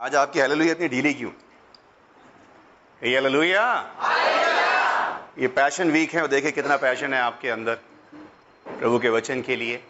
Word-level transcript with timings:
आज 0.00 0.14
आपकी 0.14 0.40
हालेलुया 0.40 0.72
इतनी 0.72 0.88
ढीली 0.88 1.14
क्यों? 1.14 1.30
ये 3.02 3.50
ये 5.42 5.48
पैशन 5.48 5.90
वीक 5.90 6.14
है 6.14 6.22
और 6.22 6.28
देखे 6.28 6.50
कितना 6.50 6.76
पैशन 6.76 7.14
है 7.14 7.20
आपके 7.20 7.50
अंदर, 7.50 7.74
प्रभु 8.66 8.98
के 8.98 9.08
वचन 9.08 9.42
के 9.42 9.56
लिए। 9.56 9.82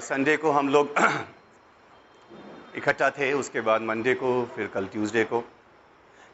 संडे 0.00 0.36
को 0.36 0.50
हम 0.50 0.68
लोग 0.68 0.94
इकट्ठा 2.76 3.10
थे, 3.10 3.32
उसके 3.32 3.60
बाद 3.60 3.82
मंडे 3.82 4.14
को, 4.14 4.50
फिर 4.56 4.66
कल 4.66 4.86
ट्यूसडे 4.86 5.24
को। 5.24 5.40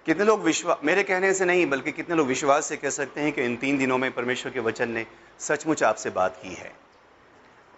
कितने 0.07 0.25
लोग 0.25 0.43
विश्वास 0.43 0.77
मेरे 0.85 1.03
कहने 1.03 1.35
से 1.35 1.45
नहीं, 1.45 1.67
बल्कि 1.67 1.93
कितने 1.93 2.17
लोग 2.17 2.27
विश्वास 2.27 2.67
से 2.67 2.77
कह 2.77 2.91
सकते 2.91 3.21
हैं 3.21 3.33
कि 3.33 3.43
इन 3.43 3.57
तीन 3.57 3.79
दिनों 3.79 3.99
में 3.99 4.13
परमेश्वर 4.13 4.53
के 4.53 4.61
वचन 4.61 4.89
ने 4.89 5.07
सचमुच 5.39 5.83
आपसे 5.83 6.11
बात 6.11 6.41
की 6.43 6.55
है। 6.55 6.90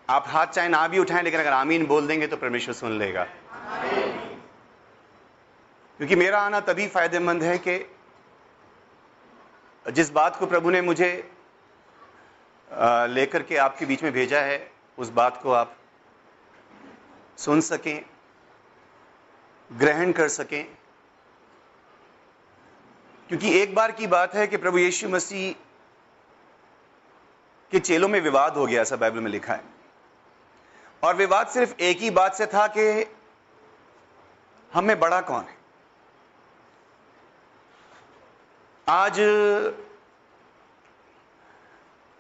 आप 0.09 0.25
हाथ 0.29 0.47
चाहे 0.47 0.69
ना 0.69 0.87
भी 0.89 0.99
उठाएँ, 0.99 1.23
लेकिन 1.23 1.41
अगर 1.41 1.53
आमीन 1.53 1.87
बोल 1.87 2.07
देंगे 2.07 2.27
तो 2.27 2.37
परमेश्वर 2.37 2.75
सुन 2.75 2.99
लेगा। 2.99 3.25
क्योंकि 6.01 6.17
मेरा 6.17 6.41
आना 6.41 6.61
तभी 6.61 6.87
फ़ायदेमंद 6.89 7.43
है 7.43 7.59
कि 7.59 7.79
जिस 9.87 10.11
बात 10.11 10.37
को 10.37 10.47
प्रभु 10.47 10.71
ने 10.71 10.81
मुझे 10.81 11.09
लेकर 13.09 13.43
के 13.43 13.57
आपके 13.57 13.87
बीच 13.87 14.03
में 14.03 14.13
भेजा 14.13 14.41
है, 14.41 14.71
उस 14.99 15.09
बात 15.11 15.41
को 15.43 15.53
आप 15.53 15.77
सुन 17.39 17.61
सकें, 17.61 18.05
ग्रहण 19.71 20.13
कर 20.13 20.29
सकें। 20.29 20.65
क्योंकि 23.31 23.53
एक 23.61 23.75
बार 23.75 23.93
की 23.93 24.07
बात 24.07 24.35
है 24.35 24.47
कि 24.47 24.57
प्रभु 24.57 24.79
यीशु 24.79 25.09
मसीह 25.09 25.53
के 27.73 27.79
चेलों 27.81 28.09
में 28.09 28.21
विवाद 28.21 28.57
हो 28.57 28.67
गया, 28.67 28.83
ऐसा 28.83 28.97
बाइबल 28.97 29.21
में 29.21 29.31
लिखा 29.31 29.55
है। 29.55 29.65
और 31.03 31.17
विवाद 31.17 31.47
सिर्फ़ 31.47 31.75
एक 31.81 31.99
ही 31.99 32.11
बात 32.11 32.35
से 32.35 32.47
था 32.47 32.67
कि 32.67 33.05
हमें 34.73 34.99
बड़ा 35.01 35.21
कौन 35.21 35.41
है? 35.41 35.57
आज 38.87 39.17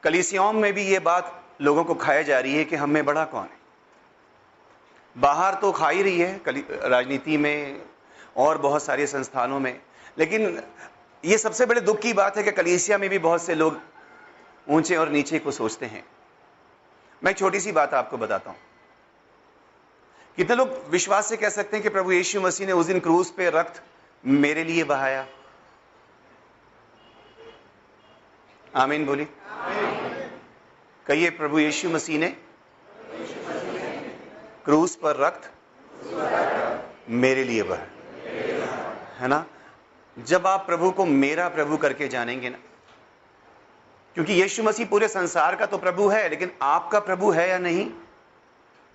कलिसियाओं 0.03 0.53
में 0.53 0.72
भी 0.72 0.83
यह 0.83 1.00
बात 1.00 1.38
लोगों 1.60 1.84
को 1.84 1.94
खाया 1.94 2.22
जा 2.22 2.38
रही 2.41 2.56
है 2.56 2.64
कि 2.64 2.77
हमें 2.77 3.05
बड़ा 3.05 3.25
कौन 3.25 3.44
है। 3.44 3.60
बाहर 5.16 5.55
तो 5.55 5.70
खा 5.72 5.88
ही 5.88 6.03
रही 6.03 6.19
है 6.19 6.41
राजनीति 6.88 7.36
में 7.36 7.83
और 8.36 8.58
बहुत 8.58 8.83
सारे 8.83 9.06
संस्थानों 9.06 9.60
में, 9.60 9.80
लेकिन 10.19 10.62
यह 11.25 11.36
सबसे 11.36 11.66
बड़े 11.66 11.80
दुख 11.80 12.00
की 12.00 12.12
बात 12.12 12.36
है 12.36 12.42
कि 12.42 12.50
कलीसिया 12.50 12.98
में 12.98 13.08
भी 13.10 13.19
बहुत 13.19 13.42
से 13.42 13.55
लोग 13.55 13.80
ऊँचे 14.69 14.97
और 14.97 15.08
नीचे 15.08 15.38
को 15.38 15.50
सोचते 15.50 15.86
हैं। 15.86 16.05
मैं 17.22 17.33
छोटी 17.33 17.60
सी 17.60 17.72
बात 17.72 17.94
आपको 17.94 18.19
बताता 18.19 18.50
हूँ। 18.50 18.58
कितने 20.36 20.56
लोग 20.56 20.69
विश्वास 20.91 21.28
से 21.28 21.36
कह 21.36 21.48
सकते 21.48 21.77
हैं 21.77 21.83
कि 21.83 21.88
प्रभु 21.88 22.12
यीशु 22.12 22.41
मसीह 22.41 22.66
ने 22.66 22.72
उस 22.72 22.86
दिन 22.86 23.00
क्रूज 23.00 23.30
पे 23.30 23.50
रक्त 23.50 23.83
मेरे 24.25 24.64
लिए 24.64 24.84
बहाया? 24.84 25.27
आमीन 28.75 29.06
बोली 29.06 29.25
कहिए, 31.06 31.30
प्रभु 31.30 31.58
यीशु 31.58 31.88
मसीह 31.91 32.19
ने 32.19 32.28
क्रूज 34.64 34.94
पर 34.97 35.16
रक्त 35.16 35.50
मेरे 37.10 37.44
लिए 37.44 37.62
बहाया। 37.62 37.86
है 39.19 39.28
ना? 39.28 39.44
जब 40.16 40.47
आप 40.47 40.66
प्रभु 40.66 40.91
को 40.91 41.05
मेरा 41.06 41.48
प्रभु 41.48 41.77
करके 41.77 42.08
जानेंगे 42.08 42.48
ना, 42.50 42.58
क्योंकि 44.16 44.33
यीशु 44.33 44.62
मसीह 44.62 44.86
पूरे 44.86 45.08
संसार 45.08 45.56
का 45.56 45.66
तो 45.66 45.78
प्रभु 45.78 46.08
है, 46.08 46.28
लेकिन 46.28 46.50
आपका 46.62 47.00
प्रभु 47.00 47.30
है 47.30 47.48
या 47.48 47.58
नहीं 47.58 47.91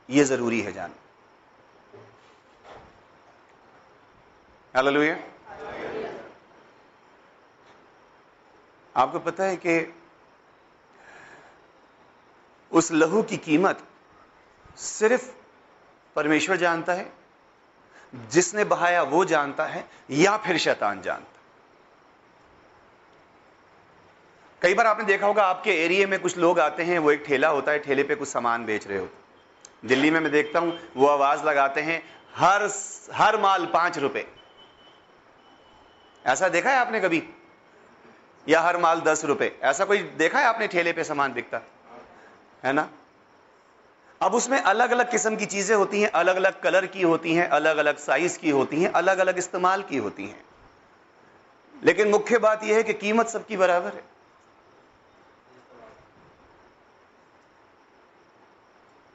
यह 0.10 0.24
ज़रूरी 0.24 0.62
है 0.62 0.74
जानना 0.74 1.06
हालेलुया 4.74 5.16
आपको 8.96 9.20
पता 9.20 9.44
है 9.44 9.56
कि 9.56 9.94
उस 12.72 12.92
लहू 12.92 13.22
की 13.24 13.38
कीमत 13.38 13.84
सिर्फ़ 14.78 15.30
परमेश्वर 16.16 16.58
जानता 16.58 16.94
है, 16.94 17.12
जिसने 18.32 18.64
बहाया 18.66 19.02
वो 19.04 19.24
जानता 19.26 19.66
है, 19.66 19.86
या 20.10 20.38
फिर 20.38 20.58
शैतान 20.58 21.02
जानता 21.02 21.42
कई 24.62 24.74
बार 24.74 24.88
आपने 24.88 25.06
देखा 25.06 25.28
होगा, 25.28 25.44
आपके 25.44 25.72
एरिया 25.86 26.08
में 26.08 26.20
कुछ 26.20 26.38
लोग 26.38 26.60
आते 26.60 26.84
हैं, 26.84 27.00
वो 27.00 27.12
एक 27.12 27.24
ठेला 27.28 27.50
होता 27.50 27.72
है, 27.72 27.80
ठेले 27.80 28.04
पे 28.04 28.16
कुछ 28.16 28.30
सामान 28.30 28.66
बेच 28.66 28.88
रहे 28.88 28.98
होते 28.98 29.88
दिल्ली 29.88 30.10
में 30.12 30.20
मैं 30.20 30.32
देखता 30.32 30.60
हूँ, 30.60 30.80
वो 30.96 31.08
आवाज़ 31.08 31.44
लगाते 31.46 31.82
हैं, 31.82 32.02
हर 32.36 32.70
हर 33.14 33.42
माल 33.42 33.66
पाँच 33.66 33.98
रुपए। 33.98 34.26
ऐसा 36.28 36.50
देखा 36.50 36.70
है 36.70 36.78
आपने 36.78 37.00
कभी? 37.00 37.30
या 38.50 38.62
हर 38.62 38.78
माल 38.78 39.02
दस 39.02 39.26
रुपए? 39.26 39.60
ऐसा 39.64 39.86
कोई 39.86 39.98
देखा 39.98 40.40
है 40.40 40.46
आपने 40.46 40.68
ठेले 40.68 40.94
पे 40.94 41.04
सामान 41.04 41.34
बिकता? 41.34 41.62
है 42.64 42.74
ना? 42.74 42.90
अब 44.22 44.34
उसमें 44.34 44.62
अलग 44.62 44.92
अलग 44.92 45.12
किस्म 45.12 45.36
की 45.36 45.46
चीज़ें 45.46 45.76
होती 45.76 46.02
हैं 46.02 46.12
अलग 46.12 46.36
अलग 46.36 46.62
कलर 46.62 46.86
की 46.86 47.02
होती 47.02 47.34
हैं 47.34 47.48
अलग 47.50 47.78
अलग 47.78 47.98
साइज़ 47.98 48.40
की 48.40 48.50
होती 48.50 48.84
हैं 48.84 48.92
अलग 48.92 49.18
अलग 49.18 49.38
इस्तेमाल 49.38 49.84
की 49.84 49.98
होती 49.98 50.26
हैं। 50.26 50.46
लेकिन 51.84 52.08
मुख्य 52.08 52.38
बात 52.38 52.64
यह 52.64 52.76
है 52.76 52.84
कि 52.84 52.94
कीमत 52.94 53.28
सबकी 53.28 53.58
बराबर 53.58 53.94
है। 53.94 54.04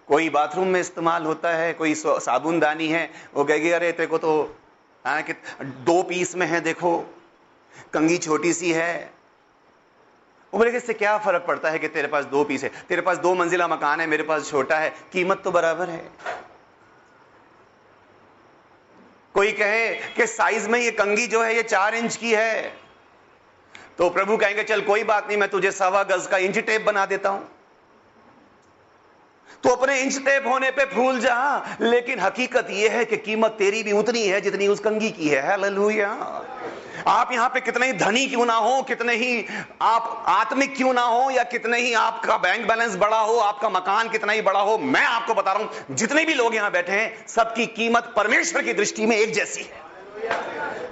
कोई 0.08 0.30
बाथरूम 0.30 0.68
में 0.68 0.80
इस्तेमाल 0.80 1.24
होता 1.24 1.50
है, 1.50 1.72
कोई 1.72 1.94
साबुनदानी 1.96 2.88
है, 2.88 3.12
वो 3.34 3.44
कहेगी, 3.44 3.70
अरे, 3.70 3.92
तेरे 3.92 4.06
को 4.06 4.18
तो 4.18 4.56
हाँ 5.06 5.22
कि 5.22 5.32
दो 5.62 6.02
पीस 6.02 6.36
में 6.36 6.46
है, 6.46 6.60
देखो। 6.60 6.98
कंगी 7.92 8.18
छोटी 8.18 8.52
सी 8.52 8.72
है। 8.72 9.12
वो 10.54 10.58
बोले 10.58 10.70
इससे 10.70 10.94
क्या 10.94 11.18
फ़र्क 11.18 11.44
पड़ता 11.46 11.70
है 11.70 11.78
कि 11.78 11.88
तेरे 11.88 12.08
पास 12.08 12.24
दो 12.24 12.44
पीस 12.44 12.64
है? 12.64 12.70
तेरे 12.88 13.02
पास 13.02 13.18
दो 13.18 13.34
मंजिला 13.34 13.68
मकान 13.68 14.00
है, 14.00 14.06
मेरे 14.06 14.22
पास 14.22 14.50
छोटा 14.50 14.78
है। 14.78 14.90
कीमत 15.12 15.40
तो 15.44 15.50
बराबर 15.50 15.90
है। 15.90 16.10
कोई 19.34 19.52
कहे 19.52 19.94
कि 19.94 20.26
साइज़ 20.26 20.68
में 20.68 20.80
ये 20.80 20.90
कंगी 20.90 21.26
जो 21.26 21.42
है, 21.42 21.56
ये 21.56 21.62
चार 21.62 21.94
इंच 21.94 22.16
की 22.16 22.34
है। 22.34 22.76
तो 23.98 24.10
प्रभु 24.10 24.36
कहेंगे, 24.36 24.62
चल 24.62 24.80
कोई 24.80 25.04
बात 25.04 25.28
नहीं, 25.28 25.38
मैं 25.38 25.48
तुझे 25.48 25.72
सवा 25.72 26.02
गज 26.02 26.26
का 26.26 26.36
इंच 26.36 26.58
टेप 26.58 26.82
बना 26.82 27.06
देता 27.06 27.28
हूँ। 27.28 27.61
तो 29.64 29.70
अपने 29.70 30.00
इंच 30.00 30.18
टेप 30.18 30.46
होने 30.46 30.70
पे 30.70 30.84
फूल 30.86 31.20
जा, 31.20 31.76
लेकिन 31.80 32.20
हकीकत 32.20 32.70
यह 32.70 32.92
है 32.92 33.04
कि 33.04 33.16
कीमत 33.18 33.56
तेरी 33.58 33.82
भी 33.82 33.92
उतनी 33.92 34.22
है 34.22 34.40
जितनी 34.40 34.66
उस 34.68 34.80
कंगी 34.80 35.10
की 35.10 35.28
है। 35.28 35.46
हालेलुया 35.48 36.08
आप 37.08 37.32
यहाँ 37.32 37.48
पे 37.48 37.60
कितने 37.60 37.86
ही 37.86 37.92
धनी 37.92 38.26
क्यों 38.26 38.44
ना 38.46 38.54
हो, 38.54 38.82
कितने 38.82 39.14
ही 39.14 39.44
आप 39.82 40.24
आत्मिक 40.28 40.76
क्यों 40.76 40.92
ना 40.92 41.02
हो, 41.02 41.30
या 41.30 41.42
कितने 41.44 41.78
ही 41.78 41.92
आपका 41.94 42.36
बैंक 42.36 42.66
बैलेंस 42.68 42.96
बड़ा 42.96 43.18
हो, 43.18 43.38
आपका 43.38 43.68
मकान 43.68 44.08
कितना 44.08 44.32
ही 44.32 44.42
बड़ा 44.42 44.60
हो, 44.60 44.76
मैं 44.78 45.04
आपको 45.04 45.34
बता 45.34 45.52
रहा 45.52 45.62
हूँ, 45.62 45.96
जितने 45.96 46.24
भी 46.24 46.34
लोग 46.34 46.54
यहाँ 46.54 46.70
बैठे 46.70 46.92
हैं, 46.92 47.26
सबकी 47.26 47.66
कीमत 47.66 48.12
परमेश्वर 48.16 48.62
की 48.62 48.72
दृष्टि 48.72 49.06
में 49.06 49.16
एक 49.16 49.32
जैसी 49.34 49.62
है। 49.62 49.90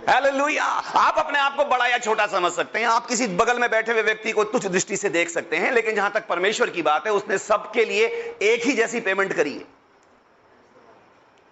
हालेलुया 0.08 0.64
आप 0.64 1.18
अपने 1.18 1.38
आप 1.38 1.56
को 1.56 1.64
बड़ा 1.64 1.86
या 1.86 1.98
छोटा 1.98 2.26
समझ 2.26 2.52
सकते 2.52 2.78
हैं। 2.78 2.86
आप 2.86 3.06
किसी 3.06 3.26
बगल 3.26 3.58
में 3.58 3.70
बैठे 3.70 3.92
हुए 3.92 4.02
व्यक्ति 4.02 4.32
को 4.32 4.44
तुच्छ 4.44 4.66
दृष्टि 4.66 4.96
से 4.96 5.08
देख 5.08 5.28
सकते 5.28 5.56
हैं, 5.56 5.72
लेकिन 5.72 5.94
जहाँ 5.94 6.10
तक 6.12 6.26
परमेश्वर 6.26 6.70
की 6.70 6.82
बात 6.82 7.06
है, 7.06 7.12
उसने 7.12 7.38
सबके 7.38 7.84
लिए 7.84 8.06
एक 8.42 8.64
ही 8.64 8.72
जैसी 8.72 9.00
पेमेंट 9.00 9.32
करी 9.32 9.54
है। 9.54 9.64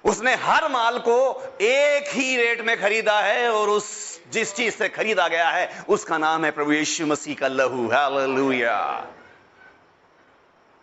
उसने 0.05 0.35
हर 0.35 0.69
माल 0.69 0.99
को 0.99 1.19
एक 1.61 2.09
ही 2.09 2.37
रेट 2.37 2.61
में 2.61 2.81
खरीदा 2.81 3.21
है 3.21 3.51
और 3.51 3.69
उस 3.69 3.87
जिस 4.33 4.55
चीज़ 4.55 4.75
से 4.75 4.89
खरीदा 4.89 5.29
गया 5.29 5.49
है, 5.49 5.85
उसका 5.89 6.19
नाम 6.19 6.45
है 6.45 6.51
प्रभु 6.51 6.73
यीशु 6.73 7.07
मसीह 7.07 7.35
का 7.35 7.49
लहू। 7.49 7.89
हालेलुया 7.91 9.07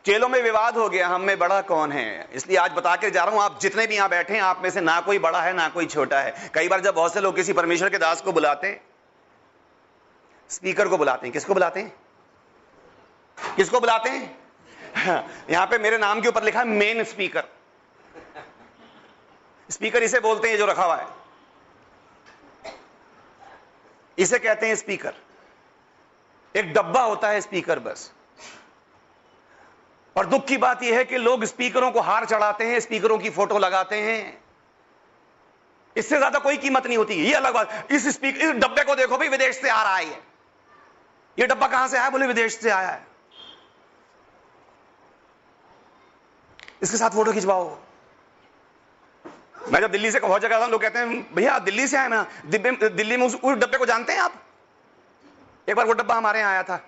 चेलों 0.05 0.27
में 0.29 0.41
विवाद 0.43 0.75
हो 0.77 0.87
गया, 0.89 1.07
हम 1.07 1.21
में 1.21 1.37
बड़ा 1.39 1.61
कौन 1.61 1.91
है? 1.91 2.27
इसलिए 2.33 2.57
आज 2.57 2.71
बता 2.71 2.95
के 2.95 3.09
जा 3.11 3.23
रहा 3.23 3.35
हूँ, 3.35 3.41
आप 3.43 3.59
जितने 3.59 3.85
भी 3.87 3.95
यहाँ 3.95 4.09
बैठे 4.09 4.33
हैं, 4.33 4.41
आप 4.41 4.61
में 4.63 4.69
से 4.69 4.81
ना 4.81 4.99
कोई 5.01 5.19
बड़ा 5.19 5.41
है, 5.41 5.53
ना 5.53 5.67
कोई 5.69 5.85
छोटा 5.85 6.19
है। 6.19 6.49
कई 6.53 6.67
बार 6.67 6.81
जब 6.81 6.95
बहुत 6.95 7.13
से 7.13 7.21
लोग 7.21 7.35
किसी 7.35 7.53
परमेश्वर 7.53 7.89
के 7.89 7.97
दास 7.97 8.21
को 8.21 8.31
बुलाते 8.31 8.67
हैं, 8.67 8.81
स्पीकर 10.49 10.87
को 10.87 10.97
बुलाते 10.97 11.25
हैं, 11.27 11.33
किसको 11.33 11.53
बुलाते 11.53 11.79
हैं? 11.79 11.93
किसको 13.55 13.79
बुलाते 13.79 14.09
हैं? 14.09 14.37
यहाँ 15.49 15.65
पे 15.67 15.77
मेरे 15.77 15.97
नाम 15.97 16.21
के 16.21 16.27
ऊपर 16.27 16.43
लिखा 16.43 16.59
है 16.59 16.65
मेन 16.67 17.03
स्पीकर 17.03 17.47
स्पीकर 19.69 20.03
इसे 20.03 20.19
बोलते 20.19 20.49
हैं 20.49 20.57
जो 20.57 20.65
रखा 20.65 20.83
हुआ 20.83 20.95
है। 20.95 21.07
इसे 24.17 24.39
कहते 24.39 24.67
हैं 24.67 24.75
स्पीकर। 24.75 25.13
एक 26.55 26.73
डब्बा 26.73 27.01
होता 27.01 27.29
है 27.29 27.41
स्पीकर 27.41 27.79
बस। 27.79 28.11
और 30.15 30.25
दुख 30.25 30.45
की 30.47 30.57
बात 30.57 30.83
यह 30.83 30.97
है 30.97 31.05
कि 31.05 31.17
लोग 31.17 31.43
स्पीकरों 31.45 31.91
को 31.91 32.01
हार 32.01 32.25
चढ़ाते 32.25 32.65
हैं, 32.65 32.79
स्पीकरों 32.79 33.17
की 33.19 33.29
फ़ोटो 33.29 33.57
लगाते 33.57 33.95
हैं। 34.01 34.37
इससे 35.95 36.17
ज़्यादा 36.17 36.39
कोई 36.39 36.57
कीमत 36.57 36.85
नहीं 36.87 36.97
होती। 36.97 37.13
ये 37.15 37.33
अलग 37.33 37.53
बात। 37.53 37.91
इस 37.91 38.07
स्पीकर 38.15 38.41
इस 38.41 38.51
डब्बे 38.53 38.83
को 38.83 38.95
देखो 38.95 39.17
भाई, 39.17 39.27
विदेश 39.29 39.59
से 39.61 39.69
आ 39.69 39.81
रहा 39.83 39.95
है 39.95 40.05
ये। 41.37 41.47
डब्बा 41.47 41.67
कहाँ 41.67 41.87
से 41.87 41.97
आया? 41.97 42.09
बोले 42.09 42.27
विदेश 42.27 42.57
से 42.57 42.69
आया 42.69 42.89
है। 42.89 43.07
इसके 46.83 46.97
साथ 46.97 47.09
फ़ोटो 47.09 47.31
खिंचवाओ। 47.33 47.77
मैं 49.71 49.79
जब 49.81 49.91
दिल्ली 49.91 50.11
से 50.11 50.19
बहुत 50.19 50.41
जगह 50.41 50.55
आता 50.55 50.67
लोग 50.67 50.81
कहते 50.81 50.99
हैं, 50.99 51.35
भैया 51.35 51.57
दिल्ली 51.61 51.87
से 51.87 51.97
आए 51.97 52.07
ना? 52.07 52.25
दिल्ली 52.47 53.17
में 53.17 53.25
उस 53.25 53.35
डब्बे 53.35 53.77
को 53.77 53.85
जानते 53.85 54.13
हैं 54.13 54.19
आप? 54.21 54.33
एक 55.67 55.75
बार 55.75 55.85
वो 55.85 55.93
डब्बा 55.93 56.15
हमारे 56.15 56.39
यहाँ 56.39 56.51
आया 56.51 56.63
था। 56.63 56.83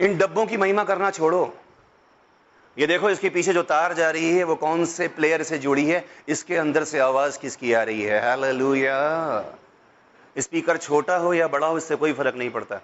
इन 0.00 0.16
डब्बों 0.18 0.46
की 0.46 0.56
महिमा 0.56 0.84
करना 0.84 1.10
छोड़ो। 1.10 1.42
ये 2.76 2.86
देखो, 2.86 3.10
इसके 3.10 3.28
पीछे 3.30 3.52
जो 3.52 3.62
तार 3.62 3.94
जा 3.94 4.10
रही 4.10 4.30
है, 4.30 4.44
वो 4.44 4.54
कौन 4.56 4.84
से 4.84 5.08
प्लेयर 5.08 5.42
से 5.42 5.58
जुड़ी 5.58 5.84
है? 5.86 6.04
इसके 6.28 6.56
अंदर 6.56 6.84
से 6.84 6.98
आवाज़ 6.98 7.38
किसकी 7.38 7.72
आ 7.72 7.82
रही 7.82 8.02
है? 8.02 8.20
हालेलुया 8.22 8.96
स्पीकर 10.36 10.76
छोटा 10.76 11.16
हो 11.16 11.34
या 11.34 11.48
बड़ा 11.48 11.66
हो, 11.66 11.76
इससे 11.78 11.96
कोई 11.96 12.12
फ़र्क 12.12 12.34
नहीं 12.34 12.50
पड़ता। 12.50 12.76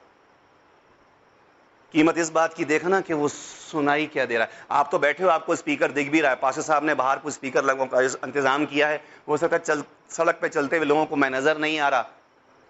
कीमत 1.95 2.19
इस 2.19 2.31
बात 2.31 2.55
की 2.55 2.65
देखना 2.65 3.01
कि 3.01 3.15
वो 3.15 3.29
सुनाई 3.29 4.07
क्या 4.07 4.25
दे 4.27 4.37
रहा 4.37 4.45
है। 4.45 4.67
आप 4.71 4.89
तो 4.93 4.99
बैठे 4.99 5.23
हो, 5.25 5.29
आपको 5.31 5.57
स्पीकर 5.57 5.93
दिख 5.93 6.11
भी 6.11 6.21
रहा 6.21 6.31
है। 6.31 6.37
पासे 6.37 6.63
साहब 6.63 6.85
ने 6.85 6.95
बाहर 6.95 7.19
कुछ 7.19 7.35
स्पीकर 7.35 7.65
लगों 7.65 7.87
का 7.87 8.01
इंतज़ाम 8.01 8.67
किया 8.67 8.89
है। 8.89 9.03
हो 9.29 9.37
सकता 9.37 9.57
है 9.57 9.63
चल, 9.63 9.85
सड़क 10.11 10.39
पे 10.43 10.49
चलते 10.49 10.77
हुए 10.77 10.87
लोगों 10.87 11.07
को 11.07 11.17
मैं 11.17 11.31
नज़र 11.31 11.59
नहीं 11.59 11.79
आ 11.81 11.89
रहा, 11.89 12.09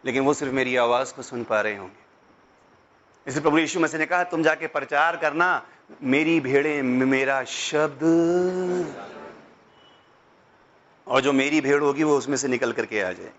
लेकिन 0.05 0.23
वो 0.23 0.35
सिर्फ़ 0.35 0.55
मेरी 0.55 0.77
आवाज़ 0.79 1.15
को 1.15 1.23
सुन 1.25 1.45
पा 1.45 1.61
रहे 1.61 1.77
होंगे। 1.77 2.06
इसे 3.27 3.41
प्रभु 3.41 3.59
यीशु 3.59 3.81
मसीह 3.81 4.01
ने 4.01 4.07
कहा, 4.07 4.25
तुम 4.25 4.43
जाके 4.43 4.67
प्रचार 4.67 5.17
करना, 5.17 5.67
मेरी 6.03 6.41
भेड़े 6.41 6.83
मेरा 6.83 7.45
शब्द। 7.45 8.03
और 11.07 11.21
जो 11.21 11.33
मेरी 11.33 11.61
भेड़ 11.61 11.83
होगी, 11.83 12.03
वो 12.03 12.19
उसमें 12.19 12.37
से 12.37 12.49
निकल 12.49 12.73
करके 12.73 13.01
आ 13.01 13.13
जाए। 13.13 13.33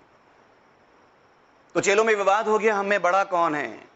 तो 1.73 1.81
चेलों 1.81 2.03
में 2.03 2.15
विवाद 2.15 2.47
हो 2.47 2.59
गया, 2.59 2.75
हमें 2.75 3.01
बड़ा 3.01 3.23
कौन 3.23 3.55
है? 3.55 3.87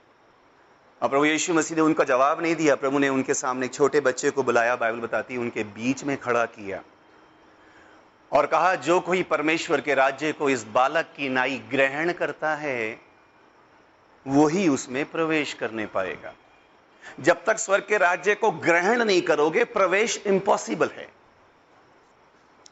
और 1.02 1.10
प्रभु 1.10 1.26
यीशु 1.26 1.54
मसीह 1.54 1.78
ने 1.78 1.84
उनका 1.84 2.04
जवाब 2.04 2.42
नहीं 2.42 2.56
दिया। 2.56 2.76
प्रभु 2.76 3.00
ने 3.00 3.10
उनके 3.10 3.34
सामने 3.34 3.68
छोटे 3.68 4.00
बच्चे 4.00 4.32
को 4.32 4.44
बुलाया, 4.44 4.76
बाइबल 4.76 5.00
बताती, 5.00 5.38
उनके 5.38 5.64
बीच 5.64 6.04
में 6.04 6.18
खड़ा 6.18 6.46
किया 6.46 6.84
और 8.32 8.46
कहा, 8.46 8.76
जो 8.76 9.00
कोई 9.00 9.24
परमेश्वर 9.24 9.82
के 9.82 9.94
राज्य 9.94 10.32
को 10.32 10.50
इस 10.50 10.64
बालक 10.64 11.06
की 11.18 11.30
नाई 11.30 11.58
ग्रहण 11.72 12.12
करता 12.12 12.56
है 12.56 13.11
वही 14.27 14.68
उसमें 14.68 15.06
प्रवेश 15.06 15.53
करने 15.53 15.85
पाएगा। 15.85 16.33
जब 17.19 17.44
तक 17.45 17.57
स्वर्ग 17.57 17.83
के 17.83 17.97
राज्य 17.97 18.35
को 18.35 18.51
ग्रहण 18.51 19.03
नहीं 19.03 19.21
करोगे, 19.21 19.63
प्रवेश 19.63 20.23
इंपॉसिबल 20.27 20.89
है। 20.97 21.07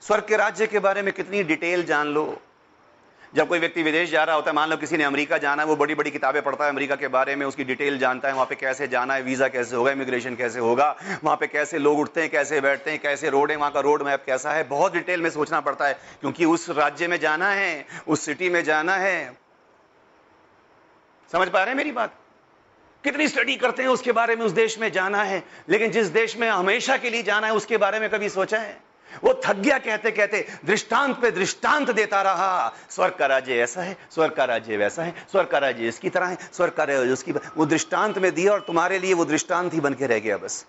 स्वर्ग 0.01 0.25
के 0.27 0.37
राज्य 0.37 0.67
के 0.67 0.79
बारे 0.79 1.01
में 1.01 1.13
कितनी 1.13 1.43
डिटेल 1.43 1.85
जान 1.85 2.07
लो। 2.07 2.41
जब 3.35 3.47
कोई 3.47 3.59
व्यक्ति 3.59 3.83
विदेश 3.83 4.09
जा 4.09 4.23
रहा 4.23 4.35
होता 4.35 4.51
है, 4.51 4.55
मान 4.55 4.69
लो 4.69 4.77
किसी 4.77 4.97
ने 4.97 5.03
अमेरिका 5.03 5.37
जाना 5.37 5.61
है, 5.61 5.67
वो 5.67 5.75
बड़ी 5.75 5.95
बड़ी 5.95 6.11
किताबें 6.11 6.41
पढ़ता 6.41 6.63
है 6.63 6.69
अमेरिका 6.69 6.95
के 6.95 7.07
बारे 7.07 7.35
में, 7.35 7.45
उसकी 7.45 7.63
डिटेल 7.63 7.99
जानता 7.99 8.27
है, 8.27 8.33
वहाँ 8.33 8.45
पे 8.45 8.55
कैसे 8.55 8.87
जाना 8.87 9.13
है, 9.13 9.21
वीज़ा 9.21 9.47
कैसे 9.47 9.75
होगा, 9.75 9.91
इमिग्रेशन 9.91 10.35
कैसे 10.35 10.59
होगा, 10.59 10.95
वहाँ 11.23 11.37
पे 11.37 11.47
कैसे 11.47 11.77
लोग 11.77 11.99
उठते 11.99 12.21
हैं, 12.21 12.29
कैसे 12.29 12.61
बैठते 12.61 12.91
हैं, 12.91 12.99
कैसे 12.99 13.29
रोड 13.29 13.51
है, 13.51 13.57
वहाँ 13.57 13.71
का 13.71 13.79
रोड 13.79 14.03
मैप 14.03 14.23
कैसा 14.25 14.51
है, 14.51 14.63
बहुत 14.63 14.93
डिटेल 14.93 15.21
में 15.21 15.29
सोचना 15.29 15.61
पड़ता 15.61 15.87
है, 15.87 15.93
क्योंकि 15.93 16.45
उस 16.45 16.69
राज्य 16.69 17.07
में 17.07 17.19
जाना 17.19 17.49
है, 17.49 17.85
उस 18.07 18.21
सिटी 18.21 18.49
में 18.49 18.63
जाना 18.63 18.95
है 18.95 19.48
समझ 21.31 21.47
पा 21.49 21.59
रहे 21.59 21.69
हैं 21.69 21.77
मेरी 21.77 21.91
बात? 21.91 22.13
कितनी 23.03 23.27
स्टडी 23.27 23.55
करते 23.55 23.83
हैं 23.83 23.89
उसके 23.89 24.11
बारे 24.11 24.35
में, 24.35 24.45
उस 24.45 24.51
देश 24.51 24.79
में 24.79 24.91
जाना 24.91 25.23
है, 25.23 25.43
लेकिन 25.69 25.91
जिस 25.91 26.07
देश 26.07 26.37
में 26.37 26.49
हमेशा 26.49 26.97
के 26.97 27.09
लिए 27.09 27.23
जाना 27.23 27.47
है, 27.47 27.53
उसके 27.53 27.77
बारे 27.77 27.99
में 27.99 28.09
कभी 28.09 28.29
सोचा 28.29 28.59
है? 28.59 28.77
वो 29.23 29.33
थक 29.45 29.55
गया 29.55 29.77
कहते 29.77 30.11
कहते, 30.11 30.45
दृष्टांत 30.65 31.15
पे 31.21 31.31
दृष्टांत 31.31 31.91
देता 31.91 32.21
रहा। 32.21 32.73
स्वर्ग 32.89 33.15
का 33.15 33.25
राज्य 33.25 33.55
ऐसा 33.55 33.81
है, 33.81 33.97
स्वर्ग 34.11 34.33
का 34.33 34.45
राज्य 34.45 34.77
वैसा 34.77 35.03
है, 35.03 35.13
स्वर्ग 35.31 35.47
का 35.47 35.57
राज्य 35.57 35.87
इसकी 35.87 36.09
तरह 36.09 36.27
है, 36.27 36.37
स्वर्ग 36.53 36.73
का 36.73 36.83
राज्य 36.83 37.13
उसकी 37.13 37.31
वो 37.31 37.65
दृष्टांत 37.65 38.17
में 38.17 38.33
दिया 38.35 38.51
और 38.53 38.59
तुम्हारे 38.59 38.99
लिए 38.99 39.13
वो 39.13 39.25
दृष्टांत 39.25 39.73
ही 39.73 39.79
बन 39.79 39.93
के 39.93 40.07
रह 40.07 40.19
गया 40.19 40.37
बस। 40.37 40.65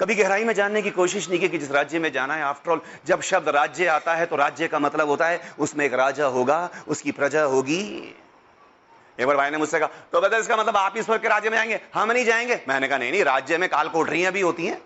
कभी 0.00 0.14
गहराई 0.14 0.44
में 0.44 0.54
जानने 0.54 0.82
की 0.82 0.90
कोशिश 0.90 1.28
नहीं 1.28 1.40
की 1.40 1.48
कि 1.48 1.58
जिस 1.58 1.70
राज्य 1.70 1.98
में 1.98 2.12
जाना 2.12 2.34
है 2.34 2.42
आफ्टरऑल 2.42 2.80
जब 3.06 3.20
शब्द 3.20 3.48
राज्य 3.48 3.86
आता 3.86 4.14
है 4.14 4.26
तो 4.26 4.36
राज्य 4.36 4.68
का 4.68 4.78
मतलब 4.78 5.08
होता 5.08 5.26
है, 5.26 5.40
उसमें 5.58 5.84
एक 5.84 5.94
राजा 5.94 6.26
होगा, 6.26 6.70
उसकी 6.88 7.12
प्रजा 7.12 7.42
होगी। 7.42 8.14
एक 9.18 9.26
बार 9.26 9.36
भाई 9.36 9.50
ने 9.50 9.58
मुझसे 9.58 9.78
कहा 9.78 9.88
तो 10.12 10.20
बता 10.20 10.36
इसका 10.36 10.56
मतलब 10.56 10.76
आप 10.76 10.96
ईश्वर 10.98 11.18
के 11.18 11.28
राज्य 11.28 11.50
में 11.50 11.56
जाएँगे 11.56 11.80
हम 11.94 12.12
नहीं 12.12 12.24
जाएँगे। 12.24 12.60
मैंने 12.68 12.88
कहा, 12.88 12.98
नहीं 12.98 13.10
नहीं, 13.12 13.24
राज्य 13.24 13.58
में 13.58 13.68
काल 13.68 13.88
कोठरियाँ 13.88 14.32
भी 14.32 14.40
होती 14.40 14.66
हैं। 14.66 14.80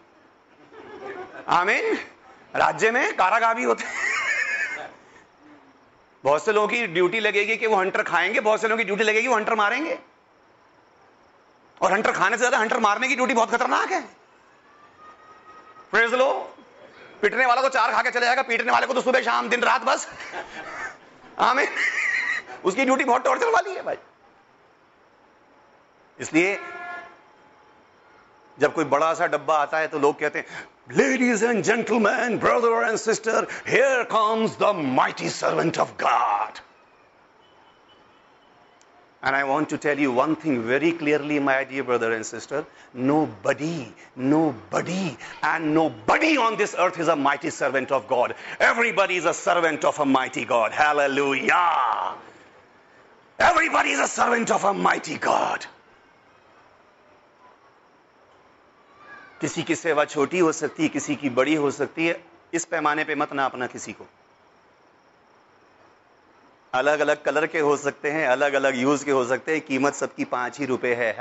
आमीन। 1.51 1.99
राज्य 2.55 2.91
में 2.91 3.17
कारागार 3.17 3.55
भी 3.55 3.65
होते 3.65 3.85
बहुत 6.25 6.45
से 6.45 6.53
लोगों 6.53 6.69
की 6.69 6.87
ड्यूटी 6.89 7.21
लगेगी 7.21 7.57
कि 7.57 7.67
वो 7.67 7.77
हंटर 7.77 8.03
खाएँगे, 8.03 8.41
बहुत 8.41 8.61
से 8.61 8.69
लोगों 8.69 8.79
की 8.79 8.85
ड्यूटी 8.85 9.05
लगेगी, 9.05 9.29
वो 9.29 9.35
हंटर 9.35 9.55
मारेंगे। 9.55 9.99
और 11.81 11.93
हंटर 11.93 12.13
खाने 12.13 12.37
से 12.37 12.39
ज़्यादा 12.39 12.59
हंटर 12.59 12.79
मारने 12.81 13.09
की 13.09 13.15
ड्यूटी 13.15 13.35
बहुत 13.35 13.51
खतरनाक 13.51 13.91
है। 13.91 14.01
लो 16.13 16.33
पिटने 17.23 17.47
वाला 17.47 17.63
तो 17.63 17.69
चार 17.69 17.93
खा 17.93 18.03
के 18.03 18.11
चले 18.11 18.27
जाएगा, 18.27 18.43
पीटने 18.43 18.73
वाले 18.73 18.87
को 18.87 18.95
तो 18.95 19.01
सुबह 19.01 19.23
शाम 19.23 19.49
दिन 19.49 19.63
रात 19.63 19.83
बस। 19.83 20.09
आमीन। 21.41 21.69
उसकी 22.65 22.85
ड्यूटी 22.85 23.05
बहुत 23.05 23.25
टॉर्चर 23.25 23.51
वाली 23.51 23.75
है 23.75 23.83
भाई। 23.83 23.97
इसलिए 26.22 26.58
जब 28.60 28.74
कोई 28.74 28.86
बड़ा 28.86 29.14
सा 29.14 29.28
डब्बा 29.28 29.56
आता 29.62 29.78
है 29.80 29.88
तो 29.88 30.00
लोग 30.00 30.20
कहते 30.20 30.40
हैं 30.40 30.96
ladies 30.98 31.44
and 31.44 31.64
gentleman 31.64 32.38
brother 32.40 32.88
and 32.88 32.98
sister 32.98 33.48
here 33.68 34.04
comes 34.12 34.58
the 34.62 34.76
mighty 35.00 35.30
servant 35.40 35.78
of 35.86 35.96
God 36.02 36.62
And 39.24 39.38
I 39.38 39.46
want 39.46 39.70
to 39.70 39.78
tell 39.78 39.98
you 39.98 40.12
one 40.12 40.36
thing 40.36 40.64
very 40.64 40.92
clearly, 40.92 41.40
my 41.40 41.64
dear 41.64 41.84
brother 41.86 42.12
and 42.12 42.26
sister. 42.26 42.66
Nobody, 42.94 43.94
nobody, 44.18 45.18
and 45.42 45.74
nobody 45.74 46.36
on 46.36 46.58
this 46.58 46.76
earth 46.78 47.00
is 47.00 47.08
a 47.08 47.16
mighty 47.16 47.50
servant 47.50 47.94
of 47.94 48.10
God. 48.10 48.36
Everybody 48.60 49.16
is 49.16 49.24
a 49.24 49.34
servant 49.34 49.86
of 49.86 50.02
a 50.02 50.06
mighty 50.06 50.44
God. 50.44 50.74
Hallelujah. 50.74 52.16
Everybody 53.40 53.92
is 53.92 54.00
a 54.00 54.10
servant 54.10 54.52
of 54.52 54.66
a 54.66 54.74
mighty 54.74 55.18
God. 55.18 55.66
किसी 59.41 59.63
की 59.63 59.75
सेवा 59.75 60.05
छोटी 60.05 60.39
हो 60.39 60.53
सकती 60.53 60.83
है, 60.83 60.89
किसी 60.89 61.17
की 61.17 61.31
बड़ी 61.31 61.55
हो 61.55 61.71
सकती 61.71 62.07
है। 62.07 62.25
इस 62.55 62.65
पैमाने 62.65 63.05
पे 63.05 63.15
मत 63.15 63.33
ना 63.33 63.45
अपना 63.45 63.67
किसी 63.67 63.93
को। 63.93 64.07
अलग 66.75 67.01
अलग 67.01 67.23
कलर 67.23 67.47
के 67.47 67.61
हो 67.61 67.77
सकते 67.77 68.11
हैं 68.11 68.27
अलग 68.29 68.53
अलग 68.53 68.77
यूज़ 68.77 69.05
के 69.05 69.11
हो 69.11 69.25
सकते 69.25 69.53
हैं। 69.53 69.61
कीमत 69.61 69.95
सबकी 69.95 70.25
पाँच 70.25 70.59
ही 70.59 70.67
रुपए 70.67 70.95
है। 70.95 71.13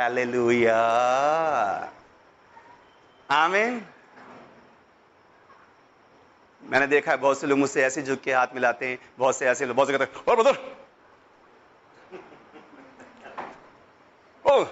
आमीन। 3.30 3.82
मैंने 6.64 6.88
देखा 6.88 7.12
है 7.12 7.18
बहुत 7.18 7.40
से 7.40 7.48
लोग 7.48 7.60
मुझसे 7.60 7.84
ऐसे 7.84 8.02
झुक 8.02 8.20
के 8.20 8.34
हाथ 8.34 8.48
मिलाते 8.56 8.88
हैं, 8.88 8.98
बहुत 9.20 9.36
से 9.36 9.46
ऐसे 9.46 9.66
लोग, 9.66 9.76
बहुत 9.76 9.90
से 9.90 9.98
कहते 9.98 10.12
हैं, 10.12 10.26
और 10.26 10.36
बदर। 10.36 10.58
ओ 14.46 14.66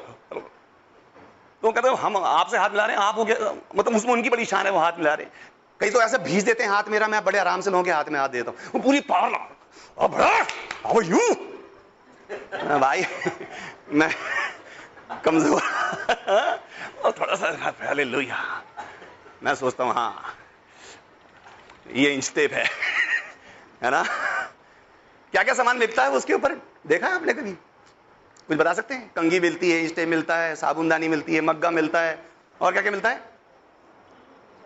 तो 1.65 1.71
कहते 1.71 1.89
हैं, 1.89 1.95
हम 1.95 2.17
आपसे 2.17 2.57
हाथ 2.57 2.69
मिला 2.69 2.85
रहे 2.85 2.95
हैं, 2.95 3.03
आप 3.03 3.15
हो 3.17 3.25
गया 3.25 3.55
मतलब 3.75 3.95
उसमें 3.95 4.13
उनकी 4.13 4.29
बड़ी 4.29 4.45
शान 4.45 4.65
है, 4.65 4.71
वो 4.71 4.79
हाथ 4.79 4.91
मिला 4.97 5.13
रहे 5.13 5.25
हैं. 5.25 5.33
कई 5.79 5.89
तो 5.89 6.01
ऐसे 6.01 6.17
भीज 6.17 6.43
देते 6.43 6.63
हैं, 6.63 6.69
हाथ 6.69 6.83
मेरा, 6.87 7.07
मैं 7.07 7.23
बड़े 7.25 7.39
आराम 7.39 7.61
से 7.61 7.71
लोगों 7.71 7.83
के 7.83 7.91
हाथ 7.91 8.05
में 8.05 8.19
हाथ 8.19 8.29
देता 8.29 8.51
हूँ। 8.51 8.59
वो 8.75 8.79
पूरी 8.79 8.99
पावर 8.99 9.29
ला 9.29 9.61
यू? 11.03 11.19
भाई, 12.79 13.05
मैं 13.89 14.15
कमज़ोर 15.25 15.61
और 17.03 17.11
थोड़ा 17.11 17.35
सा 17.35 17.71
पहले 17.71 18.03
लो 18.03 18.21
मैं 19.43 19.55
सोचता 19.55 19.83
हूँ 19.83 19.93
हाँ 19.93 20.35
ये 21.93 22.13
इंच 22.13 22.31
टेप 22.35 22.53
है। 22.53 22.65
है 23.83 23.91
ना? 23.91 24.03
क्या 25.31 25.43
क्या 25.43 25.53
सामान 25.53 25.77
मिलता 25.77 26.03
है 26.03 26.11
उसके 26.11 26.33
ऊपर? 26.33 26.53
देखा 26.87 27.07
है 27.07 27.15
आपने 27.15 27.33
कभी? 27.33 27.57
कुछ 28.47 28.57
बता 28.57 28.73
सकते 28.73 28.93
हैं? 28.93 29.11
कंगी 29.15 29.39
मिलती 29.39 29.71
है 29.71 29.83
इंस्टे 29.83 30.05
मिलता 30.05 30.37
है, 30.37 30.55
साबुनदानी 30.55 31.07
मिलती 31.07 31.35
है, 31.35 31.41
मग्गा 31.41 31.71
मिलता 31.71 32.01
है। 32.01 32.25
और 32.61 32.71
क्या 32.71 32.81
क्या 32.81 32.91
मिलता 32.91 33.09
है? 33.09 33.21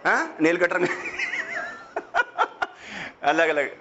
हाँ? 0.06 0.38
नेल 0.42 0.58
कटर 0.58 0.78
में। 0.78 0.90
अलग 3.24 3.50
अलग 3.50 3.76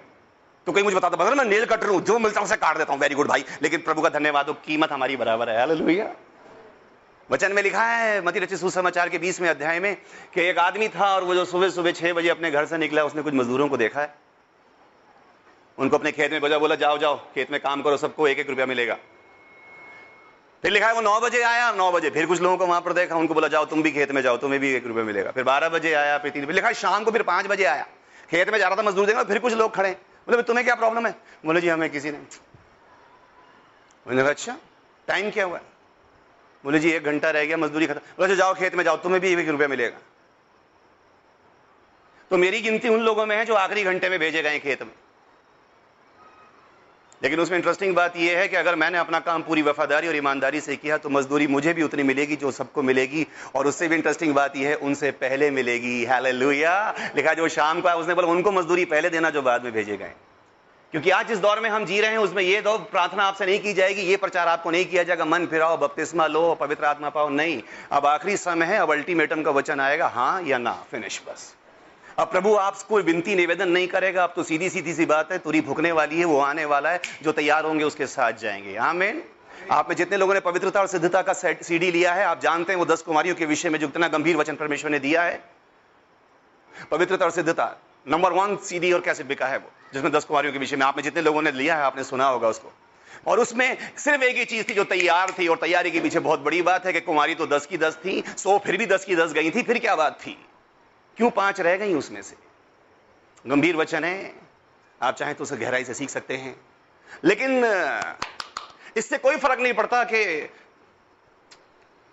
तो 0.65 0.71
कोई 0.71 0.83
मुझे 0.83 0.97
बताता 0.97 1.17
बता 1.17 1.35
मैं 1.35 1.45
नेल 1.45 1.65
कटर 1.65 1.87
हूँ, 1.87 2.01
जो 2.01 2.19
मिलता 2.19 2.39
हूँ 2.39 2.47
उसे 2.47 2.55
काट 2.55 2.77
देता 2.77 2.93
हूँ। 2.93 3.01
वेरी 3.01 3.15
गुड 3.15 3.27
भाई। 3.27 3.45
लेकिन 3.61 3.81
प्रभु 3.81 4.01
का 4.01 4.09
धन्यवाद 4.09 4.47
हो, 4.47 4.53
कीमत 4.53 4.91
हमारी 4.91 5.17
बराबर 5.17 5.49
है। 5.49 5.59
हालेलुया 5.59 6.15
वचन 7.31 7.51
में 7.51 7.63
लिखा 7.63 7.83
है, 7.83 8.25
मती 8.25 8.39
रचित 8.39 8.59
सुसमाचार 8.59 9.09
के 9.09 9.17
बीसवें 9.17 9.49
अध्याय 9.49 9.79
में, 9.79 9.97
कि 10.33 10.41
एक 10.41 10.59
आदमी 10.59 10.89
था 10.89 11.15
और 11.15 11.23
वो 11.23 11.35
जो 11.35 11.45
सुबह 11.45 11.69
सुबह 11.69 11.91
छह 11.91 12.13
बजे 12.13 12.29
अपने 12.29 12.51
घर 12.51 12.65
से 12.65 12.77
निकला, 12.77 13.03
उसने 13.03 13.21
कुछ 13.21 13.33
मजदूरों 13.33 13.69
को 13.69 13.77
देखा 13.77 14.01
है। 14.01 14.15
उनको 15.77 15.97
अपने 15.97 16.11
खेत 16.11 16.31
में 16.31 16.41
बजा 16.41 16.59
बोला, 16.59 16.75
जाओ 16.75 16.97
जाओ, 16.97 17.17
खेत 17.17 17.51
में 17.51 17.61
काम 17.61 17.81
करो, 17.81 17.97
सबको 17.97 18.27
एक 18.27 18.39
एक 18.39 18.49
रुपया 18.49 18.65
मिलेगा। 18.65 18.97
फिर 20.63 20.71
लिखा 20.71 20.87
है 20.87 20.93
वो 20.93 21.01
नौ 21.01 21.19
बजे 21.19 21.41
आया, 21.43 21.71
नौ 21.71 21.91
बजे। 21.91 22.09
फिर 22.09 22.25
कुछ 22.25 22.41
लोगों 22.41 22.57
को 22.57 22.65
वहाँ 22.65 22.81
पर 22.81 22.93
देखा, 22.93 23.15
उनको 23.15 23.33
बोला, 23.33 23.47
जाओ, 23.47 23.65
तुम 23.65 23.83
भी 23.83 23.91
खेत 23.91 24.11
में 24.11 24.21
जाओ, 24.21 24.37
तुम्हें 24.37 24.61
भी 24.61 24.73
एक 24.73 24.87
रुपये 24.87 25.03
मिलेगा। 25.03 25.31
फिर 25.31 25.43
बारह 25.43 25.69
बजे 25.69 25.93
आया, 25.93 26.17
फिर 26.17 26.31
तीन 26.31 26.51
लिखा 26.51 26.71
शाम 26.71 27.03
को 27.03 27.11
फिर 27.11 27.23
पाँच 27.23 27.45
बजे 27.45 27.63
आया। 27.63 27.87
खेत 28.31 28.49
में 28.49 28.59
जा 28.59 28.67
रहा 28.67 28.77
था, 28.77 28.81
मजदूर 28.81 29.05
देगा 29.05 29.23
फिर 29.23 29.39
कुछ 29.39 29.53
लोग 29.53 29.75
खड़े। 29.75 29.91
बोले, 30.27 30.41
तुम्हें 30.41 30.65
क्या 30.65 30.75
प्रॉब्लम 30.75 31.07
है? 31.07 31.15
बोले, 31.45 31.61
जी, 31.61 31.69
हमें 31.69 31.89
किसी 31.89 32.11
ने 32.11 32.17
कहा 34.07 34.29
अच्छा 34.29 34.57
टाइम 35.07 35.31
क्या 35.31 35.45
हुआ? 35.45 35.59
बोले, 36.63 36.79
जी, 36.79 36.91
एक 36.91 37.03
घंटा 37.03 37.29
रह 37.29 37.45
गया, 37.45 37.57
मजदूरी 37.57 37.87
खत्म। 37.87 37.99
बोले 37.99 38.35
जाओ, 38.35 38.53
खेत 38.53 38.75
में 38.75 38.83
जाओ, 38.83 38.97
तुम्हें 38.97 39.21
भी 39.21 39.33
एक 39.33 39.49
रुपया 39.49 39.67
मिलेगा। 39.67 39.97
तो 42.29 42.37
मेरी 42.37 42.61
गिनती 42.61 42.89
उन 42.89 42.99
लोगों 42.99 43.25
में 43.25 43.37
है 43.37 43.45
जो 43.45 43.53
आखिरी 43.53 43.83
घंटे 43.83 44.09
में 44.09 44.19
भेजे 44.19 44.41
गए 44.41 44.59
खेत 44.59 44.81
में। 44.81 44.91
लेकिन 47.23 47.39
उसमें 47.39 47.57
इंटरेस्टिंग 47.57 47.95
बात 47.95 48.17
यह 48.17 48.37
है 48.37 48.47
कि 48.47 48.55
अगर 48.55 48.75
मैंने 48.75 48.97
अपना 48.97 49.19
काम 49.19 49.41
पूरी 49.41 49.61
वफादारी 49.61 50.07
और 50.07 50.15
ईमानदारी 50.15 50.61
से 50.61 50.75
किया 50.75 50.97
तो 50.97 51.09
मजदूरी 51.09 51.47
मुझे 51.47 51.73
भी 51.73 51.83
उतनी 51.83 52.03
मिलेगी 52.03 52.35
जो 52.35 52.51
सबको 52.51 52.81
मिलेगी, 52.81 53.27
और 53.55 53.67
उससे 53.67 53.87
भी 53.87 53.95
इंटरेस्टिंग 53.95 54.33
बात 54.33 54.55
यह 54.57 54.69
है, 54.69 54.75
उनसे 54.75 55.11
पहले 55.11 55.51
मिलेगी। 55.51 56.05
हालेलुया 56.05 56.95
लिखा 57.15 57.33
जो 57.33 57.47
शाम 57.47 57.81
का 57.81 57.95
उसने 57.95 58.13
बोला, 58.13 58.27
उनको 58.27 58.51
मजदूरी 58.51 58.85
पहले 58.85 59.09
देना, 59.09 59.29
जो 59.29 59.41
बाद 59.41 59.63
में 59.63 59.73
भेजे 59.73 59.97
गए। 59.97 60.11
क्योंकि 60.91 61.09
आज 61.09 61.27
जिस 61.27 61.37
दौर 61.37 61.59
में 61.59 61.69
हम 61.69 61.85
जी 61.85 62.01
रहे 62.01 62.11
हैं, 62.11 62.17
उसमें 62.17 62.43
ये 62.43 62.61
दो 62.61 62.77
प्रार्थना 62.77 63.23
आपसे 63.23 63.45
नहीं 63.45 63.59
की 63.59 63.73
जाएगी, 63.73 64.01
ये 64.01 64.17
प्रचार 64.17 64.47
आपको 64.47 64.71
नहीं 64.71 64.85
किया 64.85 65.03
जाएगा। 65.03 65.25
मन 65.25 65.45
फिराओ, 65.45 65.77
बपतिस्मा 65.77 66.27
लो, 66.27 66.55
पवित्र 66.55 66.85
आत्मा 66.85 67.09
पाओ। 67.09 67.29
नहीं, 67.29 67.61
अब 67.91 68.05
आखिरी 68.05 68.37
समय 68.37 68.65
है, 68.65 68.77
अब 68.77 68.91
अल्टीमेटम 68.91 69.43
का 69.43 69.51
वचन 69.51 69.79
आएगा 69.79 70.07
हाँ 70.07 70.43
या 70.43 70.57
ना 70.57 70.73
फिनिश 70.91 71.21
बस। 71.27 71.55
अब 72.19 72.31
प्रभु 72.31 72.55
आपको 72.55 72.99
विनती, 72.99 73.35
निवेदन 73.35 73.69
नहीं 73.69 73.87
करेगा। 73.87 74.23
अब 74.23 74.33
तो 74.35 74.43
सीधी 74.43 74.69
सीधी 74.69 74.93
सी 74.93 75.05
बात 75.05 75.31
है, 75.31 75.37
तुरी 75.37 75.61
भुकने 75.61 75.91
वाली 75.91 76.19
है, 76.19 76.25
वो 76.25 76.39
आने 76.39 76.65
वाला 76.65 76.89
है, 76.89 77.01
जो 77.23 77.31
तैयार 77.31 77.65
होंगे 77.65 77.83
उसके 77.83 78.07
साथ 78.07 78.33
जाएँगे। 78.33 78.75
आमेन। 78.75 79.23
आप 79.71 79.89
में 79.89 79.95
जितने 79.95 80.17
लोगों 80.17 80.33
ने 80.33 80.39
पवित्रता 80.39 80.79
और 80.79 80.87
सिद्धता 80.87 81.21
का 81.21 81.33
सीडी 81.33 81.91
लिया 81.91 82.13
है, 82.13 82.25
आप 82.25 82.41
जानते 82.41 82.73
हैं 82.73 82.79
वो 82.79 82.85
दस 82.85 83.01
कुमारियों 83.01 83.35
के 83.35 83.45
विषय 83.45 83.69
में 83.69 83.79
जो 83.79 83.87
इतना 83.87 84.07
गंभीर 84.07 84.37
वचन 84.37 84.55
परमेश्वर 84.55 84.91
ने 84.91 84.99
दिया 84.99 85.21
है। 85.21 85.43
पवित्रता 86.91 87.25
और 87.25 87.31
सिद्धता, 87.31 87.79
नंबर 88.07 88.31
वन 88.31 88.55
सीडी 88.55 88.91
और 88.93 89.01
कैसे 89.01 89.23
बिका 89.23 89.47
है 89.47 89.57
वो, 89.57 89.71
जिसमें 89.93 90.11
दस 90.11 90.25
कुमारियों 90.25 90.53
के 90.53 90.59
विषय 90.59 90.75
में 90.75 90.85
आपने 90.85 91.03
जितने 91.03 91.21
लोगों 91.21 91.41
ने 91.41 91.51
लिया 91.51 91.75
है, 91.75 91.83
आपने 91.83 92.03
सुना 92.03 92.27
होगा 92.27 92.47
उसको। 92.47 92.71
और 93.27 93.39
उसमें 93.39 93.77
सिर्फ़ 93.97 94.23
एक 94.23 94.37
ही 94.37 94.45
चीज़ 94.45 94.69
थी 94.69 94.73
जो 94.73 94.83
तैयार 94.83 95.31
थी, 95.39 95.47
और 95.47 95.57
तैयारी 95.57 95.91
के 95.91 95.99
पीछे 95.99 96.19
बहुत 96.19 96.39
बड़ी 96.39 96.61
बात 96.61 96.85
है 96.85 96.93
कि 96.93 97.01
कुमारी 97.01 97.35
तो 97.35 97.47
दस 97.47 97.65
की 97.65 97.77
दस 97.77 97.95
थी, 97.95 98.23
सो 98.37 98.57
फिर 98.57 98.77
भी 98.77 98.85
दस 98.85 99.05
की 99.05 99.15
दस 99.15 99.33
गई 99.33 99.51
थी, 99.51 99.63
फिर 99.63 99.79
क्या 99.79 99.95
बात 99.95 100.19
थी? 100.21 100.45
क्यों 101.19 101.29
पाँच 101.29 101.59
रह 101.61 101.75
गई 101.77 101.93
उसमें 101.93 102.21
से? 102.21 102.35
गंभीर 103.45 103.75
वचन 103.75 104.03
है। 104.03 104.33
आप 105.01 105.15
चाहें 105.15 105.33
तो 105.35 105.43
उसे 105.43 105.57
गहराई 105.57 105.83
से 105.83 105.93
सीख 105.93 106.09
सकते 106.09 106.37
हैं। 106.37 106.55
लेकिन 107.23 107.65
इससे 108.97 109.17
कोई 109.17 109.37
फ़र्क 109.37 109.59
नहीं 109.59 109.73
पड़ता 109.73 110.03
कि 110.03 110.23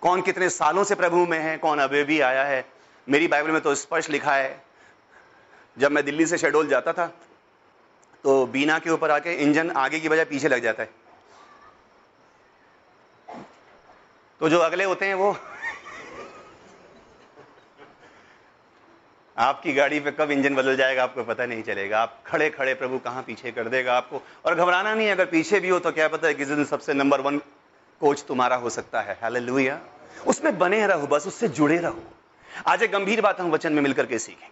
कौन 0.02 0.22
कितने 0.22 0.48
सालों 0.50 0.84
से 0.84 0.94
प्रभु 0.94 1.25
में 1.26 1.38
है, 1.38 1.56
कौन 1.58 1.78
अभी 1.78 2.02
भी 2.04 2.20
आया 2.20 2.44
है। 2.44 2.64
मेरी 3.06 3.28
बाइबल 3.28 3.50
में 3.50 3.60
तो 3.60 3.75
स्पष्ट 3.75 4.10
लिखा 4.10 4.34
है, 4.34 4.62
जब 5.76 5.92
मैं 5.92 6.04
दिल्ली 6.04 6.26
से 6.26 6.38
शेडोल 6.38 6.68
जाता 6.68 6.92
था 6.92 7.06
तो 8.25 8.46
बीना 8.46 8.78
के 8.78 8.90
ऊपर 8.90 9.10
आके 9.10 9.34
इंजन 9.34 9.70
आगे 9.78 10.00
की 10.00 10.08
बजाय 10.08 10.25
पीछे 10.25 10.48
लग 10.48 10.62
जाता 10.62 10.82
है। 10.82 10.90
तो 14.40 14.48
जो 14.48 14.58
अगले 14.60 14.84
होते 14.84 15.06
हैं 15.06 15.14
वो 15.14 15.36
आपकी 19.37 19.73
गाड़ी 19.73 19.99
पे 20.00 20.11
कब 20.11 20.31
इंजन 20.31 20.55
बदल 20.55 20.76
जाएगा 20.76 21.02
आपको 21.02 21.23
पता 21.25 21.47
नहीं 21.47 21.62
चलेगा। 21.62 22.00
आप 22.00 22.23
खड़े 22.26 22.49
खड़े 22.50 22.75
प्रभु 22.75 22.99
कहाँ 22.99 23.23
पीछे 23.23 23.50
कर 23.50 23.69
देगा 23.69 23.97
आपको? 23.97 24.23
और 24.45 24.55
घबराना 24.55 24.95
नहीं, 24.95 25.11
अगर 25.11 25.26
पीछे 25.26 25.61
भी 25.61 25.69
हो 25.69 25.78
तो 25.78 25.93
क्या 25.93 26.09
पता 26.09 26.28
है 26.28 26.35
किसी 26.35 26.55
दिन 26.55 26.64
सबसे 26.64 26.95
नंबर 26.95 27.21
वन 27.21 27.38
कोच 28.00 28.25
तुम्हारा 28.28 28.57
हो 28.57 28.71
सकता 28.71 29.00
है। 29.00 29.19
हालेलुया 29.23 29.78
उसमें 30.26 30.59
बने 30.59 30.87
रहो, 30.87 31.07
बस 31.07 31.26
उससे 31.26 31.49
जुड़े 31.49 31.78
रहो। 31.78 32.02
आज 32.66 32.83
एक 32.83 32.93
गंभीर 32.93 33.21
बात 33.21 33.40
हम 33.40 33.50
वचन 33.50 33.73
में 33.73 33.83
मिलकर 33.83 34.07
के 34.07 34.19
सीखें 34.19 34.49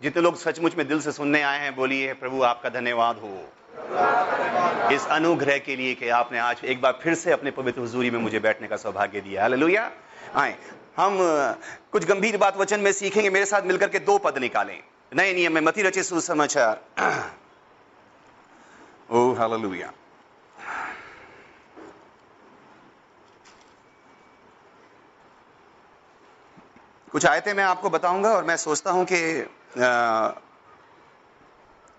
जितने 0.00 0.22
लोग 0.22 0.36
सचमुच 0.36 0.76
में 0.76 0.86
दिल 0.88 1.00
से 1.00 1.12
सुनने 1.12 1.42
आए 1.42 1.58
हैं, 1.58 1.74
बोलिए, 1.76 2.12
प्रभु, 2.14 2.42
आपका 2.42 2.68
धन्यवाद 2.68 3.16
हो। 3.16 4.92
इस 4.92 5.06
अनुग्रह 5.06 5.58
के 5.58 5.76
लिए 5.76 5.94
कि 5.94 6.08
आपने 6.08 6.38
आज 6.38 6.64
एक 6.64 6.80
बार 6.80 6.98
फिर 7.02 7.14
से 7.14 7.32
अपने 7.32 7.50
पवित्र 7.50 7.80
हजूरी 7.80 8.10
में 8.10 8.18
मुझे 8.18 8.38
बैठने 8.38 8.68
का 8.68 8.76
सौभाग्य 8.76 9.20
दिया। 9.20 9.42
हालेलुया 9.42 9.90
आए। 10.36 10.54
हम 10.96 11.18
कुछ 11.92 12.04
गंभीर 12.04 12.36
बात 12.36 12.56
वचन 12.56 12.80
में 12.80 12.92
सीखेंगे, 12.92 13.30
मेरे 13.30 13.46
साथ 13.46 13.62
मिलकर 13.62 13.88
के 13.88 13.98
दो 13.98 14.18
पद 14.18 14.38
निकालें। 14.38 14.78
नए 15.16 15.32
नियम 15.34 15.52
में 15.52 15.60
मती 15.60 15.82
रचे 15.82 16.02
सुसमाचार। 16.02 16.80
ओ 19.10 19.32
हालेलुया। 19.34 19.92
कुछ 27.12 27.26
आयतें 27.26 27.54
मैं 27.54 27.64
आपको 27.64 27.90
बताऊँगा 27.90 28.30
और 28.30 28.44
मैं 28.44 28.56
सोचता 28.56 28.90
हूँ 28.90 29.04
कि 29.04 29.20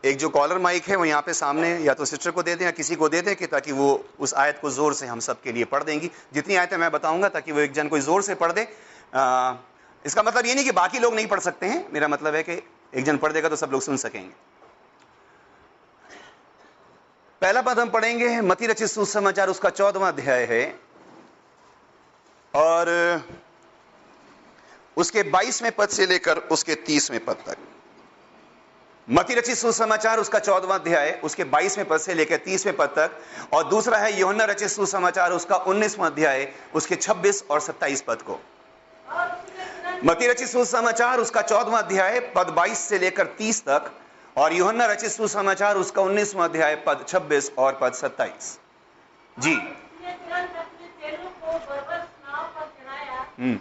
एक 0.03 0.17
जो 0.17 0.29
कॉलर 0.29 0.57
माइक 0.57 0.83
है 0.83 0.95
वो 0.95 1.05
यहाँ 1.05 1.21
पे 1.21 1.33
सामने 1.33 1.69
या 1.79 1.93
तो 1.93 2.05
सिस्टर 2.05 2.31
को 2.31 2.43
दे 2.43 2.55
दें 2.55 2.65
या 2.65 2.71
किसी 2.71 2.95
को 2.95 3.09
दे 3.09 3.21
दें 3.21 3.35
कि 3.35 3.47
ताकि 3.47 3.71
वो 3.71 3.89
उस 4.19 4.33
आयत 4.33 4.59
को 4.61 4.69
ज़ोर 4.69 4.93
से 4.93 5.07
हम 5.07 5.19
सब 5.19 5.41
के 5.41 5.51
लिए 5.51 5.65
पढ़ 5.65 5.83
देंगी। 5.83 6.09
जितनी 6.33 6.55
आयतें 6.55 6.77
मैं 6.77 6.91
बताऊँगा 6.91 7.29
ताकि 7.29 7.51
वो 7.51 7.59
एक 7.59 7.73
जन 7.73 7.87
कोई 7.87 7.99
ज़ोर 8.01 8.21
से 8.21 8.35
पढ़ 8.35 8.51
दे। 8.51 8.67
आ, 9.15 9.53
इसका 10.05 10.23
मतलब 10.23 10.45
ये 10.45 10.55
नहीं 10.55 10.65
कि 10.65 10.71
बाकी 10.71 10.99
लोग 10.99 11.15
नहीं 11.15 11.27
पढ़ 11.27 11.39
सकते 11.39 11.65
हैं। 11.65 11.85
मेरा 11.93 12.07
मतलब 12.07 12.35
है 12.35 12.43
कि 12.43 12.53
एक 12.93 13.03
जन 13.05 13.17
पढ़ 13.17 13.31
देगा 13.31 13.49
तो 13.49 13.55
सब 13.55 13.71
लोग 13.71 13.81
सुन 13.81 13.97
सकेंगे। 13.97 14.29
पहला 17.41 17.61
पद 17.61 17.79
हम 17.79 17.89
पढ़ेंगे 17.89 18.39
मती 18.43 18.67
रचित 18.67 18.89
सुसमाचार 18.89 19.49
उसका 19.49 19.69
चौदवा 19.71 20.07
अध्याय 20.07 20.43
है। 20.45 20.63
और 22.53 22.89
उसके 24.97 25.23
बाईसवें 25.25 25.71
पद 25.71 25.89
से 25.89 26.05
लेकर 26.05 26.37
उसके 26.51 26.75
तीसवें 26.87 27.23
पद 27.25 27.43
तक। 27.47 27.57
मती 29.11 29.35
रचित 29.35 29.57
सुसमाचार 29.57 30.19
उसका 30.19 30.39
चौदवा 30.39 30.75
अध्याय 30.75 31.19
उसके 31.23 31.43
बाईसवें 31.43 31.87
पद 31.87 31.97
से 31.97 32.13
लेकर 32.13 32.37
तीसवें 32.37 32.75
पद 32.75 32.89
तक 32.89 33.11
और 33.53 33.63
दूसरा 33.63 33.97
है 33.97 34.19
योहन्ना 34.19 34.45
रचित 34.45 34.69
सुसमाचार 34.69 35.31
उसका 35.31 35.55
उन्नीसवां 35.55 36.09
अध्याय 36.11 36.47
उसके 36.75 36.95
छब्बीस 36.95 37.43
और 37.51 37.59
सत्ताईस 37.59 38.01
पद 38.01 38.21
को। 38.21 38.39
मती 40.05 40.27
रचित 40.27 40.47
सुसमाचार 40.47 41.19
उसका 41.19 41.41
चौदवा 41.41 41.79
अध्याय 41.79 42.19
पद 42.35 42.49
बाईस 42.49 42.79
से 42.79 42.99
लेकर 42.99 43.25
तीस 43.37 43.61
तक 43.61 43.91
और 44.37 44.53
योहन्ना 44.53 44.85
रचित 44.85 45.11
सुसमाचार 45.11 45.77
उसका 45.77 46.01
उन्नीसवां 46.01 46.47
अध्याय 46.49 46.75
पद 46.75 47.05
छब्बीस 47.07 47.51
और 47.57 47.77
पद 47.81 47.93
सत्ताईस। 47.93 48.59
जी। 49.37 49.55
हम्म। 53.39 53.59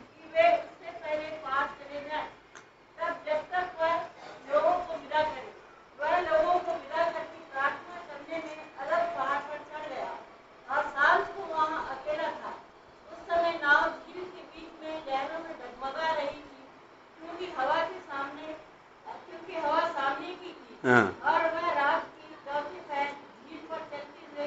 हाँ। 20.85 21.21
और 21.25 21.41
वह 21.41 21.73
रात 21.73 22.05
की 22.05 22.35
चौथी 22.35 22.81
पहर 22.81 23.07
झील 23.07 23.59
पर 23.59 23.77
चलते 23.77 24.21
हुए 24.33 24.47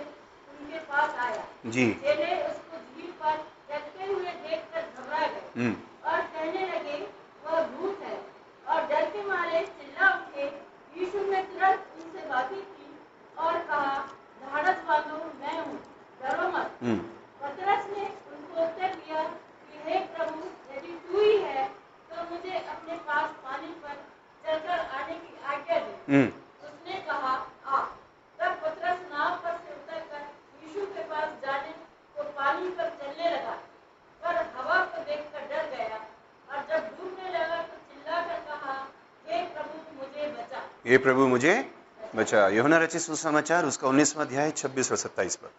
उनके 0.60 0.80
पास 0.80 1.16
आया। 1.16 1.46
जी। 1.66 1.94
चेले 1.94 2.48
उसको 2.48 2.78
झील 2.78 3.12
पर 3.12 3.38
चलते 3.70 4.14
हुए 4.14 4.26
देखकर 4.26 4.82
घबरा 4.82 5.28
गए। 5.28 5.42
हम्म। 5.58 5.76
और 6.06 6.22
कहने 6.22 6.68
लगे 6.68 7.08
वह 7.46 7.68
भूत 7.68 8.00
है। 8.02 8.26
और 8.68 8.88
डर 8.88 9.10
के 9.10 9.24
मारे 9.24 9.66
चिल्ला 9.66 10.10
उठे। 10.10 10.44
यीशु 10.98 11.32
ने 11.32 11.44
तुरंत 11.44 11.88
उनसे 11.96 12.28
बातें 12.28 12.62
की 12.62 13.00
और 13.38 13.60
कहा 13.60 14.00
धाड़स 14.42 14.78
बांधो 14.78 15.18
मैं 15.18 15.66
हूँ। 15.66 15.84
डरो 16.22 16.48
मत। 16.48 16.72
हम्म। 16.82 17.00
पतरस 17.42 17.86
ने 17.98 18.06
उनको 18.06 18.62
उत्तर 18.62 18.94
दिया 18.94 19.24
कि 19.24 19.80
हे 19.84 20.00
प्रभु 20.00 20.40
यदि 20.76 20.88
तू 20.88 21.20
ही 21.22 21.38
है 21.38 21.83
तो 22.14 22.24
मुझे 22.32 22.58
अपने 22.58 22.98
पास 23.10 23.30
पानी 23.44 23.72
पर 23.84 23.96
चलकर 24.46 24.80
आने 25.00 25.14
की 25.24 25.32
आज्ञा 25.54 25.80
दी। 25.80 26.14
हम्म। 26.14 26.28
उसने 26.68 27.00
कहा 27.10 27.34
आ 27.66 27.82
तब 28.40 28.60
पतरस 28.64 29.00
नाव 29.14 29.36
पर 29.44 29.58
से 29.66 29.76
उतरकर 29.76 30.26
यीशु 30.64 30.86
के 30.96 31.04
पास 31.14 31.30
जाने 31.44 31.72
को 32.18 32.24
पानी 32.40 32.70
पर 32.80 32.90
चलने 33.02 33.30
लगा 33.36 33.56
पर 34.24 34.42
हवा 34.58 34.80
को 34.86 35.04
देखकर 35.04 35.48
डर 35.54 35.70
गया 35.76 36.00
और 36.50 36.66
जब 36.70 36.90
डूबने 36.98 37.30
लगा 37.38 37.62
तो 37.62 37.78
चिल्लाकर 37.90 38.40
कहा 38.50 38.78
हे 39.28 39.44
प्रभु 39.54 40.00
मुझे 40.00 40.28
बचा। 40.38 40.62
हे 40.88 40.98
प्रभु 41.08 41.28
मुझे 41.28 41.56
बचा। 42.16 42.48
योहना 42.56 42.78
रचित 42.78 43.02
सुसमाचार 43.02 43.66
उसका 43.66 43.88
उन्नीसवा 43.88 44.24
अध्याय 44.24 44.52
छब्बीस 44.58 44.92
और 44.92 44.98
सत्ताईस 44.98 45.36
पर। 45.36 45.52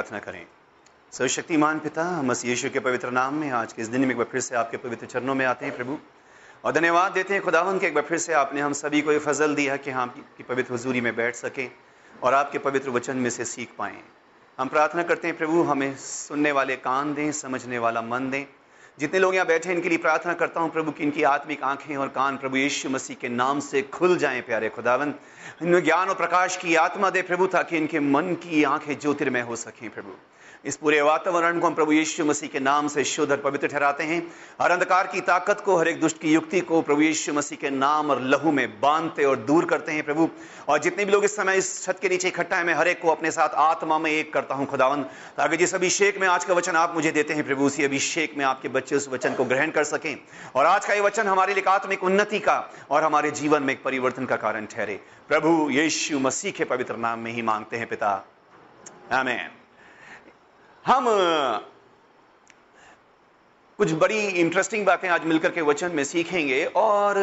प्रार्थना 0.00 0.18
करें। 0.18 0.46
सर्वशक्तिमान 1.12 1.78
पिता, 1.78 2.04
हम 2.04 2.26
मस 2.26 2.44
यीशु 2.44 2.70
के 2.70 2.80
पवित्र 2.80 3.10
नाम 3.10 3.34
में 3.34 3.50
आज 3.50 3.72
के 3.72 3.82
इस 3.82 3.88
दिन 3.88 4.00
में 4.00 4.10
एक 4.10 4.16
बार 4.16 4.26
फिर 4.32 4.40
से 4.40 4.54
आपके 4.56 4.76
पवित्र 4.76 5.06
चरणों 5.06 5.34
में 5.34 5.46
आते 5.46 5.66
हैं 5.66 5.76
प्रभु। 5.76 5.98
और 6.64 6.72
धन्यवाद 6.72 7.12
देते 7.12 7.34
हैं 7.34 7.42
खुदावन 7.42 7.78
के 7.78 7.86
एक 7.86 7.94
बार 7.94 8.04
फिर 8.04 8.18
से 8.18 8.32
आपने 8.32 8.60
हम 8.60 8.72
सभी 8.72 9.02
को 9.02 9.12
ये 9.12 9.18
फजल 9.18 9.54
दिया 9.54 9.76
कि 9.76 9.90
हम 9.90 10.24
की 10.36 10.42
पवित्र 10.42 10.74
हजूरी 10.74 11.00
में 11.00 11.16
बैठ 11.16 11.34
सकें 11.34 11.70
और 12.22 12.34
आपके 12.34 12.58
पवित्र 12.58 12.90
वचन 12.90 13.16
में 13.16 13.30
से 13.30 13.44
सीख 13.44 13.68
पाएँ। 13.78 14.02
हम 14.58 14.68
प्रार्थना 14.68 15.02
करते 15.02 15.28
हैं 15.28 15.36
प्रभु, 15.36 15.62
हमें 15.62 15.96
सुनने 15.96 16.52
वाले 16.52 16.76
कान 16.76 17.14
दें, 17.14 17.32
समझने 17.32 17.78
वाला 17.78 18.02
मन 18.02 18.30
दें। 18.30 18.46
जितने 18.98 19.18
लोग 19.18 19.34
यहाँ 19.34 19.46
बैठे 19.46 19.68
हैं, 19.68 19.76
इनके 19.76 19.88
लिए 19.88 19.98
प्रार्थना 19.98 20.34
करता 20.34 20.60
हूँ, 20.60 20.70
प्रभु, 20.70 20.90
की 20.90 21.04
इनकी 21.04 21.22
आत्मिक 21.22 21.62
आँखें 21.62 21.96
और 21.96 22.08
कान 22.08 22.36
प्रभु 22.36 22.56
यीशु 22.56 22.90
मसीह 22.90 23.16
के 23.20 23.28
नाम 23.28 23.60
से 23.60 23.82
खुल 23.82 24.16
जाएँ, 24.18 24.40
प्यारे 24.40 24.68
खुदावन 24.68 25.14
इनमें 25.62 25.84
ज्ञान 25.84 26.08
और 26.08 26.14
प्रकाश 26.14 26.56
की 26.56 26.74
आत्मा 26.74 27.10
दे 27.10 27.22
प्रभु, 27.22 27.46
ताकि 27.46 27.76
इनके 27.76 28.00
मन 28.00 28.34
की 28.34 28.64
आँखें 28.64 28.98
ज्योतिर्मय 28.98 29.40
हो 29.40 29.56
सकें, 29.56 29.90
प्रभु। 29.90 30.16
इस 30.64 30.76
पूरे 30.76 31.00
वातावरण 31.00 31.58
को 31.60 31.66
हम 31.66 31.74
प्रभु 31.74 31.92
यीशु 31.92 32.24
मसीह 32.24 32.48
के 32.48 32.60
नाम 32.60 32.88
से 32.88 33.04
शुद्ध 33.04 33.30
और 33.32 33.38
पवित्र 33.40 33.68
ठहराते 33.68 34.04
हैं 34.04 34.20
हर 34.60 34.70
अंधकार 34.70 35.06
की 35.06 35.20
ताकत 35.20 35.60
को, 35.60 35.76
हर 35.76 35.88
एक 35.88 36.00
दुष्ट 36.00 36.18
की 36.18 36.32
युक्ति 36.32 36.60
को 36.60 36.80
प्रभु 36.82 37.02
यीशु 37.02 37.32
मसीह 37.32 37.58
के 37.58 37.70
नाम 37.70 38.10
और 38.10 38.20
लहू 38.22 38.52
में 38.52 38.80
बांधते 38.80 39.24
और 39.24 39.36
दूर 39.36 39.64
करते 39.64 39.92
हैं 39.92 40.02
प्रभु। 40.02 40.28
और 40.68 40.78
जितने 40.78 41.04
भी 41.04 41.12
लोग 41.12 41.24
इस 41.24 41.36
समय 41.36 41.56
इस 41.56 41.82
छत 41.84 41.98
के 42.02 42.08
नीचे 42.08 42.28
इकट्ठा 42.28 42.56
है, 42.56 42.64
मैं 42.64 42.74
हर 42.74 42.88
एक 42.88 43.00
को 43.02 43.08
अपने 43.08 43.30
साथ 43.30 43.54
आत्मा 43.56 43.98
में 43.98 44.10
एक 44.10 44.32
करता 44.32 44.54
हूँ 44.54 44.66
खुदावन 44.66 45.02
ताकि 45.36 45.56
जिस 45.56 45.74
अभिषेक 45.74 46.20
में 46.20 46.26
आज 46.28 46.44
का 46.44 46.54
वचन 46.54 46.76
आप 46.76 46.94
मुझे 46.94 47.10
देते 47.10 47.34
हैं 47.34 47.44
प्रभु, 47.46 47.64
उसी 47.64 47.84
अभिषेक 47.84 48.36
में 48.38 48.44
आपके 48.44 48.68
बच्चे 48.68 48.96
उस 48.96 49.08
वचन 49.08 49.34
को 49.34 49.44
ग्रहण 49.44 49.70
कर 49.70 49.84
सकें। 49.84 50.16
और 50.54 50.66
आज 50.66 50.86
का 50.86 50.94
ये 50.94 51.00
वचन 51.00 51.26
हमारे 51.26 51.54
लिए 51.54 51.64
आत्मिक 51.68 52.04
उन्नति 52.04 52.38
का 52.38 52.58
और 52.90 53.02
हमारे 53.02 53.30
जीवन 53.30 53.62
में 53.62 53.72
एक 53.74 53.82
परिवर्तन 53.82 54.26
का 54.26 54.36
कारण 54.36 54.66
ठहरे। 54.66 55.00
प्रभु 55.28 55.70
यीशु 55.70 56.18
मसीह 56.18 56.52
के 56.52 56.64
पवित्र 56.64 56.96
नाम 56.96 57.18
में 57.18 57.32
ही 57.32 57.42
मांगते 57.42 57.76
हैं 57.76 57.86
पिता। 57.86 58.12
आमेन। 59.12 59.59
हम 60.84 61.04
कुछ 63.78 63.92
बड़ी 63.92 64.18
इंटरेस्टिंग 64.40 64.84
बातें 64.86 65.08
आज 65.08 65.24
मिलकर 65.24 65.50
के 65.50 65.60
वचन 65.60 65.92
में 65.92 66.02
सीखेंगे 66.04 66.64
और 66.76 67.18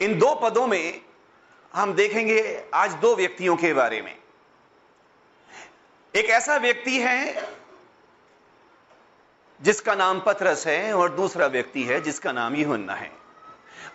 इन 0.00 0.18
दो 0.18 0.34
पदों 0.34 0.66
में 0.66 1.00
हम 1.74 1.92
देखेंगे 1.94 2.40
आज 2.74 2.94
दो 2.94 3.14
व्यक्तियों 3.16 3.56
के 3.56 3.72
बारे 3.74 4.00
में। 4.02 4.14
एक 6.14 6.30
ऐसा 6.30 6.56
व्यक्ति 6.56 6.98
है 6.98 7.48
जिसका 9.60 9.94
नाम 9.94 10.20
पथरस 10.20 10.66
है 10.66 10.92
और 10.94 11.14
दूसरा 11.14 11.46
व्यक्ति 11.46 11.82
है 11.82 12.00
जिसका 12.00 12.32
नाम 12.32 12.56
यूहन्ना 12.56 12.94
है। 12.94 13.10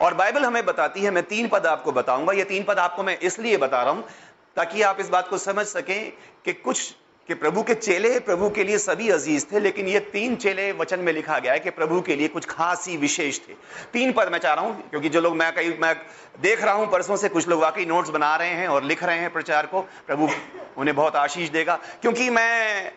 और 0.01 0.13
बाइबल 0.13 0.45
हमें 0.45 0.65
बताती 0.65 1.01
है, 1.01 1.11
मैं 1.11 1.23
तीन 1.23 1.47
पद 1.47 1.65
आपको 1.65 1.91
बताऊँगा, 1.91 2.33
ये 2.33 2.43
तीन 2.43 2.63
पद 2.63 2.79
आपको 2.79 3.03
मैं 3.03 3.17
इसलिए 3.19 3.57
बता 3.57 3.81
रहा 3.83 3.93
हूँ 3.93 4.07
ताकि 4.55 4.81
आप 4.81 4.99
इस 4.99 5.09
बात 5.09 5.27
को 5.27 5.37
समझ 5.37 5.65
सकें 5.65 6.11
कि 6.45 6.53
कुछ 6.53 6.93
कि 7.29 7.33
प्रभु 7.33 7.61
के 7.63 7.73
चेले 7.75 8.19
प्रभु 8.19 8.49
के 8.49 8.63
लिए 8.63 8.77
सभी 8.77 9.09
अज़ीज़ 9.09 9.45
थे, 9.45 9.59
लेकिन 9.59 9.87
ये 9.87 9.99
तीन 10.11 10.35
चेले 10.35 10.71
वचन 10.73 10.99
में 10.99 11.11
लिखा 11.13 11.39
गया 11.39 11.53
है 11.53 11.59
कि 11.59 11.69
प्रभु 11.69 11.99
के 12.01 12.15
लिए 12.15 12.27
कुछ 12.27 12.45
खास 12.45 12.87
ही 12.87 12.95
विशेष 12.97 13.39
थे। 13.39 13.53
तीन 13.93 14.13
पद 14.13 14.31
मैं 14.31 14.39
चाह 14.39 14.53
रहा 14.53 14.65
हूँ, 14.65 14.89
क्योंकि 14.89 15.09
जो 15.09 15.21
लोग 15.21 15.35
मैं 15.35 15.53
कई 15.55 15.77
मैं 15.81 15.95
देख 16.41 16.63
रहा 16.63 16.73
हूँ 16.73 16.87
परसों 16.91 17.17
से 17.17 17.29
कुछ 17.29 17.47
लोग 17.47 17.61
वाकई 17.61 17.85
नोट्स 17.85 18.09
बना 18.09 18.35
रहे 18.35 18.49
हैं 18.51 18.67
और 18.67 18.83
लिख 18.83 19.03
रहे 19.03 19.19
हैं 19.19 19.31
प्रचार 19.33 19.65
को, 19.65 19.81
प्रभु 20.07 20.29
उन्हें 20.77 20.95
बहुत 20.95 21.15
आशीष 21.15 21.49
देगा, 21.49 21.75
क्योंकि 22.01 22.29
मैं 22.29 22.91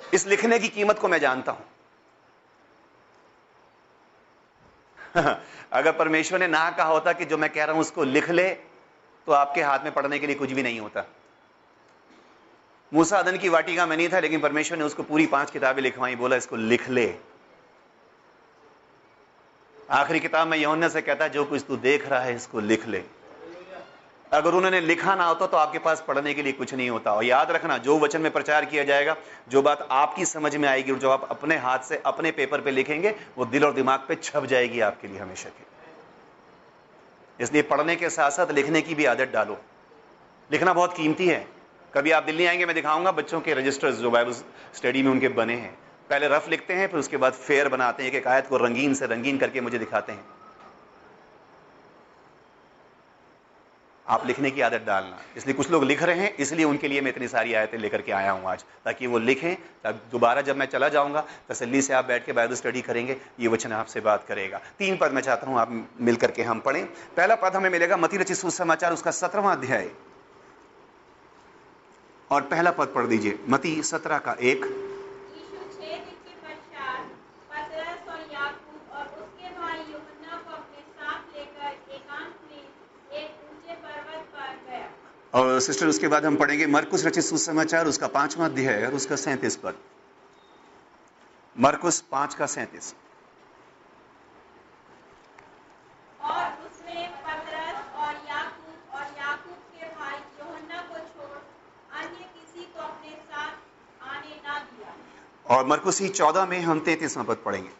इस 0.00 0.26
लिखने 0.26 0.58
की 0.58 0.68
कीमत 0.68 0.98
को 0.98 1.08
मैं 1.08 1.18
जानता 1.20 1.52
हूँ। 1.52 1.64
अगर 5.72 5.92
परमेश्वर 5.92 6.38
ने 6.38 6.46
ना 6.48 6.70
कहा 6.70 6.86
होता 6.86 7.12
कि 7.12 7.24
जो 7.24 7.36
मैं 7.38 7.50
कह 7.50 7.64
रहा 7.64 7.72
हूँ 7.72 7.80
उसको 7.80 8.04
लिख 8.04 8.30
ले 8.30 8.48
तो 9.26 9.32
आपके 9.32 9.62
हाथ 9.62 9.84
में 9.84 9.92
पढ़ने 9.94 10.18
के 10.18 10.26
लिए 10.26 10.36
कुछ 10.36 10.52
भी 10.52 10.62
नहीं 10.62 10.80
होता। 10.80 11.04
मूसा 12.92 13.18
अदन 13.18 13.36
की 13.36 13.48
वाटिका 13.48 13.86
में 13.86 13.96
नहीं 13.96 14.08
था, 14.08 14.20
लेकिन 14.20 14.40
परमेश्वर 14.40 14.78
ने 14.78 14.84
उसको 14.84 15.02
पूरी 15.02 15.26
पाँच 15.26 15.50
किताबें 15.50 15.82
लिखवाई, 15.82 16.14
बोला, 16.14 16.36
इसको 16.36 16.56
लिख 16.56 16.88
ले। 16.88 17.14
आखिरी 19.90 20.20
किताब 20.20 20.48
में 20.48 20.58
यौन्य 20.58 20.88
से 20.88 21.00
कहता 21.02 21.24
है, 21.24 21.30
जो 21.30 21.44
कुछ 21.44 21.64
तू 21.68 21.76
देख 21.76 22.08
रहा 22.08 22.20
है, 22.20 22.34
इसको 22.36 22.60
लिख 22.60 22.86
ले। 22.86 23.02
अगर 24.32 24.54
उन्होंने 24.54 24.80
लिखा 24.80 25.14
ना 25.14 25.24
होता 25.24 25.46
तो 25.46 25.56
आपके 25.56 25.78
पास 25.78 26.04
पढ़ने 26.08 26.34
के 26.34 26.42
लिए 26.42 26.52
कुछ 26.52 26.74
नहीं 26.74 26.90
होता। 26.90 27.12
और 27.12 27.24
याद 27.24 27.50
रखना, 27.50 27.78
जो 27.78 27.98
वचन 27.98 28.20
में 28.20 28.30
प्रचार 28.32 28.64
किया 28.64 28.84
जाएगा, 28.84 29.16
जो 29.48 29.62
बात 29.62 29.86
आपकी 29.90 30.24
समझ 30.24 30.56
में 30.56 30.68
आएगी, 30.68 30.92
और 30.92 30.98
जो 30.98 31.10
आप 31.10 31.28
अपने 31.30 31.56
हाथ 31.56 31.78
से, 31.78 32.02
अपने 32.06 32.30
पेपर 32.30 32.60
पे 32.60 32.70
लिखेंगे, 32.70 33.14
वो 33.38 33.44
दिल 33.44 33.64
और 33.64 33.72
दिमाग 33.72 34.04
पे 34.08 34.14
छप 34.14 34.44
जाएगी 34.44 34.80
आपके 34.80 35.08
लिए 35.08 35.18
हमेशा 35.18 35.48
के 35.48 35.64
इसलिए 37.40 37.62
पढ़ने 37.62 37.96
के 37.96 38.10
साथ 38.10 38.30
साथ 38.30 38.50
लिखने 38.50 38.82
की 38.82 38.94
भी 38.94 39.04
आदत 39.04 39.30
डालो। 39.32 39.56
लिखना 40.50 40.72
बहुत 40.72 40.96
कीमती 40.96 41.28
है। 41.28 41.55
कभी 41.94 42.10
आप 42.10 42.22
दिल्ली 42.22 42.46
आएँगे, 42.46 42.66
मैं 42.66 42.74
दिखाऊँगा 42.74 43.12
बच्चों 43.12 43.40
के 43.40 43.54
रजिस्टर्स 43.54 43.96
जो 43.96 44.10
बाइबल 44.10 44.32
स्टडी 44.74 45.02
में 45.02 45.10
उनके 45.10 45.28
बने 45.28 45.54
हैं। 45.54 45.78
पहले 46.10 46.28
रफ 46.28 46.48
लिखते 46.48 46.74
हैं, 46.74 46.88
फिर 46.88 47.00
उसके 47.00 47.16
बाद 47.16 47.32
फेयर 47.32 47.68
बनाते 47.68 48.02
हैं, 48.02 48.12
एक 48.12 48.26
आयत 48.26 48.46
को 48.46 48.56
रंगीन 48.56 48.94
से 48.94 49.06
रंगीन 49.06 49.38
करके 49.38 49.60
मुझे 49.60 49.78
दिखाते 49.78 50.12
हैं। 50.12 50.24
आप 54.06 54.26
लिखने 54.26 54.50
की 54.50 54.60
आदत 54.60 54.82
डालना। 54.86 55.18
इसलिए 55.36 55.54
कुछ 55.54 55.70
लोग 55.70 55.84
लिख 55.84 56.02
रहे 56.02 56.20
हैं, 56.20 56.34
इसलिए 56.36 56.64
उनके 56.64 56.88
लिए 56.88 57.00
मैं 57.00 57.10
इतनी 57.10 57.28
सारी 57.28 57.54
आयतें 57.54 57.78
लेकर 57.78 58.02
के 58.02 58.12
आया 58.12 58.30
हूँ 58.30 58.48
आज, 58.48 58.64
ताकि 58.84 59.06
वो 59.06 59.18
लिखें 59.18 59.56
तब 59.84 60.00
दोबारा 60.12 60.40
जब 60.40 60.56
मैं 60.56 60.66
चला 60.66 60.88
जाऊँगा, 60.88 61.24
तसल्ली 61.48 61.82
से 61.82 61.94
आप 61.94 62.04
बैठ 62.04 62.26
के 62.26 62.32
बाइबल 62.32 62.54
स्टडी 62.54 62.80
करेंगे, 62.80 63.16
ये 63.40 63.48
वचन 63.48 63.72
आपसे 63.72 64.00
बात 64.00 64.24
करेगा। 64.24 64.60
तीन 64.78 64.96
पद 64.96 65.12
मैं 65.12 65.22
चाहता 65.22 65.46
हूँ 65.46 65.58
आप 65.58 65.86
मिलकर 66.00 66.30
के 66.30 66.42
हम 66.42 66.60
पढ़ें। 66.60 66.84
पहला 67.16 67.34
पद 67.34 67.56
हमें 67.56 67.70
मिलेगा 67.70 67.96
मती 67.96 68.16
रचित 68.16 68.36
सुसमाचार, 68.36 68.92
उसका 68.92 69.10
सत्रहवां 69.10 69.56
अध्याय। 69.56 69.90
और 72.30 72.42
पहला 72.42 72.70
पद 72.70 72.92
पढ़ 72.94 73.06
दीजिए 73.06 73.38
मती 73.48 73.82
सत्रह 73.82 74.18
का 74.18 74.36
एक। 74.42 74.64
और 85.34 85.60
सिस्टर 85.60 85.86
उसके 85.86 86.08
बाद 86.08 86.24
हम 86.24 86.36
पढ़ेंगे 86.36 86.66
मरकुस 86.66 87.04
रचित 87.06 87.24
सुसमाचार, 87.24 87.86
उसका 87.86 88.06
पांचवा 88.08 88.44
अध्याय 88.44 88.86
और 88.86 88.94
उसका 88.94 89.16
सैंतीस 89.16 89.56
पद। 89.56 89.74
मरकुस 91.56 92.00
पाँच 92.00 92.34
का 92.34 92.46
सैंतीस। 92.46 92.94
और 105.50 105.66
मरकुसी 105.66 106.08
चौदह 106.08 106.46
में 106.46 106.60
हम 106.60 106.80
तैतीसवां 106.80 107.26
पद 107.26 107.36
पढ़ेंगे। 107.44 107.70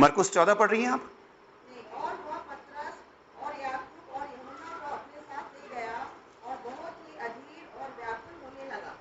मरकुस 0.00 0.30
चौदह 0.32 0.54
पढ़ 0.54 0.70
रही 0.70 0.82
हैं 0.82 0.90
आप? 0.90 1.10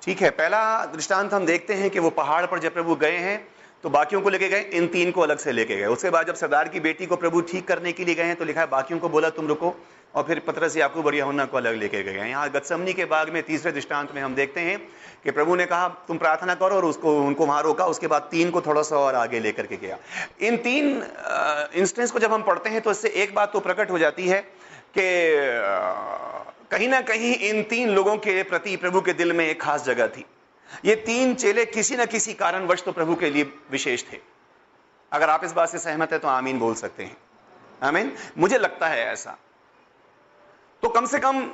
ठीक 0.02 0.22
है 0.22 0.30
पहला 0.30 0.86
दृष्टांत 0.86 1.34
हम 1.34 1.46
देखते 1.46 1.74
हैं 1.74 1.90
कि 1.90 2.00
वो 2.00 2.10
पहाड़ 2.10 2.46
पर 2.46 2.60
जब 2.60 2.74
प्रभु 2.74 2.96
गए 2.96 3.18
हैं 3.18 3.38
तो 3.86 3.90
बाकियों 3.90 4.22
को 4.22 4.30
लेके 4.30 4.48
गए, 4.50 4.60
इन 4.74 4.88
तीन 4.88 5.12
को 5.12 5.22
अलग 5.22 5.38
से 5.38 5.52
लेके 5.52 5.76
गए। 5.78 5.86
उसके 5.86 6.10
बाद 6.10 6.28
जब 6.28 6.36
सरदार 6.36 6.68
की 6.68 6.80
बेटी 6.82 7.06
को 7.06 7.16
प्रभु 7.16 7.42
ठीक 7.42 7.68
करने 7.68 7.92
के 7.92 8.06
लिए 8.06 8.16
गए 8.16 8.24
हैं 8.24 8.36
तो 8.36 8.46
लिखा 8.46 8.62
है, 8.62 8.68
बाकियों 8.68 9.00
को 9.00 9.10
बोला, 9.10 9.30
तुम 9.30 9.48
रुको। 9.48 9.74
और 10.16 10.24
फिर 10.24 10.40
पत्र 10.40 10.70
से 10.70 10.82
आपको 10.82 11.02
बढ़िया 11.04 11.26
होना 11.26 11.46
को 11.46 11.58
अलग 11.58 11.76
लेके 11.76 12.02
गए 12.04 12.28
यहाँ 12.30 12.50
गतसमनी 12.52 12.94
के 12.94 13.06
बाग 13.06 13.30
में 13.30 13.42
तीसरे 13.44 13.72
दृष्टांत 13.72 14.16
में 14.16 14.22
हम 14.22 14.36
देखते 14.36 14.62
हैं 14.62 14.78
कि 15.24 15.32
प्रभु 15.32 15.56
ने 15.56 15.66
कहा, 15.66 15.88
तुम 16.08 16.18
प्रार्थना 16.18 16.56
करो 16.56 16.76
और 16.76 16.86
उसको, 16.86 17.18
उनको 17.20 17.46
वहाँ 17.46 17.62
रोका। 17.64 17.86
उसके 17.86 18.08
बाद 18.08 18.28
तीन 18.32 18.52
को 18.52 18.62
थोड़ा 18.62 18.82
सा 18.82 18.98
और 18.98 19.16
आगे 19.16 19.40
लेकर 19.40 19.66
के 19.66 19.78
गया। 19.78 19.98
इन 20.42 20.58
तीन 20.58 21.04
इंस्टेंस 21.76 22.12
को 22.12 22.20
जब 22.20 22.34
हम 22.34 22.44
पढ़ते 22.44 22.70
हैं 22.70 22.82
तो 22.82 22.92
इससे 22.92 23.10
एक 23.16 23.36
बात 23.36 23.54
तो 23.54 23.60
प्रकट 23.62 23.92
हो 23.92 24.00
जाती 24.00 24.28
है 24.28 24.42
कि 24.98 25.10
कहीं 26.72 26.88
ना 26.88 27.02
कहीं 27.04 27.36
इन 27.50 27.64
तीन 27.70 27.90
लोगों 27.92 28.18
के 28.20 28.42
प्रति 28.46 28.76
प्रभु 28.78 29.02
के 29.02 29.14
दिल 29.14 29.34
में 29.34 29.48
एक 29.48 29.62
खास 29.62 29.86
जगह 29.86 30.08
थी। 30.08 30.26
ये 30.86 30.96
तीन 30.96 31.34
चेले 31.36 31.66
किसी 31.66 31.96
न 31.98 32.06
किसी 32.06 32.34
कारणवश 32.34 32.84
तो 32.84 32.92
प्रभु 32.92 33.16
के 33.16 33.30
लिए 33.30 33.44
विशेष 33.72 34.04
थे। 34.04 34.20
अगर 35.12 35.30
आप 35.30 35.44
इस 35.46 35.52
बात 35.52 35.70
से 35.70 35.80
सहमत 35.80 36.14
है 36.14 36.20
तो 36.20 36.28
आमीन 36.28 36.60
बोल 36.60 36.74
सकते 36.76 37.04
हैं। 37.04 37.18
आमीन? 37.82 38.12
मुझे 38.38 38.58
लगता 38.58 38.88
है 38.88 39.06
ऐसा। 39.06 39.38
तो 40.84 40.90
कम 40.90 41.06
से 41.06 41.20
कम 41.20 41.50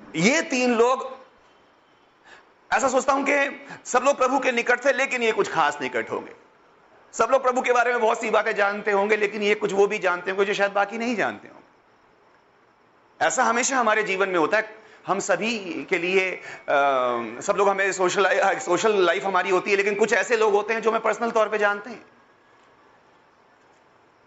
ये 0.00 0.40
तीन 0.42 0.74
लोग, 0.74 1.10
ऐसा 2.70 2.88
सोचता 2.88 3.12
हूँ 3.12 3.24
कि 3.24 3.66
सब 3.84 4.02
लोग 4.04 4.16
प्रभु 4.18 4.38
के 4.38 4.52
निकट 4.52 4.84
थे, 4.84 4.92
लेकिन 4.92 5.22
ये 5.22 5.32
कुछ 5.32 5.50
खास 5.50 5.78
निकट 5.80 6.10
होंगे। 6.10 6.34
सब 7.14 7.28
लोग 7.30 7.42
प्रभु 7.42 7.62
के 7.62 7.72
बारे 7.72 7.92
में 7.92 8.00
बहुत 8.00 8.20
सी 8.20 8.30
बातें 8.30 8.54
जानते 8.54 8.92
होंगे, 8.92 9.16
लेकिन 9.16 9.42
ये 9.42 9.54
कुछ 9.54 9.72
वो 9.72 9.86
भी 9.86 9.98
जानते 9.98 10.30
होंगे 10.30 10.44
जो 10.44 10.54
शायद 10.54 10.72
बाकी 10.72 10.98
नहीं 10.98 11.16
जानते 11.16 11.48
होंगे। 11.48 11.61
ऐसा 13.22 13.42
हमेशा 13.44 13.78
हमारे 13.78 14.02
जीवन 14.02 14.28
में 14.28 14.38
होता 14.38 14.56
है। 14.56 14.80
हम 15.06 15.18
सभी 15.20 15.58
के 15.90 15.98
लिए 15.98 16.30
आ, 16.30 16.40
सब 17.40 17.54
लोग 17.56 17.68
हमें 17.68 17.92
सोशल 17.92 18.26
सोशल 18.60 18.96
लाइफ 19.04 19.24
हमारी 19.24 19.50
होती 19.50 19.70
है 19.70 19.76
लेकिन 19.76 19.94
कुछ 19.94 20.12
ऐसे 20.12 20.36
लोग 20.36 20.52
होते 20.52 20.74
हैं 20.74 20.82
जो 20.82 20.92
मैं 20.92 21.00
पर्सनल 21.02 21.30
तौर 21.30 21.48
पे 21.48 21.58
जानते 21.58 21.90
हैं। 21.90 22.04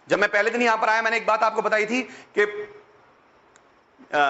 जब 0.08 0.20
मैं 0.20 0.30
पहले 0.32 0.50
दिन 0.50 0.62
यहाँ 0.62 0.78
पर 0.78 0.90
आया 0.90 1.02
मैंने 1.02 1.18
एक 1.18 1.26
बात 1.28 1.44
आपको 1.44 1.62
बताई 1.62 1.86
थी 1.86 2.02
कि 2.38 2.44
आ, 4.14 4.24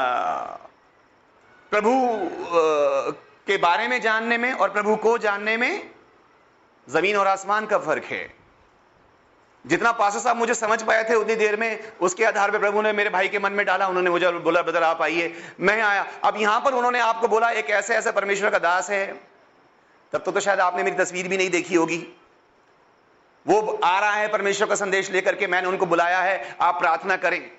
प्रभु 1.71 1.91
आ, 1.91 3.11
के 3.47 3.57
बारे 3.57 3.87
में 3.87 3.99
जानने 4.01 4.37
में 4.37 4.51
और 4.53 4.69
प्रभु 4.69 4.95
को 4.95 5.17
जानने 5.17 5.57
में 5.57 5.91
ज़मीन 6.87 7.15
और 7.17 7.27
आसमान 7.27 7.65
का 7.65 7.77
फ़र्क 7.79 8.03
है। 8.03 8.23
जितना 9.65 9.91
पासा 9.91 10.19
साहब 10.19 10.37
मुझे 10.37 10.53
समझ 10.53 10.83
पाए 10.83 11.03
थे 11.03 11.15
उतनी 11.15 11.35
देर 11.35 11.55
में 11.55 11.93
उसके 12.01 12.25
आधार 12.25 12.51
पर 12.51 12.59
प्रभु 12.59 12.81
ने 12.81 12.93
मेरे 12.93 13.09
भाई 13.09 13.27
के 13.27 13.39
मन 13.39 13.51
में 13.51 13.65
डाला 13.65 13.87
उन्होंने 13.87 14.09
मुझे 14.09 14.31
बोला 14.31 14.61
ब्रदर 14.61 14.83
आप 14.83 15.01
आइए 15.01 15.33
मैं 15.59 15.81
आया। 15.81 16.05
अब 16.23 16.37
यहाँ 16.37 16.59
पर 16.59 16.73
उन्होंने 16.73 16.99
आपको 16.99 17.27
बोला 17.27 17.49
एक 17.49 17.69
ऐसे 17.69 17.95
ऐसे 17.95 18.11
परमेश्वर 18.11 18.49
का 18.49 18.59
दास 18.59 18.89
है। 18.89 19.05
तब 20.13 20.21
तो, 20.21 20.31
तो 20.31 20.39
शायद 20.39 20.59
आपने 20.59 20.83
मेरी 20.83 20.97
तस्वीर 20.97 21.27
भी 21.27 21.37
नहीं 21.37 21.49
देखी 21.49 21.75
होगी। 21.75 22.07
वो 23.47 23.79
आ 23.83 23.99
रहा 23.99 24.11
है 24.11 24.27
परमेश्वर 24.27 24.67
का 24.67 24.75
संदेश 24.75 25.11
लेकर 25.11 25.35
के 25.35 25.47
मैंने 25.47 25.67
उनको 25.67 25.85
बुलाया 25.85 26.19
है 26.19 26.55
आप 26.61 26.79
प्रार्थना 26.79 27.17
करें। 27.17 27.51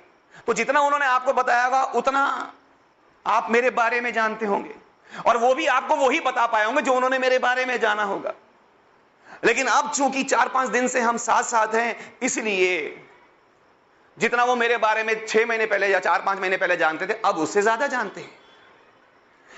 तो 0.47 0.55
जितना 0.55 0.81
उन्होंने 0.81 1.07
आपको 1.07 1.33
बताया 1.33 1.65
होगा 1.65 1.83
उतना 1.85 2.53
आप 3.27 3.51
मेरे 3.51 3.71
बारे 3.71 4.01
में 4.01 4.13
जानते 4.13 4.47
होंगे। 4.47 4.75
और 5.27 5.37
वो 5.37 5.55
भी 5.55 5.67
आपको 5.67 5.97
वही 5.97 6.21
बता 6.21 6.47
पाए 6.47 6.65
होंगे 6.65 6.83
जो 6.83 6.95
उन्होंने 6.95 7.19
मेरे 7.19 7.39
बारे 7.39 7.65
में 7.65 7.81
जाना 7.81 8.03
होगा। 8.03 8.33
लेकिन 9.45 9.67
अब 9.67 9.91
चूँकि 9.91 10.23
चार 10.25 10.49
पाँच 10.49 10.69
दिन 10.71 10.89
से 10.89 11.01
हम 11.01 11.17
साथ 11.17 11.43
साथ 11.43 11.75
हैं 11.75 12.19
इसलिए 12.23 13.03
जितना 14.17 14.45
वो 14.45 14.57
मेरे 14.57 14.77
बारे 14.77 15.03
में 15.05 15.15
छह 15.27 15.47
महीने 15.47 15.67
पहले 15.67 15.89
या 15.89 15.99
चार 16.01 16.23
पाँच 16.23 16.39
महीने 16.39 16.57
पहले 16.57 16.77
जानते 16.77 17.07
थे 17.07 17.13
अब 17.25 17.39
उससे 17.39 17.63
ज़्यादा 17.63 17.87
जानते 17.87 18.21
हैं। 18.21 18.31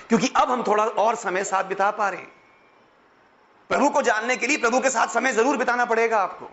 क्योंकि 0.09 0.31
अब 0.35 0.51
हम 0.51 0.63
थोड़ा 0.63 0.83
और 0.83 1.15
समय 1.15 1.43
साथ 1.43 1.63
बिता 1.63 1.89
पा 1.91 2.09
रहे 2.09 2.19
हैं। 2.21 2.31
प्रभु 3.69 3.89
को 3.89 4.01
जानने 4.01 4.35
के 4.37 4.47
लिए 4.47 4.57
प्रभु 4.57 4.79
के 4.79 4.89
साथ 4.89 5.07
समय 5.07 5.31
ज़रूर 5.31 5.57
बिताना 5.57 5.85
पड़ेगा 5.85 6.17
आपको। 6.17 6.45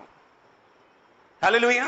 हालेलुया। 1.43 1.85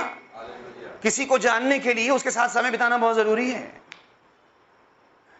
किसी 1.02 1.24
को 1.24 1.38
जानने 1.38 1.78
के 1.78 1.94
लिए 1.94 2.10
उसके 2.10 2.30
साथ 2.30 2.48
समय 2.48 2.70
बिताना 2.70 2.96
बहुत 2.98 3.16
ज़रूरी 3.16 3.50
है। 3.50 3.80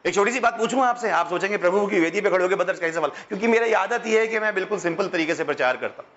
एक 0.04 0.14
छोटी 0.14 0.32
सी 0.32 0.40
बात 0.40 0.58
पूछूँ 0.58 0.82
आपसे? 0.82 1.10
आप 1.10 1.28
सोचेंगे 1.28 1.56
प्रभु 1.56 1.86
की 1.86 2.00
वेदी 2.00 2.20
पे 2.20 2.30
खड़े 2.30 2.44
होकर 2.44 2.72
कैसे 2.72 2.92
सवाल, 2.92 3.10
क्योंकि 3.28 3.46
मेरी 3.46 3.72
आदत 3.72 4.06
यह 4.06 4.20
है 4.20 4.26
कि 4.26 4.38
मैं 4.38 4.54
बिल्कुल 4.54 4.78
सिंपल 4.78 5.08
तरीके 5.08 5.34
से 5.34 5.44
प्रचार 5.44 5.76
करता 5.76 6.02
हूँ। 6.02 6.10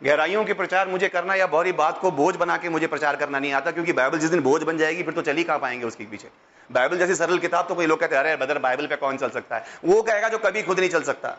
गहराइयों 0.00 0.44
के 0.44 0.52
प्रचार 0.52 0.88
मुझे 0.88 1.08
करना 1.08 1.34
या 1.34 1.46
बहुत 1.46 1.74
बात 1.74 1.98
को 1.98 2.10
बोझ 2.10 2.34
बना 2.36 2.56
के 2.56 2.68
मुझे 2.68 2.86
प्रचार 2.86 3.16
करना 3.16 3.38
नहीं 3.38 3.52
आता, 3.52 3.70
क्योंकि 3.70 3.92
बाइबल 3.92 4.18
जिस 4.18 4.30
दिन 4.30 4.40
बोझ 4.40 4.62
बन 4.62 4.78
जाएगी, 4.78 5.02
फिर 5.02 5.14
तो 5.14 5.22
चल 5.22 5.42
कहाँ 5.42 5.58
पाएँगे 5.58 5.86
उसके 5.86 6.04
पीछे। 6.04 6.28
बाइबल 6.70 6.98
जैसी 6.98 7.14
सरल 7.14 7.38
किताब 7.38 7.68
तो 7.68 7.74
कोई 7.74 7.86
लोग 7.86 8.00
कहते 8.00 8.28
हैं 8.28 8.38
बदर, 8.38 8.58
बाइबल 8.58 8.86
पे 8.86 8.96
कौन 8.96 9.16
चल 9.16 9.30
सकता 9.30 9.56
है? 9.56 9.64
वो 9.84 10.02
कहेगा 10.02 10.28
जो 10.28 10.38
कभी 10.38 10.62
खुद 10.62 10.80
नहीं 10.80 10.90
चल 10.90 11.02
सकता। 11.02 11.36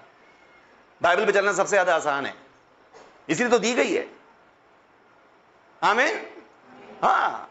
बाइबल 1.02 1.26
पे 1.26 1.32
चलना 1.32 1.54
सबसे 1.54 1.70
ज़्यादा 1.70 1.96
आसान 1.96 2.26
है। 2.26 2.34
इसलिए 3.30 3.50
तो 3.50 3.60
दी 3.60 3.74
गई 3.74 3.94
है। 3.94 4.08
हमें 5.82 6.26
हाँ। 7.04 7.50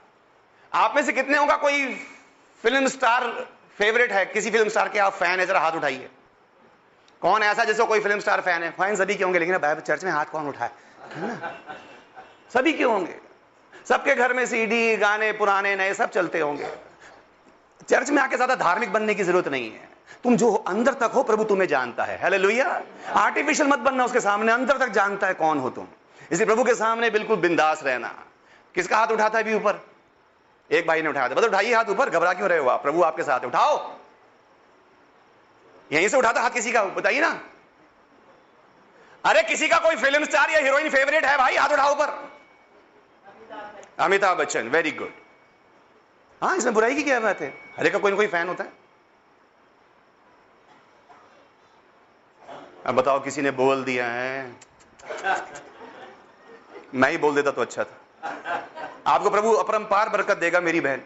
आप 0.73 0.95
में 0.97 1.03
से 1.03 1.13
कितने 1.13 1.39
होगा 1.39 1.57
कोई 1.57 1.87
फ़िल्म 2.65 2.89
स्टार 2.89 3.25
फेवरेट 3.79 4.13
है 4.13 4.25
किसी 4.27 4.51
फ़िल्म 4.51 4.69
स्टार 4.69 4.89
के, 4.89 4.99
आप 4.99 5.13
फ़ैन 5.13 5.41
है, 5.41 5.47
जरा 5.47 5.61
हाथ 5.61 5.73
उठाइए। 5.73 6.09
कौन 7.23 7.43
ऐसा 7.43 7.65
जैसे 7.65 7.85
कोई 7.85 8.01
फ़िल्म 8.01 8.21
स्टार 8.21 8.41
फ़ैन 8.41 8.63
है? 8.63 8.71
फ़ैन 8.71 8.97
सभी 8.97 9.15
के 9.15 9.25
होंगे? 9.25 9.39
लेकिन 9.39 9.59
बाइबल 9.59 9.81
चर्च 9.81 10.05
में 10.05 10.13
हाथ 10.13 10.25
कौन 10.25 10.49
उठाए? 10.49 10.71
है 11.17 11.37
सभी 12.55 12.73
के 12.73 12.85
होंगे? 12.85 13.15
सबके 13.89 14.15
घर 14.15 14.33
में 14.33 14.47
सीडी 14.47 14.97
गाने, 14.97 15.33
पुराने, 15.33 15.77
नए, 15.77 15.95
सब 15.95 16.11
चलते 16.11 16.41
होंगे। 16.41 16.67
चर्च 17.89 18.11
में 18.11 18.23
आके 18.23 18.37
ज़्यादा 18.37 18.55
धार्मिक 18.55 18.93
बनने 18.93 19.15
की 19.15 19.23
ज़रूरत 19.23 19.49
नहीं 19.49 19.71
है। 19.71 19.89
तुम 20.25 20.37
जो 20.37 20.53
अंदर 20.55 20.95
तक 20.95 21.11
हो, 21.15 21.23
प्रभु 21.23 21.45
तुम्हें 21.45 21.69
जानता 21.69 22.05
है। 22.05 22.19
हेले 22.23 22.61
आर्टिफिशियल 22.61 23.69
मत 23.69 23.79
बनना 23.79 24.05
उसके 24.05 24.21
सामने। 24.21 24.53
अंदर 24.53 24.79
तक 24.79 24.89
जानता 24.89 25.27
है 25.27 25.35
कौन 25.35 25.59
हो 25.59 25.71
तुम। 25.71 25.87
इसलिए 26.33 26.47
प्रभु 26.47 26.65
के 26.65 26.75
सामने 26.75 27.11
बिल्कुल 27.11 27.37
बिंदास 27.37 27.83
रहना। 27.83 28.15
किसका 28.75 28.97
हाथ 28.97 29.07
उठाता 29.07 29.39
है 29.39 29.45
भी 29.45 29.55
ऊपर? 29.55 29.81
एक 30.73 30.87
भाई 30.87 31.03
ने 31.03 31.09
उठाया 31.09 31.29
था। 31.29 31.35
मतलब 31.35 31.49
उठाइए 31.49 31.75
हाथ 31.75 31.85
ऊपर, 31.85 32.11
घबरा 32.11 32.33
क्यों 32.33 32.49
रहे 32.49 32.59
हो 32.59 32.69
आप? 32.69 32.83
प्रभु 32.83 33.03
आपके 33.03 33.23
साथ 33.23 33.45
उठाओ। 33.45 33.77
यहीं 35.93 36.09
से 36.09 36.17
उठाता 36.17 36.41
हाथ 36.41 36.51
किसी 36.51 36.73
का, 36.73 36.85
बताइए 36.85 37.21
ना। 37.21 37.41
अरे, 39.25 39.43
किसी 39.43 39.69
का 39.69 39.79
कोई 39.79 39.97
फ़िल्म 39.97 40.25
स्टार 40.25 40.51
या 40.51 40.59
हीरोइन 40.59 40.89
फेवरेट 40.91 41.25
है 41.25 41.37
भाई? 41.39 41.57
हाथ 41.57 41.69
उठाओ 41.69 41.93
ऊपर। 41.93 42.31
अमिताभ 43.99 44.39
बच्चन 44.39 44.69
वेरी 44.69 44.91
गुड 44.91 45.13
हाँ 46.43 46.57
इसमें 46.57 46.75
बुराई 46.75 46.95
की 46.95 47.03
क्या 47.03 47.21
बात 47.21 47.41
है? 47.41 47.55
हरे 47.77 47.91
का 47.91 47.99
कोई 47.99 48.11
ना 48.11 48.17
कोई 48.17 48.27
फ़ैन 48.27 48.49
होता 48.49 48.65
है। 48.65 48.73
अब 52.87 52.95
बताओ, 52.95 53.21
किसी 53.21 53.43
ने 53.43 53.51
बोल 53.51 53.85
दिया 53.85 54.07
है? 54.07 54.57
मैं 56.95 57.11
ही 57.11 57.19
बोल 57.19 57.35
देता 57.35 57.51
तो 57.51 57.61
अच्छा 57.61 57.85
था। 57.85 58.02
आपको 59.07 59.31
प्रभु 59.31 59.53
अपरंपार 59.53 60.09
बरकत 60.09 60.37
देगा 60.37 60.61
मेरी 60.61 60.81
बहन। 60.81 61.03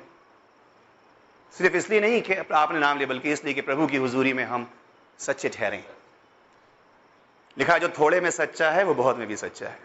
सिर्फ़ 1.58 1.76
इसलिए 1.76 2.00
नहीं 2.00 2.22
कि 2.22 2.34
आपने 2.34 2.78
नाम 2.78 2.96
लिया, 2.96 3.08
बल्कि 3.08 3.32
इसलिए 3.32 3.54
कि 3.54 3.60
प्रभु 3.60 3.86
की 3.86 3.96
हुजूरी 3.96 4.32
में 4.32 4.44
हम 4.44 4.70
सच्चे 5.18 5.48
ठहरे 5.48 5.84
लिखा 7.58 7.72
है, 7.72 7.80
जो 7.80 7.88
थोड़े 7.88 8.20
में 8.20 8.30
सच्चा 8.30 8.70
है, 8.70 8.84
वो 8.84 8.94
बहुत 8.94 9.18
में 9.18 9.26
भी 9.26 9.36
सच्चा 9.36 9.66
है। 9.66 9.78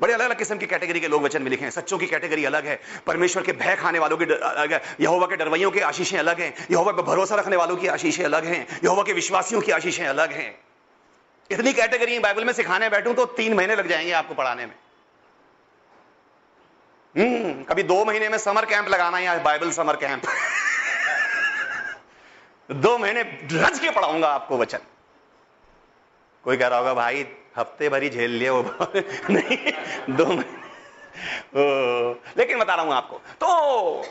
बड़े 0.00 0.14
अलग 0.14 0.24
अलग 0.24 0.38
किस्म 0.38 0.56
की 0.58 0.66
कैटेगरी 0.66 1.00
के 1.00 1.08
लोग 1.08 1.22
वचन 1.22 1.42
में 1.42 1.50
लिखे 1.50 1.64
हैं। 1.64 1.70
सच्चों 1.70 1.98
की 1.98 2.06
कैटेगरी 2.06 2.44
अलग 2.44 2.66
है। 2.66 2.80
परमेश्वर 3.06 3.42
के 3.42 3.52
भय 3.52 3.76
खाने 3.76 3.98
वालों 3.98 4.16
की 4.16 4.24
अलग 4.24 4.72
है। 4.72 4.82
यहोवा 5.00 5.26
के 5.26 5.36
डरवैयों 5.36 5.70
की 5.70 5.80
आशीषें 5.80 6.18
अलग 6.18 6.40
हैं। 6.40 6.66
यहोवा 6.70 6.92
पर 6.92 7.02
भरोसा 7.02 7.34
रखने 7.34 7.56
वालों 7.56 7.76
की 7.76 7.86
आशीषें 7.86 8.24
अलग 8.24 8.44
हैं। 8.44 8.80
यहोवा 8.84 9.02
के 9.02 9.12
विश्वासियों 9.12 9.60
की 9.60 9.72
आशीषें 9.72 10.06
अलग 10.06 10.32
हैं। 10.32 10.60
इतनी 11.50 11.72
कैटेगरी 11.72 12.18
बाइबल 12.18 12.44
में 12.44 12.52
सिखाने 12.52 12.88
बैठूं 12.88 13.14
तो 13.14 13.24
तीन 13.24 13.54
महीने 13.54 13.76
लग 13.76 13.88
जाएँगे 13.88 14.12
आपको 14.12 14.34
पढ़ाने 14.34 14.66
में। 14.66 14.74
हम्म 17.18 17.64
कभी 17.64 17.82
दो 17.82 18.04
महीने 18.04 18.28
में 18.28 18.38
समर 18.38 18.64
कैंप 18.64 18.88
लगाना 18.88 19.18
या 19.18 19.38
बाइबल 19.38 19.70
समर 19.70 19.96
कैंप? 19.96 20.22
दो 22.70 22.98
महीने 22.98 23.22
रज 23.52 23.78
के 23.78 23.90
पढ़ाऊँगा 23.90 24.28
आपको 24.28 24.58
वचन। 24.58 24.78
कोई 26.44 26.56
कह 26.56 26.66
रहा 26.66 26.78
होगा, 26.78 26.94
भाई, 26.94 27.26
हफ़्ते 27.56 27.88
भरी 27.88 28.10
झेल 28.10 28.30
लिए 28.30 28.50
वो 28.50 28.62
नहीं, 29.30 29.72
दो 30.16 30.26
महीने। 30.26 30.58
लेकिन 32.38 32.58
बता 32.58 32.74
रहा 32.74 32.84
हूँ 32.84 32.94
आपको। 32.94 33.16
तो 33.16 34.04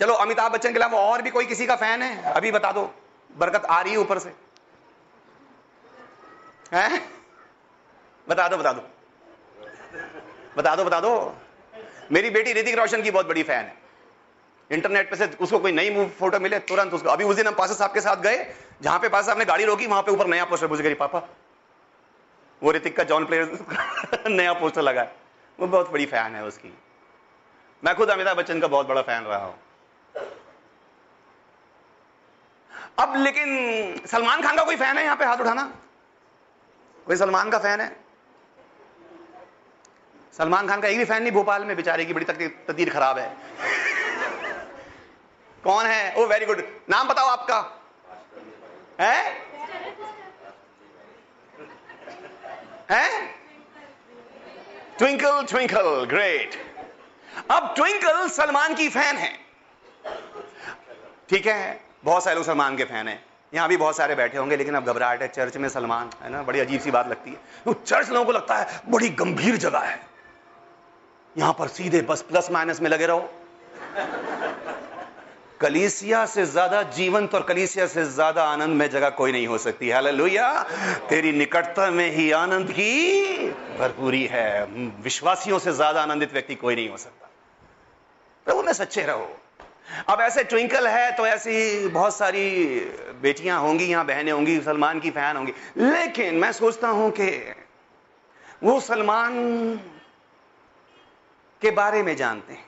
चलो, 0.00 0.14
अमिताभ 0.14 0.52
बच्चन 0.52 0.72
के 0.72 0.76
अलावा 0.76 1.00
और 1.00 1.22
भी 1.22 1.30
कोई 1.30 1.46
किसी 1.46 1.66
का 1.66 1.76
फ़ैन 1.76 2.02
है? 2.02 2.32
अभी 2.32 2.50
बता 2.50 2.72
दो, 2.72 2.94
बरकत 3.36 3.64
आ 3.64 3.80
रही 3.80 3.92
है 3.92 3.98
ऊपर 3.98 4.18
से। 4.18 4.34
हैं? 6.72 7.08
बता 8.28 8.48
दो 8.48 8.56
बता 8.56 8.72
दो। 8.72 8.88
बता 10.56 10.76
दो 10.76 10.84
बता 10.84 11.00
दो। 11.00 11.36
मेरी 12.12 12.30
बेटी 12.30 12.52
ऋतिक 12.52 12.78
रोशन 12.78 13.02
की 13.02 13.10
बहुत 13.10 13.26
बड़ी 13.26 13.42
फ़ैन 13.42 13.64
है। 13.64 13.76
इंटरनेट 14.70 15.10
पे 15.10 15.16
से 15.16 15.26
उसको 15.40 15.58
कोई 15.58 15.72
नई 15.72 15.90
मूव 15.90 16.08
फ़ोटो 16.08 16.38
मिले, 16.40 16.58
तुरंत 16.58 16.94
उसको 16.94 17.08
अभी 17.08 17.24
उस 17.24 17.36
दिन 17.36 17.46
हम 17.46 17.54
पासा 17.54 17.74
साहब 17.74 17.92
के 17.94 18.00
साथ 18.00 18.16
गए, 18.16 18.54
जहाँ 18.82 18.98
पे 18.98 19.08
पासा 19.08 19.26
साहब 19.26 19.38
ने 19.38 19.44
गाड़ी 19.44 19.64
रोकी, 19.64 19.86
वहाँ 19.86 20.02
पे 20.02 20.12
ऊपर 20.12 20.26
नया 20.26 20.44
पोस्टर 20.44 20.66
बुझ 20.66 20.80
गई 20.80 20.94
पापा, 20.94 21.28
वो 22.62 22.72
ऋतिक 22.72 22.96
का 22.96 23.04
जॉन 23.04 23.24
प्लेयर 23.24 23.58
नया 24.26 24.52
पोस्टर 24.52 24.82
लगा 24.82 25.02
है। 25.02 25.16
वो 25.60 25.66
बहुत 25.66 25.90
बड़ी 25.90 26.06
फ़ैन 26.06 26.34
है 26.34 26.44
उसकी। 26.44 26.78
मैं 27.84 27.94
खुद 27.94 28.10
अमिताभ 28.10 28.36
बच्चन 28.36 28.60
का 28.60 28.66
बहुत 28.66 28.86
बड़ा 28.86 29.02
फ़ैन 29.02 29.22
रहा 29.22 29.44
हूँ। 29.44 29.54
अब 32.98 33.14
लेकिन 33.16 34.00
सलमान 34.06 34.42
खान 34.42 34.56
का 34.56 34.64
कोई 34.64 34.76
फ़ैन 34.76 34.98
है 34.98 35.04
यहाँ 35.04 35.16
पे 35.16 35.24
हाथ 35.24 35.36
उठाना? 35.36 35.72
कोई 37.06 37.16
सलमान 37.16 37.50
का 37.50 37.58
फ़ैन 37.58 37.80
है? 37.80 38.05
सलमान 40.38 40.68
खान 40.68 40.80
का 40.80 40.88
एक 40.88 40.98
भी 40.98 41.04
फ़ैन 41.04 41.22
नहीं, 41.22 41.32
भोपाल 41.32 41.64
में 41.64 41.76
बेचारे 41.76 42.04
की 42.04 42.12
बड़ी 42.12 42.24
तकदीर 42.24 42.90
खराब 42.90 43.18
है। 43.18 43.36
कौन 45.64 45.86
है? 45.86 46.14
ओ 46.14 46.26
वेरी 46.26 46.46
गुड 46.46 46.62
नाम 46.90 47.08
बताओ 47.08 47.26
आपका। 47.26 47.58
है? 49.00 49.32
है? 52.90 53.26
ट्विंकल 54.98 55.42
ट्विंकल 55.42 56.04
ग्रेट 56.04 56.54
अब 57.50 57.72
ट्विंकल 57.76 58.28
सलमान 58.28 58.74
की 58.74 58.88
फ़ैन 58.88 59.16
है। 59.16 59.32
ठीक 61.30 61.46
है? 61.46 61.80
बहुत 62.04 62.24
सारे 62.24 62.36
लोग 62.36 62.44
सलमान 62.44 62.76
के 62.76 62.84
फ़ैन 62.84 63.08
हैं। 63.08 63.24
यहाँ 63.54 63.68
भी 63.68 63.76
बहुत 63.76 63.96
सारे 63.96 64.14
बैठे 64.14 64.38
होंगे, 64.38 64.56
लेकिन 64.56 64.74
अब 64.74 64.84
घबराहट 64.84 65.22
है। 65.22 65.28
चर्च 65.28 65.56
में 65.56 65.68
सलमान, 65.68 66.10
है 66.22 66.30
ना? 66.30 66.42
बड़ी 66.42 66.60
अजीब 66.60 66.80
सी 66.80 66.90
बात 66.90 67.08
लगती 67.08 67.30
है। 67.30 67.36
तो 67.64 67.72
चर्च 67.72 68.10
लोगों 68.10 68.24
को 68.24 68.32
लगता 68.32 68.56
है, 68.56 68.80
बड़ी 68.88 69.08
गंभीर 69.08 69.56
जगह 69.56 69.78
है। 69.78 70.05
यहाँ 71.36 71.52
पर 71.52 71.68
सीधे 71.68 72.00
बस 72.02 72.22
प्लस 72.22 72.50
माइनस 72.50 72.80
में 72.80 72.90
लगे 72.90 73.06
रहो। 73.06 73.30
कलीसिया 75.60 76.24
से 76.26 76.44
ज़्यादा 76.46 76.82
जीवंत 76.92 77.34
और 77.34 77.42
कलीसिया 77.42 77.86
से 77.86 78.04
ज़्यादा 78.04 78.42
आनंद 78.44 78.76
में 78.76 78.88
जगह 78.90 79.10
कोई 79.10 79.32
नहीं 79.32 79.46
हो 79.46 79.58
सकती। 79.58 79.90
हालेलुया 79.90 80.48
तेरी 81.08 81.32
निकटता 81.32 81.90
में 81.90 82.10
ही 82.10 82.30
आनंद 82.32 82.70
की 82.70 83.48
भरपूरी 83.78 84.24
है। 84.26 84.66
विश्वासियों 85.02 85.58
से 85.58 85.72
ज़्यादा 85.72 86.02
आनंदित 86.02 86.32
व्यक्ति 86.32 86.54
कोई 86.54 86.74
नहीं 86.74 86.88
हो 86.88 86.96
सकता। 86.96 87.30
प्रभु 88.46 88.62
में 88.62 88.72
सच्चे 88.72 89.02
रहो। 89.02 89.28
अब 90.08 90.20
ऐसे 90.20 90.44
ट्विंकल 90.44 90.86
है 90.86 91.10
तो 91.16 91.26
ऐसी 91.26 91.88
बहुत 91.88 92.16
सारी 92.16 92.48
बेटियाँ 93.22 93.60
होंगी, 93.60 93.84
यहाँ 93.84 94.06
बहनें 94.06 94.32
होंगी, 94.32 94.60
सलमान 94.60 95.00
की 95.00 95.10
फ़ैन 95.10 95.36
होंगी। 95.36 95.52
लेकिन 95.78 96.34
मैं 96.34 96.52
सोचता 96.52 96.88
हूँ 96.88 97.10
कि 97.10 97.30
वो 98.62 98.80
सलमान 98.80 99.80
के 101.62 101.70
बारे 101.70 102.02
में 102.02 102.14
जानते 102.16 102.52
हैं। 102.52 102.64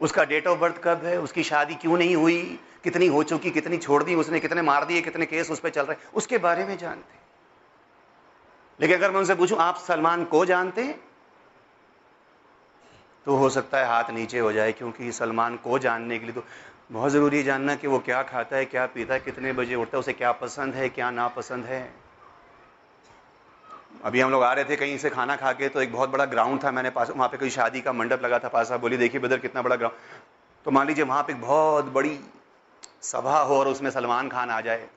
उसका 0.00 0.24
डेट 0.24 0.46
ऑफ़ 0.46 0.58
बर्थ 0.58 0.80
कब 0.84 1.04
है, 1.04 1.18
उसकी 1.20 1.42
शादी 1.42 1.74
क्यों 1.74 1.98
नहीं 1.98 2.16
हुई, 2.16 2.58
कितनी 2.84 3.06
हो 3.06 3.22
चुकी, 3.22 3.50
कितनी 3.50 3.76
छोड़ 3.78 4.02
दी, 4.02 4.14
उसने 4.14 4.40
कितने 4.40 4.62
मार 4.62 4.84
दिए, 4.84 5.00
कितने 5.02 5.26
केस 5.26 5.50
उस 5.50 5.60
पर 5.60 5.70
चल 5.70 5.86
रहे 5.86 6.08
उसके 6.14 6.38
बारे 6.38 6.64
में 6.64 6.76
जानते 6.78 7.14
लेकिन 8.80 8.96
अगर 8.96 9.10
मैं 9.10 9.18
उनसे 9.18 9.34
पूछूँ, 9.34 9.58
आप 9.58 9.76
सलमान 9.78 10.24
को 10.24 10.44
जानते 10.44 10.82
हैं? 10.82 11.00
तो 13.26 13.36
हो 13.36 13.48
सकता 13.50 13.78
है 13.78 13.86
हाथ 13.86 14.10
नीचे 14.10 14.38
हो 14.38 14.52
जाए, 14.52 14.72
क्योंकि 14.72 15.12
सलमान 15.12 15.56
को 15.56 15.78
जानने 15.78 16.18
के 16.18 16.26
लिए 16.26 16.34
तो 16.34 16.44
बहुत 16.92 17.12
ज़रूरी 17.12 17.38
है 17.38 17.44
जानना 17.44 17.74
कि 17.74 17.86
वो 17.86 17.98
क्या 17.98 18.22
खाता 18.22 18.56
है, 18.56 18.64
क्या 18.64 18.86
पीता 18.86 19.14
है, 19.14 19.20
कितने 19.20 19.52
बजे 19.52 19.74
उठता 19.74 19.96
है, 19.96 20.00
उसे 20.00 20.12
क्या 20.12 20.32
पसंद 20.32 20.74
है, 20.74 20.88
क्या 20.88 21.10
नापसंद 21.10 21.64
है। 21.64 22.05
अभी 24.06 24.20
हम 24.20 24.30
लोग 24.30 24.42
आ 24.42 24.52
रहे 24.52 24.64
थे 24.64 24.76
कहीं 24.76 24.98
से 24.98 25.10
खाना 25.10 25.34
खा 25.36 25.52
के 25.52 25.68
तो 25.68 25.80
एक 25.82 25.92
बहुत 25.92 26.10
बड़ा 26.10 26.24
ग्राउंड 26.24 26.62
था, 26.64 26.70
मैंने 26.70 26.90
पास, 26.90 27.10
वहाँ 27.10 27.28
पे 27.28 27.36
कोई 27.36 27.50
शादी 27.50 27.80
का 27.80 27.92
मंडप 27.92 28.22
लगा 28.24 28.38
था, 28.38 28.48
पास 28.48 28.70
बोली, 28.72 28.96
देखिए 28.96 29.20
बदर 29.20 29.38
कितना 29.38 29.62
बड़ा 29.62 29.76
ग्राउंड 29.76 29.96
तो 30.66 30.70
मान 30.70 30.86
लीजिए 30.86 31.04
वहाँ 31.04 31.22
पे 31.22 31.32
एक 31.32 31.40
बहुत 31.40 31.84
बड़ी 31.92 32.18
सभा 33.02 33.38
हो 33.40 33.58
और 33.58 33.68
उसमें 33.68 33.90
सलमान 33.90 34.28
खान 34.28 34.50
आ 34.50 34.60
जाए, 34.60 34.88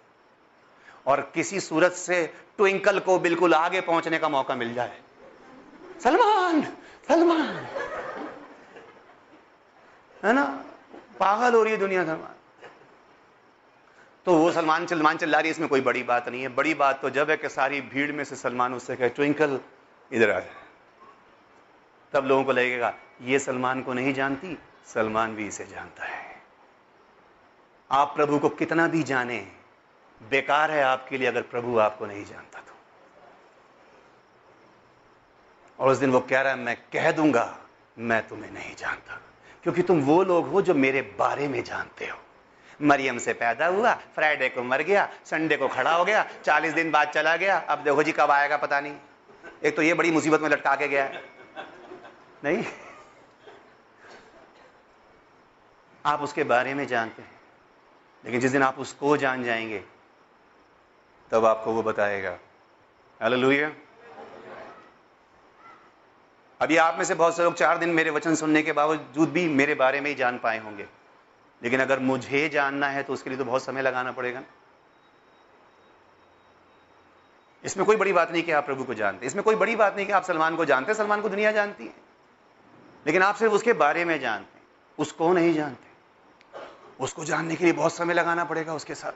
और 1.05 1.21
किसी 1.35 1.59
सूरत 1.59 1.93
से 1.93 2.25
ट्विंकल 2.57 2.99
को 2.99 3.17
बिल्कुल 3.19 3.53
आगे 3.53 3.81
पहुँचने 3.81 4.19
का 4.19 4.29
मौका 4.29 4.55
मिल 4.55 4.73
जाए। 4.73 4.97
सलमान! 6.03 6.61
सलमान! 7.07 7.55
है 10.23 10.33
ना? 10.33 10.43
पागल 11.19 11.55
हो 11.55 11.63
रही 11.63 11.73
है 11.73 11.79
दुनिया, 11.79 12.03
सलमान। 12.03 12.35
तो 14.25 14.33
वो 14.33 14.51
सलमान 14.51 14.85
सलमान 14.85 15.17
चिल्ला 15.17 15.39
रही 15.39 15.47
है, 15.47 15.51
इसमें 15.51 15.69
कोई 15.69 15.81
बड़ी 15.81 16.03
बात 16.03 16.29
नहीं 16.29 16.41
है। 16.41 16.49
बड़ी 16.49 16.73
बात 16.73 17.01
तो 17.01 17.09
जब 17.09 17.29
है 17.29 17.37
कि 17.37 17.49
सारी 17.49 17.81
भीड़ 17.81 18.11
में 18.11 18.23
से 18.23 18.35
सलमान 18.35 18.73
उससे 18.73 18.95
कहे, 18.95 19.09
ट्विंकल, 19.09 19.59
इधर 20.11 20.31
आ 20.31 20.39
तब 22.13 22.25
लोगों 22.25 22.43
को 22.43 22.51
लगेगा, 22.51 22.93
ये 23.21 23.39
सलमान 23.39 23.81
को 23.81 23.93
नहीं 23.93 24.13
जानती, 24.13 24.57
सलमान 24.85 25.35
भी 25.35 25.47
इसे 25.47 25.65
जानता 25.65 26.05
है। 26.05 26.41
आप 27.91 28.13
प्रभु 28.15 28.39
को 28.39 28.49
कितना 28.49 28.87
भी 28.87 29.03
जाने, 29.03 29.47
बेकार 30.21 30.71
है 30.71 30.83
आपके 30.83 31.17
लिए 31.17 31.27
अगर 31.27 31.41
प्रभु 31.41 31.77
आपको 31.77 32.05
नहीं 32.05 32.25
जानता 32.25 32.59
तो। 32.59 32.73
और 35.79 35.91
उस 35.91 35.97
दिन 35.97 36.11
वो 36.11 36.19
कह 36.19 36.41
रहा 36.41 36.53
है, 36.53 36.59
मैं 36.59 36.77
कह 36.93 37.11
दूँगा, 37.11 37.57
मैं 37.99 38.27
तुम्हें 38.27 38.51
नहीं 38.51 38.75
जानता, 38.75 39.21
क्योंकि 39.63 39.81
तुम 39.81 40.01
वो 40.01 40.23
लोग 40.23 40.47
हो 40.47 40.61
जो 40.61 40.73
मेरे 40.73 41.01
बारे 41.01 41.47
में 41.47 41.63
जानते 41.63 42.07
हो। 42.07 42.17
मरियम 42.81 43.17
से 43.17 43.33
पैदा 43.33 43.65
हुआ, 43.65 43.93
फ्राइडे 44.15 44.49
को 44.49 44.63
मर 44.63 44.81
गया, 44.81 45.07
संडे 45.25 45.57
को 45.57 45.67
खड़ा 45.67 45.93
हो 45.93 46.05
गया, 46.05 46.23
चालीस 46.45 46.73
दिन 46.73 46.91
बाद 46.91 47.07
चला 47.07 47.35
गया। 47.35 47.57
अब 47.59 47.79
देखो 47.79 48.03
जी 48.03 48.11
कब 48.11 48.31
आएगा, 48.31 48.57
पता 48.57 48.79
नहीं। 48.79 48.95
एक 49.63 49.75
तो 49.75 49.81
ये 49.81 49.93
बड़ी 49.93 50.11
मुसीबत 50.11 50.41
में 50.41 50.49
लटका 50.49 50.75
के 50.75 50.87
गया 50.87 51.09
नहीं? 52.43 52.63
आप 56.05 56.21
उसके 56.21 56.43
बारे 56.43 56.73
में 56.73 56.87
जानते 56.87 57.21
हैं, 57.21 57.31
लेकिन 58.25 58.39
जिस 58.39 58.51
दिन 58.51 58.63
आप 58.63 58.79
उसको 58.79 59.17
जान 59.17 59.43
जाएँगे, 59.43 59.83
तब 61.31 61.45
आपको 61.45 61.71
वो 61.71 61.83
बताएगा। 61.83 62.37
हालेलुया। 63.21 63.71
अभी 66.59 66.77
आप 66.77 66.97
में 66.97 67.03
से 67.05 67.15
बहुत 67.15 67.35
से 67.37 67.43
लोग 67.43 67.53
चार 67.53 67.77
दिन 67.77 67.89
मेरे 67.89 68.09
वचन 68.09 68.35
सुनने 68.35 68.63
के 68.63 68.71
बावजूद 68.71 69.29
भी 69.29 69.47
मेरे 69.47 69.75
बारे 69.75 70.01
में 70.01 70.09
ही 70.09 70.15
जान 70.15 70.37
पाए 70.37 70.57
होंगे। 70.59 70.85
लेकिन 71.63 71.79
अगर 71.79 71.99
मुझे 71.99 72.49
जानना 72.49 72.87
है 72.87 73.03
तो 73.03 73.13
उसके 73.13 73.29
लिए 73.29 73.39
तो 73.39 73.45
बहुत 73.45 73.63
समय 73.63 73.81
लगाना 73.81 74.11
पड़ेगा 74.11 74.41
इसमें 77.63 77.85
कोई 77.85 77.95
बड़ी 77.95 78.13
बात 78.13 78.31
नहीं 78.31 78.43
कि 78.43 78.51
आप 78.51 78.65
प्रभु 78.65 78.83
को 78.83 78.93
जानते। 78.93 79.25
इसमें 79.25 79.43
कोई 79.43 79.55
बड़ी 79.55 79.75
बात 79.75 79.95
नहीं 79.95 80.05
कि 80.05 80.11
आप 80.11 80.23
सलमान 80.23 80.55
को 80.55 80.65
जानते। 80.65 80.93
सलमान 80.93 81.21
को 81.21 81.29
दुनिया 81.29 81.51
जानती 81.51 81.85
है। 81.85 81.93
लेकिन 83.07 83.21
आप 83.21 83.35
सिर्फ़ 83.35 83.53
उसके 83.53 83.73
बारे 83.73 84.05
में 84.05 84.19
जानते 84.19 84.57
हैं। 84.57 84.63
उसको 84.99 85.31
नहीं 85.33 85.53
जानते। 85.53 85.87
उसको 86.99 87.25
जानने 87.25 87.55
के 87.55 87.63
लिए 87.63 87.73
बहुत 87.73 87.95
समय 87.95 88.13
लगाना 88.13 88.43
पड़ेगा 88.43 88.73
उसके 88.73 88.95
साथ। 88.95 89.11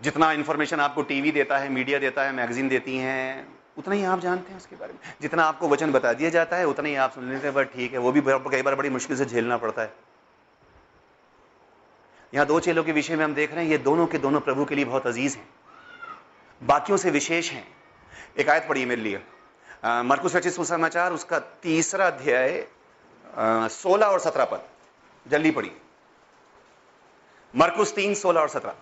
जितना 0.00 0.32
इंफॉर्मेशन 0.32 0.80
आपको 0.80 1.02
टीवी 1.02 1.32
देता 1.32 1.58
है 1.58 1.68
मीडिया 1.68 1.98
देता 1.98 2.22
है 2.22 2.32
मैगजीन 2.32 2.68
देती 2.68 2.96
हैं, 2.98 3.46
उतना 3.78 3.94
ही 3.94 4.04
आप 4.04 4.20
जानते 4.20 4.50
हैं 4.50 4.56
उसके 4.56 4.76
बारे 4.76 4.92
में। 4.92 5.00
जितना 5.20 5.44
आपको 5.44 5.68
वचन 5.68 5.92
बता 5.92 6.12
दिया 6.12 6.30
जाता 6.30 6.56
है, 6.56 6.66
उतना 6.66 6.88
ही 6.88 6.94
आप 6.94 7.12
सुन 7.12 7.30
लेते 7.30 7.46
हैं 7.46 7.54
बट 7.54 7.72
ठीक 7.72 7.92
है। 7.92 7.98
वो 7.98 8.12
भी 8.12 8.22
कई 8.26 8.62
बार 8.62 8.74
बड़ी 8.74 8.90
मुश्किल 8.90 9.16
से 9.16 9.24
झेलना 9.24 9.56
पड़ता 9.56 9.82
है। 9.82 10.05
यहाँ 12.36 12.46
दो 12.46 12.58
चेलों 12.60 12.82
के 12.84 12.92
विषय 12.92 13.16
में 13.16 13.24
हम 13.24 13.34
देख 13.34 13.52
रहे 13.54 13.64
हैं 13.64 13.70
ये 13.70 13.76
दोनों 13.78 14.06
के 14.06 14.18
दोनों 14.18 14.40
प्रभु 14.40 14.64
के 14.64 14.74
लिए 14.74 14.84
बहुत 14.84 15.06
अज़ीज़ 15.06 15.36
हैं। 15.36 15.48
बाकियों 16.60 16.96
से 16.98 17.10
विशेष 17.10 17.50
हैं। 17.52 17.66
एक 18.38 18.48
आयत 18.48 18.66
पढ़िए 18.68 18.86
मेरे 18.86 19.02
लिए। 19.02 19.20
मरकुस 20.04 20.34
रचित 20.36 20.52
सुसमाचार 20.52 21.12
उसका 21.12 21.38
तीसरा 21.62 22.06
अध्याय 22.06 22.66
सोलह 23.72 24.06
और 24.06 24.20
सत्रह 24.20 24.44
पद। 24.44 24.68
जल्दी 25.26 25.50
पढ़िए। 25.50 25.76
मरकुस 27.54 27.94
तीन 27.94 28.14
सोलह 28.14 28.40
और 28.40 28.48
सत्रह। 28.48 28.74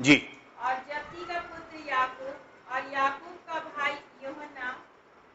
जी 0.00 0.14
और 0.64 0.74
जब्दी 0.88 1.24
का 1.24 1.40
पुत्र 1.42 1.88
याकूब 1.88 2.34
और 2.72 2.92
याकूब 2.92 3.36
का 3.48 3.58
भाई 3.60 3.92
यूहन्ना 4.24 4.68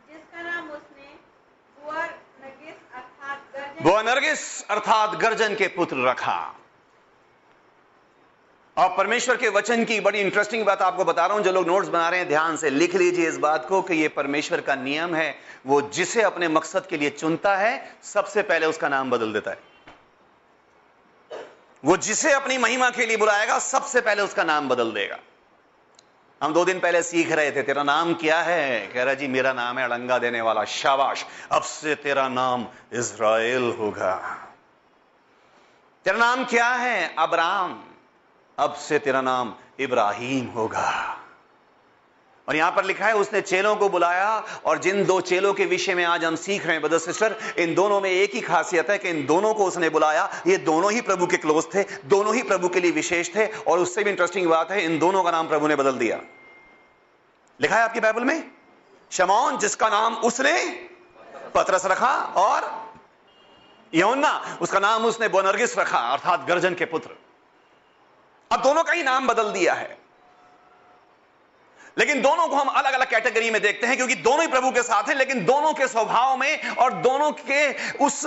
जिसका 0.09 0.41
नाम 0.41 0.69
उसने 0.71 1.11
बुअनर्गिस 3.83 4.65
अर्थात 4.69 5.15
गर्जन 5.15 5.55
के 5.55 5.67
पुत्र 5.67 6.07
रखा। 6.07 6.55
और 8.77 8.97
परमेश्वर 8.97 9.37
के 9.37 9.49
वचन 9.49 9.83
की 9.85 9.99
बड़ी 9.99 10.19
इंटरेस्टिंग 10.19 10.65
बात 10.65 10.81
आपको 10.81 11.05
बता 11.05 11.25
रहा 11.25 11.35
हूँ, 11.35 11.43
जो 11.43 11.51
लोग 11.51 11.67
नोट्स 11.67 11.87
बना 11.87 12.09
रहे 12.09 12.19
हैं, 12.19 12.27
ध्यान 12.27 12.57
से 12.57 12.69
लिख 12.69 12.95
लीजिए 12.95 13.27
इस 13.29 13.37
बात 13.37 13.65
को 13.69 13.81
कि 13.81 13.95
यह 13.95 14.09
परमेश्वर 14.15 14.61
का 14.61 14.75
नियम 14.75 15.15
है, 15.15 15.35
वो 15.65 15.81
जिसे 15.81 16.21
अपने 16.21 16.47
मकसद 16.47 16.85
के 16.85 16.97
लिए 16.97 17.09
चुनता 17.09 17.55
है, 17.55 17.95
सबसे 18.03 18.41
पहले 18.41 18.65
उसका 18.65 18.89
नाम 18.89 19.11
बदल 19.11 19.33
देता 19.33 19.51
है। 19.51 19.59
वो 21.85 21.97
जिसे 21.97 22.31
अपनी 22.31 22.57
महिमा 22.57 22.89
के 22.89 23.05
लिए 23.05 23.17
बुलाएगा, 23.17 23.59
सबसे 23.59 24.01
पहले 24.01 24.21
उसका 24.21 24.43
नाम 24.43 24.69
बदल 24.69 24.91
देगा। 24.91 25.19
हम 26.43 26.53
दो 26.53 26.65
दिन 26.65 26.79
पहले 26.79 27.03
सीख 27.03 27.31
रहे 27.31 27.51
थे, 27.51 27.63
तेरा 27.63 27.83
नाम 27.83 28.13
क्या 28.13 28.41
है? 28.41 28.87
कह 28.87 29.03
रहा, 29.03 29.13
जी, 29.13 29.27
मेरा 29.27 29.53
नाम 29.53 29.79
है 29.79 29.85
अड़ंगा 29.85 30.19
देने 30.19 30.41
वाला 30.41 30.63
शाबाश। 30.63 31.25
अब 31.51 31.61
से 31.61 31.95
तेरा 31.95 32.27
नाम 32.27 32.67
इज़राइल 32.93 33.75
होगा। 33.79 34.37
तेरा 36.05 36.17
नाम 36.17 36.45
क्या 36.45 36.69
है? 36.69 37.15
अबराम 37.19 37.83
अब 38.59 38.73
से 38.73 38.99
तेरा 38.99 39.21
नाम 39.21 39.55
इब्राहिम 39.79 40.47
होगा। 40.47 41.22
और 42.47 42.55
यहाँ 42.55 42.71
पर 42.71 42.85
लिखा 42.85 43.05
है, 43.05 43.15
उसने 43.15 43.41
चेलों 43.41 43.75
को 43.75 43.89
बुलाया 43.89 44.43
और 44.65 44.77
जिन 44.77 45.03
दो 45.05 45.19
चेलों 45.21 45.53
के 45.53 45.65
विषय 45.65 45.93
में 45.95 46.03
आज 46.03 46.23
हम 46.25 46.35
सीख 46.35 46.65
रहे 46.65 46.73
हैं 46.73 46.81
बदर 46.81 46.97
सिस्टर, 46.97 47.35
इन 47.57 47.75
दोनों 47.75 48.01
में 48.01 48.09
एक 48.09 48.33
ही 48.35 48.41
खासियत 48.41 48.89
है 48.89 48.97
कि 48.97 49.09
इन 49.09 49.25
दोनों 49.25 49.53
को 49.53 49.65
उसने 49.65 49.89
बुलाया। 49.89 50.29
ये 50.47 50.57
दोनों 50.57 50.91
ही 50.91 51.01
प्रभु 51.01 51.27
के 51.27 51.37
क्लोज 51.37 51.65
थे, 51.75 51.83
दोनों 52.05 52.35
ही 52.35 52.43
प्रभु 52.43 52.69
के 52.69 52.79
लिए 52.79 52.91
विशेष 52.91 53.35
थे 53.35 53.47
और 53.47 53.79
उससे 53.79 54.03
भी 54.03 54.09
इंटरेस्टिंग 54.09 54.47
बात 54.47 54.71
है, 54.71 54.83
इन 54.85 54.99
दोनों 54.99 55.23
का 55.23 55.31
नाम 55.31 55.47
प्रभु 55.47 55.67
ने 55.67 55.75
बदल 55.75 55.91
दिया। 55.91 56.19
लिखा 57.59 57.75
है 57.75 57.83
आपकी 57.83 57.99
बाइबल 57.99 58.23
में? 58.23 58.51
शमौन, 59.11 59.57
जिसका 59.57 59.89
नाम 59.89 60.15
उसने 60.15 60.59
पत्रस 61.55 61.85
रखा 61.85 62.13
और 62.37 62.71
योना 63.93 64.57
उसका 64.61 64.79
नाम 64.79 65.05
उसने 65.05 65.27
बोनर्गिस 65.27 65.77
रखा, 65.77 65.99
अर्थात 65.99 66.45
गर्जन 66.47 66.73
के 66.73 66.85
पुत्र। 66.85 67.09
अब 68.51 68.61
दोनों 68.61 68.83
का 68.83 68.91
ही 68.91 69.03
नाम 69.03 69.27
बदल 69.27 69.51
दिया 69.51 69.73
है। 69.73 70.02
लेकिन 71.97 72.21
दोनों 72.21 72.47
को 72.47 72.55
हम 72.55 72.67
अलग 72.69 72.93
अलग 72.93 73.09
कैटेगरी 73.09 73.49
में 73.51 73.61
देखते 73.61 73.87
हैं, 73.87 73.95
क्योंकि 73.97 74.15
दोनों 74.17 74.41
ही 74.41 74.47
प्रभु 74.47 74.69
के 74.71 74.81
साथ 74.83 75.09
हैं, 75.09 75.15
लेकिन 75.15 75.43
दोनों 75.45 75.73
के 75.73 75.87
स्वभाव 75.87 76.37
में 76.37 76.69
और 76.75 76.93
दोनों 76.93 77.31
के 77.31 77.71
उस, 77.97 78.21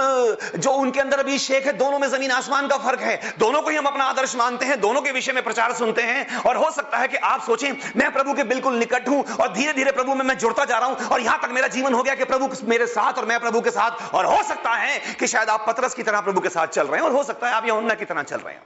जो 0.57 0.71
उनके 0.73 1.01
अंदर 1.01 1.19
अभिषेक 1.19 1.67
है, 1.67 1.73
दोनों 1.73 1.99
में 1.99 2.09
ज़मीन 2.09 2.31
आसमान 2.31 2.69
का 2.69 2.77
फ़र्क 2.79 3.01
है। 3.01 3.33
दोनों 3.39 3.63
को 3.63 3.71
ही 3.71 3.77
हम 3.77 3.87
अपना 3.87 4.05
आदर्श 4.05 4.35
मानते 4.37 4.67
हैं, 4.67 4.81
दोनों 4.81 5.03
के 5.03 5.13
विषय 5.13 5.33
में 5.33 5.43
प्रचार 5.45 5.73
सुनते 5.73 6.03
हैं, 6.03 6.37
और 6.39 6.57
हो 6.57 6.71
सकता 6.71 6.99
है 6.99 7.09
कि 7.09 7.17
आप 7.17 7.43
सोचें, 7.43 7.71
मैं 7.97 8.13
प्रभु 8.13 8.35
के 8.35 8.45
बिल्कुल 8.45 8.79
निकट 8.79 9.09
हूँ, 9.09 9.23
और 9.25 9.53
धीरे 9.53 9.73
धीरे 9.73 9.93
प्रभु 9.93 10.15
में 10.15 10.25
मैं 10.25 10.39
जुड़ता 10.39 10.65
जा 10.65 10.79
रहा 10.79 10.89
हूँ, 10.89 11.09
और 11.09 11.21
यहाँ 11.21 11.39
तक 11.43 11.51
मेरा 11.51 11.69
जीवन 11.69 11.95
हो 11.95 12.03
गया 12.03 12.15
कि 12.15 12.25
प्रभु 12.25 12.51
मेरे 12.65 12.87
साथ 12.87 13.19
और 13.19 13.25
मैं 13.25 13.41
प्रभु 13.41 13.61
के 13.61 13.71
साथ, 13.71 14.15
और 14.15 14.27
हो 14.27 14.43
सकता 14.43 14.75
है 14.75 14.99
कि 15.15 15.27
शायद 15.27 15.49
आप 15.49 15.65
पत्रस 15.69 15.95
की 15.95 16.03
तरह 16.03 16.21
प्रभु 16.21 16.41
के 16.41 16.49
साथ 16.49 16.67
चल 16.69 16.87
रहे 16.87 17.01
हैं, 17.01 17.07
और 17.09 17.13
हो 17.13 17.23
सकता 17.25 17.49
है 17.49 17.55
आप 17.55 17.67
यमुना 17.67 17.95
की 17.95 18.05
तरह 18.05 18.23
चल 18.23 18.37
रहे 18.37 18.55
हैं। 18.55 18.63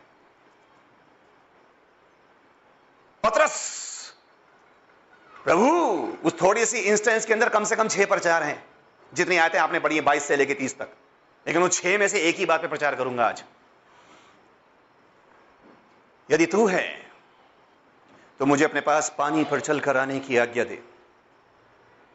पत्रस 3.24 3.79
प्रभु, 5.44 5.68
उस 6.24 6.42
थोड़ी 6.42 6.66
सी 6.66 6.78
इंस्टेंस 6.78 7.26
के 7.26 7.32
अंदर 7.32 7.48
कम 7.48 7.64
से 7.64 7.76
कम 7.76 7.88
छह 7.88 8.06
प्रचार 8.06 8.42
हैं। 8.42 8.66
जितनी 9.14 9.36
आयतें 9.36 9.58
आपने 9.58 9.80
पढ़ी 9.80 10.00
बाईस 10.00 10.22
से 10.22 10.36
लेकर 10.36 10.54
तीस 10.54 10.78
तक। 10.78 10.88
लेकिन 11.46 11.62
उन 11.62 11.68
छह 11.68 11.98
में 11.98 12.08
से 12.08 12.20
एक 12.20 12.36
ही 12.36 12.46
बात 12.46 12.60
पे 12.60 12.68
प्रचार 12.68 12.94
करूँगा 12.94 13.28
आज। 13.28 13.44
यदि 16.30 16.46
तू 16.46 16.66
है 16.66 17.10
तो 18.38 18.46
मुझे 18.46 18.64
अपने 18.64 18.80
पास 18.80 19.14
पानी 19.18 19.44
पर 19.44 19.60
चल 19.60 19.80
कर 19.80 19.96
आने 19.96 20.20
की 20.20 20.36
आज्ञा 20.36 20.64
दे। 20.64 20.76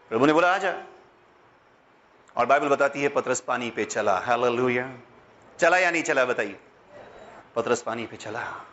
प्रभु 0.09 0.25
ने 0.25 0.33
बोला, 0.33 0.55
आ 0.55 0.57
जा। 0.57 0.83
और 2.37 2.45
बाइबल 2.45 2.67
बताती 2.67 3.01
है, 3.01 3.07
पत्रस 3.07 3.41
पानी 3.41 3.69
पे 3.69 3.85
चला। 3.85 4.17
हालेलुया। 4.17 4.97
चला 5.59 5.77
या 5.77 5.91
नहीं 5.91 6.03
चला, 6.03 6.25
बताइए। 6.25 6.59
पत्रस 7.55 7.81
पानी 7.81 8.05
पे 8.05 8.15
चला। 8.17 8.65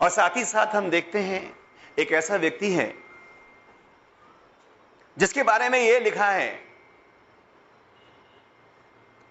और 0.00 0.10
साथ 0.10 0.36
ही 0.36 0.44
साथ 0.44 0.66
हम 0.66 0.90
देखते 0.90 1.18
हैं 1.18 1.67
एक 1.98 2.12
ऐसा 2.12 2.36
व्यक्ति 2.36 2.70
है, 2.72 2.94
जिसके 5.16 5.42
बारे 5.42 5.68
में 5.68 5.78
यह 5.78 5.98
लिखा 6.00 6.30
है, 6.30 6.60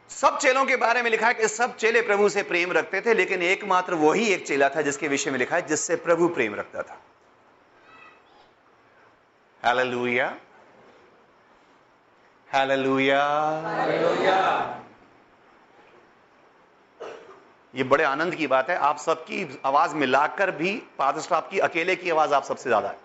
सब 0.09 0.37
चेलों 0.37 0.65
के 0.65 0.75
बारे 0.75 1.01
में 1.01 1.09
लिखा 1.11 1.27
है 1.27 1.33
कि 1.33 1.47
सब 1.47 1.75
चेले 1.77 2.01
प्रभु 2.01 2.29
से 2.29 2.43
प्रेम 2.43 2.71
रखते 2.71 3.01
थे, 3.01 3.13
लेकिन 3.13 3.41
एकमात्र 3.43 3.93
वही 3.95 4.27
एक 4.33 4.45
चेला 4.47 4.69
था 4.69 4.81
जिसके 4.81 5.07
विषय 5.07 5.31
में 5.31 5.37
लिखा 5.39 5.55
है, 5.55 5.61
जिससे 5.67 5.95
प्रभु 5.97 6.27
प्रेम 6.27 6.55
रखता 6.55 6.81
था। 6.81 7.01
हालेलुया 9.63 10.27
हालेलुया 12.49 13.23
ये 17.77 17.83
बड़े 17.85 18.03
आनंद 18.03 18.35
की 18.35 18.47
बात 18.47 18.69
है। 18.69 18.75
आप 18.77 18.97
सबकी 18.97 19.59
आवाज़ 19.65 19.95
मिलाकर 19.95 20.51
भी 20.51 20.71
पादर 20.99 21.41
की 21.49 21.59
अकेले 21.59 21.95
की 21.95 22.09
आवाज़ 22.09 22.33
आप 22.33 22.43
सबसे 22.43 22.69
ज़्यादा 22.69 22.89
है। 22.89 22.97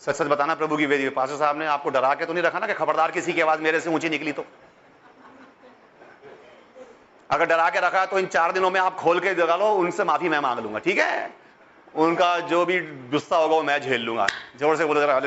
सच 0.00 0.14
सच 0.16 0.26
बताना 0.26 0.54
प्रभु 0.54 0.76
की 0.76 0.86
वेदी 0.86 1.08
पास्टर 1.10 1.36
साहब 1.36 1.58
ने 1.58 1.66
आपको 1.66 1.90
डरा 1.90 2.14
के 2.14 2.26
तो 2.26 2.32
नहीं 2.32 2.42
रखा 2.44 2.58
ना 2.58 2.66
कि 2.66 2.74
खबरदार 2.74 3.10
किसी 3.10 3.32
की 3.32 3.40
आवाज़ 3.40 3.60
मेरे 3.60 3.80
से 3.80 3.90
ऊँची 3.90 4.08
निकली 4.08 4.32
तो? 4.32 4.44
अगर 7.30 7.46
डरा 7.46 7.68
के 7.70 7.80
रखा 7.80 8.04
तो 8.06 8.18
इन 8.18 8.26
चार 8.28 8.52
दिनों 8.52 8.70
में 8.70 8.80
आप 8.80 8.96
खोल 8.96 9.20
के 9.20 9.34
जगा 9.34 9.56
लो, 9.56 9.70
उनसे 9.74 10.04
माफ़ी 10.04 10.28
मैं 10.28 10.40
मांग 10.40 10.58
लूँगा, 10.60 10.78
ठीक 10.78 10.98
है? 10.98 11.30
उनका 11.94 12.38
जो 12.48 12.64
भी 12.64 12.80
गुस्सा 13.10 13.36
होगा 13.36 13.56
वो 13.56 13.62
मैं 13.62 13.80
झेल 13.80 14.00
लूँगा। 14.00 14.26
ज़ोर 14.58 14.76
से 14.76 14.84
बोलो 14.84 15.00
जरा 15.00 15.18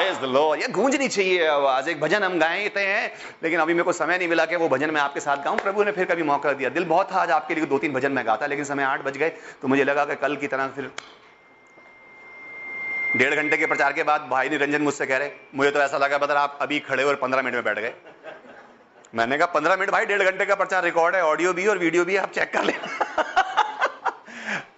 ये 0.00 0.68
गूंजनी 0.70 1.08
चाहिए 1.08 1.46
आवाज़ 1.48 1.88
एक 1.90 2.00
भजन 2.00 2.22
हम 2.22 2.38
गाते 2.38 2.80
हैं, 2.80 3.12
लेकिन 3.42 3.60
अभी 3.60 3.74
मेरे 3.74 3.84
को 3.84 3.92
समय 3.94 4.18
नहीं 4.18 4.28
मिला 4.28 4.44
कि 4.46 4.56
वो 4.56 4.68
भजन 4.68 4.90
मैं 4.90 5.00
आपके 5.00 5.20
साथ 5.20 5.44
गाऊं। 5.44 5.56
प्रभु 5.58 5.84
ने 5.84 5.92
फिर 5.92 6.04
कभी 6.04 6.22
मौका 6.24 6.52
दिया। 6.52 6.68
दिल 6.70 6.84
बहुत 6.86 7.12
था 7.12 7.16
आज 7.16 7.30
आपके 7.32 7.54
लिए 7.54 7.66
दो 7.66 7.78
तीन 7.78 7.92
भजन 7.92 8.12
मैं 8.12 8.26
गाता, 8.26 8.46
लेकिन 8.46 8.64
समय 8.64 8.82
आठ 8.84 9.04
बज 9.04 9.16
गए 9.16 9.28
तो 9.62 9.68
मुझे 9.68 9.84
लगा 9.84 10.04
कि 10.04 10.14
कल 10.16 10.36
की 10.36 10.46
तरह 10.46 10.68
फिर 10.76 10.90
डेढ़ 13.16 13.34
घंटे 13.34 13.56
के 13.56 13.66
प्रचार 13.66 13.92
के 13.92 14.02
बाद 14.04 14.28
भाई 14.30 14.48
निरंजन 14.48 14.82
मुझसे 14.82 15.06
कह 15.06 15.16
रहे, 15.16 15.30
मुझे 15.54 15.70
तो 15.70 15.80
ऐसा 15.80 15.98
लगा 15.98 16.18
बदल 16.18 16.34
आप 16.36 16.58
अभी 16.62 16.78
खड़े 16.80 17.04
और 17.04 17.14
पंद्रह 17.16 17.42
मिनट 17.42 17.54
में 17.54 17.64
बैठ 17.64 17.78
गए। 17.78 17.92
मैंने 19.14 19.36
कहा, 19.38 19.46
पंद्रह 19.48 19.76
मिनट 19.76 19.90
भाई, 19.90 20.06
डेढ़ 20.06 20.22
घंटे 20.22 20.44
का 20.46 20.54
प्रचार 20.54 20.84
रिकॉर्ड 20.84 21.14
है 21.16 21.22
ऑडियो 21.24 21.52
भी 21.52 21.66
और 21.66 21.78
वीडियो 21.78 22.04
भी, 22.04 22.16
आप 22.18 22.32
चेक 22.32 22.52
कर 22.52 22.64
लेना 22.64 23.37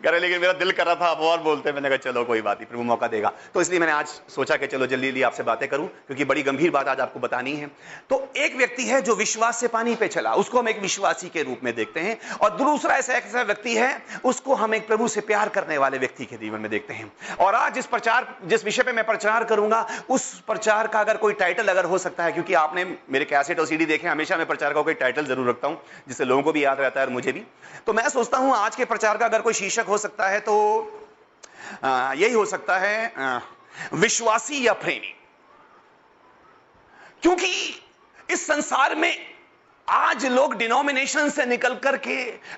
करे 0.01 0.19
लेकिन 0.21 0.41
मेरा 0.41 0.53
दिल 0.55 0.71
कर 0.73 0.87
रहा 0.87 0.95
था 0.95 1.07
अब 1.07 1.21
और 1.21 1.41
बोलते 1.41 1.73
मैंने 1.73 1.89
कहा, 1.89 1.97
चलो, 1.99 2.25
कोई 2.25 2.41
बात 2.41 2.59
नहीं, 2.59 2.67
प्रभु 2.67 2.83
मौका 2.83 3.07
देगा। 3.07 3.33
तो 3.55 3.61
इसलिए 3.61 3.81
मैंने 3.81 3.93
आज 3.93 4.07
सोचा 4.29 4.57
कि 4.57 4.67
चलो, 4.67 4.87
जल्दी 4.87 5.07
जल्दी 5.07 5.23
आपसे 5.23 5.43
बातें 5.43 5.69
करूँ, 5.69 5.87
क्योंकि 6.07 6.25
बड़ी 6.25 6.43
गंभीर 6.43 6.71
बात 6.71 6.89
आज 6.89 7.01
आपको 7.01 7.21
बतानी 7.21 7.53
है। 7.53 7.67
तो 8.11 8.23
एक 8.37 8.57
व्यक्ति 8.57 8.85
है 8.85 9.01
जो 9.03 9.15
विश्वास 9.15 9.61
से 9.61 9.69
पानी 9.69 9.95
पे 9.95 10.09
चला, 10.09 10.33
उसको 10.35 10.59
हम 10.59 10.69
एक 10.69 10.81
विश्वासी 10.81 11.29
के 11.29 11.43
रूप 11.43 11.61
में 11.65 11.75
देखते 11.75 12.01
हैं, 12.01 12.19
और 12.39 12.57
दूसरा 12.57 12.97
ऐसा 12.97 13.13
ऐसा 13.13 13.43
व्यक्ति 13.43 13.75
है, 13.75 13.91
उसको 14.25 14.55
हम 14.55 14.75
एक 14.75 14.87
प्रभु 14.87 15.09
से 15.09 15.21
प्यार 15.21 15.49
करने 15.49 15.79
वाले 15.79 15.99
व्यक्ति 15.99 16.25
के 16.25 16.37
जीवन 16.37 16.61
में 16.61 16.71
देखते 16.71 16.95
हैं। 16.95 17.11
और 17.37 17.55
आज 17.55 17.75
जिस 17.75 17.87
प्रचार, 17.87 18.27
जिस 18.45 18.65
विषय 18.65 18.83
पर 18.83 18.93
मैं 18.93 19.07
प्रचार 19.07 19.45
करूँगा, 19.45 19.87
उस 20.11 20.29
प्रचार 20.41 20.87
का 20.87 21.01
अगर 21.01 21.17
कोई 21.17 21.33
टाइटल 21.35 21.69
अगर 21.69 21.85
हो 21.85 21.99
सकता 21.99 22.25
है, 22.25 22.33
क्योंकि 22.33 22.55
आपने 22.55 22.85
मेरे 22.85 23.25
कैसेट 23.25 23.61
और 23.61 23.67
सीडी 23.67 23.87
देखे 23.87 24.09
हमेशा 24.09 24.37
मैं 24.37 24.47
प्रचार 24.47 24.75
का 24.75 24.83
कोई 24.83 24.95
टाइटल 24.95 25.27
ज़रूर 25.27 25.49
रखता 25.49 25.69
हूँ, 25.69 25.81
जिससे 26.09 26.25
लोगों 26.25 26.43
को 26.43 26.53
भी 26.53 26.65
याद 26.65 26.81
रहता 26.81 27.01
है 27.01 27.07
और 27.07 27.13
मुझे 27.13 27.33
भी। 27.33 27.43
तो 27.87 27.93
मैं 27.93 28.09
सोचता 28.09 28.39
हूँ, 28.39 28.55
आज 28.57 28.77
के 28.77 28.85
प्रचार 28.85 29.17
का 29.17 29.27
अगर 29.27 29.41
कोई 29.41 29.55
शीर्षक 29.55 29.89
हो 29.91 29.99
सकता 29.99 30.29
है 30.29 30.41
तो 30.41 30.57
यही 31.85 32.33
हो 32.33 32.45
सकता 32.47 32.79
है 32.79 33.41
विश्वासी 33.95 34.67
या 34.67 34.73
प्रेमी। 34.75 35.15
क्योंकि 37.23 37.53
इस 38.31 38.47
संसार 38.47 38.95
में 38.95 39.15
आज 39.89 40.27
लोग 40.27 40.55
डिनोमिनेशन 40.57 41.29
से 41.31 41.45
निकल 41.47 41.75
करके 41.79 42.17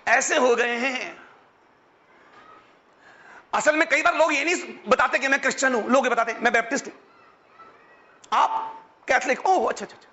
ऐसे 0.09 0.37
हो 0.37 0.55
गए 0.57 0.77
हैं। 0.79 1.16
असल 3.55 3.77
में 3.77 3.88
कई 3.88 4.03
बार 4.03 4.16
लोग 4.16 4.33
ये 4.33 4.45
नहीं 4.45 4.75
बताते 4.88 5.18
कि 5.18 5.29
मैं 5.29 5.40
क्रिश्चियन 5.40 5.75
हूँ, 5.75 5.88
लोग 5.88 6.05
ये 6.05 6.11
बताते 6.11 6.35
मैं 6.35 6.53
बैप्टिस्ट 6.53 6.87
हूँ। 6.87 6.92
आप 8.33 8.51
कैथलिक, 9.09 9.47
ओह 9.47 9.68
अच्छा 9.68 9.85
अच्छा 9.85 9.97
अच्छा। 9.97 10.09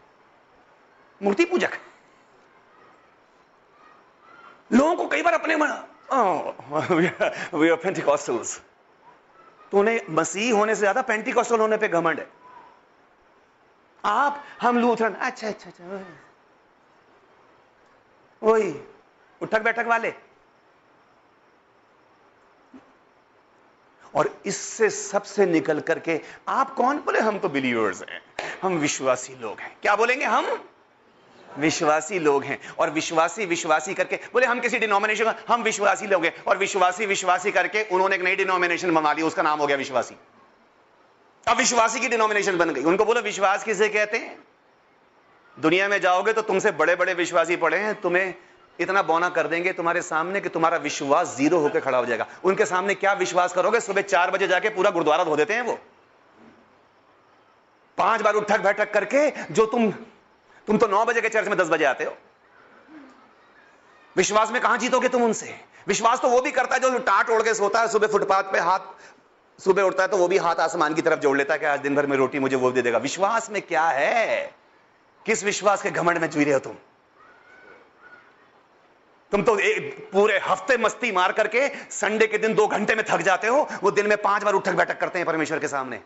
मूर्ति 1.22 1.46
पूजक। 1.46 1.78
लोगों 4.72 4.96
को 4.96 5.08
कई 5.08 5.22
बार 5.22 5.34
अपने 5.34 5.56
वी 6.12 7.70
आर 7.70 7.76
पेंटिकॉस्टल्स 7.76 8.60
तो 9.72 9.78
उन्हें 9.80 10.00
मसीह 10.12 10.56
होने 10.56 10.76
से 10.76 10.80
ज़्यादा 10.80 11.02
पेंटिकॉस्टल 11.04 11.60
होने 11.60 11.78
पे 11.78 11.88
घमंड 11.90 12.20
है। 12.20 12.28
आप, 14.04 14.44
हम 14.62 14.78
लूथरन 14.78 15.14
अच्छा 15.14 15.48
अच्छा 15.48 15.70
अच्छा 15.70 16.02
वही 18.42 18.74
उठक 19.42 19.62
बैठक 19.62 19.86
वाले। 19.88 20.14
और 24.14 24.30
इससे 24.46 24.90
सबसे 24.90 25.46
निकल 25.46 25.80
करके 25.82 26.20
आप 26.50 26.74
कौन 26.76 26.98
बोले? 27.00 27.20
हम 27.20 27.40
तो 27.40 27.50
बिलीवर्स 27.50 28.02
हैं। 28.02 28.22
हम 28.62 28.78
विश्वासी 28.78 29.36
लोग 29.42 29.60
हैं। 29.60 29.76
क्या 29.82 29.96
बोलेंगे 29.96 30.26
हम? 30.26 30.46
विश्वासी 31.58 32.20
लोग 32.20 32.44
हैं 32.44 32.60
और 32.80 32.90
विश्वासी 32.90 33.46
विश्वासी 33.46 33.94
करके, 33.94 34.16
बोले, 34.16 34.46
हम 34.46 34.60
किसी 34.60 34.80
डिनोमिनेशन 34.80 35.24
का 35.24 35.36
हम 35.48 35.64
विश्वासी 35.64 36.08
लोग 36.08 36.26
हैं। 36.26 36.44
और 36.44 36.58
विश्वासी 36.58 37.06
विश्वासी 37.06 37.52
करके 37.52 37.84
उन्होंने 37.84 38.16
एक 38.16 38.22
नई 38.22 38.36
डिनोमिनेशन 38.36 38.94
बना 38.94 39.14
ली, 39.14 39.22
उसका 39.22 39.42
नाम 39.42 39.60
हो 39.60 39.68
गया 39.68 39.78
विश्वासी। 39.78 40.16
अब 41.48 41.58
विश्वासी 41.58 42.00
की 42.00 42.08
डिनोमिनेशन 42.08 42.58
बन 42.58 42.70
गई। 42.70 42.84
उनको 42.84 43.06
बोलो, 43.06 43.22
विश्वास 43.22 43.64
किसे 43.64 43.90
कहते 43.90 44.18
हैं? 44.18 44.44
दुनिया 45.58 45.88
में 45.88 46.02
जाओगे 46.02 46.34
तो 46.34 46.42
तुमसे 46.42 46.72
बड़े 46.72 46.96
बड़े 46.96 47.14
विश्वासी 47.14 47.56
पड़े 47.56 47.78
हैं। 47.78 48.02
तुम्हें 48.02 48.34
इतना 48.80 49.02
बौना 49.02 49.30
कर 49.30 49.48
देंगे 49.48 49.74
तुम्हारे 49.74 50.02
सामने 50.02 50.42
कि 50.42 50.50
तुम्हारा 50.50 50.78
विश्वास 50.78 51.36
ज़ीरो 51.38 51.58
होकर 51.60 51.80
खड़ा 51.80 51.98
हो 51.98 52.06
जाएगा। 52.06 52.28
उनके 52.44 52.66
सामने 52.66 52.96
क्या 52.96 53.14
विश्वास 53.14 53.54
करोगे? 53.54 53.80
सुबह 53.80 54.02
चार 54.02 54.32
बजे 54.32 54.48
जाके 54.48 54.70
पूरा 54.70 54.92
गुरुद्वारा 54.92 55.24
धो 55.24 55.36
देते 55.36 55.54
हैं 55.54 55.62
वो। 55.62 55.80
पाँच 57.98 58.22
बार 58.22 58.34
उठक 58.34 58.60
बैठक 58.60 58.94
करके 58.94 59.30
जो 59.54 59.66
तुम 59.66 59.94
तुम 60.70 60.78
तो 60.78 60.88
नौ 60.88 61.04
बजे 61.06 61.22
के 61.22 61.30
चर्च 61.30 61.48
में 61.48 61.58
दस 61.58 61.70
बजे 61.70 61.86
आते 61.86 62.04
हो। 62.04 62.12
विश्वास 64.16 64.52
में 64.52 64.62
कहाँ 64.62 64.78
जीतोगे 64.78 65.10
तुम 65.10 65.24
उनसे? 65.24 65.56
विश्वास 65.88 66.20
तो 66.22 66.30
वो 66.30 66.42
भी 66.42 66.52
करता 66.52 66.76
है 66.76 66.82
जो 66.82 66.98
टाट 67.00 67.30
ओढ़ 67.30 67.42
के 67.44 67.54
सोता 67.54 67.82
है, 67.82 67.88
सुबह 67.88 68.08
फुटपाथ 68.08 68.44
पे 68.44 68.60
हाथ, 68.60 68.80
सुबह 69.60 69.84
उठता 69.84 70.04
है 70.04 70.10
तो 70.10 70.18
वो 70.18 70.28
भी 70.28 70.38
हाथ 70.38 70.56
आसमान 70.56 70.94
की 70.94 71.02
तरफ़ 71.02 71.20
जोड़ 71.20 71.38
लेता 71.38 71.54
है 71.54 71.60
कि 71.60 71.66
आज 71.66 71.80
दिन 71.80 71.96
भर 71.96 72.06
में 72.06 72.16
रोटी 72.18 72.40
मुझे 72.40 72.56
वो 72.56 72.72
दे 72.72 72.82
देगा। 72.82 72.98
विश्वास 72.98 73.50
में 73.50 73.62
क्या 73.62 73.88
है? 73.88 74.54
किस 75.26 75.44
विश्वास 75.44 75.82
के 75.82 75.92
घमंड 75.92 76.18
में 76.18 76.30
जी 76.30 76.44
रहे 76.44 76.54
हो 76.54 76.60
तुम? 76.60 76.76
तुम 79.32 79.44
तो 79.44 79.58
एक 79.60 80.10
पूरे 80.14 80.40
हफ़्ते 80.40 80.78
मस्ती 80.78 81.12
मार 81.12 81.32
करके 81.32 81.68
संडे 81.92 82.28
के 82.28 82.38
दिन 82.38 82.54
दो 82.54 82.68
घंटे 82.68 82.96
में 82.96 83.06
थक 83.10 83.22
जाते 83.22 83.48
हो, 83.48 83.68
वो 83.84 83.92
दिन 83.92 84.08
में 84.08 84.18
पाँच 84.18 84.44
बार 84.44 84.54
उठक 84.54 84.74
बैठक 84.74 85.00
करते 85.00 85.20
हैं 85.20 85.26
परमेश्वर 85.26 85.60
के 85.60 85.68
सामने। 85.68 86.02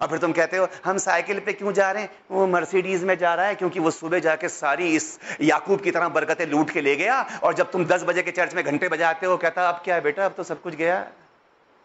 और 0.00 0.08
फिर 0.08 0.18
तुम 0.18 0.32
कहते 0.32 0.56
हो, 0.56 0.68
हम 0.84 0.98
साइकिल 0.98 1.40
पे 1.40 1.52
क्यों 1.52 1.72
जा 1.72 1.90
रहे 1.90 2.02
हैं? 2.02 2.10
वो 2.30 2.46
मर्सिडीज 2.46 3.04
में 3.04 3.16
जा 3.18 3.34
रहा 3.34 3.46
है 3.46 3.54
क्योंकि 3.54 3.80
वो 3.80 3.90
सुबह 3.90 4.18
जाके 4.18 4.48
सारी 4.48 4.94
इस 4.96 5.18
याकूब 5.40 5.80
की 5.80 5.90
तरह 5.90 6.08
बरकतें 6.08 6.46
लूट 6.46 6.70
के 6.70 6.80
ले 6.80 6.96
गया 6.96 7.20
और 7.42 7.54
जब 7.54 7.70
तुम 7.70 7.84
दस 7.84 8.02
बजे 8.02 8.22
के 8.22 8.30
चर्च 8.30 8.54
में 8.54 8.64
घंटे 8.64 8.88
बजाते 8.88 9.26
हो, 9.26 9.36
कहता, 9.36 9.68
अब 9.68 9.80
क्या 9.84 9.94
है 9.94 10.00
बेटा? 10.00 10.24
अब 10.24 10.32
तो 10.32 10.42
सब 10.42 10.62
कुछ 10.62 10.74
गया 10.74 11.00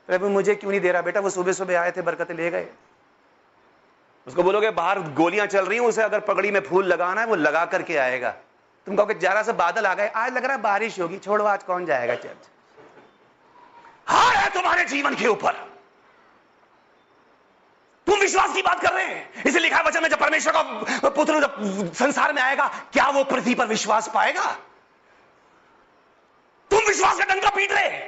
प्रभु 0.07 0.29
मुझे 0.29 0.55
क्यों 0.55 0.71
नहीं 0.71 0.81
दे 0.81 0.91
रहा 0.91 1.01
बेटा? 1.01 1.19
वो 1.19 1.29
सुबह 1.29 1.51
सुबह 1.51 1.79
आए 1.79 1.91
थे, 1.91 2.01
बरकतें 2.01 2.35
ले 2.35 2.49
गए। 2.51 2.67
उसको 4.27 4.43
बोलोगे, 4.43 4.71
बाहर 4.71 4.99
गोलियाँ 4.99 5.47
चल 5.47 5.65
रही 5.65 5.79
हैं, 5.79 5.85
उसे 5.85 6.01
अगर 6.01 6.19
पगड़ी 6.19 6.51
में 6.51 6.59
फूल 6.61 6.85
लगाना 6.85 7.21
है, 7.21 7.27
वो 7.27 7.35
लगा 7.35 7.65
करके 7.65 7.97
आएगा। 7.97 8.29
तुम 8.87 8.95
कहोगे, 8.95 9.13
जरा 9.13 9.43
से 9.43 9.53
बादल 9.53 9.85
आ 9.85 9.93
गए। 9.93 10.07
आज 10.07 10.33
लग 10.33 10.45
रहा 10.45 10.55
है 10.55 10.61
बारिश 10.61 10.99
होगी, 10.99 11.17
छोड़ो, 11.17 11.45
आज 11.45 11.63
कौन 11.63 11.85
जाएगा 11.85 12.15
चर्च? 12.15 12.49
हार 14.07 14.35
है 14.35 14.49
तुम्हारे 14.49 14.85
जीवन 14.85 15.15
के 15.15 15.27
ऊपर। 15.27 15.74
तुम 18.07 18.19
विश्वास 18.19 18.53
की 18.53 18.61
बात 18.61 18.81
कर 18.81 18.93
रहे 18.93 19.05
हैं। 19.05 19.43
इसे 19.43 19.59
लिखा 19.59 19.77
है 19.77 19.83
वचन 19.83 20.03
में, 20.03 20.09
जब 20.09 20.19
परमेश्वर 20.19 20.53
का 20.53 21.09
पुत्र 21.09 21.39
जब 21.41 21.93
संसार 21.93 22.33
में 22.33 22.41
आएगा, 22.41 22.67
क्या 22.93 23.07
वो 23.09 23.23
पृथ्वी 23.23 23.55
पर 23.55 23.65
विश्वास 23.65 24.09
पाएगा? 24.13 24.45
तुम 26.71 26.79
विश्वास 26.79 27.17
का 27.17 27.25
डंका 27.25 27.49
पीट 27.49 27.71
रहे 27.71 28.03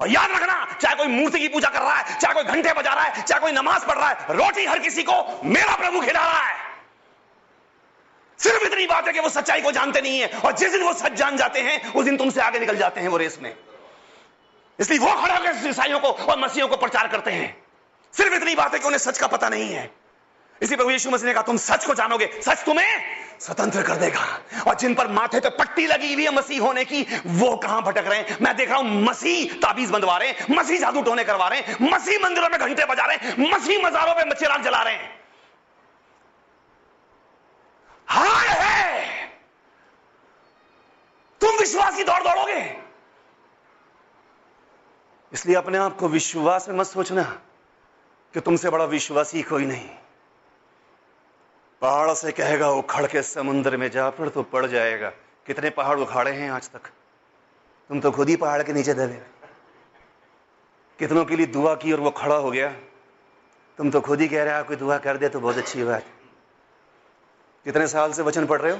और 0.00 0.10
याद 0.10 0.30
रखना, 0.30 0.78
चाहे 0.80 0.94
कोई 0.94 1.06
मूर्ति 1.06 1.38
की 1.38 1.48
पूजा 1.48 1.68
कर 1.68 1.80
रहा 1.80 1.94
है, 1.94 2.18
चाहे 2.18 2.34
कोई 2.34 2.44
घंटे 2.44 2.72
बजा 2.72 2.92
रहा 2.92 3.04
है, 3.04 3.22
चाहे 3.22 3.40
कोई 3.40 3.52
नमाज़ 3.52 3.86
पढ़ 3.86 3.98
रहा 3.98 4.08
है, 4.08 4.36
रोटी 4.36 4.64
हर 4.64 4.78
किसी 4.78 5.02
को 5.02 5.40
मेरा 5.44 5.76
प्रभु 5.76 6.00
खिला 6.00 6.20
रहा 6.20 6.42
है। 6.42 6.64
सिर्फ़ 8.38 8.64
इतनी 8.64 8.86
बात 8.86 9.06
है 9.06 9.12
कि 9.12 9.20
वो 9.20 9.28
सच्चाई 9.28 9.62
को 9.62 9.72
जानते 9.72 10.00
नहीं 10.00 10.20
है, 10.20 10.28
और 10.40 10.52
जिस 10.52 10.72
दिन 10.72 10.82
वो 10.82 10.92
सच 10.92 11.12
जान 11.12 11.36
जाते 11.36 11.60
हैं, 11.60 11.92
उस 11.92 12.04
दिन 12.04 12.16
तुमसे 12.16 12.40
आगे 12.40 12.58
निकल 12.58 12.76
जाते 12.76 13.00
हैं 13.00 13.08
वो 13.08 13.16
रेस 13.16 13.38
में। 13.42 13.54
इसलिए 14.78 14.98
वो 14.98 15.14
खड़ा 15.22 15.36
होकर 15.36 15.68
ईसाइयों 15.68 16.00
को 16.00 16.08
और 16.08 16.38
मसीहों 16.38 16.68
को 16.68 16.76
प्रचार 16.76 17.08
करते 17.08 17.30
हैं। 17.30 17.65
सिर्फ़ 18.16 18.34
इतनी 18.34 18.54
बात 18.54 18.72
है 18.72 18.78
कि 18.78 18.86
उन्हें 18.86 18.98
सच 18.98 19.18
का 19.18 19.26
पता 19.26 19.48
नहीं 19.48 19.72
है। 19.72 19.90
इसी 20.62 20.76
प्रभु 20.76 20.90
यीशु 20.90 21.10
मसीह 21.10 21.26
ने 21.26 21.32
कहा, 21.32 21.42
तुम 21.42 21.56
सच 21.56 21.86
को 21.86 21.94
जानोगे, 21.94 22.40
सच 22.42 22.64
तुम्हें 22.64 23.16
स्वतंत्र 23.40 23.82
कर 23.82 23.96
देगा। 23.96 24.40
और 24.68 24.74
जिन 24.74 24.94
पर 24.94 25.08
माथे 25.08 25.40
पे 25.40 25.48
पट्टी 25.50 25.86
लगी 25.86 26.14
हुई 26.14 26.24
है 26.24 26.34
मसीह 26.34 26.62
होने 26.62 26.84
की, 26.84 27.06
वो 27.26 27.56
कहाँ 27.56 27.82
भटक 27.82 28.04
रहे 28.06 28.18
हैं? 28.18 28.38
मैं 28.42 28.56
देख 28.56 28.68
रहा 28.68 28.78
हूँ, 28.78 29.02
मसीह 29.02 29.54
ताबीज 29.54 29.90
बंधवा 29.90 30.16
रहे 30.16 30.28
हैं, 30.28 30.46
मसीह 30.50 30.80
जादू 30.80 31.02
टोने 31.02 31.24
करवा 31.24 31.48
रहे 31.48 31.60
हैं, 31.60 31.92
मसीह 31.92 32.18
मंदिरों 32.18 32.48
में 32.48 32.60
घंटे 32.60 32.84
बजा 32.84 33.04
रहे 33.04 33.16
हैं, 33.16 33.50
मसीह 33.50 33.86
मजारों 33.86 34.14
पे 34.14 34.34
चिराग 34.34 34.62
जला 34.62 34.82
रहे 34.82 34.94
हैं। 34.94 35.20
हाय 38.08 38.48
है! 38.48 39.26
तुम 41.40 41.56
विश्वास 41.56 41.96
की 41.96 42.04
दौड़ 42.04 42.22
दौड़ोगे। 42.22 42.76
इसलिए 45.32 45.56
अपने 45.56 45.78
आप 45.78 45.96
को 45.96 46.08
विश्वास 46.08 46.68
में 46.68 46.76
मत 46.76 46.86
सोचना। 46.86 47.42
कि 48.36 48.40
तुमसे 48.40 48.70
बड़ा 48.70 48.84
विश्वासी 48.84 49.42
कोई 49.42 49.64
नहीं। 49.66 49.88
पहाड़ 51.80 52.12
से 52.14 52.32
कहेगा, 52.32 52.68
उखड़ 52.70 53.06
के 53.06 53.22
समुद्र 53.22 53.76
में 53.76 53.90
जा 53.90 54.10
पड़ 54.10 54.28
तो 54.28 54.42
पड़ 54.42 54.66
जाएगा। 54.66 55.10
कितने 55.46 55.70
पहाड़ 55.70 55.98
उखाड़े 56.00 56.30
हैं 56.30 56.50
आज 56.50 56.68
तक? 56.70 56.80
तुम 57.88 58.00
तो 58.00 58.10
खुद 58.10 58.28
ही 58.28 58.36
पहाड़ 58.36 58.62
के 58.62 58.72
नीचे 58.72 58.94
दबे। 58.94 59.22
कितनों 60.98 61.24
के 61.24 61.36
लिए 61.36 61.46
दुआ 61.46 61.74
की 61.74 61.92
और 61.92 62.00
वो 62.00 62.10
खड़ा 62.10 62.36
हो 62.36 62.50
गया? 62.50 62.68
तुम 63.78 63.90
तो 63.90 64.00
खुद 64.00 64.20
ही 64.20 64.28
कह 64.28 64.44
रहे 64.44 64.58
हो 64.58 64.64
कोई 64.64 64.76
दुआ 64.76 64.98
कर 64.98 65.16
दे 65.16 65.28
तो 65.28 65.40
बहुत 65.40 65.56
अच्छी 65.56 65.84
बात 65.84 66.04
कितने 67.64 67.86
साल 67.86 68.12
से 68.12 68.22
वचन 68.22 68.46
पढ़ 68.46 68.60
रहे 68.60 68.72
हो? 68.72 68.78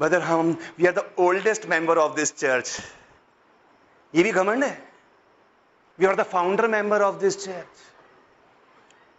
बदर, 0.00 0.22
हम 0.22 0.56
we 0.78 0.86
are 0.86 0.92
the 0.92 1.10
oldest 1.18 1.66
member 1.66 1.98
of 1.98 2.16
this 2.16 2.36
church 2.36 2.78
ये 4.14 4.22
भी 4.22 4.32
घमंड 4.32 4.64
है? 4.64 4.88
We 5.98 6.06
are 6.06 6.16
the 6.16 6.22
founder 6.22 6.68
member 6.68 7.02
of 7.02 7.16
this 7.16 7.44
church 7.44 7.66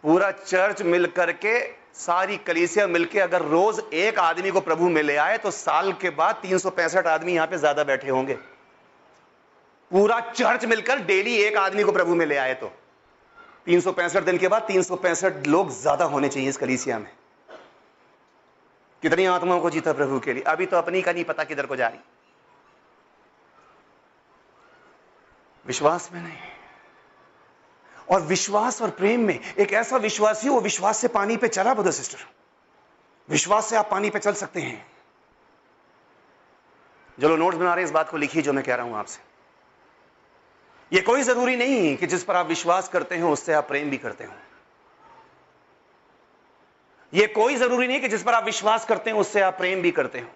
पूरा 0.04 0.30
चर्च 0.32 0.82
मिल 0.84 1.06
करके 1.08 1.58
सारी 1.94 2.36
कलीसिया 2.36 2.86
मिलके 2.86 3.18
अगर 3.20 3.42
रोज 3.44 3.80
एक 3.94 4.18
आदमी 4.18 4.50
को 4.50 4.60
प्रभु 4.60 4.88
में 4.88 5.02
ले 5.02 5.16
आए 5.18 5.38
तो 5.38 5.50
साल 5.52 5.92
के 5.92 6.10
बाद 6.12 6.38
तीन 6.42 6.58
सौ 6.58 6.70
पैंसठ 6.70 7.06
आदमी 7.08 7.32
यहाँ 7.32 7.46
पे 7.46 7.58
ज़्यादा 7.58 7.84
बैठे 7.84 8.08
होंगे। 8.08 8.34
पूरा 9.90 10.18
चर्च 10.22 10.64
मिलकर 10.64 10.98
डेली 11.04 11.34
एक 11.36 11.56
आदमी 11.58 11.82
को 11.82 11.92
प्रभु 11.92 12.14
में 12.14 12.24
ले 12.26 12.36
आए 12.36 12.54
तो। 12.54 12.72
तीन 13.66 13.80
सौ 13.80 13.92
पैंसठ 13.92 14.22
दिन 14.22 14.38
के 14.38 14.48
बाद 14.48 14.62
तीन 14.62 14.82
सौ 14.82 14.96
पैंसठ 14.98 15.46
लोग 15.46 15.70
ज़्यादा 15.72 16.04
होने 16.06 16.28
चाहिए 16.28 16.48
इस 16.48 16.56
कलीसिया 16.56 16.98
में। 16.98 17.10
कितनी 19.02 19.24
आत्माओं 19.26 19.60
को 19.60 19.70
जीता 19.70 19.92
प्रभु 19.92 20.18
के 20.20 20.32
लिए? 20.32 20.42
अभी 20.44 20.66
तो 20.66 20.76
अपनी 20.76 21.02
का 21.02 21.12
नहीं 21.12 21.24
पता 21.24 21.44
किधर 21.44 21.66
को 21.66 21.76
जा 21.76 21.88
रही। 21.88 21.98
विश्वास 25.66 26.08
में 26.12 26.20
नहीं। 26.20 26.36
और 28.10 28.20
विश्वास 28.20 28.82
और 28.82 28.90
प्रेम 28.90 29.20
में 29.20 29.38
एक 29.40 29.72
ऐसा 29.72 29.96
विश्वासी 29.96 30.48
वो 30.48 30.60
विश्वास 30.60 30.98
से 30.98 31.08
पानी 31.08 31.36
पे 31.36 31.48
चला 31.48 31.74
ब्रदर 31.74 31.90
सिस्टर 31.90 32.18
विश्वास 33.28 33.66
से 33.66 33.76
आप 33.76 33.90
पानी 33.90 34.10
पे 34.10 34.18
चल 34.18 34.32
सकते 34.32 34.60
हैं। 34.60 34.86
जो 37.18 37.28
लोग 37.28 37.38
नोट्स 37.38 37.58
बना 37.58 37.74
रहे 37.74 37.82
हैं, 37.82 37.88
इस 37.88 37.94
बात 37.94 38.10
को 38.10 38.16
लिखिए 38.16 38.42
जो 38.42 38.52
मैं 38.52 38.64
कह 38.64 38.74
रहा 38.74 38.86
हूँ 38.86 38.96
आपसे। 38.96 39.20
यह 40.92 41.02
कोई 41.06 41.22
ज़रूरी 41.22 41.56
नहीं 41.56 41.96
कि 41.96 42.06
जिस 42.06 42.24
पर 42.24 42.36
आप 42.36 42.46
विश्वास 42.46 42.88
करते 42.88 43.18
हो, 43.18 43.32
उससे 43.32 43.52
आप 43.52 43.68
प्रेम 43.68 43.90
भी 43.90 43.96
करते 43.96 44.24
हो। 44.24 44.32
यह 47.14 47.26
कोई 47.26 47.56
ज़रूरी 47.56 47.86
नहीं 47.88 48.00
कि 48.00 48.08
जिस 48.08 48.22
पर 48.22 48.34
आप 48.34 48.44
विश्वास 48.44 48.84
करते 48.84 49.10
हैं, 49.10 49.16
उससे 49.16 49.40
आप 49.40 49.58
प्रेम 49.58 49.82
भी 49.82 49.90
करते 49.90 50.20
हो। 50.20 50.28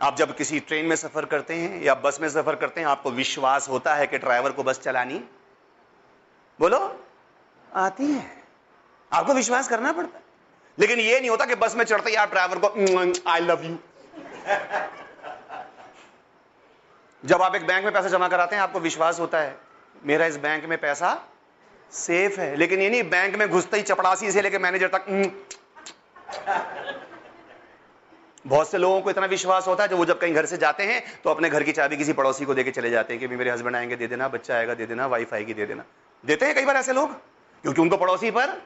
आप 0.00 0.16
जब 0.16 0.36
किसी 0.36 0.60
ट्रेन 0.60 0.86
में 0.86 0.96
सफ़र 0.96 1.24
करते 1.24 1.54
हैं 1.54 1.82
या 1.82 1.94
बस 1.94 2.20
में 2.20 2.28
सफ़र 2.28 2.54
करते 2.54 2.80
हैं, 2.80 2.88
आपको 2.88 3.10
विश्वास 3.10 3.68
होता 3.68 3.94
है 3.94 4.06
कि 4.06 4.18
ड्राइवर 4.18 4.52
को 4.52 4.62
बस 4.62 4.80
चलानी 4.80 5.24
बोलो। 6.60 6.78
आती 7.74 8.06
है। 8.06 8.24
आपको 9.12 9.34
विश्वास 9.34 9.68
करना 9.68 9.92
पड़ता 9.92 10.18
है। 10.18 10.24
लेकिन 10.78 10.98
ये 10.98 11.20
नहीं 11.20 11.30
होता 11.30 11.44
कि 11.44 11.54
बस 11.54 11.76
में 11.76 11.84
चढ़ते 11.84 12.14
आप 12.14 12.30
ड्राइवर 12.30 12.58
को 12.64 13.30
आई 13.30 13.40
लव 13.40 13.64
यू 13.64 13.76
जब 17.24 17.42
आप 17.42 17.54
एक 17.54 17.66
बैंक 17.66 17.84
में 17.84 17.92
पैसा 17.94 18.08
जमा 18.08 18.28
कराते 18.28 18.56
हैं 18.56 18.62
आपको 18.62 18.80
विश्वास 18.80 19.20
होता 19.20 19.40
है 19.40 19.56
मेरा 20.04 20.26
इस 20.26 20.36
बैंक 20.36 20.64
में 20.64 20.78
पैसा 20.78 21.14
सेफ़ 21.92 22.40
है। 22.40 22.54
लेकिन 22.56 22.80
ये 22.80 22.90
नहीं 22.90 23.02
बैंक 23.02 23.36
में 23.36 23.48
घुसते 23.48 23.76
ही 23.76 23.82
चपड़ासी 23.82 24.30
से 24.30 24.42
लेकर 24.42 24.58
मैनेजर 24.58 24.88
तक 24.88 25.04
बहुत 28.46 28.70
से 28.70 28.78
लोगों 28.78 29.00
को 29.00 29.10
इतना 29.10 29.26
विश्वास 29.26 29.66
होता 29.66 29.82
है 29.82 29.88
जो 29.88 29.96
वो 29.96 30.04
जब 30.04 30.18
कहीं 30.18 30.34
घर 30.34 30.46
से 30.46 30.56
जाते 30.56 30.82
हैं 30.82 31.02
तो 31.24 31.30
अपने 31.30 31.50
घर 31.50 31.62
की 31.62 31.72
चाबी 31.72 31.96
किसी 31.96 32.12
पड़ोसी 32.12 32.44
को 32.44 32.54
देके 32.54 32.70
चले 32.70 32.90
जाते 32.90 33.14
हैं 33.14 33.20
कि 33.20 33.36
मेरे 33.36 33.50
हस्बैंड 33.50 33.76
आएँगे 33.76 33.96
दे 33.96 34.06
देना 34.06 34.28
बच्चा 34.28 34.54
आएगा 34.54 34.74
दे 34.74 34.86
देना 34.86 35.06
वाइफ 35.06 35.34
आएगी 35.34 35.54
दे 35.54 35.66
देना। 35.66 35.84
देते 36.24 36.46
हैं 36.46 36.54
कई 36.54 36.64
बार 36.64 36.76
ऐसे 36.76 36.92
लोग? 36.92 37.12
क्योंकि 37.62 37.80
उनको 37.82 37.96
पड़ोसी 37.96 38.30
पर। 38.30 38.62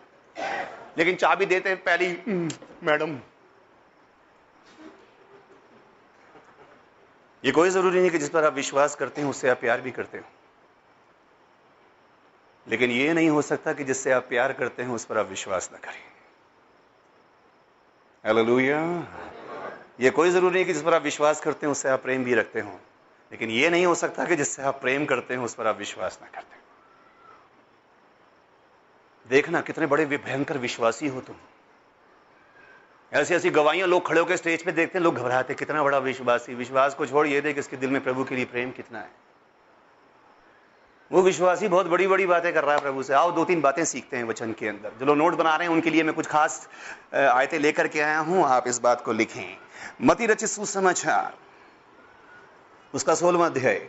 लेकिन 0.98 1.14
चाबी 1.14 1.46
देते 1.46 1.68
हैं 1.68 1.82
पहली। 1.82 2.08
मैडम। 2.82 3.18
ये 7.44 7.52
कोई 7.52 7.70
ज़रूरी 7.70 8.00
नहीं 8.00 8.10
कि 8.10 8.18
जिस 8.18 8.30
पर 8.30 8.44
आप 8.44 8.54
विश्वास 8.54 8.94
करते 8.94 9.20
हैं 9.20 9.28
उससे 9.28 9.48
आप 9.48 9.60
प्यार 9.60 9.80
भी 9.80 9.90
करते 9.90 10.18
हो। 10.18 10.24
लेकिन 12.68 12.90
ये 12.90 13.12
नहीं 13.14 13.28
हो 13.30 13.42
सकता 13.42 13.72
कि 13.72 13.84
जिससे 13.84 14.12
आप 14.12 14.26
प्यार 14.28 14.52
करते 14.52 14.82
हैं 14.82 14.90
उस 14.90 15.04
पर 15.04 15.18
आप 15.18 15.26
विश्वास 15.26 15.68
ना 15.72 15.78
करें। 15.78 16.02
हालेलुया 18.24 18.80
ये 20.00 20.10
कोई 20.10 20.30
ज़रूरी 20.30 20.54
नहीं 20.54 20.64
कि 20.64 20.72
जिस 20.72 20.82
पर 20.82 20.94
आप 20.94 21.02
विश्वास 21.02 21.40
करते 21.40 21.66
हैं 21.66 21.70
उससे 21.72 21.88
आप 21.88 22.02
प्रेम 22.02 22.24
भी 22.24 22.34
रखते 22.34 22.60
हो। 22.60 22.80
लेकिन 23.32 23.50
ये 23.50 23.70
नहीं 23.70 23.86
हो 23.86 23.94
सकता 23.94 24.24
कि 24.24 24.36
जिससे 24.36 24.62
आप 24.62 24.80
प्रेम 24.80 25.04
करते 25.04 25.34
हैं 25.34 25.40
उस 25.40 25.54
पर 25.54 25.66
आप 25.66 25.78
विश्वास 25.78 26.18
ना 26.22 26.28
करते 26.28 26.56
देखना 29.26 29.60
कितने 29.60 29.86
बड़े 29.86 30.04
भयंकर 30.06 30.58
विश्वासी 30.58 31.08
हो 31.08 31.20
तुम। 31.20 31.36
ऐसी 33.12 33.34
ऐसी 33.34 33.50
गवाहियाँ 33.50 33.88
लोग 33.88 34.06
खड़े 34.06 34.20
होकर 34.20 34.36
स्टेज 34.36 34.62
पे 34.64 34.72
देखते 34.72 34.98
हैं, 34.98 35.04
लोग 35.04 35.14
घबराते 35.14 35.54
कितना 35.54 35.82
बड़ा 35.82 35.98
विश्वासी। 35.98 36.54
विश्वास 36.54 36.94
को 36.94 37.06
छोड़ 37.06 37.26
ये 37.26 37.40
दे 37.40 37.52
कि 37.52 37.60
इसके 37.60 37.76
दिल 37.76 37.90
में 37.90 38.02
प्रभु 38.04 38.24
के 38.24 38.34
लिए 38.34 38.44
प्रेम 38.44 38.70
कितना 38.70 38.98
है। 38.98 39.10
वो 41.10 41.22
विश्वासी 41.22 41.68
बहुत 41.68 41.86
बड़ी 41.86 42.06
बड़ी 42.06 42.26
बातें 42.26 42.52
कर 42.54 42.64
रहा 42.64 42.74
है 42.74 42.80
प्रभु 42.80 43.02
से। 43.02 43.14
आओ 43.14 43.30
दो 43.32 43.44
तीन 43.44 43.60
बातें 43.60 43.84
सीखते 43.84 44.16
हैं 44.16 44.24
वचन 44.24 44.52
के 44.52 44.68
अंदर। 44.68 44.92
जो 45.00 45.06
लोग 45.06 45.16
नोट 45.16 45.34
बना 45.34 45.54
रहे 45.56 45.68
हैं, 45.68 45.74
उनके 45.74 45.90
लिए 45.90 46.02
मैं 46.02 46.14
कुछ 46.14 46.26
खास 46.26 46.68
आयतें 47.14 47.58
लेकर 47.58 47.88
के 47.88 48.00
आया 48.00 48.18
हूँ, 48.18 48.44
आप 48.44 48.68
इस 48.68 48.78
बात 48.78 49.00
को 49.00 49.12
लिखें। 49.12 49.56
मती 50.02 50.26
रचित 50.26 50.48
सुसमाचार। 50.48 51.34
उसका 52.94 53.14
सोलवा 53.14 53.46
अध्याय। 53.46 53.88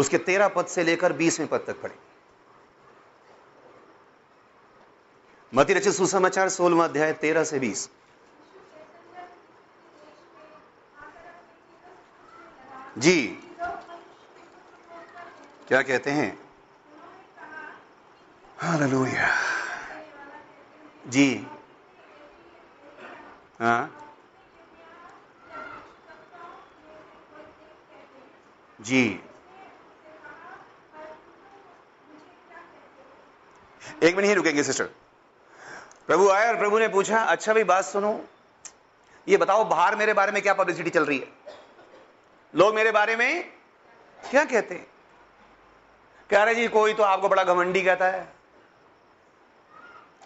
उसके 0.00 0.18
तेरह 0.18 0.48
पद 0.48 0.66
से 0.66 0.84
लेकर 0.84 1.12
बीसवें 1.12 1.48
पद 1.48 1.64
तक 1.66 1.80
पढ़े। 1.82 1.94
मती 5.54 5.74
रचित 5.74 5.92
सुसमाचार 5.92 6.48
सोलवा 6.48 6.84
अध्याय, 6.84 7.12
तेरह 7.12 7.44
से 7.44 7.58
बीस। 7.58 7.88
जी। 12.98 13.26
क्या 15.68 15.82
कहते 15.82 16.10
हैं? 16.10 16.38
हालेलुया। 18.58 19.28
जी। 21.06 21.46
हाँ। 23.60 23.96
जी। 28.80 29.20
एक 34.02 34.16
मिनट 34.16 34.28
ही 34.28 34.34
रुकेंगे 34.34 34.62
सिस्टर 34.62 34.84
प्रभु 36.06 36.28
आए 36.30 36.48
और 36.48 36.56
प्रभु 36.56 36.78
ने 36.78 36.88
पूछा 36.88 37.18
अच्छा 37.18 37.54
भाई, 37.54 37.64
बात 37.64 37.84
सुनो। 37.84 38.20
ये 39.28 39.36
बताओ, 39.36 39.64
बाहर 39.64 39.96
मेरे 39.96 40.12
बारे 40.12 40.32
में 40.32 40.42
क्या 40.42 40.54
पब्लिसिटी 40.54 40.90
चल 40.90 41.04
रही 41.04 41.18
है? 41.18 41.28
लोग 42.54 42.74
मेरे 42.74 42.92
बारे 42.92 43.16
में 43.16 43.52
क्या 44.30 44.44
कहते 44.44 44.74
हैं? 44.74 44.86
कह 46.30 46.42
रहे 46.42 46.54
जी, 46.54 46.68
कोई 46.68 46.94
तो 46.94 47.02
आपको 47.02 47.28
बड़ा 47.28 47.44
घमंडी 47.44 47.82
कहता 47.82 48.06
है। 48.06 48.28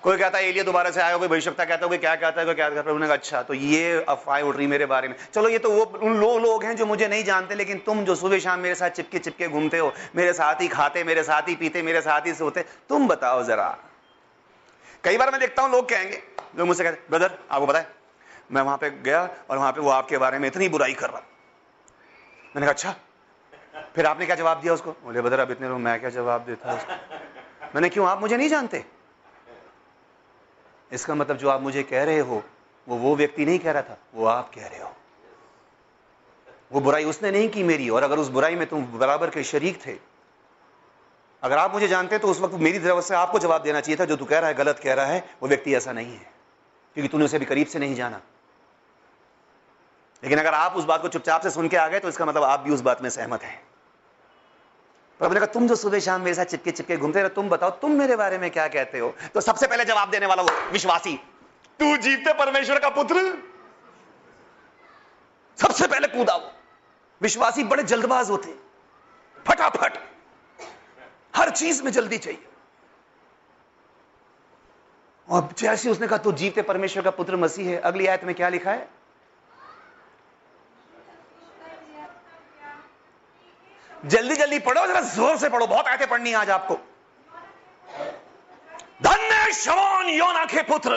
कोई 0.04 0.16
कहता 0.16 0.38
है, 0.38 0.44
एलिया 0.44 0.64
दोबारा 0.64 0.90
से 0.90 1.00
आया 1.00 1.16
कोई 1.16 1.28
भविष्यता 1.28 1.64
कहता 1.64 1.86
है 1.86 1.98
क्या 1.98 2.14
कहता 2.14 2.40
है? 2.40 2.46
कोई 2.46 2.54
क्या 2.54 2.68
कहता 2.68 2.78
है? 2.78 2.84
प्रभु 2.84 2.98
ने 2.98 3.06
कहा 3.06 3.16
अच्छा 3.16 3.42
तो 3.42 3.54
ये 3.54 4.04
अफवाह 4.08 4.40
उठ 4.40 4.56
रही 4.56 4.66
मेरे 4.66 4.86
बारे 4.86 5.08
में। 5.08 5.14
चलो, 5.34 5.48
ये 5.48 5.58
तो 5.58 5.70
वो, 5.70 5.84
उन 5.84 6.16
लो 6.16 6.38
लोग 6.38 6.64
हैं 6.64 6.76
जो 6.76 6.86
मुझे 6.86 7.08
नहीं 7.08 7.24
जानते, 7.24 7.54
लेकिन 7.54 7.78
तुम 7.78 8.04
जो 8.04 8.14
सुबह 8.14 8.38
शाम 8.38 8.60
मेरे 8.60 8.74
साथ 8.74 8.90
चिपके 8.90 9.18
चिपके 9.18 9.48
घूमते 9.48 9.78
हो, 9.78 9.92
मेरे 10.16 10.32
साथ 10.32 10.60
ही 10.60 10.68
खाते, 10.68 11.04
मेरे 11.04 11.22
साथ 11.22 11.48
ही 11.48 11.54
पीते, 11.54 11.82
मेरे 11.82 12.00
साथ 12.00 12.26
ही 12.26 12.34
सोते, 12.34 12.64
तुम 12.88 13.08
बताओ 13.08 13.42
जरा। 13.42 13.68
कई 15.04 15.16
बार 15.16 15.30
मैं 15.30 15.40
देखता 15.40 15.62
हूँ, 15.62 15.70
लोग 15.70 15.88
कहेंगे, 15.88 16.22
लोग 16.58 16.66
मुझसे 16.66 16.84
कहते 16.84 17.06
ब्रदर, 17.10 17.38
आपको 17.50 17.72
है, 17.72 17.86
मैं 18.52 18.62
वहाँ 18.62 18.76
पे 18.76 18.90
गया 18.90 19.28
और 19.50 19.58
वहाँ 19.58 19.72
पे 19.72 19.80
वो 19.80 19.90
आपके 19.90 20.18
बारे 20.18 20.38
में 20.38 20.48
इतनी 20.48 20.68
बुराई 20.68 20.94
कर 20.94 21.10
रहा 21.10 21.22
मैंने 22.56 22.66
कहा 22.66 22.72
अच्छा। 22.72 22.94
फिर 23.94 24.06
आपने 24.06 24.26
क्या 24.26 24.36
जवाब 24.36 24.60
दिया 24.60 24.74
उसको? 24.74 24.90
बोले, 24.90 25.20
ब्रदर, 25.20 25.40
अब 25.40 25.50
इतने 25.50 25.68
लोग, 25.68 25.78
मैं 25.78 26.00
क्या 26.00 26.10
जवाब 26.10 26.44
देता 26.44 26.74
उसको? 26.74 26.92
मैंने 27.74 27.88
क्यों? 27.88 28.06
आप 28.06 28.20
मुझे 28.20 28.36
नहीं 28.36 28.48
जानते? 28.48 28.84
इसका 30.94 31.14
मतलब 31.14 31.36
जो 31.36 31.48
आप 31.48 31.62
मुझे 31.62 31.82
कह 31.82 32.04
रहे 32.04 32.18
हो, 32.18 32.42
वो 32.86 32.96
वो 32.96 33.14
व्यक्ति 33.16 33.44
नहीं 33.44 33.58
कह 33.58 33.72
रहा 33.72 33.82
था, 33.82 33.96
वो 34.14 34.26
आप 34.26 34.50
कह 34.54 34.66
रहे 34.66 34.82
हो। 34.82 34.92
वो 36.72 36.80
बुराई 36.80 37.04
उसने 37.04 37.30
नहीं 37.30 37.48
की 37.48 37.62
मेरी, 37.62 37.88
और 37.88 38.02
अगर 38.02 38.18
उस 38.18 38.28
बुराई 38.28 38.54
में 38.54 38.66
तुम 38.66 38.86
बराबर 38.98 39.30
के 39.30 39.44
शरीक 39.44 39.86
थे, 39.86 39.96
अगर 41.42 41.58
आप 41.58 41.72
मुझे 41.74 41.88
जानते 41.88 42.18
तो 42.18 42.28
उस 42.28 42.40
वक्त 42.40 42.54
मेरी 42.54 42.78
तरफ़ 42.78 43.04
से 43.04 43.14
आपको 43.14 43.38
जवाब 43.38 43.62
देना 43.62 43.80
चाहिए 43.80 44.00
था, 44.00 44.04
जो 44.04 44.16
तू 44.16 44.24
कह 44.24 44.38
रहा 44.38 44.48
है, 44.48 44.54
गलत 44.54 44.78
कह 44.78 44.94
रहा 44.94 45.06
है, 45.06 45.24
वो 45.42 45.48
व्यक्ति 45.48 45.74
ऐसा 45.74 45.92
नहीं 45.92 46.12
है, 46.12 46.32
क्योंकि 46.96 47.08
तूने 47.08 47.24
उसे 47.24 47.38
भी 47.38 47.44
करीब 47.44 47.66
से 47.66 47.78
नहीं 47.78 47.94
जाना। 47.94 48.20
लेकिन 50.22 50.38
अगर 50.38 50.54
आप 50.54 50.76
उस 50.76 50.84
बात 50.84 51.02
को 51.02 51.08
चुपचाप 51.08 51.40
से 51.40 51.50
सुन 51.50 51.68
के 51.68 51.76
आ 51.76 51.88
गए 51.88 51.98
तो 51.98 52.08
इसका 52.08 52.26
मतलब 52.26 52.42
आप 52.42 52.60
भी 52.60 52.70
उस 52.70 52.80
बात 52.80 53.02
में 53.02 53.10
सहमत 53.10 53.42
हैं। 53.42 53.62
प्रभु 55.18 55.34
ने 55.34 55.40
कहा, 55.40 55.46
तुम 55.46 55.68
जो 55.68 55.76
सुबह 55.76 55.98
शाम 55.98 56.20
मेरे 56.20 56.34
साथ 56.34 56.44
चिपके 56.44 56.70
चिपके 56.70 56.96
घूमते 56.96 57.20
रहे, 57.20 57.28
तुम 57.28 57.48
बताओ, 57.48 57.70
तुम 57.70 57.90
मेरे 57.90 58.16
बारे 58.16 58.38
में 58.38 58.50
क्या 58.50 58.68
कहते 58.68 58.98
हो? 58.98 59.14
तो 59.34 59.40
सबसे 59.40 59.66
पहले 59.66 59.84
जवाब 59.84 60.10
देने 60.10 60.26
वाला 60.26 60.42
वो 60.42 60.70
विश्वासी, 60.72 61.16
तू 61.80 61.96
जीवते 61.96 62.32
परमेश्वर 62.32 62.78
का 62.78 62.88
पुत्र? 62.88 63.42
सबसे 65.60 65.86
पहले 65.86 66.08
कूदा 66.08 66.36
वो। 66.36 66.52
विश्वासी 67.22 67.64
बड़े 67.64 67.82
जल्दबाज 67.82 68.30
होते 68.30 68.54
फटाफट। 69.46 69.92
हर 71.36 71.50
चीज़ 71.50 71.82
में 71.82 71.92
जल्दी 71.92 72.18
चाहिए। 72.18 72.46
और 75.30 75.48
जैसे 75.58 75.90
उसने 75.90 76.06
कहा, 76.06 76.18
तू 76.18 76.32
जीवते 76.32 76.62
परमेश्वर 76.62 77.02
का 77.02 77.10
पुत्र 77.10 77.36
मसीह 77.36 77.70
है, 77.70 77.76
अगली 77.76 78.06
आयत 78.06 78.24
में 78.24 78.34
क्या 78.34 78.48
लिखा 78.48 78.70
है? 78.70 78.88
जल्दी 84.04 84.34
जल्दी 84.36 84.58
पढ़ो, 84.58 84.86
जरा 84.86 85.00
ज़ोर 85.00 85.36
से 85.36 85.48
पढ़ो, 85.48 85.66
बहुत 85.66 85.86
आयतें 85.86 86.08
पढ़नी 86.08 86.32
आज 86.32 86.50
आपको। 86.50 86.74
धन्य 89.02 89.52
शमोन 89.52 90.08
योना 90.08 90.44
के 90.44 90.62
पुत्र। 90.62 90.90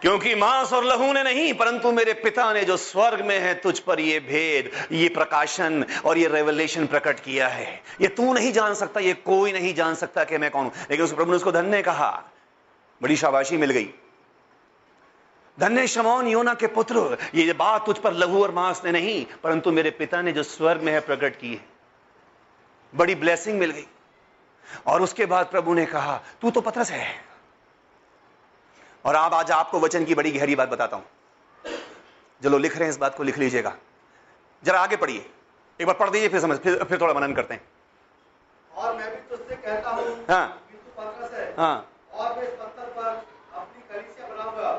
क्योंकि 0.00 0.34
मांस 0.34 0.72
और 0.72 0.84
लहू 0.84 1.12
ने 1.12 1.22
नहीं, 1.22 1.54
परंतु 1.54 1.92
मेरे 1.92 2.12
पिता 2.12 2.52
ने 2.52 2.64
जो 2.64 2.76
स्वर्ग 2.76 3.24
में 3.24 3.38
है, 3.38 3.54
तुझ 3.54 3.78
पर 3.78 4.00
ये 4.00 4.20
भेद, 4.20 4.70
ये 4.92 5.08
प्रकाशन 5.08 5.86
और 6.04 6.18
ये 6.18 6.28
रेवलेशन 6.28 6.86
प्रकट 6.86 7.20
किया 7.20 7.48
है। 7.48 7.82
ये 8.00 8.08
तू 8.08 8.34
नहीं 8.34 8.52
जान 8.52 8.74
सकता, 8.74 9.00
ये 9.00 9.14
कोई 9.14 9.52
नहीं 9.52 9.74
जान 9.74 9.94
सकता 9.94 10.24
कि 10.24 10.38
मैं 10.38 10.50
कौन 10.50 10.64
हूँ। 10.64 10.72
लेकिन 10.90 11.04
उस 11.04 11.14
प्रभु 11.14 11.30
ने 11.30 11.36
उसको 11.36 11.52
धन्य 11.52 11.82
कहा। 11.82 12.24
बड़ी 13.02 13.16
शाबाशी 13.16 13.56
मिल 13.56 13.70
गई। 13.70 13.94
धन्य 15.58 15.86
शमौन 15.86 16.26
योना 16.26 16.54
के 16.54 16.66
पुत्र 16.66 17.16
ये 17.34 17.52
बात 17.52 17.84
तुझ 17.86 17.96
पर 17.98 18.12
लहू 18.12 18.42
और 18.42 18.50
मांस 18.50 18.82
ने 18.84 18.92
नहीं 18.92 19.24
परंतु 19.42 19.72
मेरे 19.72 19.90
पिता 19.90 20.22
ने 20.22 20.32
जो 20.32 20.42
स्वर्ग 20.42 20.82
में 20.82 20.92
है 20.92 21.00
प्रकट 21.00 21.36
की 21.36 21.54
है। 21.54 21.64
बड़ी 22.92 23.14
ब्लेसिंग 23.14 23.58
मिल 23.58 23.70
गई। 23.70 23.86
और 24.86 25.02
उसके 25.02 25.26
बाद 25.26 25.46
प्रभु 25.46 25.74
ने 25.74 25.84
कहा 25.86 26.16
तू 26.42 26.50
तो 26.50 26.60
पत्रस 26.60 26.90
है। 26.90 27.06
और 29.04 29.16
आप 29.16 29.34
आज 29.34 29.50
आपको 29.50 29.80
वचन 29.80 30.04
की 30.04 30.14
बड़ी 30.14 30.30
गहरी 30.30 30.54
बात 30.54 30.68
बताता 30.68 30.96
हूँ। 30.96 31.04
जो 32.42 32.50
लोग 32.50 32.60
लिख 32.60 32.76
रहे 32.76 32.84
हैं 32.84 32.90
इस 32.90 32.98
बात 32.98 33.16
को 33.16 33.22
लिख 33.22 33.38
लीजिएगा। 33.38 33.76
जरा 34.62 34.80
आगे 34.80 34.96
पढ़िए। 34.96 35.26
एक 35.80 35.86
बार 35.86 35.96
पढ़ 35.96 36.10
दीजिए 36.10 36.28
फिर 36.28 36.40
समझ 36.40 36.58
फिर, 36.58 36.84
फिर 36.84 37.00
थोड़ा 37.00 37.14
मनन 37.14 37.34
करते 37.34 37.54
हैं। 37.54 37.62
और 38.70 38.96
मैं 38.96 39.10
भी 39.10 39.16
तुझसे 39.28 39.54
कहता 39.56 39.90
हूँ 39.90 40.24
हाँ। 40.30 40.48
तू 40.72 41.02
पतरस 41.02 41.32
है। 41.32 41.54
हाँ। 41.58 41.90
और 42.12 42.36
मैं 42.36 42.42
इस 42.42 42.54
पत्थर 42.54 42.86
पर 42.90 43.08
अपनी 43.54 43.82
कलीसिया 43.92 44.34
बनाऊँगा। 44.34 44.72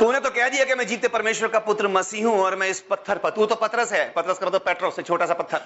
तूने 0.00 0.20
तो 0.20 0.30
कह 0.30 0.48
दिया 0.48 0.64
कि 0.64 0.74
मैं 0.74 0.86
जीते 0.86 1.08
परमेश्वर 1.08 1.48
का 1.48 1.58
पुत्र 1.58 1.88
मसीह 1.88 2.26
हूँ 2.26 2.40
और 2.40 2.56
मैं 2.56 2.68
इस 2.68 2.80
पत्थर 2.80 3.18
पर 3.18 3.30
तू 3.30 3.46
तो 3.46 3.54
पतरस 3.54 3.92
है। 3.92 4.12
पतरस 4.12 4.38
का 4.38 4.46
मतलब 4.46 4.60
पेट्रोस 4.60 4.96
से, 4.96 5.02
छोटा 5.02 5.26
सा 5.26 5.34
पत्थर। 5.34 5.58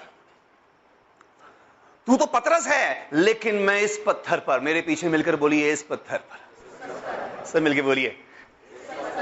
तू 2.05 2.17
तो 2.17 2.25
पतरस 2.25 2.67
है, 2.67 3.09
लेकिन 3.13 3.55
मैं 3.55 3.79
इस 3.79 4.03
पत्थर 4.05 4.39
पर 4.39 4.59
मेरे 4.59 4.81
पीछे 4.81 5.09
मिलकर 5.09 5.35
बोलिए, 5.35 5.73
इस 5.73 5.83
पत्थर 5.83 6.17
पर। 6.17 7.45
सब 7.45 7.61
मिलकर 7.61 7.81
बोलिए। 7.81 8.23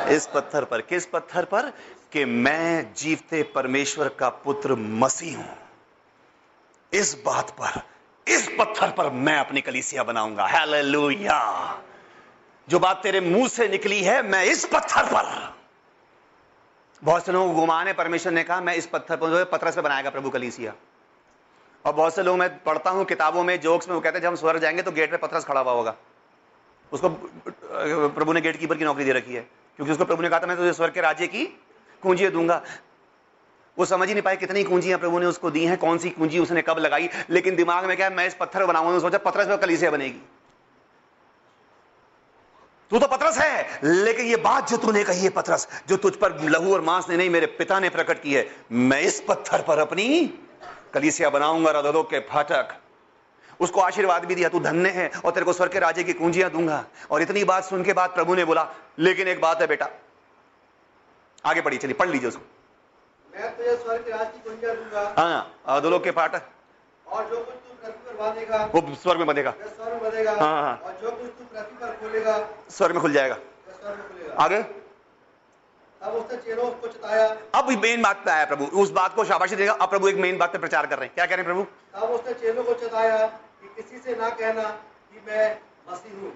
इस 0.08 0.30
पत्थर 0.34 0.64
पर। 0.64 0.82
किस 0.82 1.06
पत्थर 1.06 1.46
पर? 1.46 1.74
कि 2.12 2.26
मैं 2.26 2.94
जीवते 2.94 3.44
परमेश्वर 3.44 4.10
का 4.10 4.30
पुत्र 4.30 4.76
मसीह 4.76 5.38
हूँ। 5.38 5.58
इस 6.94 7.18
बात 7.26 7.50
पर, 7.50 7.82
इस 8.32 8.50
पत्थर 8.60 8.92
पर 8.92 9.10
मैं 9.10 9.38
अपनी 9.38 9.62
कलीसिया 9.62 10.04
बनाऊँगा। 10.04 10.48
हालेलुया। 10.48 11.82
जो 12.70 12.80
बात 12.80 13.00
तेरे 13.04 13.20
मुँह 13.22 13.48
से 13.48 13.68
निकली 13.68 14.02
है, 14.02 14.22
मैं 14.24 14.44
इस 14.46 14.66
पत्थर 14.66 15.04
पर। 15.04 15.56
बहुत 17.04 17.26
से 17.26 17.32
लोगों 17.32 17.54
को 17.54 17.60
घुमाने 17.60 17.94
परमेश्वर 17.94 18.34
ने 18.34 18.44
कहा, 18.44 18.62
मैं 18.62 18.76
इस 18.76 18.88
पत्थर 18.88 19.16
पर 19.16 19.44
पत्थर 19.44 19.72
से 19.72 19.82
बनाएगा 19.82 20.10
प्रभु 20.10 20.30
कलीसिया। 20.30 20.74
और 21.86 21.94
बहुत 21.94 22.16
से 22.16 22.24
लोग 22.24 22.38
मैं 22.38 22.64
पढ़ता 22.64 22.90
हूँ, 22.90 23.06
किताबों 23.06 23.44
में, 23.44 23.62
जोक्स 23.62 23.88
में, 23.90 23.96
वो 23.96 24.02
कहते 24.02 24.18
हैं, 24.18 24.24
जब 24.24 24.28
हम 24.28 24.36
स्वर्ग 24.36 24.60
जाएँगे 24.60 24.82
तो 24.82 24.92
गेट 24.92 25.12
पे 25.12 25.18
पत्थर 25.18 25.40
खड़ा 25.40 25.62
हुआ 25.62 25.72
होगा। 25.72 25.96
उसको 26.92 27.10
प्रभु 28.10 28.34
ने 28.34 28.42
गेट 28.42 28.60
कीपर 28.60 28.78
की 28.78 28.86
नौकरी 28.86 29.06
दे 29.06 29.14
रखी 29.14 29.34
है। 29.34 29.42
क्योंकि 29.76 29.92
उसको 29.92 30.06
प्रभु 30.06 30.22
ने 30.22 30.30
कहा 30.30 30.40
था, 30.40 30.48
मैं 30.48 30.58
तुझे 30.58 30.74
स्वर्ग 30.74 30.94
के 30.94 31.02
राज्य 31.02 31.28
की 31.28 31.46
कुंजी 32.02 32.30
दूँगा। 32.30 32.62
वो 33.78 33.86
समझ 33.86 34.08
ही 34.08 34.14
नहीं 34.14 34.24
पाए 34.24 34.36
कितनी 34.36 34.64
कुंजियाँ 34.64 35.00
प्रभु 35.00 35.20
ने 35.20 35.26
उसको 35.26 35.52
दी 35.52 35.66
हैं, 35.66 35.78
कौन 35.78 35.98
सी 35.98 36.10
कुंजी 36.10 36.40
उसने 36.40 36.62
कब 36.62 36.78
लगाई। 36.78 37.10
लेकिन 37.30 37.56
दिमाग 37.56 37.86
में 37.86 37.98
क्या 37.98 38.10
मैं 38.10 38.28
इस 38.28 38.34
पत्थर 38.34 38.66
बनाऊँगा 38.66 39.00
सोचा 39.00 39.18
पत्थर 39.18 39.46
से 39.46 39.58
कलीसिया 39.58 39.92
बनेगी। 39.92 40.22
तू 42.92 43.00
तो 43.00 43.08
पतरस 43.08 43.38
है 43.38 43.80
लेकिन 43.84 44.26
ये 44.26 44.36
बात 44.44 44.70
जो 44.70 44.78
तूने 44.78 45.04
कही 45.04 45.24
है 45.24 45.30
पतरस 45.30 45.68
जो 45.90 45.98
तुझ 45.98 46.16
पर 46.16 46.40
लहू 46.44 46.74
और 46.74 46.82
मांस 46.82 47.10
ने 47.10 47.18
नहीं 47.18 47.30
मेरे 47.30 47.46
पिता 47.58 47.80
ने 47.80 47.90
प्रकट 47.90 48.22
की 48.22 48.34
है 48.34 48.46
मैं 48.72 49.02
इस 49.02 49.20
पत्थर 49.28 49.62
पर 49.62 49.80
अपनी 49.80 50.06
कलीसिया 50.94 51.30
बनाऊँगा 51.30 51.72
रदों 51.72 52.04
के 52.04 52.20
फाटक। 52.30 52.74
उसको 53.60 53.82
आशीर्वाद 53.82 54.26
भी 54.26 54.36
दिया 54.36 54.50
तू 54.50 54.60
धन्य 54.60 54.90
है 54.90 55.08
और 55.16 55.32
तेरे 55.32 55.46
को 55.46 55.54
स्वर्ग 55.54 55.72
के 55.72 55.80
राजे 55.80 56.04
की 56.04 56.14
कुंजियाँ 56.16 56.50
दूँगा। 56.52 56.84
और 57.12 57.22
इतनी 57.22 57.44
बात 57.44 57.64
सुन 57.66 57.84
के 57.84 57.94
बाद 57.94 58.10
प्रभु 58.12 58.36
ने 58.36 58.46
बोला 58.46 58.68
लेकिन 59.00 59.28
एक 59.28 59.42
बात 59.42 59.62
है 59.62 59.68
बेटा 59.68 59.90
आगे 61.46 61.62
पढ़ी 61.62 61.78
चलिए 61.78 61.94
पढ़ 61.96 62.10
लीजिए 62.10 62.30
उसको। 62.30 62.46
मैं 63.34 63.56
तुझे 63.58 63.76
स्वर्ग 63.78 64.02
के 64.02 64.12
राज 64.12 64.28
की 64.28 64.50
कुंजियाँ 64.50 64.76
दूँगा। 64.76 65.14
हाँ 65.18 65.62
अधोलोक 65.68 66.04
के 66.04 66.12
फाटक। 66.12 66.50
और 67.06 67.30
जो 67.30 67.38
कुछ 67.38 67.69
वो 68.20 68.96
स्वर्ग 68.96 69.20
में 69.20 69.26
में 69.26 69.46
हाँ, 70.28 70.62
हाँ। 70.62 70.96
तू 71.02 72.72
स्वर्ग 72.72 72.94
में 72.94 73.02
खुल 73.02 73.14
जाएगा। 73.14 73.38
आगे। 74.40 74.62
तब 76.02 76.08
उसने 76.08 76.38
चेलों 76.38 76.72
को 76.72 76.88
चिताया। 76.88 77.38
अब 77.56 77.70
मेन 77.70 78.02
बात 78.02 78.18
पे 78.26 78.32
आया 78.32 78.46
प्रभु। 78.46 78.66
उस 78.66 78.92
बात 78.92 79.16
को 79.16 79.26
शाबाशी 79.26 79.56
देगा। 79.56 79.74
अब 79.74 79.90
प्रभु 79.90 80.08
एक 80.08 80.16
मेन 80.16 80.38
बात 80.38 80.52
पे 80.52 80.58
प्रचार 80.58 80.86
कर 80.86 80.98
रहे 80.98 81.06
हैं। 81.06 81.16
क्या 81.16 81.26
कह 81.26 81.36
रहे 81.36 81.46
हैं 81.46 81.46
प्रभु? 81.46 81.64
तब 81.96 82.10
उसने 82.10 82.34
चेलों 82.34 82.64
को 82.64 82.74
चिताया 82.74 83.28
कि 83.28 83.84
किसी 83.84 83.98
से 83.98 84.16
ना 84.16 84.30
कहना 84.30 84.64
कि 84.64 85.32
मैं 85.32 85.58
मसीह 85.92 86.22
हूँ। 86.22 86.34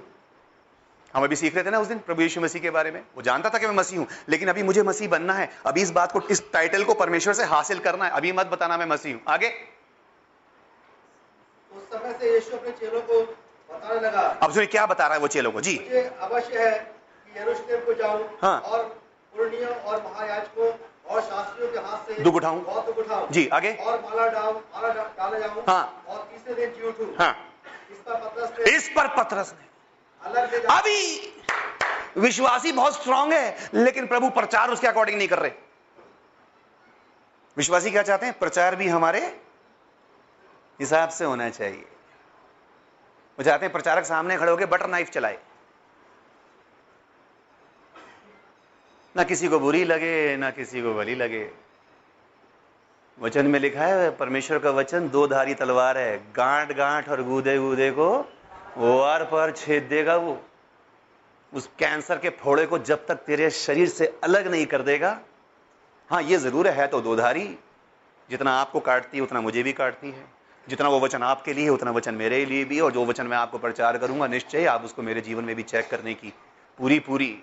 हम 1.15 1.23
अभी 1.23 1.35
सीख 1.35 1.55
रहे 1.55 1.63
थे 1.63 1.69
ना 1.69 1.79
उस 1.79 1.87
दिन 1.87 1.97
प्रभु 1.99 2.21
यीशु 2.21 2.41
मसीह 2.41 2.61
के 2.61 2.69
बारे 2.69 2.91
में। 2.91 3.03
वो 3.15 3.21
जानता 3.21 3.49
था 3.49 3.57
कि 3.57 3.67
मैं 3.67 3.75
मसीह 3.75 3.99
हूँ 3.99 4.07
लेकिन 4.29 4.49
अभी 4.49 4.63
मुझे 4.63 4.83
मसीह 4.83 5.09
बनना 5.09 5.33
है। 5.33 5.49
अभी 5.65 5.81
इस 5.81 5.91
बात 5.91 6.11
को 6.11 6.21
इस 6.21 6.51
टाइटल 6.53 6.83
को 6.83 6.93
परमेश्वर 6.93 7.33
से 7.33 7.43
हासिल 7.43 7.79
करना 7.79 8.05
है। 8.05 8.11
अभी 8.11 8.31
मत 8.31 8.45
बताना 8.45 8.77
मैं 8.77 8.85
मसीह 8.85 9.13
हूँ। 9.13 9.21
आगे। 9.27 9.72
उस 11.75 11.83
समय 11.89 12.13
से 12.19 12.33
यीशु 12.33 12.55
अपने 12.57 12.71
चेलों 12.71 13.01
को 13.01 13.21
बताने 13.69 13.99
लगा। 13.99 14.21
अब 14.43 14.51
सुनिए 14.51 14.67
क्या 14.67 14.85
बता 14.85 15.05
रहा 15.05 15.13
है 15.13 15.21
वो 15.21 15.27
चेलों 15.27 15.51
को? 15.51 15.61
जी। 15.61 15.79
मुझे 15.83 16.01
अवश्य 16.21 16.59
है 16.59 16.77
कि 16.79 17.39
यरूशलेम 17.39 17.85
को 17.85 17.93
जाऊँ 17.93 18.29
हाँ। 18.41 18.59
और 18.61 18.83
पुर्णियों 19.33 19.69
और 19.69 20.03
महायाजकों 20.03 20.71
और 21.05 21.21
शास्त्रियों 21.21 21.71
के 21.71 21.79
हाथ 21.79 22.07
से 22.07 22.21
दुख 22.23 22.35
उठाऊं। 22.35 22.63
बहुत 22.63 22.85
दुख 22.85 22.97
उठाऊं। 22.97 23.27
जी, 23.31 23.47
आगे। 23.49 23.73
और 23.73 24.01
माला 24.01 24.27
डाल 24.29 24.53
माला 24.53 24.93
डाला 24.93 25.39
जाऊँ 25.39 25.63
हाँ। 25.67 26.03
और 26.07 26.27
तीसरे 26.31 26.53
दिन 26.55 26.73
जी 26.73 26.87
उठूं। 26.87 27.07
हाँ। 27.19 27.35
इस 27.91 27.97
पर 27.97 28.15
पतरस 28.15 28.53
ने 28.59 28.75
इस 28.75 28.87
पर 28.89 29.07
पतरस 29.17 29.53
ने। 29.53 29.71
अलग 30.21 30.65
अभी 30.71 31.33
विश्वासी 32.17 32.71
बहुत 32.71 32.93
स्ट्रांग 32.93 33.33
है 33.33 33.69
लेकिन 33.73 34.07
प्रभु 34.07 34.29
प्रचार 34.29 34.69
उसके 34.69 34.87
अकॉर्डिंग 34.87 35.17
नहीं 35.17 35.27
कर 35.27 35.39
रहे। 35.39 35.51
विश्वासी 37.57 37.91
क्या 37.91 38.01
चाहते 38.03 38.25
हैं? 38.25 38.37
प्रचार 38.39 38.75
भी 38.75 38.87
हमारे 38.87 39.19
हिसाब 40.79 41.09
से 41.09 41.25
होना 41.25 41.49
चाहिए। 41.49 41.85
वो 43.39 43.43
चाहते 43.43 43.65
हैं, 43.65 43.71
प्रचारक 43.73 44.05
सामने 44.05 44.37
खड़े 44.37 44.51
होकर 44.51 44.65
बटर 44.65 44.87
नाइफ 44.87 45.09
चलाए। 45.09 45.37
ना 49.15 49.23
किसी 49.23 49.47
को 49.47 49.59
बुरी 49.59 49.83
लगे, 49.83 50.37
ना 50.37 50.49
किसी 50.51 50.81
को 50.81 50.93
भली 50.93 51.15
लगे। 51.15 51.49
वचन 53.17 53.47
में 53.47 53.59
लिखा 53.59 53.85
है, 53.85 54.09
परमेश्वर 54.11 54.59
का 54.59 54.69
वचन, 54.71 55.09
दो 55.09 55.27
धारी 55.27 55.53
तलवार 55.53 55.97
है 55.97 56.17
गांठ 56.33 56.71
गांठ 56.71 57.09
और 57.09 57.23
गूदे 57.23 57.57
गूदे 57.57 57.91
को 57.91 58.09
वार 58.77 59.23
पर 59.23 59.51
छेद 59.51 59.83
देगा 59.83 60.15
वो। 60.17 60.37
उस 61.53 61.69
कैंसर 61.79 62.17
के 62.17 62.29
फोड़े 62.29 62.65
को 62.65 62.77
जब 62.79 63.05
तक 63.05 63.15
तेरे 63.15 63.49
शरीर 63.49 63.89
से 63.89 64.05
अलग 64.23 64.47
नहीं 64.47 64.65
कर 64.65 64.81
देगा। 64.81 65.19
हाँ 66.09 66.21
ये 66.21 66.37
ज़रूर 66.37 66.67
है 66.67 66.87
तो 66.87 67.01
दो 67.01 67.15
धारी, 67.15 67.45
जितना 68.29 68.51
आपको 68.51 68.79
काटती 68.79 69.17
है, 69.17 69.23
उतना 69.23 69.41
मुझे 69.41 69.63
भी 69.63 69.73
काटती 69.73 70.11
है। 70.11 70.32
जितना 70.69 70.89
वो 70.89 70.99
वचन 70.99 71.23
आपके 71.23 71.53
लिए 71.53 71.63
है, 71.63 71.69
उतना 71.69 71.91
वचन 71.91 72.13
मेरे 72.13 72.45
लिए 72.45 72.65
भी 72.65 72.79
और 72.79 72.91
जो 72.91 73.05
वचन 73.05 73.27
मैं 73.27 73.37
आपको 73.37 73.57
प्रचार 73.57 73.97
करूँगा, 73.97 74.27
निश्चय 74.27 74.65
आप 74.65 74.83
उसको 74.83 75.01
मेरे 75.01 75.21
जीवन 75.21 75.43
में 75.43 75.55
भी 75.55 75.63
चेक 75.63 75.89
करने 75.89 76.13
की 76.13 76.33
पूरी 76.77 76.99
पूरी 76.99 77.39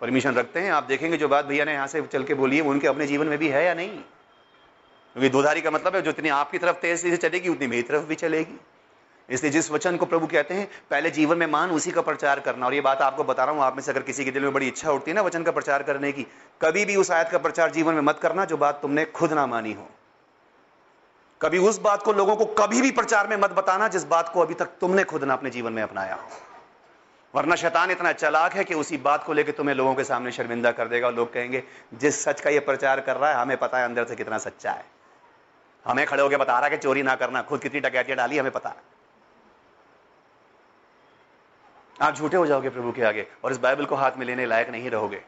परमिशन 0.00 0.34
रखते 0.34 0.60
हैं। 0.60 0.72
आप 0.72 0.84
देखेंगे 0.84 1.16
जो 1.16 1.28
बात 1.28 1.44
भैया 1.44 1.64
ने 1.64 1.72
यहाँ 1.72 1.86
से 1.86 2.02
चल 2.02 2.24
के 2.24 2.34
बोली 2.34 2.56
है, 2.56 2.62
वो 2.62 2.70
उनके 2.70 2.88
अपने 2.88 3.06
जीवन 3.06 3.26
में 3.26 3.38
भी 3.38 3.48
है 3.48 3.64
या 3.64 3.74
नहीं? 3.74 3.88
क्योंकि 3.88 5.28
दोधारी 5.28 5.60
का 5.60 5.70
मतलब 5.70 5.96
है, 5.96 6.02
जो 6.02 6.12
जितनी 6.12 6.28
आपकी 6.28 6.58
तरफ़ 6.58 6.76
तेज 6.76 7.00
से 7.00 7.16
चलेगी, 7.16 7.48
उतनी 7.48 7.66
मेरी 7.66 7.82
तरफ़ 7.82 8.04
भी 8.04 8.14
चलेगी। 8.14 8.60
इसलिए 9.30 9.52
जिस 9.52 9.70
वचन 9.70 9.96
को 9.96 10.06
प्रभु 10.06 10.26
कहते 10.26 10.54
हैं, 10.54 10.70
पहले 10.90 11.10
जीवन 11.10 11.38
में 11.38 11.46
मान, 11.46 11.70
उसी 11.70 11.90
का 11.90 12.00
प्रचार 12.00 12.40
करना। 12.40 12.66
और 12.66 12.74
ये 12.74 12.80
बात 12.80 13.02
आपको 13.02 13.24
बता 13.24 13.44
रहा 13.44 13.54
हूँ, 13.54 13.62
आप 13.62 13.76
में 13.76 13.82
से 13.82 13.92
अगर 13.92 14.02
किसी 14.02 14.24
के 14.24 14.30
दिल 14.30 14.42
में 14.42 14.52
बड़ी 14.52 14.68
इच्छा 14.68 14.92
उठती 14.92 15.10
है 15.10 15.14
ना 15.14 15.22
वचन 15.22 15.42
का 15.42 15.50
प्रचार 15.50 15.82
करने 15.82 16.12
की, 16.12 16.22
कभी 16.62 16.84
भी 16.84 16.96
उस 16.96 17.10
आयत 17.10 17.28
का 17.28 17.38
प्रचार 17.38 17.70
जीवन 17.70 17.94
में 17.94 18.00
मत 18.00 18.18
करना, 18.18 18.44
जो 18.44 18.56
बात 18.56 18.82
तुमने 18.82 19.04
खुद 19.04 19.32
ना 19.32 19.46
मानी 19.46 19.72
हो। 19.72 19.88
कभी 21.46 21.58
उस 21.58 21.78
बात 21.80 22.02
को 22.02 22.12
लोगों 22.12 22.34
को 22.36 22.44
कभी 22.44 22.80
भी 22.82 22.90
प्रचार 22.90 23.26
में 23.26 23.36
मत 23.36 23.50
बताना 23.50 23.88
जिस 23.88 24.04
बात 24.04 24.28
को 24.28 24.40
अभी 24.40 24.54
तक 24.54 24.66
तुमने 24.80 25.04
खुद 25.04 25.24
ना 25.24 25.34
अपने 25.34 25.50
जीवन 25.50 25.72
में 25.72 25.82
अपनाया 25.82 26.14
हो। 26.14 26.28
वरना 27.34 27.54
शैतान 27.54 27.90
इतना 27.90 28.12
चालाक 28.12 28.52
है 28.52 28.64
कि 28.64 28.74
उसी 28.74 28.96
बात 28.96 29.24
को 29.24 29.32
लेकर 29.32 29.52
तुम्हें 29.52 29.74
लोगों 29.74 29.94
के 29.94 30.04
सामने 30.04 30.32
शर्मिंदा 30.32 30.72
कर 30.72 30.88
देगा 30.88 31.10
लोग 31.10 31.32
कहेंगे, 31.32 31.62
जिस 31.94 32.24
सच 32.24 32.40
का 32.40 32.50
ये 32.50 32.60
प्रचार 32.60 33.00
कर 33.00 33.16
रहा 33.16 33.30
है, 33.30 33.36
हमें 33.36 33.56
पता 33.56 33.78
है 33.78 33.84
अंदर 33.84 34.04
से 34.04 34.16
कितना 34.16 34.38
सच्चा 34.38 34.70
है। 34.70 34.84
हमें 35.84 36.06
खड़े 36.06 36.22
होकर 36.22 36.36
बता 36.36 36.52
रहा 36.52 36.64
है 36.64 36.70
कि 36.70 36.76
चोरी 36.76 37.02
ना 37.02 37.14
करना, 37.14 37.42
खुद 37.42 37.60
कितनी 37.60 37.80
डकैतियाँ 37.80 38.16
डाली, 38.16 38.38
हमें 38.38 38.52
पता 38.52 38.68
है। 38.68 38.82
आप 42.02 42.14
झूठे 42.14 42.36
हो 42.36 42.46
जाओगे 42.46 42.68
प्रभु 42.68 42.92
के 42.92 43.02
आगे 43.02 43.26
और 43.44 43.52
इस 43.52 43.58
बाइबल 43.58 43.84
को 43.84 43.94
हाथ 43.94 44.18
में 44.18 44.26
लेने 44.26 44.46
लायक 44.46 44.70
नहीं 44.70 44.90
रहोगे। 44.90 45.22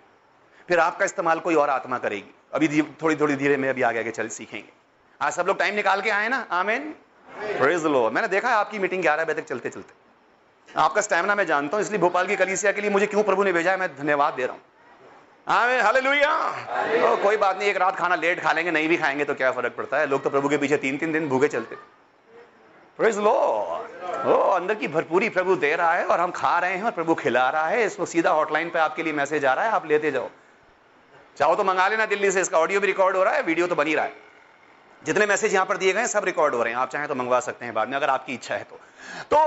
फिर 0.69 0.79
आपका 0.79 1.05
इस्तेमाल 1.05 1.41
कोई 1.41 1.55
और 1.55 1.71
आत्मा 1.71 1.99
करेगी। 1.99 2.35
अभी 2.53 2.83
थोड़ी 2.83 3.17
थोड़ी 3.17 3.37
धीरे 3.37 3.57
में 3.57 3.69
अभी 3.69 3.83
आगे 3.83 3.99
आगे 3.99 4.11
चल 4.11 4.29
सीखेंगे। 4.29 4.88
आज 5.21 5.33
सब 5.33 5.47
लोग 5.47 5.59
टाइम 5.59 5.75
निकाल 5.75 6.01
के 6.01 6.11
आए 6.11 6.29
ना? 6.29 6.37
आमेन? 6.53 6.83
प्रेज 7.29 7.85
लो 7.85 8.11
मैंने 8.11 8.29
देखा 8.29 8.49
है 8.49 8.55
आपकी 8.55 8.79
मीटिंग 8.79 9.01
ग्यारह 9.03 9.25
बजे 9.25 9.35
तक 9.35 9.47
चलते 9.47 9.69
चलते। 9.69 10.77
आपका 10.79 11.01
स्टैमिना 11.01 11.35
मैं 11.35 11.47
जानता 11.47 11.77
हूँ, 11.77 11.85
इसलिए 11.85 12.01
भोपाल 12.01 12.27
की 12.27 12.37
कलीसिया 12.37 12.73
के 12.73 12.81
लिए 12.81 12.91
मुझे 12.91 13.07
क्यों 13.07 13.23
प्रभु 13.23 13.45
ने 13.45 13.53
भेजा 13.53 13.71
है, 13.71 13.77
मैं 13.77 13.89
धन्यवाद 13.97 14.35
दे 14.35 14.47
रहा 14.47 14.53
हूँ। 14.53 14.63
आमेन 15.47 15.81
हालेलुया 15.81 16.31
तो 17.01 17.17
कोई 17.23 17.37
बात 17.37 17.59
नहीं, 17.59 17.69
एक 17.69 17.77
रात 17.77 17.97
खाना 17.97 18.15
लेट 18.17 18.41
खा 18.41 18.53
लेंगे, 18.53 18.71
नहीं 18.71 18.89
भी 18.89 18.97
खाएँगे 18.97 19.25
तो 19.25 19.35
क्या 19.35 19.51
फ़र्क 19.53 19.75
पड़ता 19.77 19.99
है? 19.99 20.07
लोग 20.07 20.23
तो 20.23 20.31
प्रभु 20.31 20.49
के 20.49 20.57
पीछे 20.57 20.77
तीन 20.77 20.99
तीन 20.99 21.13
दिन 21.13 21.29
भूखे 21.29 21.49
चलते। 21.49 21.77
प्रेज 22.99 23.19
ओ, 23.19 24.31
अंदर 24.53 24.75
की 24.75 24.89
भरपूरी 24.89 25.29
प्रभु 25.31 25.57
दे 25.57 25.75
रहा 25.75 25.93
है 25.95 26.05
और 26.07 26.21
हम 26.21 26.31
खा 26.31 26.59
रहे 26.59 26.77
हैं 26.77 26.83
और 26.83 26.91
प्रभु 26.93 27.15
खिला 27.17 27.49
रहा 27.51 27.67
है। 27.67 27.85
इसको 27.87 28.07
सीधा 28.07 28.31
हॉटलाइन 28.31 28.71
पे 28.71 28.79
आपके 28.79 29.03
लिए 29.03 29.13
मैसेज 29.15 29.45
आ 29.45 29.53
रहा 29.55 29.65
है, 29.65 29.71
आप 29.73 29.87
लेते 29.87 30.11
जाओ। 30.11 30.31
चाहो 31.37 31.55
तो 31.57 31.65
मंगा 31.65 31.89
लेना 31.89 32.07
दिल्ली 32.07 32.31
से, 32.31 32.41
इसका 32.41 32.59
ऑडियो 32.59 32.81
भी 32.81 32.87
रिकॉर्ड 32.87 33.17
हो 33.17 33.23
रहा 33.25 33.35
है 33.35 33.43
वीडियो 33.43 33.67
तो 33.67 33.75
बनी 33.75 33.95
रहा 33.95 34.05
है। 34.05 34.28
जितने 35.03 35.27
मैसेज 35.27 35.55
यहाँ 35.55 35.67
पर 35.67 35.77
दिए 35.77 35.93
गए 35.93 36.07
सब 36.07 36.25
रिकॉर्ड 36.25 36.55
हो 36.55 36.63
रहे 36.63 36.73
हैं। 36.73 36.81
आप 36.81 36.91
चाहें 36.91 37.09
तो 37.09 37.15
मंगवा 37.15 37.41
सकते 37.41 37.65
हैं 37.65 37.75
बाद 37.75 37.89
में, 37.89 37.97
अगर 37.97 38.11
आपकी 38.11 38.35
इच्छा 38.35 38.55
है 38.55 38.65
तो। 38.65 38.81
तो 39.31 39.39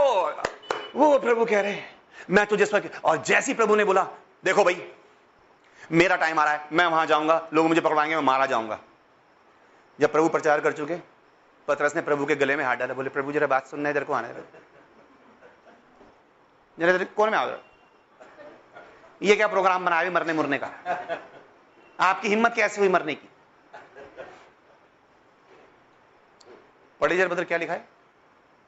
वो 0.96 1.20
प्रभु 1.20 1.46
कह 1.46 1.62
रहे 1.62 1.72
हैं, 1.72 1.96
मैं 2.30 2.46
तो 2.46 2.56
जिस 2.56 2.70
पर 2.70 2.90
और 3.06 3.18
जैसी 3.18 3.54
प्रभु 3.54 3.76
ने 3.76 3.84
बोला, 3.84 4.08
देखो 4.44 4.64
भाई, 4.64 4.92
मेरा 5.92 6.16
टाइम 6.16 6.40
आ 6.40 6.44
रहा 6.44 6.54
है, 6.54 6.68
मैं 6.74 6.86
वहाँ 6.86 7.06
जाऊँगा, 7.06 7.50
लोग 7.54 7.68
मुझे 7.68 7.82
पकड़वाएँगे, 7.82 8.16
मैं 8.16 8.24
मारा 8.24 8.46
जाऊँगा। 8.46 8.80
जब 10.00 10.12
प्रभु 10.12 10.30
प्रचार 10.30 10.62
कर 10.62 10.72
चुके, 10.72 10.96
पतरस 11.68 11.96
ने 11.96 12.02
प्रभु 12.02 12.26
के 12.26 12.36
गले 12.36 12.56
में 12.56 12.64
हाथ 12.66 12.76
डाला, 12.76 12.94
बोले, 12.94 13.10
प्रभु, 13.10 13.32
जरा 13.32 13.48
बात 13.48 13.68
सुनना, 13.68 13.90
इधर 13.90 14.04
को 14.04 14.14
आने 14.14 14.34
जरा 16.78 17.04
कौन 17.16 17.30
में 17.30 17.38
आ 17.38 17.46
ये 19.22 19.36
क्या 19.36 19.48
प्रोग्राम 19.48 19.86
बनाया 19.86 20.12
मरने 20.12 20.34
मुरने 20.34 20.58
का? 20.58 20.70
आपकी 22.00 22.28
हिम्मत 22.28 22.54
कैसे 22.56 22.82
हुई 22.82 22.90
मरने 22.90 23.16
की? 23.16 23.30
पढ़े 27.02 27.18
जर 27.18 27.28
बदर 27.28 27.44
क्या 27.44 27.58
लिखा 27.58 27.74
है? 27.74 27.86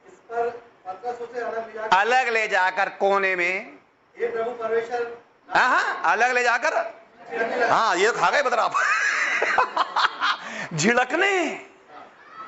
इस 0.06 0.14
पर 0.30 0.46
अलग 0.86 1.66
ले 1.66 1.72
जाकर। 1.72 1.96
अलग 1.96 2.28
ले 2.28 2.46
जाकर 2.48 2.88
कोने 3.00 3.34
में। 3.36 3.78
हे 4.16 4.26
प्रभु 4.28 4.50
परमेश्वर 4.52 5.16
हाँ 5.48 5.68
हाँ 5.70 6.12
अलग 6.12 6.32
ले 6.34 6.42
जाकर। 6.42 6.74
हाँ 7.70 7.96
ये 7.96 8.10
तो 8.10 8.18
खा 8.18 8.30
गए 8.30 8.42
बदर 8.42 8.58
आप 8.58 8.74
झिड़कने। 10.74 11.30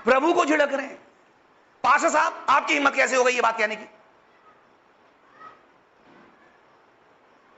प्रभु 0.04 0.32
को 0.32 0.44
झिड़क 0.44 0.72
रहे 0.72 0.86
पाशा 1.84 2.08
साहब 2.08 2.46
आपकी 2.50 2.74
हिम्मत 2.74 2.94
कैसे 2.94 3.16
हो 3.16 3.24
गई 3.24 3.32
ये 3.32 3.40
बात 3.40 3.58
कहने 3.58 3.76
की? 3.76 3.86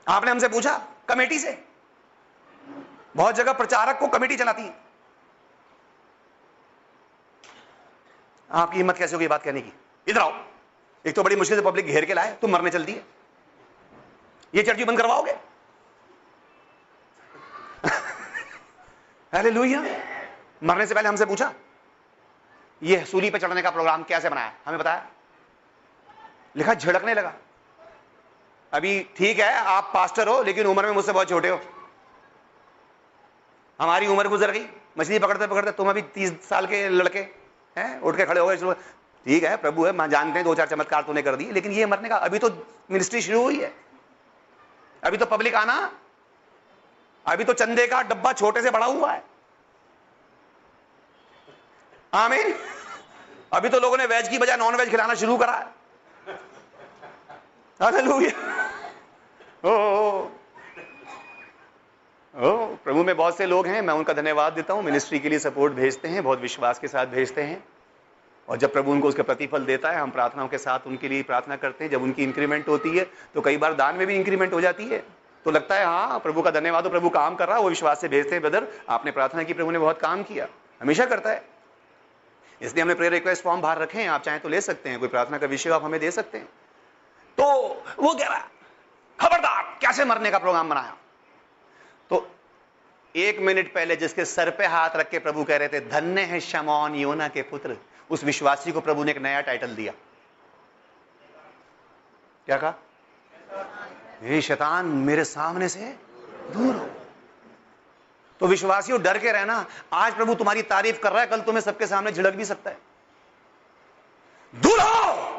आपने 0.07 0.31
हमसे 0.31 0.47
पूछा 0.47 0.77
कमेटी 1.09 1.39
से? 1.39 1.57
बहुत 3.15 3.35
जगह 3.35 3.53
प्रचारक 3.53 3.99
को 3.99 4.07
कमेटी 4.07 4.35
चलाती 4.35 4.61
है। 4.61 4.88
आपकी 8.51 8.77
हिम्मत 8.77 8.97
कैसे 8.97 9.15
होगी 9.15 9.27
बात 9.27 9.43
कहने 9.43 9.61
की? 9.61 9.73
इधर 10.07 10.21
आओ। 10.21 10.43
एक 11.05 11.15
तो 11.15 11.23
बड़ी 11.23 11.35
मुश्किल 11.35 11.57
से 11.57 11.63
पब्लिक 11.63 11.85
घेर 11.85 12.05
के 12.05 12.13
लाए, 12.13 12.37
तुम 12.41 12.51
मरने 12.51 12.69
चलती 12.69 12.93
है 12.93 13.03
ये 14.55 14.63
चर्ची 14.63 14.85
बंद 14.85 14.97
करवाओगे? 14.97 15.31
अरे 19.33 19.49
लुइया 19.49 19.81
मरने 20.63 20.85
से 20.85 20.95
पहले 20.95 21.09
हमसे 21.09 21.25
पूछा। 21.25 21.53
ये 22.83 23.05
सूली 23.05 23.29
पे 23.29 23.39
चढ़ने 23.39 23.61
का 23.61 23.69
प्रोग्राम 23.69 24.03
कैसे 24.03 24.29
बनाया? 24.29 24.53
हमें 24.65 24.79
बताया। 24.79 25.07
लिखा, 26.55 26.73
झड़कने 26.73 27.13
लगा। 27.13 27.33
अभी 28.73 29.09
ठीक 29.17 29.39
है, 29.39 29.53
आप 29.53 29.91
पास्टर 29.93 30.27
हो, 30.27 30.43
लेकिन 30.43 30.67
उम्र 30.67 30.85
में 30.85 30.93
मुझसे 30.93 31.11
बहुत 31.11 31.29
छोटे 31.29 31.49
हो। 31.49 31.59
हमारी 33.79 34.07
उम्र 34.07 34.27
गुजर 34.27 34.51
गई। 34.51 34.65
मछली 34.97 35.19
पकड़ते 35.19 35.47
पकड़ते 35.47 35.71
तुम 35.71 35.89
अभी 35.89 36.01
तीस 36.01 36.49
साल 36.49 36.65
के 36.65 36.89
लड़के 36.89 37.39
हैं? 37.75 37.99
उठ 38.01 38.17
के 38.17 38.25
खड़े 38.25 38.39
हो 38.39 38.47
गए 38.47 38.73
ठीक 39.25 39.43
है 39.43 39.55
प्रभु 39.57 39.85
है 39.85 39.91
मैं 39.91 40.09
जानते 40.09 40.39
हैं 40.39 40.43
दो 40.43 40.53
चार 40.55 40.67
चमत्कार 40.67 41.01
तूने 41.03 41.21
कर 41.21 41.35
दिए 41.35 41.51
लेकिन 41.51 41.71
ये 41.71 41.85
मरने 41.85 42.09
का 42.09 42.15
अभी 42.17 42.39
तो 42.39 42.49
मिनिस्ट्री 42.91 43.21
शुरू 43.21 43.41
हुई 43.41 43.59
है। 43.59 43.71
अभी 45.03 45.17
तो 45.17 45.25
पब्लिक 45.27 45.55
आना 45.55 45.75
अभी 47.25 47.43
तो 47.43 47.53
चंदे 47.53 47.87
का 47.87 48.01
डब्बा 48.03 48.31
छोटे 48.33 48.61
से 48.61 48.71
बड़ा 48.71 48.85
हुआ 48.85 49.11
है। 49.11 49.23
आमीन। 52.13 52.53
अभी 53.53 53.69
तो 53.69 53.79
लोगों 53.79 53.97
ने 53.97 54.05
वेज 54.07 54.27
की 54.27 54.37
बजाय 54.37 54.57
नॉन 54.57 54.75
वेज 54.75 54.89
खिलाना 54.89 55.13
शुरू 55.15 55.37
करा 55.37 55.53
है। 55.53 55.67
ओ, 59.63 59.69
ओ, 59.69 59.71
ओ 59.71 60.29
प्रभु 62.33 63.03
में 63.03 63.15
बहुत 63.17 63.37
से 63.37 63.45
लोग 63.45 63.67
हैं, 63.67 63.81
मैं 63.81 63.93
उनका 63.93 64.13
धन्यवाद 64.13 64.53
देता 64.53 64.73
हूँ 64.73 64.83
मिनिस्ट्री 64.83 65.19
के 65.19 65.29
लिए 65.29 65.39
सपोर्ट 65.39 65.73
भेजते 65.73 66.07
हैं, 66.07 66.23
बहुत 66.23 66.41
विश्वास 66.41 66.79
के 66.79 66.87
साथ 66.87 67.05
भेजते 67.07 67.41
हैं। 67.41 67.63
और 68.47 68.57
जब 68.57 68.73
प्रभु 68.73 68.91
उनको 68.91 69.07
उसका 69.07 69.23
प्रतिफल 69.23 69.65
देता 69.65 69.91
है, 69.91 69.99
हम 69.99 70.11
प्रार्थनाओं 70.11 70.47
के 70.47 70.57
साथ 70.57 70.87
उनके 70.87 71.09
लिए 71.09 71.23
प्रार्थना 71.23 71.55
करते 71.55 71.83
हैं, 71.83 71.91
जब 71.91 72.03
उनकी 72.03 72.23
इंक्रीमेंट 72.23 72.67
होती 72.67 72.97
है 72.97 73.05
तो 73.33 73.41
कई 73.41 73.57
बार 73.57 73.73
दान 73.73 73.95
में 73.95 74.05
भी 74.07 74.15
इंक्रीमेंट 74.15 74.53
हो 74.53 74.61
जाती 74.61 74.85
है। 74.85 75.03
तो 75.45 75.51
लगता 75.51 75.75
है 75.75 75.85
हाँ 75.85 76.19
प्रभु 76.19 76.41
का 76.41 76.51
धन्यवाद 76.51 76.83
हो, 76.83 76.89
प्रभु 76.89 77.09
काम 77.09 77.35
कर 77.35 77.47
रहा 77.47 77.57
है, 77.57 77.63
वो 77.63 77.69
विश्वास 77.69 78.01
से 78.01 78.07
भेजते 78.07 78.31
हैं 78.31 78.41
ब्रदर 78.41 78.67
आपने 78.89 79.11
प्रार्थना 79.11 79.43
की, 79.43 79.53
प्रभु 79.53 79.71
ने 79.71 79.79
बहुत 79.79 79.99
काम 79.99 80.23
किया, 80.23 80.47
हमेशा 80.81 81.05
करता 81.05 81.29
है। 81.29 81.43
इसलिए 82.61 82.81
हमने 82.81 82.93
प्रेयर 82.93 83.13
रिक्वेस्ट 83.13 83.43
फॉर्म 83.43 83.61
बाहर 83.61 83.77
रखे 83.77 83.99
हैं, 83.99 84.07
आप 84.09 84.21
चाहें 84.21 84.39
तो 84.39 84.49
ले 84.49 84.61
सकते 84.61 84.89
हैं, 84.89 84.99
कोई 84.99 85.07
प्रार्थना 85.09 85.37
का 85.37 85.47
विषय 85.47 85.69
आप 85.69 85.83
हमें 85.83 85.99
दे 85.99 86.11
सकते 86.11 86.37
हैं। 86.37 86.47
तो 87.37 87.45
वो 87.99 88.13
कह 88.13 88.27
रहा 88.27 88.47
खबरदार, 89.19 89.63
कैसे 89.81 90.05
मरने 90.05 90.31
का 90.31 90.37
प्रोग्राम 90.37 90.69
बनाया? 90.69 90.95
तो 92.09 92.31
एक 93.15 93.39
मिनट 93.39 93.73
पहले 93.73 93.95
जिसके 93.95 94.25
सर 94.25 94.49
पे 94.49 94.65
हाथ 94.65 94.89
रख 94.95 95.09
के 95.09 95.19
प्रभु 95.19 95.43
कह 95.43 95.57
रहे 95.57 95.67
थे, 95.67 95.79
धन्य 95.79 96.21
है 96.21 96.39
शमौन 96.39 96.95
योना 96.95 97.27
के 97.27 97.41
पुत्र। 97.41 97.77
उस 98.09 98.23
विश्वासी 98.23 98.71
को 98.71 98.81
प्रभु 98.81 99.03
ने 99.03 99.11
एक 99.11 99.17
नया 99.17 99.41
टाइटल 99.41 99.75
दिया। 99.75 99.93
क्या 102.45 102.57
कहा? 102.57 102.73
हे 104.21 104.41
शैतान, 104.41 104.85
मेरे 104.85 105.23
सामने 105.23 105.69
से 105.69 105.95
दूर 106.51 106.75
हो। 106.75 106.89
तो 108.39 108.47
विश्वासियों 108.47 109.01
डर 109.01 109.17
के 109.17 109.31
रहना, 109.31 109.65
आज 109.93 110.15
प्रभु 110.15 110.35
तुम्हारी 110.35 110.61
तारीफ़ 110.61 110.99
कर 110.99 111.11
रहा 111.11 111.21
है, 111.21 111.27
कल 111.27 111.41
तुम्हें 111.41 111.61
सबके 111.61 111.87
सामने 111.87 112.11
झिड़क 112.11 112.33
भी 112.33 112.45
सकता 112.45 112.69
है। 112.69 112.77
दूर 114.55 114.79
हो! 114.79 115.29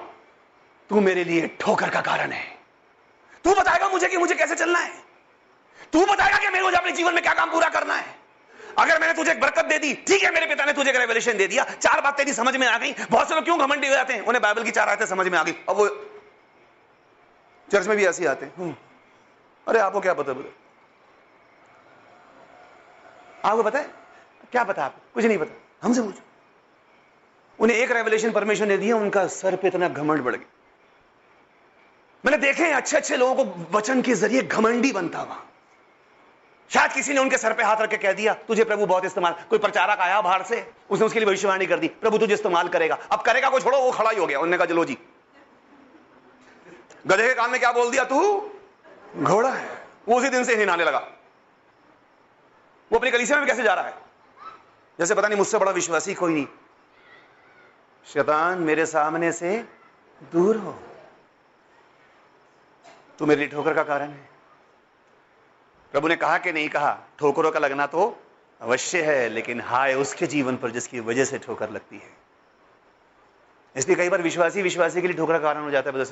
तू 0.88 1.00
मेरे 1.00 1.24
लिए 1.24 1.56
ठोकर 1.60 1.90
का 1.90 2.00
कारण 2.00 2.32
है। 2.32 2.58
तू 3.44 3.54
बताएगा 3.54 3.88
मुझे 3.88 4.08
कि 4.08 4.16
मुझे 4.16 4.34
कैसे 4.34 4.54
चलना 4.54 4.78
है? 4.78 5.09
तू 5.92 6.06
बताएगा 6.06 6.38
कि 6.38 6.48
मेरे 6.48 6.70
को 6.70 6.76
अपने 6.76 6.92
जीवन 6.92 7.14
में 7.14 7.22
क्या 7.22 7.34
काम 7.34 7.50
पूरा 7.50 7.68
करना 7.68 7.94
है? 7.94 8.20
अगर 8.78 9.00
मैंने 9.00 9.14
तुझे 9.14 9.30
एक 9.30 9.40
बरकत 9.40 9.64
दे 9.64 9.78
दी, 9.78 9.94
ठीक 9.94 10.22
है, 10.22 10.30
मेरे 10.30 10.46
पिता 10.46 10.64
ने 10.64 10.72
तुझे 10.72 10.92
रेवलेशन 10.92 11.36
दे 11.36 11.46
दिया, 11.46 11.64
चार 11.64 12.00
बात 12.00 12.16
तेरी 12.16 12.32
समझ 12.32 12.56
में 12.56 12.66
आ 12.66 12.78
गई, 12.78 12.94
बहुत 13.10 13.28
से 13.28 13.34
लोग 13.34 13.44
क्यों 13.44 13.60
घमंडी 13.60 13.88
हो 13.88 13.94
जाते 13.94 14.12
हैं? 14.12 14.20
उन्हें 14.20 14.42
बाइबल 14.42 14.64
की 14.64 14.70
चार 14.70 14.88
आयतें 14.88 15.06
समझ 15.06 15.28
में 15.28 15.38
आ 15.38 15.42
गई। 15.42 15.52
अब 15.52 15.76
वो 15.76 15.88
चर्च 17.72 17.86
में 17.86 17.96
भी 17.96 18.06
ऐसे 18.06 18.26
आते 18.26 18.46
हैं। 18.46 18.52
हम्म। 18.56 18.76
अरे, 19.68 19.78
आपको 19.78 20.00
क्या 20.00 20.14
पता? 20.14 20.32
बोले 20.32 20.48
आपको 23.44 23.62
पता 23.62 23.78
है? 23.78 23.90
क्या 24.52 24.64
पता 24.64 24.84
आपको? 24.84 25.10
कुछ 25.14 25.24
नहीं 25.24 25.38
पता। 25.38 25.54
हमसे 25.82 26.02
पूछो। 26.02 26.20
उन्हें 27.58 27.76
एक 27.76 27.90
रेवलेशन 27.90 28.32
परमिशन 28.32 28.68
दे 28.68 28.76
दिया, 28.76 28.96
उनका 28.96 29.26
सर 29.26 29.56
पे 29.56 29.68
इतना 29.68 29.88
घमंड 29.88 30.22
बढ़ 30.22 30.36
गया। 30.36 30.56
मैंने 32.24 32.38
देखे 32.38 32.70
अच्छे 32.70 32.96
अच्छे 32.96 33.16
लोगों 33.16 33.44
को 33.44 33.66
वचन 33.78 34.02
के 34.02 34.14
ज़रिए 34.14 34.42
घमंडी 34.42 34.92
बनता 34.92 35.18
हुआ। 35.18 35.42
शायद 36.70 36.92
किसी 36.92 37.12
ने 37.12 37.20
उनके 37.20 37.38
सर 37.38 37.52
पे 37.52 37.62
हाथ 37.62 37.76
रख 37.76 37.90
के 37.90 37.96
कह 37.96 38.12
दिया, 38.12 38.34
तुझे 38.34 38.64
प्रभु 38.64 38.86
बहुत 38.86 39.04
इस्तेमाल। 39.04 39.32
कोई 39.50 39.58
प्रचारक 39.58 40.00
आया 40.00 40.20
बाहर 40.20 40.42
से, 40.42 40.72
उसने 40.90 41.06
उसके 41.06 41.18
लिए 41.18 41.26
भविष्यवाणी 41.26 41.66
कर 41.66 41.78
दी, 41.78 41.88
प्रभु 41.88 42.18
तुझे 42.18 42.34
इस्तेमाल 42.34 42.68
करेगा। 42.68 42.98
अब 43.12 43.22
करेगा 43.22 43.50
को 43.50 43.60
छोड़ो, 43.60 43.78
वो 43.78 43.92
खड़ा 43.92 44.10
ही 44.10 44.18
हो 44.18 44.26
गया। 44.26 44.38
उन्होंने 44.38 44.56
कहा, 44.56 44.66
चलो 44.66 44.84
जी। 44.84 44.98
गधे 47.06 47.28
के 47.28 47.34
कान 47.34 47.50
में 47.50 47.60
क्या 47.60 47.72
बोल 47.72 47.90
दिया 47.90 48.04
तू? 48.04 48.50
घोड़ा 49.16 49.50
है। 49.50 49.86
वो 50.08 50.18
उसी 50.18 50.28
दिन 50.28 50.44
से 50.44 50.56
ही 50.56 50.64
नाने 50.64 50.84
लगा। 50.84 50.98
वो 52.92 52.98
अपनी 52.98 53.10
कलीसिया 53.10 53.38
में 53.38 53.46
कैसे 53.46 53.62
जा 53.62 53.74
रहा 53.74 53.84
है? 53.84 53.94
जैसे 54.98 55.14
पता 55.14 55.28
नहीं, 55.28 55.38
मुझसे 55.38 55.58
बड़ा 55.58 55.72
विश्वासी 55.72 56.14
कोई 56.14 56.34
नहीं। 56.34 56.46
शैतान 58.06 58.58
मेरे 58.58 58.86
सामने 58.86 59.32
से 59.32 59.64
दूर 60.32 60.56
हो। 60.56 60.82
तू 63.18 63.26
मेरे 63.26 63.46
ठोकर 63.46 63.74
का 63.74 63.82
कारण 63.82 64.08
है। 64.08 64.39
प्रभु 65.92 66.08
ने 66.08 66.16
कहा 66.16 66.38
कि 66.38 66.52
नहीं 66.52 66.68
कहा, 66.68 66.98
ठोकरों 67.18 67.50
का 67.50 67.58
लगना 67.58 67.86
तो 67.86 68.18
अवश्य 68.60 69.02
है, 69.02 69.28
लेकिन 69.28 69.60
हाय, 69.60 69.94
उसके 69.94 70.26
जीवन 70.26 70.56
पर 70.56 70.70
जिसकी 70.70 71.00
वजह 71.00 71.24
से 71.24 71.38
ठोकर 71.38 71.70
लगती 71.70 71.96
है। 71.96 72.12
इसलिए 73.76 73.96
कई 73.96 74.08
बार 74.08 74.22
विश्वासी 74.22 74.62
विश्वासी 74.62 75.00
के 75.02 75.08
लिए 75.08 75.16
ठोकर 75.16 75.32
का 75.32 75.38
कारण 75.38 75.62
हो 75.62 75.70
जाता 75.70 75.90
है 75.90 76.04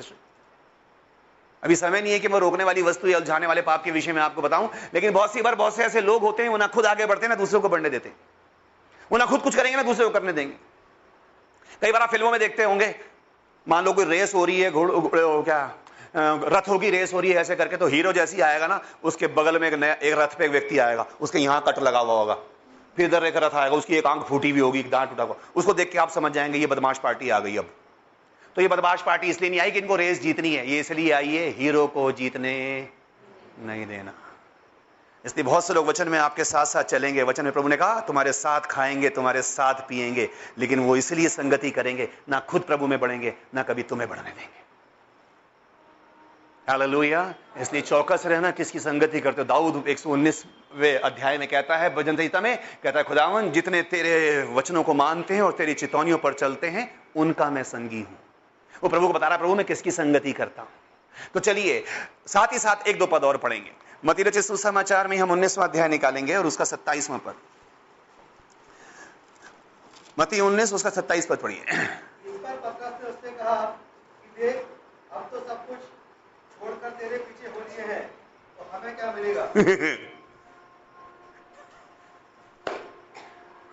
अभी 1.63 1.77
समय 1.77 2.01
नहीं 2.01 2.13
है 2.13 2.19
कि 2.19 2.29
मैं 2.29 2.39
रोकने 2.41 2.65
वाली 2.65 2.83
वस्तु 2.83 3.09
या 3.09 3.19
उलझाने 3.19 3.47
वाले 3.47 3.63
पाप 3.63 3.85
के 3.85 3.91
विषय 3.91 4.13
में 4.13 4.21
आपको 4.23 4.43
बताऊँ, 4.43 4.71
लेकिन 4.95 5.13
बहुत 5.13 5.33
सी 5.33 5.43
बार 5.43 5.55
बहुत 5.55 5.77
से 5.77 5.85
ऐसे 5.85 6.01
लोग 6.01 6.23
होते 6.23 6.43
हैं, 6.43 6.51
वो 6.51 6.57
ना 6.57 6.67
खुद 6.67 6.87
आगे 6.87 7.07
बढ़ते 7.07 7.27
हैं, 7.27 7.29
ना 7.29 7.35
दूसरों 7.35 7.61
को 7.61 7.69
बढ़ने 7.69 7.91
देते 7.91 8.13
वो 9.11 9.19
ना 9.19 9.27
खुद 9.27 9.41
कुछ 9.41 9.57
करेंगे, 9.57 9.77
ना 9.77 9.83
दूसरे 9.83 10.05
को 10.05 10.11
करने 10.11 10.33
देंगे। 10.33 10.55
कई 11.83 11.93
बार 11.93 12.03
आप 12.03 12.11
फ़िल्मों 12.11 12.31
में 12.31 12.39
देखते 12.41 12.65
होंगे, 12.65 12.95
मान 13.67 13.85
लो 13.85 13.93
कोई 13.93 14.05
रेस 14.05 14.35
हो 14.35 14.45
रही 14.45 14.61
है 14.61 14.71
घोड़ 14.71 14.91
क्या? 15.45 15.75
रथों 16.15 16.79
की 16.79 16.91
रेस 16.91 17.13
हो 17.15 17.21
रही 17.21 17.31
है 17.31 17.41
ऐसे 17.41 17.57
करके 17.57 17.77
तो 17.77 17.87
हीरो 17.87 18.13
जैसी 18.13 18.41
आएगा 18.41 18.67
ना, 18.67 18.81
उसके 19.05 19.27
बगल 19.27 19.59
में 19.59 19.69
एक 19.69 19.75
नया, 19.75 19.95
एक 19.95 20.15
रथ 20.19 20.39
पे 20.39 20.45
एक 20.45 20.51
व्यक्ति 20.51 20.79
आएगा, 20.79 21.07
उसके 21.21 21.39
यहाँ 21.39 21.63
कट 21.69 21.79
लगा 21.79 21.99
हुआ 21.99 22.15
होगा। 22.15 22.35
फिर 22.97 23.07
इधर 23.07 23.25
एक 23.25 23.37
रथ 23.37 23.55
आएगा, 23.55 23.77
उसकी 23.77 23.97
एक 23.97 24.07
आँख 24.07 24.23
फूटी 24.27 24.51
हुई 24.51 24.61
होगी, 24.61 24.81
एक 24.81 24.91
दांत 24.91 25.09
टूटा 25.09 25.23
हुआ। 25.23 25.37
उसको 25.57 25.75
देख 25.75 25.93
के 25.93 25.99
आप 25.99 26.11
समझ 26.11 26.33
जाएँगे, 26.33 26.59
ये 26.59 26.67
बदमाश 26.67 26.99
पार्टी 26.99 27.31
आ 27.31 27.39
गई 27.39 27.57
अब। 27.57 27.71
तो 28.57 28.63
ये 28.63 28.69
बदमाश 28.69 29.03
पार्टी 29.03 29.27
इसलिए 29.27 29.51
नहीं 29.51 29.61
आई 29.61 29.71
कि 29.71 29.79
इनको 29.79 29.97
रेस 29.97 30.23
जीतनी 30.23 30.55
है, 30.55 30.71
ये 30.71 30.81
इसलिए 30.81 31.13
आई 31.13 31.37
है 31.37 31.51
हीरो 31.51 31.87
को 31.87 32.11
जीतने 32.13 32.89
नहीं 33.63 33.87
देना। 33.87 34.15
इसलिए 35.25 35.45
बहुत 35.45 35.67
से 35.67 35.75
लोग 35.75 35.87
वचन 35.87 36.09
में 36.09 36.19
आपके 36.19 36.45
साथ 36.45 36.67
साथ 36.67 36.85
चलेंगे। 36.85 37.23
वचन 37.23 37.45
में 37.45 37.53
प्रभु 37.53 37.69
ने 37.69 37.77
कहा, 37.77 38.01
तुम्हारे 38.01 38.33
साथ 38.33 38.61
खाएँगे, 38.61 39.09
तुम्हारे 39.09 39.43
साथ 39.43 39.75
पिएँगे, 39.75 40.29
लेकिन 40.59 40.79
वो 40.79 40.97
इसलिए 40.97 41.29
संगति 41.29 41.71
करेंगे, 41.71 42.09
ना 42.29 42.41
खुद 42.41 42.63
प्रभु 42.63 42.87
में 42.87 43.01
बढ़ेंगे, 43.01 43.35
ना 43.55 43.63
कभी 43.63 43.83
तुम्हें 43.83 44.09
बढ़ने 44.09 44.31
देंगे। 44.31 44.68
हालेलुया। 46.69 47.35
इसलिए 47.61 47.83
चौकस 47.83 48.23
रहना 48.27 48.51
किसकी 48.51 48.79
संगति 48.79 49.21
करते 49.21 49.41
हो? 49.41 49.45
दाऊद 49.45 49.85
119वें 49.89 50.99
अध्याय 51.01 51.39
में 51.39 51.49
कहता 51.49 51.77
है, 51.77 51.95
भजन 51.95 52.17
संहिता 52.17 52.41
में 52.41 52.57
कहता 52.83 52.99
है, 52.99 53.05
खुदावन, 53.05 53.51
जितने 53.51 53.83
तेरे 53.83 54.43
वचनों 54.55 54.83
को 54.83 54.95
मानते 54.95 55.35
हैं 55.35 55.43
और 55.43 55.53
तेरी 55.53 55.75
चितौनियों 55.75 56.19
पर 56.19 56.35
चलते 56.35 56.67
हैं, 56.67 57.01
उनका 57.17 57.51
मैं 57.51 57.63
संगी 57.63 58.01
हूँ। 58.01 58.19
वो 58.83 58.89
प्रभु 58.89 59.07
को 59.07 59.13
बता 59.13 59.29
रहा 59.29 59.37
प्रभु, 59.37 59.55
मैं 59.55 59.67
किसकी 59.67 59.91
संगति 59.91 60.33
करता 60.33 60.63
हूँ? 60.63 60.71
तो 61.35 61.41
चलिए, 61.41 61.85
साथ 62.27 62.53
ही 62.53 62.59
साथ 62.59 62.89
एक 62.89 62.99
दो 62.99 63.07
पद 63.07 63.25
और 63.25 63.37
पढ़ेंगे। 63.37 63.73
मती 64.05 64.23
रचित 64.23 64.45
सुसमाचार 64.45 65.09
में 65.09 65.17
हम 65.17 65.31
उन्नीसवां 65.31 65.69
अध्याय 65.69 65.89
निकालेंगे 65.89 66.35
और 66.37 66.47
उसका 66.47 66.65
सत्ताईसवां 66.65 67.19
पद। 67.19 67.35
मती 70.19 70.41
उन्नीस, 70.41 70.73
उसका 70.73 70.91
सत्ताईस 70.91 71.27
पद 71.27 71.39
पढ़िए। 71.39 71.61
अब 75.13 75.29
तो 75.33 75.39
सब 75.39 75.67
कुछ 75.69 75.79
छोड़कर 76.79 76.97
तेरे 76.99 77.19
पीछे 77.19 77.49
हो 77.49 77.61
लिए 77.61 77.85
हैं 77.87 78.03
तो 78.59 78.65
हमें 78.73 78.97
क्या 78.97 79.13
मिलेगा? 79.13 79.45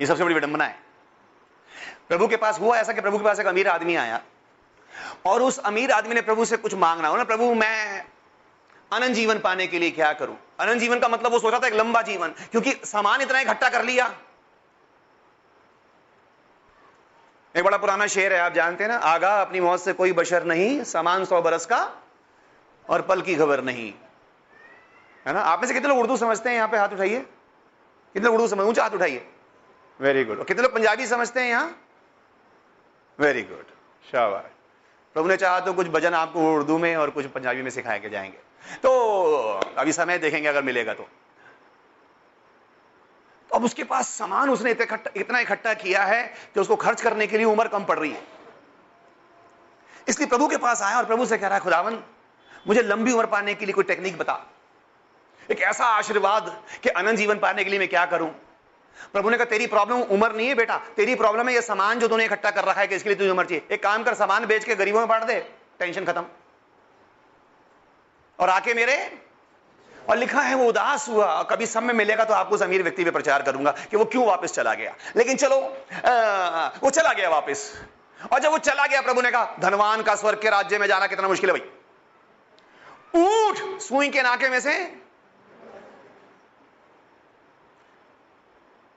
ये 0.02 0.08
सबसे 0.08 0.24
बड़ी 0.24 0.34
विडंबना 0.34 0.66
है। 0.66 0.76
प्रभु 2.10 2.28
के 2.28 2.38
पास 2.38 2.60
हुआ 2.60 2.78
ऐसा 2.78 2.94
कि 2.94 3.02
प्रभु 3.02 3.18
के 3.18 3.24
पास 3.24 3.40
एक 3.40 3.46
अमीर 3.46 3.68
आदमी 3.68 3.96
आया, 3.96 4.22
और 5.26 5.42
उस 5.42 5.60
अमीर 5.66 5.92
आदमी 5.92 6.16
ने 6.16 6.22
प्रभु 6.22 6.46
से 6.46 6.58
कुछ 6.58 6.74
मांगना 6.74 7.08
हो 7.08 7.18
ना, 7.18 7.24
प्रभु, 7.24 7.54
मैं 7.54 8.06
अनंत 8.92 9.16
जीवन 9.16 9.40
पाने 9.40 9.68
के 9.68 9.80
लिए 9.80 9.92
क्या 9.92 10.14
करूँ? 10.14 10.38
अनंत 10.60 10.80
जीवन 10.80 11.00
का 11.00 11.08
मतलब 11.08 11.32
वो 11.32 11.40
सोचा 11.40 11.60
था 11.60 11.68
एक 11.68 11.74
लंबा 11.74 12.02
जीवन, 12.02 12.30
क्योंकि 12.52 12.74
सामान 12.86 13.22
इतना 13.22 13.40
इकट्ठा 13.40 13.70
कर 13.70 13.84
लिया। 13.84 14.14
एक 17.56 17.64
बड़ा 17.64 17.78
पुराना 17.78 18.08
शेर 18.08 18.34
है, 18.34 18.40
आप 18.40 18.54
जानते 18.54 18.84
हैं 18.84 18.92
ना, 18.92 18.98
आगा 18.98 19.42
अपनी 19.42 19.60
मौत 19.60 19.80
से 19.80 19.94
कोई 19.94 20.12
बशर 20.14 20.44
नहीं, 20.44 20.84
सामान 20.84 21.26
सौ 21.26 21.42
बरस 21.42 21.66
का 21.66 22.02
और 22.90 23.02
पल 23.02 23.22
की 23.22 23.36
खबर 23.36 23.64
नहीं। 23.64 23.94
है 25.26 25.34
ना? 25.34 25.42
आप 25.42 25.62
में 25.62 25.68
से 25.68 25.74
कितने 25.74 25.90
लोग 25.90 26.00
उर्दू 26.00 26.18
समझते 26.18 26.50
हैं 26.50 26.56
यहाँ 26.56 26.68
पे? 26.70 26.78
हाथ 26.78 26.90
उठाइए। 26.90 27.20
कितने 28.16 28.30
उर्दू 28.30 28.48
समझ 28.48 28.66
ऊँचा 28.68 28.84
हाथ 28.84 28.92
उठाइए। 28.92 29.28
वेरी 30.00 30.24
गुड 30.26 30.46
कितने 30.46 30.64
लोग 30.64 30.74
पंजाबी 30.74 31.08
समझते 31.08 31.40
हैं 31.40 31.50
यहाँ? 31.50 31.76
वेरी 33.20 33.42
गुड 33.44 33.66
शाबाश। 34.06 34.52
प्रभु 35.16 35.28
ने 35.28 35.38
चाहा 35.38 35.60
तो 35.60 35.74
कुछ 35.74 35.88
भजन 35.88 36.14
आपको 36.14 36.54
उर्दू 36.54 36.78
में 36.78 36.96
और 36.96 37.10
कुछ 37.10 37.26
पंजाबी 37.26 37.62
में 37.62 37.70
सिखाए 37.72 38.00
के 38.00 38.10
जाएँगे। 38.10 38.38
तो 38.84 38.90
अभी 39.78 39.92
समय 39.94 40.18
देखेंगे 40.18 40.48
अगर 40.50 40.64
मिलेगा 40.64 40.94
तो। 40.94 41.04
तो 43.50 43.56
अब 43.56 43.64
उसके 43.64 43.84
पास 43.84 44.10
सामान 44.10 44.50
उसने 44.50 44.72
इतना 44.72 45.40
इकट्ठा 45.40 45.74
किया 45.74 46.04
है 46.04 46.24
कि 46.54 46.60
उसको 46.60 46.76
खर्च 46.76 47.02
करने 47.02 47.28
के 47.28 47.38
लिए 47.38 47.46
उम्र 47.46 47.68
कम 47.68 47.84
पड़ 47.86 47.98
रही 48.00 48.12
है। 48.12 48.24
इसलिए 50.08 50.30
प्रभु 50.30 50.48
के 50.48 50.58
पास 50.58 50.82
आया 50.82 50.98
और 50.98 51.06
प्रभु 51.06 51.26
से 51.26 51.38
कह 51.38 51.48
रहा 51.48 51.58
है 51.58 51.64
खुदावन 51.64 51.96
मुझे 52.68 52.82
लंबी 52.82 53.12
उम्र 53.12 53.26
पाने 53.26 53.54
के 53.54 53.66
लिए 53.66 53.74
कोई 53.74 53.84
टेक्निक 53.84 54.18
बता। 54.18 54.40
एक 55.52 55.62
ऐसा 55.62 55.86
आशीर्वाद 55.88 56.56
कि 56.84 56.90
अनंत 56.90 57.18
जीवन 57.18 57.40
पाने 57.40 57.64
के 57.64 57.70
लिए 57.70 57.80
मैं 57.80 57.88
क्या 57.88 58.06
करूँ? 58.06 58.30
प्रभु 59.14 59.30
ने 59.30 59.38
कहा 59.38 59.46
तेरी 59.46 59.68
प्रॉब्लम 59.68 60.02
उम्र 60.12 60.32
नहीं 60.32 60.48
है 60.48 60.56
बेटा। 60.56 60.78
तेरी 60.96 61.16
प्रॉब्लम 61.16 61.48
है 61.48 61.54
ये 61.54 61.62
सामान 61.62 62.00
जो 62.00 62.08
तूने 62.08 62.26
इकट्ठा 62.26 62.52
कर 62.52 62.66
रखा 62.66 62.82
है 62.82 62.88
कि 62.88 62.96
इसके 62.96 63.10
लिए 63.10 63.18
तुझे 63.18 63.30
उम्र 63.30 63.46
चाहिए। 63.46 63.68
एक 63.72 63.84
काम 63.84 64.04
कर 64.04 64.14
सामान 64.14 64.46
बेच 64.46 64.64
के 64.64 64.76
गरीबों 64.76 65.00
में 65.00 65.08
बांट 65.10 65.24
दे। 65.24 65.40
टेंशन 65.80 66.06
खत्म। 66.06 66.26
और 68.40 68.50
आके 68.50 68.74
मेरे 68.74 68.96
और 70.10 70.18
लिखा 70.18 70.42
है 70.42 70.56
वो 70.56 70.68
उदास 70.70 71.08
हुआ। 71.10 71.42
कभी 71.44 71.66
सब 71.66 71.84
में 71.84 71.94
मिलेगा 71.94 72.24
तो 72.26 72.34
आपको 72.34 72.58
अमीर 72.58 72.84
व्यक्ति 72.84 73.04
पे 73.04 73.12
प्रचार 73.12 73.42
करूँगा 73.42 73.72
कि 73.92 73.98
वो 73.98 74.06
क्यों 74.06 74.26
वापस 74.26 74.54
चला 74.54 74.74
गया। 74.74 74.96
लेकिन 75.16 75.38
चलो 75.38 75.58
आ, 76.06 76.68
वो 76.84 76.90
चला 76.90 77.14
गया 77.14 77.30
वापस। 77.30 77.72
और 78.32 78.40
जब 78.40 78.52
वो 78.52 78.58
चला 78.60 78.86
गया 78.86 79.02
प्रभु 79.02 79.22
ने 79.22 79.32
कहा 79.32 79.56
धनवान 79.60 80.02
का 80.04 80.16
स्वर्ग 80.16 80.42
के 80.42 80.50
राज्य 80.50 80.80
में 80.80 80.88
जाना 80.88 81.08
कितना 81.08 81.28
मुश्किल 81.28 81.50
है 81.50 81.58
भाई। 81.60 81.70
ऊठ 83.16 83.82
सुई 83.82 84.10
के 84.10 84.22
नाके 84.22 84.50
में 84.50 84.60
से। 84.60 84.78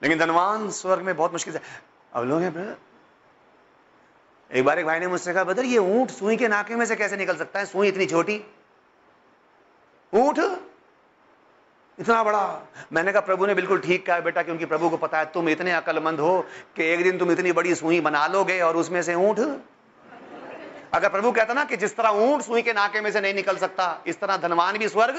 लेकिन 0.03 0.19
धनवान 0.19 0.69
स्वर्ग 0.71 1.03
में 1.03 1.16
बहुत 1.16 1.33
मुश्किल 1.33 1.53
से 1.55 1.61
अब 2.12 2.25
लोग 2.25 2.43
हैं 2.43 2.77
एक 4.51 4.64
बार 4.64 4.79
एक 4.79 4.87
भाई 4.87 5.01
ने 5.01 5.07
मुझसे 5.07 5.33
कहा 5.35 5.45
बदर 5.45 5.64
ये 5.64 5.79
ऊँट 5.79 6.11
सुई 6.11 6.37
के 6.37 6.49
नाके 6.49 6.75
में 6.77 6.85
से 6.87 6.97
कैसे 6.97 7.16
निकल 7.16 7.37
सकता 7.37 7.59
है? 7.59 7.66
सुई 7.66 7.89
इतनी 7.89 8.07
छोटी। 8.07 8.41
ऊँट 10.12 10.39
इतना 11.99 12.23
बड़ा। 12.25 12.43
मैंने 12.93 13.12
कहा, 13.12 13.21
प्रभु 13.21 13.47
ने 13.47 13.55
बिल्कुल 13.55 13.79
ठीक 13.81 14.07
कहा 14.07 14.21
बेटा 14.21 14.43
कि 14.43 14.53
उनकी 14.53 14.64
प्रभु 14.64 14.91
को 14.91 14.97
पता 14.97 15.19
है 15.19 15.25
तुम 15.33 15.49
इतने 15.49 15.73
अकलमंद 15.73 16.21
हो 16.21 16.41
कि 16.77 16.85
एक 16.85 17.03
दिन 17.03 17.19
तुम 17.19 17.33
इतनी 17.33 17.53
बड़ी 17.53 17.75
सुई 17.75 18.01
बना 18.01 18.27
लोगे 18.27 18.61
और 18.61 18.77
उसमें 18.77 19.03
से 19.03 19.14
ऊँट 19.14 19.39
अगर 20.93 21.09
प्रभु 21.09 21.30
कहता 21.32 21.55
ना 21.55 21.64
कि 21.64 21.76
जिस 21.76 21.97
तरह 21.97 22.09
ऊँट 22.22 22.43
सुई 22.43 22.62
के 22.62 22.72
नाके 22.72 23.01
में 23.01 23.11
से 23.12 23.20
नहीं 23.20 23.34
निकल 23.34 23.57
सकता, 23.59 24.03
इस 24.07 24.20
तरह 24.20 24.36
धनवान 24.39 24.78
भी 24.78 24.89
स्वर्ग 24.89 25.18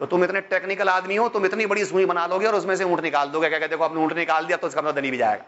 तो 0.00 0.06
तुम 0.06 0.24
इतने 0.24 0.40
टेक्निकल 0.42 0.88
आदमी 0.88 1.16
हो, 1.16 1.28
तुम 1.28 1.46
इतनी 1.46 1.66
बड़ी 1.66 1.84
सुई 1.84 2.04
बना 2.06 2.26
लोगे 2.26 2.46
और 2.46 2.54
उसमें 2.54 2.74
से 2.76 2.84
ऊँट 2.84 3.00
निकाल 3.02 3.28
दोगे। 3.28 3.48
क्या 3.48 3.58
देखो, 3.60 3.84
आपने 3.84 4.00
ऊँट 4.00 4.12
निकाल 4.14 4.44
दिया 4.46 4.56
तो 4.56 4.68
इसका 4.68 4.82
मतलब 4.82 4.94
धनी 4.94 5.10
भी 5.10 5.16
जाएगा। 5.18 5.44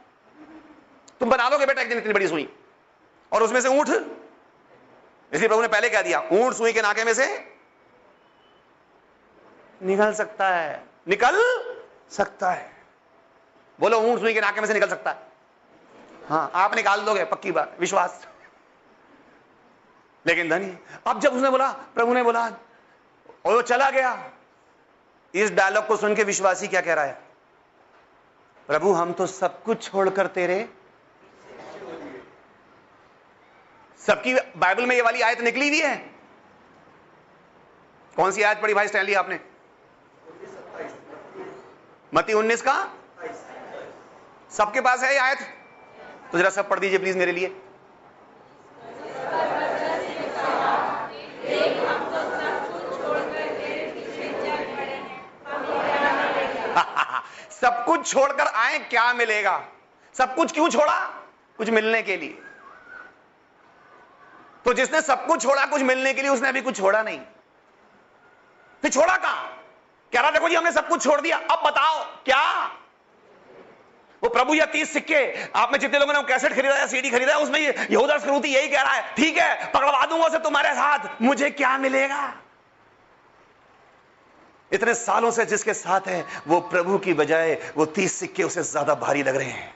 तुम 1.21 1.31
बना 1.31 1.49
लोगे 1.49 1.67
बेटा 1.67 1.83
एक 1.83 1.89
दिन 1.89 1.99
इतनी 1.99 2.13
बड़ी 2.13 2.29
सुई, 2.29 2.49
और 3.33 3.43
उसमें 3.43 3.61
से 3.61 3.69
ऊँट। 3.71 3.89
इसलिए 5.33 5.49
प्रभु 5.49 5.61
ने 5.63 5.69
पहले 5.69 5.89
कह 5.91 6.03
दिया, 6.03 6.21
ऊँट 6.33 6.55
सुई 6.55 6.73
के 6.73 6.83
नाके 6.83 7.05
में 7.05 7.13
से 7.15 7.27
निकल 9.81 10.13
सकता 10.15 10.49
है। 10.49 10.83
निकल 11.09 11.41
सकता 12.11 12.51
है। 12.51 12.71
बोलो, 13.79 13.99
ऊँट 14.01 14.21
सुई 14.21 14.35
के 14.35 14.41
नाके 14.41 14.61
में 14.61 14.67
से 14.69 14.75
निकल 14.75 14.89
सकता 14.89 15.11
है। 15.11 15.29
हाँ 16.29 16.51
आप 16.55 16.75
निकाल 16.75 17.01
दोगे, 17.03 17.25
पक्की 17.27 17.53
बात, 17.53 17.77
विश्वास। 17.81 18.27
लेकिन 20.27 20.49
धनी, 20.49 20.79
अब 21.07 21.21
जब 21.21 21.33
उसने 21.33 21.51
बोला, 21.51 21.73
प्रभु 21.73 22.15
ने 22.15 22.23
बोला, 22.23 22.47
और 23.45 23.55
वो 23.55 23.63
चला 23.63 23.91
गया, 23.91 24.31
इस 25.35 25.51
डायलॉग 25.51 25.87
को 25.87 25.97
सुन 25.97 26.15
के 26.15 26.25
विश्वासी 26.25 26.69
क्या 26.69 26.81
कह 26.81 26.95
रहा 26.95 27.05
है? 27.05 27.19
प्रभु, 28.67 28.93
हम 28.93 29.13
तो 29.13 29.27
सब 29.27 29.63
कुछ 29.63 29.91
छोड़कर 29.91 30.27
तेरे 30.27 30.69
सबकी 34.01 34.35
बाइबल 34.57 34.87
में 34.87 34.97
ये 34.97 35.03
वाली 35.03 35.21
आयत 35.21 35.41
निकली 35.41 35.69
हुई 35.69 35.81
है। 35.81 35.97
कौन 38.17 38.31
सी 38.33 38.43
आयत 38.43 38.61
पढ़ी 38.63 38.75
भाई 38.75 38.89
स्टैनली 38.89 39.15
आपने? 39.15 39.41
मती 42.15 42.33
उन्नीस 42.33 42.63
का? 42.63 42.75
सबके 44.51 44.81
पास 44.81 45.03
है 45.03 45.13
ये 45.13 45.19
आयत? 45.19 45.39
तो 46.33 46.39
जरा 46.39 46.51
सब 46.51 46.69
पढ़ 46.69 46.79
दीजिए 46.79 46.99
प्लीज़ 46.99 47.19
मेरे 47.19 47.33
लिए। 47.33 47.61
सब 57.61 57.85
कुछ 57.85 58.13
छोड़कर 58.13 58.47
आए, 58.47 58.79
क्या 58.79 59.13
मिलेगा? 59.13 59.65
सब 60.15 60.35
कुछ 60.35 60.53
क्यों 60.53 60.71
छोड़ा? 60.71 61.07
कुछ 61.59 61.71
मिलने 61.71 62.03
के 62.03 62.17
लिए। 62.17 62.43
तो 64.65 64.73
जिसने 64.73 65.03
सब 65.03 65.27
कुछ 65.27 65.43
छोड़ा, 65.43 65.67
कुछ 65.67 65.83
मिलने 65.83 66.15
के 66.15 66.23
लिए 66.23 66.31
उसने 66.31 66.49
अभी 66.49 66.61
कुछ 66.61 66.77
छोड़ा 66.77 67.03
नहीं। 67.03 67.21
फिर 68.83 68.91
छोड़ा 68.91 69.17
कहाँ? 69.17 69.65
कह 70.13 70.21
रहा, 70.21 70.31
देखो 70.31 70.49
जी, 70.49 70.55
हमने 70.55 70.73
सब 70.73 70.89
कुछ 70.89 71.05
छोड़ 71.05 71.21
दिया। 71.21 71.37
अब 71.37 71.63
बताओ, 71.67 72.05
क्या? 72.25 72.65
वो 74.23 74.29
प्रभु 74.29 74.55
या 74.55 74.67
तीस 74.67 74.93
सिक्के, 74.93 75.49
आप 75.57 75.73
में 75.73 75.79
जितने 75.79 75.99
लोगों 75.99 76.13
ने 76.13 76.23
कैसेट 76.23 76.53
खरीदा 76.53 76.77
या 76.77 76.87
सीडी 76.87 77.11
खरीदा, 77.11 77.37
उसमें 77.37 77.61
यहूदा 77.91 78.15
यही 78.47 78.69
कह 78.69 78.83
रहा 78.83 78.93
है, 78.93 79.15
ठीक 79.15 79.39
है, 79.39 79.73
पकड़वा 79.73 80.07
दूँगा 80.07 80.27
उसे 80.27 80.39
तुम्हारे 80.39 80.73
साथ। 80.73 81.23
मुझे 81.23 81.51
क्या 81.51 81.79
मिलेगा? 81.79 82.35
इतने 84.73 84.95
सालों 84.95 85.31
से 85.31 85.45
जिसके 85.47 85.75
साथ 85.75 86.09
है, 86.09 86.25
वो 86.49 86.61
प्रभु 86.61 86.99
की 86.99 87.15
बजाय 87.15 87.59
वो 87.77 87.87
तीस 87.89 88.13
सिक्के 88.15 88.43
उसे 88.43 88.63
ज़्यादा 88.63 88.95
भारी 88.97 89.23
लग 89.23 89.37
रहे 89.37 89.51
हैं। 89.51 89.75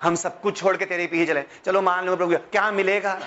हम 0.00 0.14
सब 0.14 0.40
कुछ 0.40 0.56
छोड़ 0.56 0.76
के 0.76 0.86
तेरे 0.86 1.06
पीछे 1.06 1.26
चले। 1.26 1.42
चलो 1.64 1.80
मान 1.82 2.06
लो 2.06 2.16
प्रभु 2.16 2.36
क्या 2.52 2.70
मिलेगा? 2.70 3.18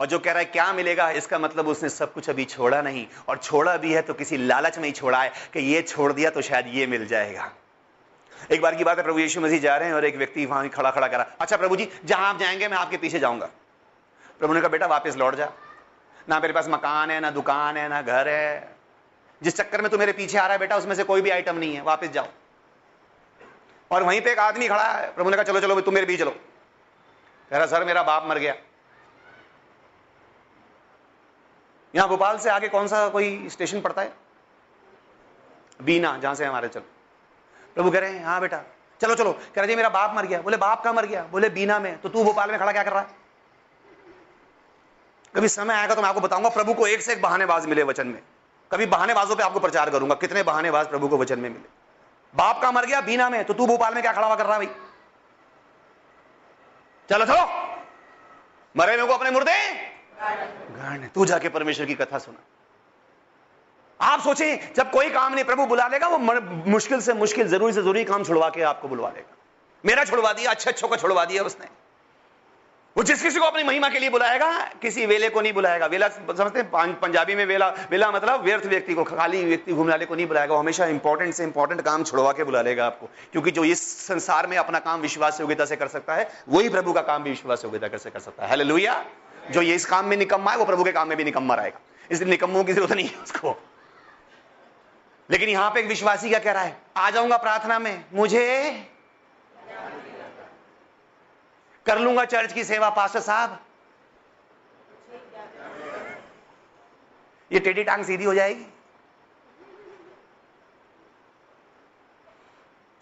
और 0.00 0.06
जो 0.06 0.18
कह 0.18 0.32
रहा 0.32 0.38
है, 0.38 0.44
क्या 0.44 0.72
मिलेगा? 0.72 1.10
इसका 1.10 1.38
मतलब 1.38 1.68
उसने 1.68 1.88
सब 1.88 2.12
कुछ 2.12 2.28
अभी 2.30 2.44
छोड़ा 2.44 2.80
नहीं। 2.82 3.06
और 3.28 3.38
छोड़ा 3.38 3.76
भी 3.76 3.92
है 3.92 4.02
तो 4.02 4.14
किसी 4.14 4.36
लालच 4.36 4.78
में 4.78 4.84
ही 4.84 4.92
छोड़ा 4.92 5.22
है 5.22 5.32
कि 5.52 5.60
ये 5.60 5.82
छोड़ 5.82 6.12
दिया 6.12 6.30
तो 6.30 6.42
शायद 6.42 6.66
ये 6.66 6.86
मिल 6.86 7.06
जाएगा। 7.06 7.50
एक 8.52 8.62
बार 8.62 8.74
की 8.74 8.84
बात 8.84 8.98
है, 8.98 9.04
प्रभु 9.04 9.18
यीशु 9.18 9.40
मसीह 9.40 9.60
जा 9.60 9.76
रहे 9.76 9.88
हैं 9.88 9.94
और 9.94 10.04
एक 10.04 10.16
व्यक्ति 10.16 10.46
वहाँ 10.46 10.68
खड़ा 10.68 10.90
खड़ा 10.90 11.08
करा 11.08 11.26
अच्छा 11.40 11.56
प्रभु 11.56 11.76
जी, 11.76 11.88
जहाँ 12.04 12.28
आप 12.28 12.38
जाएँगे, 12.38 12.68
मैं 12.68 12.76
आपके 12.76 12.96
पीछे 12.96 13.18
जाऊँगा। 13.18 13.50
प्रभु 14.40 14.54
ने 14.54 14.60
कहा, 14.60 14.68
बेटा, 14.68 14.86
वापस 14.86 15.16
लौट 15.16 15.34
जा। 15.34 15.50
ना 16.28 16.40
मेरे 16.40 16.52
पास 16.52 16.68
मकान 16.68 17.10
है, 17.10 17.20
ना 17.20 17.30
दुकान 17.30 17.76
है, 17.76 17.88
ना 17.88 18.02
घर 18.02 18.28
है। 18.28 18.76
जिस 19.42 19.56
चक्कर 19.56 19.82
में 19.82 19.90
तू 19.90 19.98
मेरे 19.98 20.12
पीछे 20.12 20.38
आ 20.38 20.42
रहा 20.42 20.52
है 20.52 20.58
बेटा, 20.58 20.76
उसमें 20.76 20.94
से 20.94 21.04
कोई 21.04 21.20
भी 21.20 21.30
आइटम 21.30 21.56
नहीं 21.56 21.74
है। 21.74 21.82
वापस 21.82 22.08
जाओ। 22.08 22.26
और 23.90 24.02
वहीं 24.02 24.20
पे 24.20 24.32
एक 24.32 24.38
आदमी 24.38 24.68
खड़ा 24.68 24.84
है। 24.84 25.14
प्रभु 25.14 25.30
ने 25.30 25.36
कहा, 25.36 25.44
चलो 25.44 25.60
चलो, 25.60 25.80
तुम 25.80 25.94
मेरे 25.94 26.06
बीच 26.06 26.18
चलो। 26.18 26.30
कह 27.50 27.56
रहा, 27.56 27.66
सर, 27.66 27.84
मेरा 27.84 28.02
बाप 28.02 28.26
मर 28.26 28.38
गया। 28.38 28.54
यहाँ 31.94 32.08
भोपाल 32.08 32.38
से 32.38 32.50
आगे 32.50 32.68
कौन 32.68 32.88
सा 32.88 33.08
कोई 33.08 33.48
स्टेशन 33.48 33.80
पड़ता 33.80 34.02
है? 34.02 34.12
बीना, 35.82 36.18
जहाँ 36.18 36.34
से 36.34 36.44
हमारे 36.44 36.68
चलो। 36.68 36.84
प्रभु 37.74 37.90
कह 37.90 37.98
रहे 37.98 38.10
हैं 38.10 38.24
हाँ 38.24 38.40
बेटा, 38.40 38.62
चलो 39.00 39.14
चलो। 39.14 39.32
कह 39.54 39.62
रहे 39.62 39.76
मेरा 39.76 39.88
बाप 39.88 40.14
मर 40.14 40.26
गया। 40.26 40.40
बोले, 40.42 40.56
बाप 40.56 40.84
का 40.84 40.92
मर 40.92 41.06
गया? 41.06 41.22
बोले, 41.22 41.48
बीना 41.48 41.78
में 41.78 42.00
तो 42.00 42.08
तू 42.08 42.24
भोपाल 42.24 42.50
में 42.50 42.58
खड़ा 42.60 42.72
क्या 42.72 42.82
कर 42.82 42.92
रहा 42.92 43.02
है? 43.02 43.17
कभी 45.38 45.48
समय 45.48 45.74
आएगा 45.74 45.94
तो 45.94 46.02
मैं 46.02 46.08
आपको 46.08 46.20
बताऊँगा, 46.20 46.48
प्रभु 46.48 46.74
को 46.74 46.86
एक 46.86 47.02
से 47.02 47.12
एक 47.12 47.20
बहानेबाज 47.22 47.66
मिले 47.66 47.82
वचन 47.82 48.06
में। 48.06 48.22
कभी 48.70 48.86
बहानेबाजों 48.86 49.36
पे 49.36 49.42
आपको 49.42 49.60
प्रचार 49.60 49.90
करूँगा, 49.90 50.14
कितने 50.14 50.42
बहानेबाज 50.42 50.86
प्रभु 50.86 51.08
को 51.08 51.18
वचन 51.18 51.38
में 51.38 51.48
मिले। 51.50 51.68
बाप 52.34 52.60
का 52.62 52.70
मर 52.72 52.86
गया, 52.86 53.00
बीना 53.00 53.28
में 53.30 53.44
तो 53.44 53.54
तू 53.54 53.66
भोपाल 53.66 53.94
में 53.94 54.02
क्या 54.02 54.12
खड़ा 54.12 54.26
हुआ 54.26 54.36
कर 54.36 54.46
रहा 54.46 54.58
भाई? 54.58 54.68
चलो 57.08 57.24
चलो। 57.26 57.44
मरे 58.74 58.96
लोगों 58.96 59.14
अपने 59.14 59.30
मुर्दे? 59.30 61.08
तू 61.14 61.24
जाके 61.26 61.48
परमेश्वर 61.48 61.86
की 61.86 61.94
कथा 61.94 62.18
सुना। 62.18 62.38
आप 64.00 64.20
सोचें 64.20 64.74
जब 64.74 64.90
कोई 64.90 65.10
काम 65.10 65.34
नहीं, 65.34 65.44
प्रभु 65.44 65.66
बुला 65.66 65.88
लेगा, 65.88 66.08
वो 66.08 66.18
मुश्किल 66.68 67.00
से 67.00 67.14
मुश्किल, 67.14 67.48
ज़रूरी 67.48 67.72
से 67.72 67.82
ज़रूरी 67.82 68.04
काम 68.04 68.24
छुड़वा 68.24 68.48
के 68.48 68.62
आपको 68.66 68.88
बुलवा 68.88 69.10
लेगा। 69.10 69.36
मेरा 69.84 70.04
छुड़वा 70.04 70.32
दिया 70.32 70.50
अच्छे 70.50 70.70
अच्छों 70.70 70.88
का 70.88 70.96
छुड़वा 70.96 71.24
दिया 71.24 71.42
उसने। 71.42 71.66
वो 72.96 73.02
जिस 73.02 73.22
किसी 73.22 73.38
को 73.38 73.44
अपनी 73.44 73.62
महिमा 73.62 73.88
के 73.88 73.98
लिए 73.98 74.10
बुलाएगा, 74.10 74.58
किसी 74.82 75.06
वेले 75.06 75.28
को 75.28 75.40
नहीं 75.40 75.52
बुलाएगा। 75.52 75.86
वेला 75.86 76.08
समझते 76.08 76.58
हैं 76.58 76.94
पंजाबी 76.94 77.34
में 77.34 77.44
वेला 77.46 77.68
वेला 77.90 78.10
मतलब 78.10 78.42
व्यर्थ 78.44 78.66
व्यक्ति 78.66 78.94
को, 78.94 79.04
खाली 79.04 79.44
व्यक्ति 79.44 79.72
घूमने 79.72 80.04
को 80.04 80.14
नहीं 80.14 80.26
बुलाएगा, 80.26 80.54
वो 80.54 80.60
हमेशा 80.60 80.86
इंपॉर्टेंट 80.86 81.34
से 81.34 81.44
इंपॉर्टेंट 81.44 81.80
काम 81.80 82.04
छुड़वा 82.04 82.32
के 82.32 82.44
बुला 82.44 82.62
लेगा 82.62 82.86
आपको। 82.86 83.06
क्योंकि 83.32 83.50
जो 83.50 83.64
इस 83.64 84.06
संसार 84.06 84.46
में 84.46 84.56
अपना 84.56 84.78
काम 84.78 85.00
विश्वास 85.00 85.40
योग्यता 85.40 85.64
से 85.64 85.76
कर 85.76 85.88
सकता 85.88 86.14
है, 86.14 86.28
वही 86.48 86.68
प्रभु 86.68 86.92
का 86.92 87.02
काम 87.02 87.22
भी 87.22 87.30
विश्वास 87.30 87.64
योग्यता 87.64 87.98
से 87.98 88.10
कर 88.10 88.20
सकता 88.20 88.44
है। 88.44 88.50
हेलो 88.50 88.78
जो 89.50 89.62
ये 89.62 89.74
इस 89.74 89.86
काम 89.86 90.06
में 90.06 90.16
निकम्मा 90.16 90.50
है, 90.50 90.56
वो 90.56 90.64
प्रभु 90.64 90.84
के 90.84 90.92
काम 90.92 91.08
में 91.08 91.16
भी 91.16 91.24
निकम्मा 91.24 91.54
रहेगा। 91.54 91.80
इसलिए 92.10 92.30
निकम्मों 92.30 92.64
की 92.64 92.72
ज़रूरत 92.72 92.92
नहीं 92.92 93.08
है 93.08 93.22
उसको। 93.22 93.56
लेकिन 95.30 95.48
यहाँ 95.48 95.70
पे 95.70 95.80
एक 95.80 95.86
विश्वासी 95.86 96.28
क्या 96.28 96.38
कह 96.38 96.52
रहा 96.52 96.62
है? 96.62 96.76
आ 96.96 97.10
जाऊँगा 97.10 97.36
प्रार्थना 97.36 97.78
में। 97.78 98.04
मुझे 98.14 98.88
कर 101.88 101.98
लूँगा 101.98 102.24
चर्च 102.26 102.52
की 102.52 102.64
सेवा, 102.64 102.88
पास्टर 102.90 103.20
साहब। 103.20 103.58
ये 107.50 107.60
टेढ़ी 107.60 107.84
टांग 107.84 108.04
सीधी 108.04 108.24
हो 108.24 108.34
जाएगी। 108.34 108.66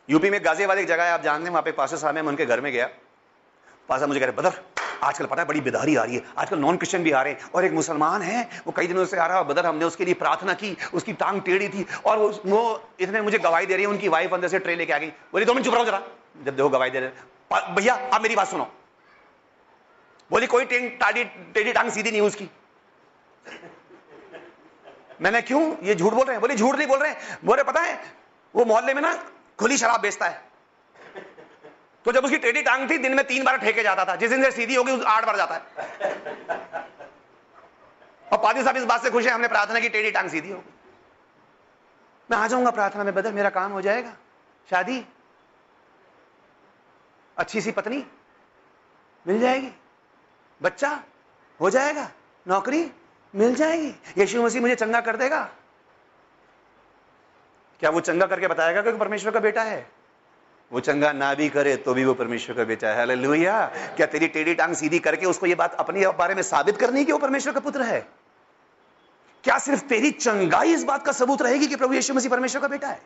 यूपी 0.09 0.30
में 0.30 0.45
गाजियाबाद 0.45 0.78
एक 0.78 0.87
जगह 0.87 1.05
है, 1.05 1.11
आप 1.11 1.22
जानते 1.22 1.45
हैं, 1.45 1.51
वहाँ 1.51 1.62
पे 1.62 1.72
पास्टर 1.72 1.97
साहब 1.97 2.16
है, 2.16 2.22
मैं 2.22 2.28
उनके 2.28 2.47
घर 2.47 2.61
में 2.61 2.72
गया। 2.72 2.87
पास्टर 3.89 4.07
मुझे 4.07 4.20
कह 4.20 4.26
रहे, 4.26 4.37
बदर, 4.37 4.62
आजकल 5.03 5.26
पता 5.26 5.43
है 5.43 5.49
बड़ी 5.49 5.61
बेदारी 5.61 5.97
आ 5.97 6.05
रही 6.05 6.14
है, 6.14 6.22
आजकल 6.39 6.59
नॉन 6.59 6.76
क्रिश्चियन 6.76 7.05
भी 7.05 7.11
आ 7.11 7.22
रहे 7.22 7.32
हैं, 7.32 7.51
और 7.55 7.64
एक 7.64 7.72
मुसलमान 7.72 8.22
है, 8.22 8.49
वो 8.66 8.72
कई 8.72 8.87
दिनों 8.87 9.05
से 9.05 9.16
आ 9.18 9.26
रहा 9.26 9.39
है, 9.39 9.45
बदर, 9.45 9.66
हमने 9.66 9.84
उसके 9.84 10.05
लिए 10.05 10.14
प्रार्थना 10.14 10.55
की, 10.55 10.76
उसकी 10.95 11.12
टांग 11.14 11.41
टेढ़ी 11.43 11.68
थी, 11.68 11.87
और 12.07 12.18
वो 12.47 12.61
इतने 13.01 13.20
मुझे 13.20 13.39
गवाही 13.39 13.66
दे 13.66 13.74
रही 13.74 13.84
है, 13.84 13.91
उनकी 13.91 14.09
वाइफ 14.09 14.34
अंदर 14.34 14.49
से 14.49 14.59
ट्रे 14.59 14.76
लेके 14.76 14.93
आ 14.93 14.99
गई, 14.99 15.09
बोली, 15.32 15.45
दो 15.45 15.55
मिनट 15.55 15.64
चुप 15.64 15.74
रहो 15.74 15.84
जरा। 15.84 16.03
जब 16.45 16.57
देखो 16.57 16.68
गवाही 16.68 16.91
दे 16.91 17.01
रहे 17.01 17.34
भैया, 17.55 17.94
आप 18.12 18.22
मेरी 18.22 18.36
बात 18.36 18.49
सुनो। 18.49 18.72
बोली, 20.30 20.47
कोई 20.47 20.64
टाड़ी 20.88 21.24
टेढ़ी 21.24 21.72
टांग 21.72 21.90
सीधी 21.90 22.11
नहीं 22.11 22.20
उसकी। 22.20 22.51
मैंने, 25.20 25.42
क्यों? 25.42 25.76
ये 25.78 25.94
झूठ 25.94 26.12
बोल 26.12 26.24
रहे 26.24 26.34
हैं? 26.34 26.40
बोली, 26.40 26.55
झूठ 26.55 26.76
नहीं 26.76 26.86
बोल 26.86 26.99
रहे 26.99 27.12
हैं। 27.12 27.38
बोले, 27.44 27.62
पता 27.62 27.80
है, 27.80 28.12
वो 28.55 28.64
मोहल्ले 28.64 28.94
में 28.94 29.03
ना 29.03 29.14
खुली 29.59 29.78
शराब 29.78 30.01
बेचता 30.01 30.26
है। 30.26 30.42
तो 32.05 32.12
जब 32.12 32.24
उसकी 32.24 32.38
टेढ़ी 32.38 32.62
टांग 32.62 32.90
थी, 32.90 32.99
दिन 32.99 33.14
में 33.14 33.26
तीन 33.26 33.44
बार 33.44 33.59
ठेके 33.59 33.82
जाता 33.82 34.05
था। 34.05 34.16
जिस 34.16 34.30
दिन 34.30 34.44
से 34.44 34.51
सीधी 34.51 34.74
होगी, 34.74 34.92
उस 34.92 35.05
आठ 35.05 35.24
बार 35.24 35.36
जाता 35.36 35.55
है। 35.55 35.61
और 38.32 38.38
पादी 38.38 38.62
साहब 38.62 38.76
इस 38.76 38.84
बात 38.84 39.03
से 39.03 39.11
खुश 39.11 39.26
है, 39.26 39.32
हमने 39.32 39.49
प्रार्थना 39.49 39.80
की 39.80 39.88
टेढ़ी 39.88 40.11
टांग 40.11 40.30
सीधी 40.30 40.51
होगी। 40.51 40.74
मैं 42.30 42.38
आ 42.38 42.47
जाऊँगा 42.47 42.70
प्रार्थना 42.70 43.05
में 43.05 43.14
बदल 43.14 43.32
मेरा 43.32 43.51
काम 43.51 43.72
हो 43.72 43.80
जाएगा। 43.80 44.12
शादी? 44.70 45.05
अच्छी 47.37 47.61
सी 47.61 47.70
पत्नी, 47.70 48.05
मिल 49.26 49.41
जाएगी। 49.41 49.70
बच्चा, 50.62 51.03
हो 51.61 51.70
जाएगा। 51.70 52.11
नौकरी, 52.47 52.91
मिल 53.34 53.55
जाएगी। 53.55 53.95
यीशु 54.18 54.43
मसीह 54.43 54.61
मुझे 54.61 54.74
चंगा 54.74 55.01
कर 55.01 55.16
देगा। 55.16 55.43
क्या 57.80 57.91
वो 57.91 58.01
चंगा 58.01 58.26
करके 58.26 58.49
बताएगा 58.49 58.82
क्योंकि 58.82 58.99
परमेश्वर 58.99 59.32
का 59.32 59.41
बेटा 59.41 59.62
है? 59.62 59.87
वो 60.72 60.80
चंगा 60.80 61.12
ना 61.12 61.34
भी 61.34 61.49
करे 61.49 61.76
तो 61.76 61.95
भी 61.95 62.05
वो 62.05 62.14
परमेश्वर 62.14 62.57
का 62.57 62.64
बेटा 62.64 62.89
है। 62.89 62.97
हालेलुया। 62.97 63.66
क्या 63.97 64.07
तेरी 64.07 64.28
टेढ़ी 64.28 64.55
टांग 64.55 64.74
सीधी 64.74 64.99
करके 64.99 65.26
उसको 65.26 65.47
ये 65.47 65.55
बात 65.55 65.74
अपने 65.74 66.07
बारे 66.09 66.34
में 66.34 66.43
साबित 66.43 66.76
करनी 66.76 66.99
है 66.99 67.05
कि 67.05 67.12
वो 67.12 67.18
परमेश्वर 67.18 67.53
का 67.53 67.61
पुत्र 67.61 67.82
है? 67.82 68.01
क्या 69.45 69.59
सिर्फ़ 69.59 69.84
तेरी 69.84 70.11
चंगाई 70.11 70.74
इस 70.74 70.84
बात 70.84 71.05
का 71.07 71.12
सबूत 71.12 71.43
रहेगी 71.43 71.66
कि 71.66 71.76
प्रभु 71.76 71.95
यीशु 71.95 72.14
मसीह 72.14 72.30
परमेश्वर 72.30 72.62
का 72.62 72.68
बेटा 72.68 72.89
है? 72.89 73.01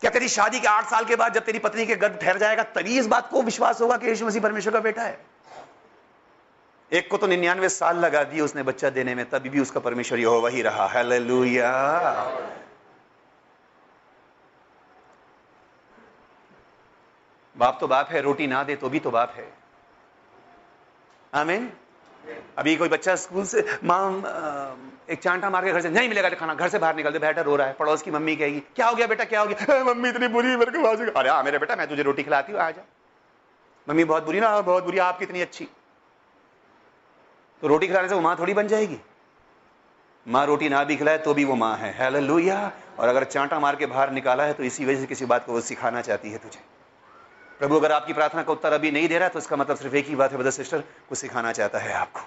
क्या 0.00 0.10
तेरी 0.10 0.28
शादी 0.28 0.60
के 0.60 0.68
आठ 0.68 0.86
साल 0.86 1.04
के 1.04 1.16
बाद 1.16 1.34
जब 1.34 1.44
तेरी 1.44 1.58
पत्नी 1.58 1.86
के 1.86 1.96
गर्भ 1.96 2.18
ठहर 2.22 2.38
जाएगा, 2.38 2.62
तभी 2.62 2.98
इस 2.98 3.06
बात 3.06 3.30
को 3.30 3.42
विश्वास 3.42 3.80
होगा 3.80 3.96
कि 3.96 4.06
यीशु 4.06 4.26
मसीह 4.26 4.42
परमेश्वर 4.42 4.72
का 4.72 4.80
बेटा 4.80 5.02
है? 5.02 5.18
एक 6.92 7.10
को 7.10 7.16
तो 7.16 7.26
निन्यानवे 7.26 7.68
साल 7.68 7.98
लगा 7.98 8.22
दिए 8.24 8.40
उसने 8.40 8.62
बच्चा 8.62 8.90
देने 8.90 9.14
में, 9.14 9.30
तभी 9.30 9.48
भी 9.48 9.60
उसका 9.60 9.80
परमेश्वर 9.80 10.18
यहोवा 10.18 10.48
ही 10.48 10.62
रहा। 10.62 10.86
हालेलुया। 10.86 11.72
बाप 17.56 17.78
तो 17.80 17.88
बाप 17.88 18.08
है, 18.10 18.20
रोटी 18.20 18.46
ना 18.46 18.62
दे 18.62 18.76
तो 18.76 18.88
भी 18.88 18.98
तो 18.98 19.10
बाप 19.10 19.32
है। 19.36 19.52
आमीन? 21.34 21.72
अभी 22.58 22.76
कोई 22.76 22.88
बच्चा 22.88 23.16
स्कूल 23.16 23.44
से 23.44 23.78
माँ 23.84 24.22
एक 25.08 25.20
चांटा 25.20 25.50
मार 25.50 25.64
के 25.64 25.72
घर 25.72 25.80
से, 25.80 25.90
नहीं 25.90 26.08
मिलेगा 26.08 26.28
खाना, 26.30 26.54
घर 26.54 26.68
से 26.68 26.78
बाहर 26.78 26.96
निकलते 26.96 27.18
बेटा, 27.18 27.42
रो 27.42 27.56
रहा 27.56 27.66
है, 27.66 27.72
पड़ोस 27.72 28.02
की 28.02 28.10
मम्मी 28.10 28.36
कहेगी, 28.36 28.60
क्या 28.76 28.88
हो 28.88 28.94
गया 28.94 29.06
बेटा, 29.06 29.24
क्या 29.24 29.40
हो 29.40 29.46
गया? 29.46 29.82
मम्मी 29.84 30.08
इतनी 30.08 30.28
बुरी 30.28 30.56
मेरे 30.56 30.70
को 30.72 31.12
अरे 31.12 31.30
हाँ 31.30 31.42
मेरे 31.42 31.58
बेटा, 31.58 31.76
मैं 31.76 31.88
तुझे 31.88 32.02
रोटी 32.02 32.22
खिलाती 32.22 32.52
हूँ, 32.52 32.60
आ 32.60 32.70
जा। 32.70 32.82
मम्मी 33.88 34.04
बहुत 34.04 34.24
बुरी 34.24 34.40
ना, 34.40 34.60
बहुत 34.60 34.84
बुरी 34.84 34.98
आप 34.98 35.18
कितनी 35.18 35.40
अच्छी। 35.40 35.68
तो 37.62 37.68
रोटी 37.68 37.86
खिलाने 37.86 38.08
से 38.08 38.14
वो 38.14 38.20
माँ 38.20 38.36
थोड़ी 38.38 38.54
बन 38.54 38.68
जाएगी। 38.68 38.98
माँ 40.26 40.46
रोटी 40.46 40.68
ना 40.68 40.82
भी 40.84 40.96
खिलाए 40.96 41.18
तो 41.18 41.34
भी 41.34 41.44
वो 41.44 41.54
माँ 41.54 41.76
है। 41.76 41.92
हेलो 41.98 42.38
और 42.98 43.08
अगर 43.08 43.24
चांटा 43.24 43.58
मार 43.58 43.76
के 43.76 43.86
बाहर 43.86 44.10
निकाला 44.10 44.44
है 44.44 44.52
तो 44.52 44.62
इसी 44.62 44.84
वजह 44.84 45.00
से 45.00 45.06
किसी 45.06 45.24
बात 45.24 45.46
को 45.46 45.52
वो 45.52 45.60
सिखाना 45.60 46.00
चाहती 46.00 46.30
है 46.30 46.38
तुझे। 46.38 46.60
प्रभु, 47.58 47.76
अगर 47.76 47.92
आपकी 47.92 48.12
प्रार्थना 48.12 48.42
का 48.42 48.52
उत्तर 48.52 48.72
अभी 48.72 48.90
नहीं 48.90 49.08
दे 49.08 49.18
रहा 49.18 49.28
तो 49.28 49.38
इसका 49.38 49.56
मतलब 49.56 49.76
सिर्फ़ 49.76 49.94
एक 49.96 50.06
ही 50.06 50.16
बात 50.16 50.30
है, 50.30 50.36
ब्रदर, 50.36 50.50
सिस्टर, 50.50 50.80
कुछ 51.08 51.18
सिखाना 51.18 51.52
चाहता 51.52 51.78
है 51.78 51.92
आपको। 51.94 52.20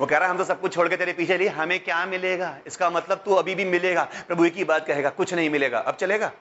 वो 0.00 0.06
कह 0.06 0.16
रहा 0.18 0.26
है, 0.26 0.30
हम 0.30 0.38
तो 0.38 0.44
सब 0.44 0.60
कुछ 0.60 0.74
छोड़ 0.74 0.88
के 0.88 0.96
तेरे 0.96 1.12
पीछे 1.12 1.36
लिए, 1.38 1.48
हमें 1.50 1.78
क्या 1.84 2.04
मिलेगा? 2.06 2.56
इसका 2.66 2.90
मतलब 2.90 3.22
तू 3.24 3.34
अभी 3.34 3.54
भी 3.54 3.64
मिलेगा। 3.64 4.08
प्रभु 4.28 4.44
एक 4.44 4.54
ही 4.54 4.64
बात 4.64 4.86
कहेगा, 4.86 5.10
कुछ 5.10 5.34
नहीं 5.34 5.50
मिलेगा। 5.50 5.78
अब 5.78 5.94
चलेगा? 5.94 6.32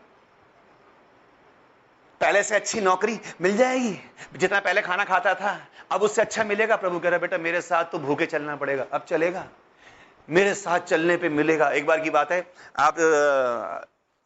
पहले 2.21 2.43
से 2.43 2.55
अच्छी 2.55 2.81
नौकरी 2.81 3.19
मिल 3.41 3.57
जाएगी, 3.57 3.97
जितना 4.37 4.59
पहले 4.59 4.81
खाना 4.81 5.03
खाता 5.03 5.33
था, 5.33 5.57
अब 5.91 6.01
उससे 6.01 6.21
अच्छा 6.21 6.43
मिलेगा। 6.43 6.75
प्रभु 6.75 6.99
कह 6.99 7.09
रहा 7.09 7.19
बेटा, 7.19 7.37
मेरे 7.37 7.61
साथ 7.61 7.85
तो 7.85 7.99
भूखे 7.99 8.25
चलना 8.25 8.55
पड़ेगा। 8.55 8.85
अब 8.93 9.05
चलेगा? 9.09 9.45
मेरे 10.29 10.53
साथ 10.55 10.79
चलने 10.81 11.17
पे 11.17 11.29
मिलेगा। 11.29 11.69
एक 11.71 11.85
बार 11.85 11.99
की 11.99 12.09
बात 12.09 12.31
है, 12.31 12.45
आप 12.79 12.95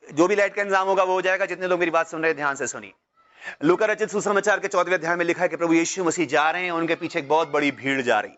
जो 0.07 0.27
भी 0.27 0.35
लाइट 0.35 0.55
का 0.55 0.61
इंतज़ाम 0.61 0.87
होगा 0.87 1.03
वो 1.03 1.13
हो 1.13 1.21
जाएगा, 1.21 1.45
जितने 1.45 1.67
लोग 1.67 1.79
मेरी 1.79 1.91
बात 1.91 2.07
सुन 2.07 2.21
रहे 2.21 2.31
हैं, 2.31 2.37
ध्यान 2.37 2.55
से 2.55 2.67
सुनी 2.67 2.93
लुका 3.63 3.85
रचित 3.85 4.09
सुसमाचार 4.09 4.59
के 4.59 4.67
चौदहवें 4.67 4.97
अध्याय 4.97 5.15
में 5.15 5.25
लिखा 5.25 5.41
है 5.41 5.47
कि 5.49 5.55
प्रभु 5.55 5.73
यीशु 5.73 6.03
मसीह 6.03 6.27
जा 6.27 6.49
रहे 6.51 6.63
हैं, 6.63 6.71
उनके 6.71 6.95
पीछे 6.95 7.19
एक 7.19 7.27
बहुत 7.27 7.51
बड़ी 7.51 7.71
भीड़ 7.73 8.01
जा 8.01 8.19
रही। 8.19 8.31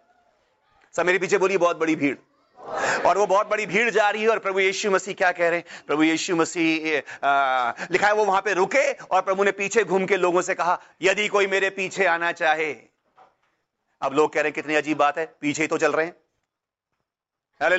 सब 0.94 1.06
मेरे 1.06 1.20
पीछे 1.20 1.38
बोली 1.38 1.58
बहुत 1.58 1.78
बड़ी 1.78 1.96
भीड़। 1.96 2.16
और 3.06 3.18
वो 3.18 3.26
बहुत 3.28 3.50
बड़ी 3.50 3.66
भीड़ 3.66 3.90
जा 3.90 4.10
रही 4.10 4.22
है 4.22 4.30
और 4.30 4.40
प्रभु 4.40 4.60
यीशु 4.60 4.92
मसीह 4.92 5.14
क्या 5.14 5.32
कह 5.32 5.50
रहे 5.50 5.60
हैं? 5.60 5.66
प्रभु 5.88 6.04
यीशु 6.04 6.36
मसीह 6.36 6.88
लिखा 7.92 8.08
है 8.08 8.14
वो 8.14 8.26
वहाँ 8.26 8.42
पे 8.42 8.54
रुके 8.54 8.92
और 8.92 9.22
प्रभु 9.22 9.44
ने 9.44 9.52
पीछे 9.54 9.84
घूम 9.84 10.06
के 10.06 10.18
लोगों 10.18 10.42
से 10.42 10.54
कहा, 10.54 10.80
यदि 11.02 11.28
कोई 11.28 11.48
मेरे 11.48 11.70
पीछे 11.72 12.06
आना 12.06 12.32
चाहे। 12.34 12.72
अब 14.02 14.14
लोग 14.14 14.34
कह 14.34 14.42
रहे 14.42 14.48
हैं, 14.48 14.54
कितनी 14.54 14.76
अजीब 14.76 14.98
बात 14.98 15.18
है, 15.18 15.26
पीछे 15.42 15.62
ही 15.62 15.68
तो 15.68 15.78
चल 15.78 15.92
रहे 15.92 16.06
हैं। 16.06 16.16
अरे 17.62 17.78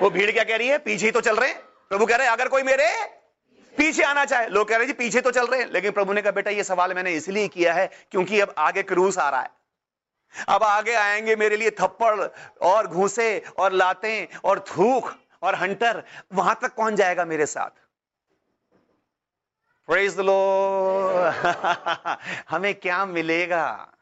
वो 0.00 0.10
भीड़ 0.10 0.30
क्या 0.30 0.44
कह 0.44 0.56
रही 0.56 0.68
है? 0.68 0.78
पीछे 0.78 1.06
ही 1.06 1.12
तो 1.12 1.20
चल 1.20 1.36
रहे 1.36 1.50
हैं। 1.50 1.60
प्रभु 1.90 2.06
कह 2.06 2.16
रहे 2.16 2.26
हैं, 2.26 2.32
अगर 2.32 2.48
कोई 2.48 2.62
मेरे 2.62 2.86
पीछे 3.74 4.02
आना 4.02 4.24
चाहे, 4.24 4.46
लोग 4.48 4.68
कह 4.68 4.76
रहे 4.76 4.86
हैं 4.86 4.92
जी, 4.92 4.92
पीछे 4.94 5.20
तो 5.20 5.30
चल 5.30 5.46
रहे 5.46 5.60
हैं। 5.60 5.70
लेकिन 5.72 5.92
प्रभु 5.92 6.12
ने 6.12 6.22
कहा, 6.22 6.32
बेटा, 6.32 6.50
ये 6.50 6.64
सवाल 6.64 6.94
मैंने 6.94 7.12
इसलिए 7.12 7.48
किया 7.48 7.74
है 7.74 7.90
क्योंकि 8.10 8.40
अब 8.40 8.54
आगे 8.58 8.82
क्रूस 8.84 9.18
आ 9.18 9.28
रहा 9.30 9.40
है। 9.40 9.50
अब 10.48 10.62
आगे 10.62 10.94
आएँगे 10.94 11.36
मेरे 11.36 11.56
लिए 11.56 11.70
थप्पड़ 11.70 12.28
और 12.62 12.86
घूसे 12.86 13.42
और 13.58 13.72
लाते 13.72 14.28
और 14.44 14.60
थूक 14.60 15.14
और 15.42 15.54
हंटर। 15.54 16.02
वहाँ 16.34 16.58
तक 16.62 16.74
कौन 16.74 16.96
जाएगा 16.96 17.24
मेरे 17.24 17.46
साथ? 17.46 17.70
प्रेज 19.86 20.18
लो 20.18 20.36
हमें 22.50 22.74
क्या 22.74 23.06
मिलेगा? 23.06 23.92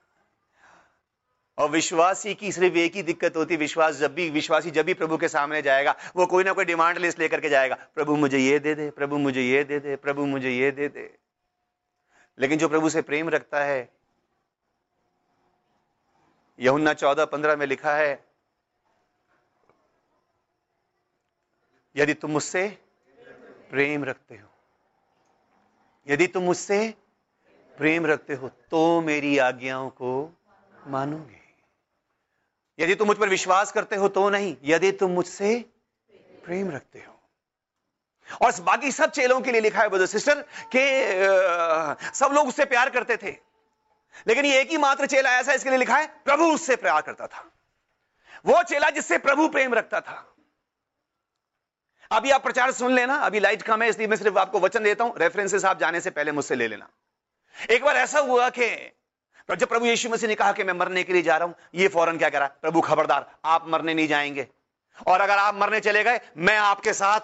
और 1.58 1.70
विश्वासी 1.70 2.34
की 2.34 2.52
सिर्फ़ 2.52 2.76
एक 2.76 2.94
ही 2.94 3.02
दिक्कत 3.02 3.36
होती 3.36 3.56
विश्वास 3.56 3.94
जब 3.94 4.14
भी, 4.14 4.30
विश्वासी 4.30 4.70
जब 4.70 4.86
भी 4.86 4.94
प्रभु 4.94 5.16
के 5.16 5.28
सामने 5.28 5.62
जाएगा, 5.62 5.96
वो 6.16 6.26
कोई 6.26 6.44
ना 6.44 6.52
कोई 6.52 6.64
डिमांड 6.64 6.98
लिस्ट 6.98 7.18
लेकर 7.18 7.40
के 7.40 7.48
जाएगा। 7.48 7.78
प्रभु 7.94 8.16
मुझे 8.16 8.38
ये 8.38 8.58
दे 8.58 8.74
दे, 8.74 8.90
प्रभु 8.90 9.18
मुझे 9.18 9.42
ये 9.42 9.64
दे 9.64 9.78
दे, 9.80 9.96
प्रभु 9.96 10.26
मुझे 10.26 10.50
ये 10.50 10.70
दे 10.70 10.88
दे। 10.88 11.18
लेकिन 12.38 12.58
जो 12.58 12.68
प्रभु 12.68 12.88
से 12.88 13.02
प्रेम 13.02 13.28
रखता 13.28 13.64
है 13.64 13.88
यहुन्ना 16.58 16.92
चौदह 16.94 17.24
पंद्रह 17.26 17.56
में 17.56 17.66
लिखा 17.66 17.94
है, 17.94 18.24
यदि 21.96 22.14
तुम 22.14 22.30
मुझसे 22.30 22.66
प्रेम 23.70 24.04
रखते 24.04 24.34
हो, 24.34 24.48
यदि 26.06 26.26
तुम 26.28 26.42
मुझसे 26.44 26.94
प्रेम 27.76 28.06
रखते 28.06 28.34
हो 28.34 28.48
तो 28.70 29.00
मेरी 29.00 29.36
आज्ञाओं 29.40 29.88
को 29.92 30.10
मानोगे। 30.86 31.40
यदि 32.78 32.94
तुम 32.94 33.08
मुझ 33.08 33.16
पर 33.18 33.28
विश्वास 33.28 33.72
करते 33.72 33.96
हो 33.96 34.08
तो 34.10 34.28
नहीं, 34.30 34.56
यदि 34.64 34.92
तुम 34.94 35.10
मुझसे 35.12 35.58
प्रेम 36.44 36.70
रखते 36.70 36.98
हो। 36.98 37.12
और 38.40 38.60
बाकी 38.62 38.90
सब 38.92 39.10
चेलों 39.10 39.40
के 39.40 39.52
लिए 39.52 39.60
लिखा 39.60 39.82
है, 39.82 39.88
ब्रदर 39.88 40.06
सिस्टर, 40.08 40.40
के 40.74 42.14
सब 42.14 42.32
लोग 42.32 42.48
उससे 42.48 42.64
प्यार 42.66 42.90
करते 42.90 43.16
थे। 43.16 43.36
लेकिन 44.26 44.44
ये 44.44 44.60
एक 44.60 44.70
ही 44.70 44.76
मात्र 44.76 45.06
चेला 45.06 45.30
ऐसा 45.30 45.52
इसके 45.52 45.70
लिए 45.70 45.78
लिखा 45.78 45.96
है, 45.96 46.06
प्रभु 46.06 46.44
उससे 46.44 46.76
प्यार 46.76 47.02
करता 47.02 47.26
था। 47.26 47.50
वो 48.46 48.62
चेला 48.62 48.90
जिससे 48.90 49.18
प्रभु 49.18 49.48
प्रेम 49.48 49.74
रखता 49.74 50.00
था। 50.00 50.36
अभी 52.10 52.30
आप 52.30 52.42
प्रचार 52.42 52.72
सुन 52.72 52.92
लेना, 52.92 53.14
अभी 53.14 53.40
लाइट 53.40 53.62
कम 53.62 53.82
है, 53.82 53.88
इसलिए 53.88 54.06
मैं 54.06 54.16
सिर्फ़ 54.16 54.38
आपको 54.38 54.60
वचन 54.60 54.84
देता 54.84 55.04
हूँ, 55.04 55.14
रेफरेंसेस 55.18 55.64
आप 55.64 55.78
जाने 55.78 56.00
से 56.00 56.10
पहले 56.10 56.32
मुझसे 56.32 56.54
ले 56.54 56.68
लेना। 56.68 56.88
एक 57.70 57.84
बार 57.84 57.96
ऐसा 57.96 58.18
हुआ 58.18 58.48
कि 58.48 58.92
जब 59.50 59.68
प्रभु 59.68 59.86
यीशु 59.86 60.08
मसीह 60.08 60.28
ने 60.28 60.34
कहा 60.34 60.52
कि 60.52 60.64
मैं 60.64 60.74
मरने 60.74 61.02
के 61.02 61.12
लिए 61.12 61.22
जा 61.22 61.36
रहा 61.36 61.48
हूँ, 61.48 61.54
ये 61.74 61.88
फ़ौरन 61.88 62.18
क्या 62.18 62.28
करा 62.28 62.46
प्रभु 62.46 62.80
खबरदार, 62.80 63.34
आप 63.44 63.68
मरने 63.68 63.94
नहीं 63.94 64.08
जाएँगे। 64.08 64.48
और 65.06 65.20
अगर 65.20 65.38
आप 65.38 65.54
मरने 65.54 65.80
चले 65.80 66.04
गए, 66.04 66.20
मैं 66.36 66.56
आपके 66.56 66.92
साथ 66.92 67.20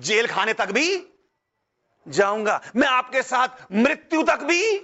जेल 0.00 0.26
खाने 0.26 0.52
तक 0.52 0.70
भी 0.70 1.06
जाऊँगा। 2.08 2.60
मैं 2.76 2.88
आपके 2.88 3.22
साथ 3.22 3.48
मृत्यु 3.72 4.22
तक 4.22 4.42
भी 4.42 4.78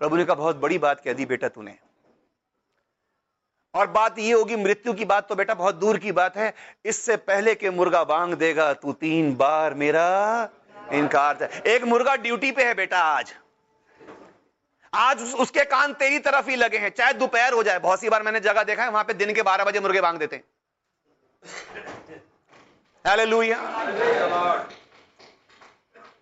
प्रभु 0.00 0.16
ने 0.16 0.24
कहा, 0.24 0.34
बहुत 0.34 0.56
बड़ी 0.56 0.78
बात 0.78 1.00
कह 1.00 1.12
दी 1.12 1.24
बेटा 1.26 1.48
तूने। 1.48 1.74
और 3.74 3.86
बात 3.86 4.18
ये 4.18 4.32
होगी, 4.32 4.56
मृत्यु 4.56 4.92
की 4.92 5.04
बात 5.04 5.28
तो 5.28 5.34
बेटा 5.34 5.54
बहुत 5.54 5.74
दूर 5.74 5.98
की 5.98 6.12
बात 6.12 6.36
है। 6.36 6.52
इससे 6.84 7.16
पहले 7.16 7.54
के 7.54 7.70
मुर्गा 7.70 8.02
बांग 8.04 8.34
देगा, 8.34 8.72
तू 8.74 8.92
तीन 8.92 9.34
बार 9.36 9.74
मेरा 9.74 10.48
इनकार 10.92 11.42
एक 11.66 11.84
मुर्गा 11.84 12.16
ड्यूटी 12.16 12.52
पे 12.52 12.64
है 12.64 12.74
बेटा 12.74 12.98
आज। 13.00 13.34
आज 14.92 15.22
उसके 15.34 15.64
कान 15.64 15.92
तेरी 15.92 16.18
तरफ़ 16.18 16.48
ही 16.50 16.56
लगे 16.56 16.78
हैं। 16.78 16.90
चाहे 16.90 17.12
दोपहर 17.12 17.52
हो 17.52 17.62
जाए, 17.62 17.78
बहुत 17.78 18.00
सी 18.00 18.08
बार 18.08 18.22
मैंने 18.22 18.40
जगह 18.40 18.62
देखा 18.62 18.84
है, 18.84 18.90
वहाँ 18.90 19.04
पे 19.04 19.14
दिन 19.14 19.34
के 19.34 19.42
बारह 19.42 19.64
बजे 19.64 19.80
मुर्गे 19.80 20.00
बांग 20.00 20.18
देते 20.18 20.36
हैं। 20.36 20.44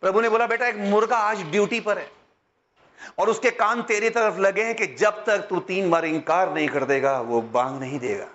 प्रभु 0.00 0.20
ने 0.20 0.28
बोला, 0.28 0.46
बेटा, 0.46 0.66
एक 0.66 0.76
मुर्गा 0.76 1.16
आज 1.16 1.42
ड्यूटी 1.42 1.80
पर 1.80 1.98
है। 1.98 2.17
और 3.18 3.28
उसके 3.30 3.50
कान 3.52 3.82
तेरी 3.82 4.10
तरफ़ 4.10 4.38
लगे 4.38 4.62
हैं 4.62 4.74
कि 4.74 4.86
जब 4.94 5.24
तक 5.24 5.46
तू 5.50 5.60
तीन 5.62 5.90
बार 5.90 6.04
इंकार 6.04 6.52
नहीं 6.54 6.68
कर 6.68 6.84
देगा, 6.84 7.20
वो 7.20 7.40
बांग 7.42 7.78
नहीं 7.80 7.98
देगा। 8.00 8.26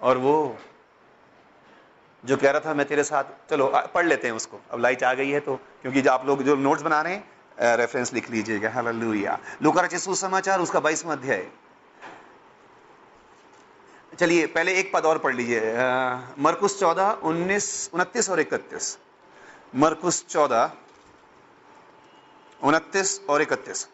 और 0.00 0.18
वो 0.18 0.56
जो 2.24 2.36
कह 2.36 2.50
रहा 2.50 2.60
था 2.60 2.74
मैं 2.74 2.86
तेरे 2.86 3.02
साथ, 3.04 3.24
चलो 3.50 3.70
पढ़ 3.94 4.06
लेते 4.06 4.28
हैं 4.28 4.34
उसको। 4.34 4.60
अब 4.70 4.80
लाइट 4.80 5.02
आ 5.04 5.12
गई 5.14 5.30
है 5.30 5.40
तो 5.40 5.56
क्योंकि 5.82 6.06
आप 6.08 6.26
लोग 6.26 6.42
जो 6.42 6.56
नोट्स 6.56 6.82
बना 6.82 7.00
रहे 7.02 7.14
हैं 7.14 7.76
रेफरेंस 7.76 8.12
लिख 8.12 8.30
लीजिएगा। 8.30 8.70
हालेलुया 8.70 9.38
लुका 9.62 9.80
रचित 9.82 10.00
सुसमाचार, 10.00 10.60
उसका 10.60 10.80
बाईसवा 10.80 11.12
अध्याय। 11.12 11.46
चलिए, 14.12 14.46
पहले 14.46 14.74
एक 14.74 14.90
पद 14.94 15.04
और 15.04 15.18
पढ़ 15.18 15.34
लीजिए। 15.34 15.60
मरकुस 16.38 16.78
चौदह, 16.80 17.10
उन्नीस, 17.22 17.90
उनतीस 17.94 18.30
और 18.30 18.40
इकतीस। 18.40 18.98
मरकुस 19.74 20.24
चौदह 20.26 20.70
उनतीस 22.60 23.20
और 23.30 23.42
इकतीस। 23.42 23.88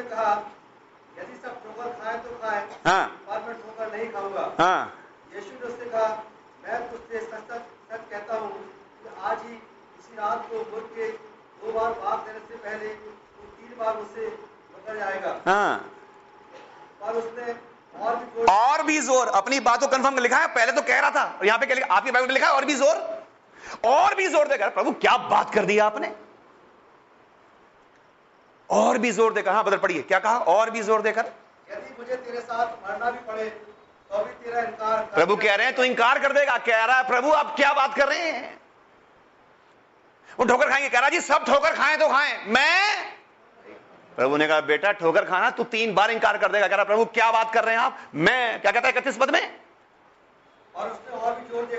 कहा 0.00 0.32
यदि 1.18 1.36
सब 1.36 1.54
ठोकर 1.62 1.88
खाए 2.00 2.16
तो 2.18 2.34
खाए 2.42 2.60
हाँ। 2.84 3.06
पर 3.26 3.40
मैं 3.46 3.54
ठोकर 3.62 3.86
नहीं 3.92 4.06
खाऊँगा। 4.12 4.44
हाँ। 4.58 4.80
यीशु 5.34 5.50
ने 5.52 5.66
उससे 5.68 5.86
कहा 5.86 6.08
मैं 6.64 6.78
तुझसे 6.90 7.20
सच 7.22 7.50
सच 7.50 8.00
कहता 8.10 8.36
हूँ 8.36 8.50
कि 8.50 9.08
आज 9.22 9.38
ही 9.40 9.54
इसी 9.54 10.16
रात 10.16 10.46
को 10.50 10.58
मुर्ग 10.70 10.86
के 10.96 11.08
दो 11.08 11.72
बार 11.72 11.92
भाग 12.00 12.18
देने 12.26 12.40
से 12.40 12.56
पहले 12.58 12.88
तू 12.94 13.10
तीन 13.58 13.72
बार 13.78 13.94
जाएगा 14.96 15.32
हाँ। 15.46 15.78
पर 17.00 17.14
उसने 17.14 17.52
और 18.00 18.16
भी 18.16 18.26
ज़ोर 18.36 18.48
और 18.50 18.82
भी 18.84 18.98
ज़ोर 19.02 19.28
अपनी 19.36 19.60
बात 19.60 19.80
को 19.80 19.86
कंफर्म 19.88 20.18
लिखा 20.18 20.38
है। 20.38 20.46
पहले 20.54 20.72
तो 20.72 20.82
कह 20.82 21.00
रहा 21.00 21.10
था 21.10 21.24
और 21.38 21.46
यहाँ 21.46 21.58
पे 21.58 21.66
क्या 21.66 21.76
लिखा 21.76 21.94
आपकी 21.94 22.10
बाइबल 22.10 22.28
में 22.28 22.34
लिखा 22.34 22.46
है 22.46 22.52
और 22.52 22.64
भी 22.64 22.74
ज़ोर। 22.76 22.96
और 23.86 24.14
भी 24.14 24.26
ज़ोर 24.28 24.48
देकर 24.48 24.68
प्रभु 24.70 24.92
क्या 24.94 25.16
बात 25.28 25.54
कर 25.54 25.64
दी 25.64 25.78
आपने? 25.80 26.12
और 28.68 28.98
भी 28.98 29.10
ज़ोर 29.12 29.32
देकर 29.32 29.52
हाँ 29.52 29.64
बदल 29.64 29.76
पड़िए 29.78 30.02
क्या 30.02 30.18
कहा? 30.18 30.38
और 30.38 30.70
भी 30.70 30.82
ज़ोर 30.82 31.02
देकर। 31.02 31.32
यदि 31.68 31.94
मुझे 31.98 32.16
तेरे 32.16 32.40
साथ 32.40 32.66
मरना 32.84 33.10
भी 33.10 33.18
पड़े 33.28 33.44
तो 34.10 34.18
भी 34.18 34.32
तेरा 34.44 34.60
इनकार 34.62 35.02
प्रभु 35.14 35.36
कह 35.36 35.54
रहे 35.54 35.66
हैं 35.66 35.74
तो 35.76 35.84
इनकार 35.84 36.18
कर 36.18 36.32
देगा। 36.32 36.56
कह 36.58 36.84
रहा 36.84 36.96
है 36.96 37.06
प्रभु 37.08 37.30
आप 37.32 37.54
क्या 37.56 37.72
बात 37.72 37.94
कर 37.96 38.08
रहे 38.08 38.30
हैं? 38.30 38.58
वो 40.38 40.44
ठोकर 40.44 40.70
खाएँगे 40.70 40.88
कह 40.88 40.98
रहा 40.98 41.08
जी 41.08 41.20
सब 41.22 41.44
ठोकर 41.44 41.74
खाएँ 41.74 41.96
तो 41.98 42.08
खाएँ। 42.08 42.36
मैं 42.46 43.16
प्रभु 44.16 44.36
ने 44.36 44.46
कहा 44.48 44.60
बेटा 44.62 44.92
ठोकर 44.92 45.24
खाना 45.24 45.50
तू 45.50 45.64
तीन 45.66 45.94
बार 45.94 46.10
इनकार 46.10 46.38
कर 46.38 46.52
देगा। 46.52 46.68
कह 46.68 46.74
रहा 46.74 46.84
प्रभु 46.84 47.04
क्या 47.06 47.30
बात 47.32 47.52
कर 47.54 47.64
रहे 47.64 47.74
हैं 47.74 47.82
आप? 47.82 47.98
मैं 48.14 48.60
क्या 48.60 48.72
कहता 48.72 48.88
है 48.88 48.94
इकतीस 48.94 49.16
पद 49.16 49.30
में? 49.30 49.58
और 50.74 50.88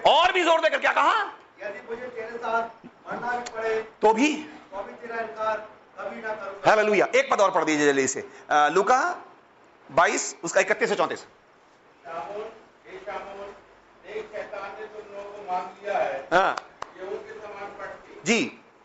और 0.08 0.32
भी 0.34 0.44
ज़ोर 0.44 0.62
देकर 0.62 0.80
क्या 0.80 0.92
कहा? 0.94 1.24
यदि 1.60 1.80
मुझे 1.89 2.07
तेरे 2.16 2.38
साथ 2.38 2.64
मरना 3.07 3.32
भी 3.38 3.51
पड़े 3.53 3.74
तो 4.01 4.14
भी? 4.14 4.30
तो 4.74 4.84
भी 4.84 4.93
तेरा 5.01 5.20
इनकार 5.22 5.57
कभी 5.99 6.22
ना 6.22 6.34
करूँगा। 6.34 6.70
हालेलुया। 6.70 7.05
एक 7.16 7.32
पद 7.32 7.41
और 7.41 7.51
पढ़ 7.51 7.64
दीजिए 7.66 7.86
जल्दी 7.88 8.07
से। 8.07 8.22
लूका 8.76 8.99
22 9.89 10.24
उसका 10.43 10.62
31 10.62 10.89
से 10.89 10.95
34 10.95 11.26
शामोन 12.05 12.45
हे 12.88 12.97
शामोन 13.07 13.49
देख 14.05 14.26
शैतान 14.36 14.70
ने 14.80 14.86
तुम 14.93 15.03
लोगों 15.16 15.30
को 15.32 15.51
मांग 15.51 15.68
लिया 15.84 15.97
है। 15.99 16.18
हाँ। 16.34 16.53
गेहूँ 16.95 17.18
के 17.26 17.34
समान 17.41 17.68
जी। 18.26 18.39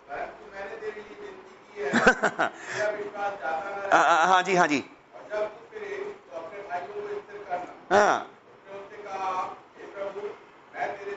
परंतु 0.09 0.43
मैंने 0.55 0.77
तेरे 0.77 1.01
लिए 1.01 1.17
विनती 1.21 1.55
की 1.75 1.81
है। 1.81 1.91
तेरा 1.95 2.91
विश्वास 2.91 3.33
जाता 3.41 3.69
न 3.69 4.33
रहे 4.33 4.43
जी 4.43 4.55
हाँ 4.57 4.67
जी। 4.69 4.79
और 5.15 5.23
जब 5.31 5.47
तू 5.47 5.61
फिरे 5.73 5.97
तो 6.31 6.37
अपने 6.39 6.59
भाइयों 6.69 6.95
को 6.95 7.21
स्थिर 7.21 7.41
करना 7.49 7.97
हाँ। 7.97 8.19
उसने 8.19 8.79
उससे 8.79 8.97
कहा 9.07 9.31
हे 9.79 9.87
प्रभु 9.95 10.21
मैं 10.75 10.87
तेरे 10.99 11.15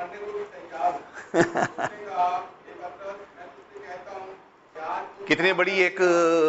कितनी 5.28 5.52
बड़ी 5.52 5.72
एक 5.80 6.00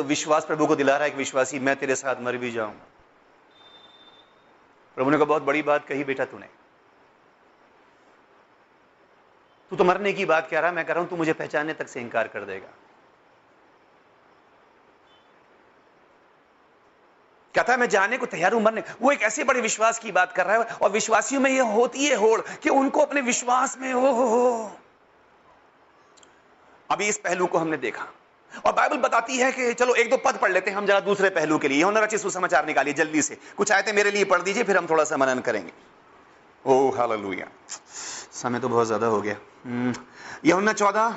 विश्वास 0.08 0.46
प्रभु 0.46 0.68
को 0.68 0.76
दिला 0.76 0.96
रहा 0.96 1.04
है 1.04 1.10
एक 1.12 1.18
विश्वासी 1.18 1.60
मैं 1.60 1.76
तेरे 1.76 1.96
साथ 1.96 2.16
मर 2.22 2.38
भी 2.38 2.52
जाऊँगा 2.52 2.88
प्रभु 4.98 5.10
ने 5.10 5.18
कहा 5.18 5.26
बहुत 5.26 5.44
बड़ी 5.44 5.62
बात 5.62 5.86
कही 5.88 6.04
बेटा 6.04 6.26
तूने। 6.26 6.48
तू 9.72 9.76
तो 9.76 9.84
मरने 9.84 10.14
की 10.14 10.26
बात 10.26 10.50
कह 10.50 10.60
रहा 10.60 10.70
है 10.70 10.76
मैं 10.76 10.86
कह 10.86 10.94
रहा 10.94 11.02
हूँ 11.02 11.10
तू 11.10 11.16
मुझे 11.16 11.34
पहचानने 11.34 11.74
तक 11.74 11.88
से 11.88 12.02
इनकार 12.02 12.28
कर 12.28 12.46
देगा। 12.46 12.68
कहता 17.56 17.74
है 17.74 17.80
मैं 17.80 17.90
जाने 17.90 18.18
को 18.18 18.26
तैयार 18.28 18.54
हूँ 18.54 18.62
मरने 18.64 18.84
वो 19.02 19.12
एक 19.12 19.22
ऐसे 19.24 19.44
बड़े 19.44 19.62
विश्वास 19.62 20.00
की 20.00 20.12
बात 20.12 20.32
कर 20.34 20.46
रहा 20.46 20.58
है 20.58 20.78
और 20.78 20.92
विश्वासियों 20.92 21.42
में 21.42 21.50
ये 21.52 21.60
होती 21.72 22.06
है 22.06 22.16
होड़ 22.16 22.40
कि 22.64 22.70
उनको 22.72 23.02
अपने 23.02 23.22
विश्वास 23.22 23.78
में 23.78 23.92
हो, 23.94 24.12
हो। 24.12 24.72
अभी 26.90 27.08
इस 27.08 27.18
पहलू 27.18 27.46
को 27.48 27.58
हमने 27.58 27.78
देखा 27.80 28.08
और 28.66 28.74
बाइबल 28.74 28.98
बताती 29.00 29.38
है 29.38 29.52
कि 29.52 29.74
चलो 29.74 29.94
एक 29.96 30.10
दो 30.10 30.18
पद 30.18 30.38
पढ़ 30.38 30.52
लेते 30.52 30.72
हैं 30.72 30.78
हम 30.78 30.86
जरा 30.86 31.00
दूसरे 31.00 31.30
पहलू 31.30 31.58
के 31.58 31.68
लिए। 31.68 31.84
रचित 31.98 32.20
सुसमाचार 32.20 32.66
निकालिए 32.66 32.94
जल्दी 32.94 33.22
से। 33.22 33.38
कुछ 33.58 33.72
आयतें 33.72 33.92
मेरे 33.94 34.12
लिए 34.12 34.26
पढ़ 34.26 34.42
दीजिए 34.42 34.64
फिर 34.64 34.78
हम 34.78 34.88
थोड़ा 34.88 35.04
सा 35.04 35.18
मनन 35.18 35.40
करेंगे। 35.40 35.72
ओ 36.66 36.90
हालेलुया। 36.92 37.48
समय 38.34 38.60
तो 38.60 38.70
बहुत 38.70 38.88
ज़्यादा 38.88 39.08
हो 39.08 39.22
गया। 39.22 39.36
हम्म, 39.66 39.94
यहोना 40.46 40.74
चौदह 40.74 41.16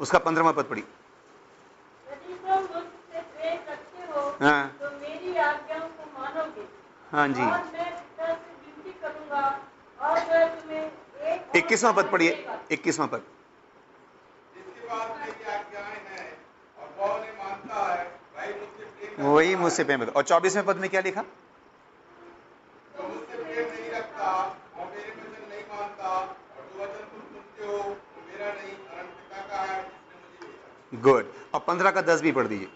उसका 0.00 0.18
पंद्रहवा 0.18 0.52
पद 0.52 0.64
पढ़ी 0.64 0.80
यदि 0.80 2.34
तुम 2.34 2.62
मुझसे 2.74 3.20
प्रेम 3.20 3.58
रखते 3.70 4.06
हो। 4.40 4.46
हाँ। 4.46 4.68
तो 4.80 4.90
मेरी 5.00 5.36
आज्ञा 5.38 5.78
हाँ 7.12 7.26
जी। 7.28 7.42
आज 7.42 7.64
मैं 7.72 7.84
पिता 7.92 8.26
से 8.26 8.50
विनती 8.56 8.92
करूँगा 9.02 9.40
और 10.00 10.18
वह 10.28 10.44
तुम्हें 10.50 10.82
एक 10.82 11.48
और 11.50 11.56
इक्कीसवां 11.56 11.92
पद 11.94 12.10
पढ़िए। 12.12 12.46
इक्कीसवां 12.72 13.08
पद। 13.08 13.22
जिसके 14.54 14.86
पास 14.88 15.08
मेरी 15.20 15.44
आज्ञाएँ 15.54 15.98
हैं 16.10 16.28
और 16.78 16.86
वह 16.98 17.14
उन्हें 17.14 17.32
मानता 17.38 17.82
है 17.94 18.04
वही 18.38 18.52
मुझसे 18.54 18.84
प्रेम 18.84 19.16
करता 19.16 19.32
वही। 19.32 19.56
मुझसे 19.56 19.84
प्रेम 19.84 20.02
रखता 20.02 20.12
और 20.16 20.22
चौबीसवें 20.24 20.64
पद 20.66 20.76
में 20.76 20.88
क्या 20.90 21.00
लिखा? 21.00 21.22
जो 21.22 23.08
मुझसे 23.08 23.36
प्रेम 23.36 23.66
नहीं 23.68 23.90
रखता 23.90 24.30
और 24.78 24.86
मेरे 24.86 25.10
वचन 25.10 25.48
नहीं 25.50 25.64
मानता 25.72 26.08
और 26.08 26.26
जो 26.68 26.82
वचन 26.82 27.02
तुम 27.02 27.20
सुनते 27.22 27.66
वो 27.66 27.78
मेरा 28.28 28.52
नहीं 28.52 28.72
वरन 28.86 29.06
पिता 29.18 29.40
का 29.42 29.66
जिसने 29.66 30.14
मुझे 30.16 30.46
भेजा। 30.46 31.00
गुड 31.02 31.32
और 31.54 31.60
पंद्रह 31.66 31.90
का 31.90 32.02
दस 32.12 32.20
भी 32.22 32.32
पढ़ 32.32 32.46
दीजिए। 32.46 32.70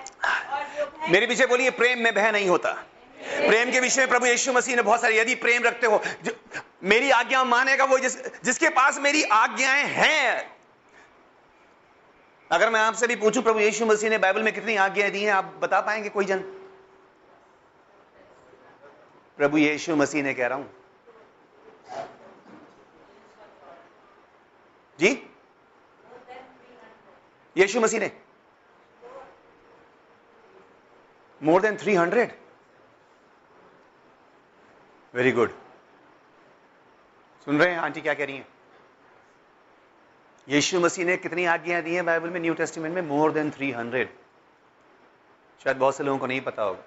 और 0.53 0.63
जो 0.77 0.85
भय 0.87 0.98
मेरे 1.09 1.27
पीछे 1.27 1.45
बोलिए, 1.45 1.69
प्रेम 1.69 1.99
में 1.99 2.13
भय 2.13 2.31
नहीं 2.31 2.49
होता। 2.49 2.71
प्रेम 3.19 3.71
के 3.71 3.79
विषय 3.79 4.01
में 4.01 4.09
प्रभु 4.09 4.25
यीशु 4.25 4.53
मसीह 4.53 4.75
ने 4.75 4.81
बहुत 4.81 5.01
सारे, 5.01 5.19
यदि 5.19 5.35
प्रेम 5.35 5.63
रखते 5.63 5.87
हो 5.87 6.01
मेरी 6.83 7.09
आज्ञा 7.11 7.43
मानेगा 7.43 7.85
वो 7.85 7.99
जिस, 7.99 8.43
जिसके 8.43 8.69
पास 8.69 8.99
मेरी 8.99 9.23
आज्ञाएँ 9.23 9.83
हैं। 9.83 10.59
अगर 12.51 12.69
मैं 12.69 12.79
आपसे 12.79 13.07
भी 13.07 13.15
पूछूँ, 13.15 13.43
प्रभु 13.43 13.59
यीशु 13.59 13.85
मसीह 13.85 14.09
ने 14.09 14.17
बाइबल 14.17 14.43
में 14.43 14.53
कितनी 14.53 14.75
आज्ञाएँ 14.75 15.11
दी 15.11 15.23
हैं, 15.23 15.31
आप 15.31 15.59
बता 15.61 15.81
पाएँगे 15.81 16.09
कोई 16.09 16.25
जन? 16.25 16.39
प्रभु 19.37 19.57
यीशु 19.57 19.95
मसीह 19.95 20.23
ने 20.23 20.33
कह 20.33 20.47
रहा 20.47 20.57
हूँ। 20.57 20.73
जी? 24.99 25.29
यीशु 27.57 27.81
मसीह 27.81 27.99
ने। 27.99 28.18
Then 31.41 31.77
three 31.77 31.95
hundred 31.95 32.31
very 35.13 35.31
good 35.31 35.49
सुन 37.47 37.59
रहे 37.59 37.71
हैं, 37.71 37.79
आंटी 37.79 38.01
क्या 38.01 38.13
कह 38.13 38.25
रही 38.25 38.37
हैं? 38.37 38.47
यीशु 40.47 40.79
मसीह 40.79 41.05
ने 41.05 41.17
कितनी 41.17 41.45
आज्ञाएँ 41.45 41.83
दी 41.83 41.95
हैं 41.95 42.05
बाइबल 42.05 42.29
में, 42.29 42.39
न्यू 42.39 42.53
टेस्टिमेंट 42.53 42.95
में? 42.95 43.01
मोर 43.01 43.31
देन 43.31 43.51
थ्री 43.51 43.71
हंड्रेड 43.71 44.09
शायद 45.63 45.77
बहुत 45.77 45.95
से 45.95 46.03
लोगों 46.03 46.19
को 46.19 46.27
नहीं 46.27 46.41
पता 46.41 46.63
होगा। 46.63 46.83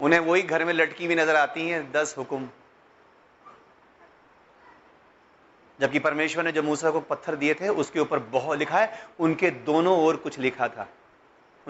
उन्हें 0.00 0.20
वही 0.20 0.42
घर 0.42 0.64
में 0.64 0.72
लटकी 0.72 1.06
हुई 1.06 1.14
नज़र 1.14 1.36
आती 1.36 1.68
हैं, 1.68 1.92
दस 1.92 2.14
हुक्म। 2.18 2.48
जबकि 5.80 5.98
परमेश्वर 5.98 6.44
ने 6.44 6.52
जो 6.52 6.62
मूसा 6.62 6.90
को 6.90 7.00
पत्थर 7.00 7.36
दिए 7.36 7.54
थे, 7.54 7.68
उसके 7.68 8.00
ऊपर 8.00 8.18
बहुत 8.18 8.58
लिखा 8.58 8.78
है, 8.78 9.08
उनके 9.20 9.50
दोनों 9.50 9.98
ओर 9.98 10.16
कुछ 10.16 10.38
लिखा 10.38 10.68
था। 10.68 10.88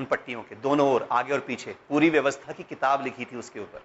उन 0.01 0.05
पट्टियों 0.05 0.43
के, 0.43 0.55
दोनों 0.55 0.89
ओर, 0.93 1.09
आगे 1.13 1.33
और 1.33 1.41
पीछे। 1.41 1.77
पूरी 1.89 2.11
व्यवस्था 2.11 2.53
की 2.53 2.63
किताब 2.63 3.05
लिखी 3.05 3.25
थी 3.25 3.37
उसके 3.37 3.61
ऊपर। 3.61 3.83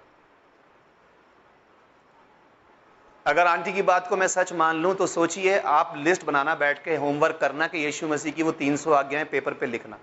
अगर 3.26 3.48
आंटी 3.48 3.74
की 3.74 3.82
बात 3.82 4.08
को 4.08 4.18
मैं 4.18 4.28
सच 4.28 4.54
मान 4.54 4.76
लूँ 4.76 4.96
तो 4.96 5.08
सोचिए, 5.08 5.58
आप 5.60 5.94
लिस्ट 5.98 6.26
बनाना, 6.26 6.56
बैठ 6.56 6.84
के 6.84 6.96
होमवर्क 6.96 7.38
करना 7.38 7.68
कि 7.68 7.78
यीशु 7.78 8.08
मसीह 8.08 8.32
की 8.32 8.44
वो 8.44 8.52
300 8.52 8.92
आज्ञाएँ 8.92 9.26
पेपर 9.26 9.54
पे 9.54 9.66
लिखना। 9.66 9.98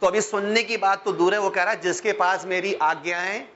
तो 0.00 0.06
अभी 0.06 0.20
सुनने 0.20 0.62
की 0.62 0.76
बात 0.76 1.04
तो 1.04 1.12
दूर 1.12 1.34
है, 1.34 1.40
वो 1.40 1.50
कह 1.50 1.62
रहा 1.62 1.72
है, 1.72 1.80
जिसके 1.80 2.12
पास 2.12 2.44
मेरी 2.44 2.74
आज्ञाएँ 2.74 3.48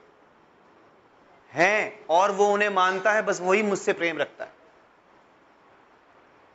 हैं 1.52 2.06
और 2.10 2.30
वो 2.30 2.46
उन्हें 2.46 2.68
मानता 2.68 3.12
है, 3.12 3.22
बस 3.22 3.40
वही 3.40 3.62
मुझसे 3.62 3.92
प्रेम 3.92 4.18
रखता 4.18 4.44
है। 4.44 4.59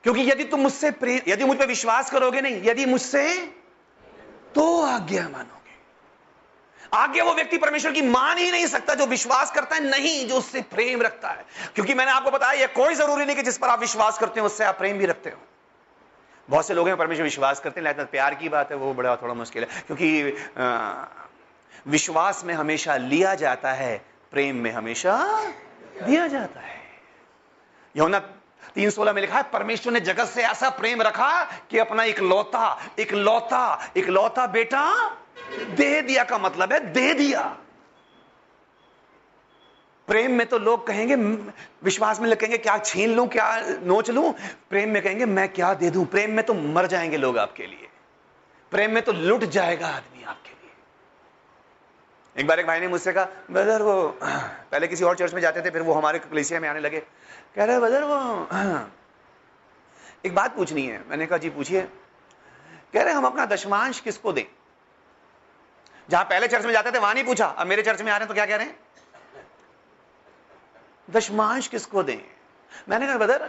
क्योंकि 0.06 0.22
यदि 0.22 0.43
तुम 0.43 0.60
मुझसे 0.60 0.91
प्रेम, 0.91 1.20
यदि 1.28 1.43
मुझ 1.43 1.58
पर 1.58 1.68
विश्वास 1.68 2.12
करोगे 2.12 2.41
नहीं, 2.41 2.62
यदि 2.64 2.86
मुझसे 2.86 3.36
तो 4.56 4.84
आज्ञा 4.84 5.30
मानोगे। 5.30 5.56
आज्ञा 6.93 7.24
वो 7.24 7.34
व्यक्ति 7.34 7.58
परमेश्वर 7.58 7.91
की 7.91 8.01
मान 8.01 8.38
ही 8.38 8.51
नहीं 8.51 8.68
सकता 8.68 8.93
जो 8.93 9.06
विश्वास 9.06 9.51
करता 9.51 9.76
है, 9.76 9.84
नहीं, 9.84 10.28
जो 10.28 10.38
उससे 10.38 10.62
प्रेम 10.62 11.01
रखता 11.01 11.30
है। 11.30 11.45
क्योंकि 11.76 11.93
मैंने 11.93 12.12
आपको 12.12 12.32
बताया, 12.32 12.51
यह 12.51 12.68
कोई 12.68 12.95
ज़रूरी 12.95 13.26
नहीं 13.26 13.36
कि 13.36 13.41
जिस 13.41 13.58
पर 13.58 13.68
आप 13.68 13.80
विश्वास 13.80 14.18
करते 14.18 14.39
हो, 14.39 14.45
उससे 14.45 14.64
आप 14.64 14.78
प्रेम 14.78 14.97
भी 14.97 15.06
रखते 15.06 15.30
हो। 15.30 15.38
बहुत 16.49 16.68
से 16.68 16.74
लोग 16.74 16.88
हैं, 16.88 16.97
परमेश्वर 16.97 17.24
विश्वास 17.24 17.60
करते 17.60 17.80
हैं, 17.80 17.88
लेकिन 17.88 18.06
प्यार 18.06 18.36
की 18.36 18.49
बात 18.49 18.72
है, 18.72 18.78
वो 18.78 18.93
बड़ा, 18.93 19.16
थोड़ा 19.16 19.34
मुश्किल 19.34 19.64
है। 19.64 19.82
क्योंकि 19.82 20.34
विश्वास 21.88 22.43
में 22.45 22.53
हमेशा 22.53 22.97
लिया 22.97 23.36
जाता 23.36 23.74
है, 23.74 24.06
प्रेम 24.32 24.56
में 24.56 24.72
हमेशा 24.72 25.43
दिया 26.03 26.28
जाता 26.28 26.60
है। 26.60 26.80
यौना 27.97 28.20
तीन 28.76 28.90
सोलह 28.90 29.14
में 29.14 29.22
लिखा 29.22 29.38
है, 29.38 29.44
परमेश्वर 29.44 29.94
ने 29.94 30.00
जगत 30.02 30.28
से 30.28 30.44
ऐसा 30.44 30.70
प्रेम 30.70 31.02
रखा 31.02 31.44
कि 31.70 31.78
अपना 31.78 32.04
एक 32.04 32.20
लौता 32.22 32.78
एक 33.00 33.14
लौता 33.14 33.92
एक 33.98 34.10
लौता 34.10 34.48
बेटा 34.48 34.84
दे 35.70 36.02
दिया 36.02 36.24
का 36.24 36.38
मतलब 36.38 36.74
है, 36.74 36.80
दे 36.94 37.14
दिया। 37.14 37.42
प्रेम 40.08 40.32
में 40.32 40.46
तो 40.47 40.58
लोग 40.58 40.86
कहेंगे 40.88 41.16
विश्वास 41.84 42.20
में 42.20 42.28
लोग 42.30 42.39
कहेंगे, 42.39 42.58
क्या 42.58 42.78
छीन 42.78 43.16
लूँ, 43.16 43.28
क्या 43.28 43.60
नोच 43.84 44.10
लूँ? 44.12 44.34
प्रेम 44.70 44.89
में 44.89 45.02
कहेंगे, 45.04 45.26
मैं 45.26 45.47
क्या 45.50 45.74
दे 45.74 45.89
दूँ? 45.89 46.06
प्रेम 46.06 46.32
में 46.32 46.46
तो 46.46 46.54
मर 46.54 46.88
जाएँगे 46.88 47.18
लोग 47.18 47.38
आपके 47.38 47.68
लिए। 47.68 47.88
प्रेम 48.72 48.92
में 48.92 49.04
तो 49.04 49.12
लुट 49.12 49.43
जाएगा 49.46 49.88
आदमी 49.88 50.24
आपके 50.24 50.54
एक 52.36 52.47
बार 52.47 52.59
एक 52.59 52.67
भाई 52.67 52.79
ने 52.79 52.87
मुझसे 52.87 53.12
कहा 53.13 53.25
ब्रदर 53.51 53.82
वो, 53.82 54.17
पहले 54.21 54.87
किसी 54.87 55.03
और 55.03 55.16
चर्च 55.16 55.33
में 55.33 55.41
जाते 55.41 55.62
थे, 55.62 55.70
फिर 55.71 55.82
वो 55.82 55.93
हमारे 55.93 56.20
कलेसिया 56.20 56.59
में 56.59 56.67
आने 56.70 56.79
लगे। 56.79 56.99
कह 57.55 57.63
रहे 57.63 57.79
ब्रदर 57.79 58.03
वो, 58.03 58.87
एक 60.25 60.36
बात 60.36 60.55
पूछनी 60.55 60.86
है। 60.86 61.03
मैंने 61.09 61.25
कहा, 61.25 61.37
जी, 61.37 61.49
पूछिए। 61.49 61.82
कह 62.93 63.03
रहे, 63.03 63.13
हम 63.13 63.25
अपना 63.25 63.45
दशमांश 63.45 63.99
किसको 63.99 64.32
दें? 64.33 64.45
जहाँ 66.09 66.24
पहले 66.25 66.47
चर्च 66.47 66.66
में 66.66 66.74
जाते 66.74 66.91
थे, 66.91 66.99
वहाँ 66.99 67.13
नहीं 67.13 67.24
पूछा। 67.24 67.45
अब 67.45 67.67
मेरे 67.67 67.82
चर्च 67.83 68.01
में 68.01 68.12
आ 68.12 68.17
रहे 68.17 68.20
हैं 68.20 68.28
तो 68.28 68.33
क्या 68.33 68.45
कह 68.45 68.55
रहे 68.55 68.66
हैं? 68.66 68.79
दशमांश 71.07 71.67
किसको 71.67 72.03
दें? 72.03 72.20
मैंने 72.89 73.07
कहा 73.07 73.17
ब्रदर 73.17 73.39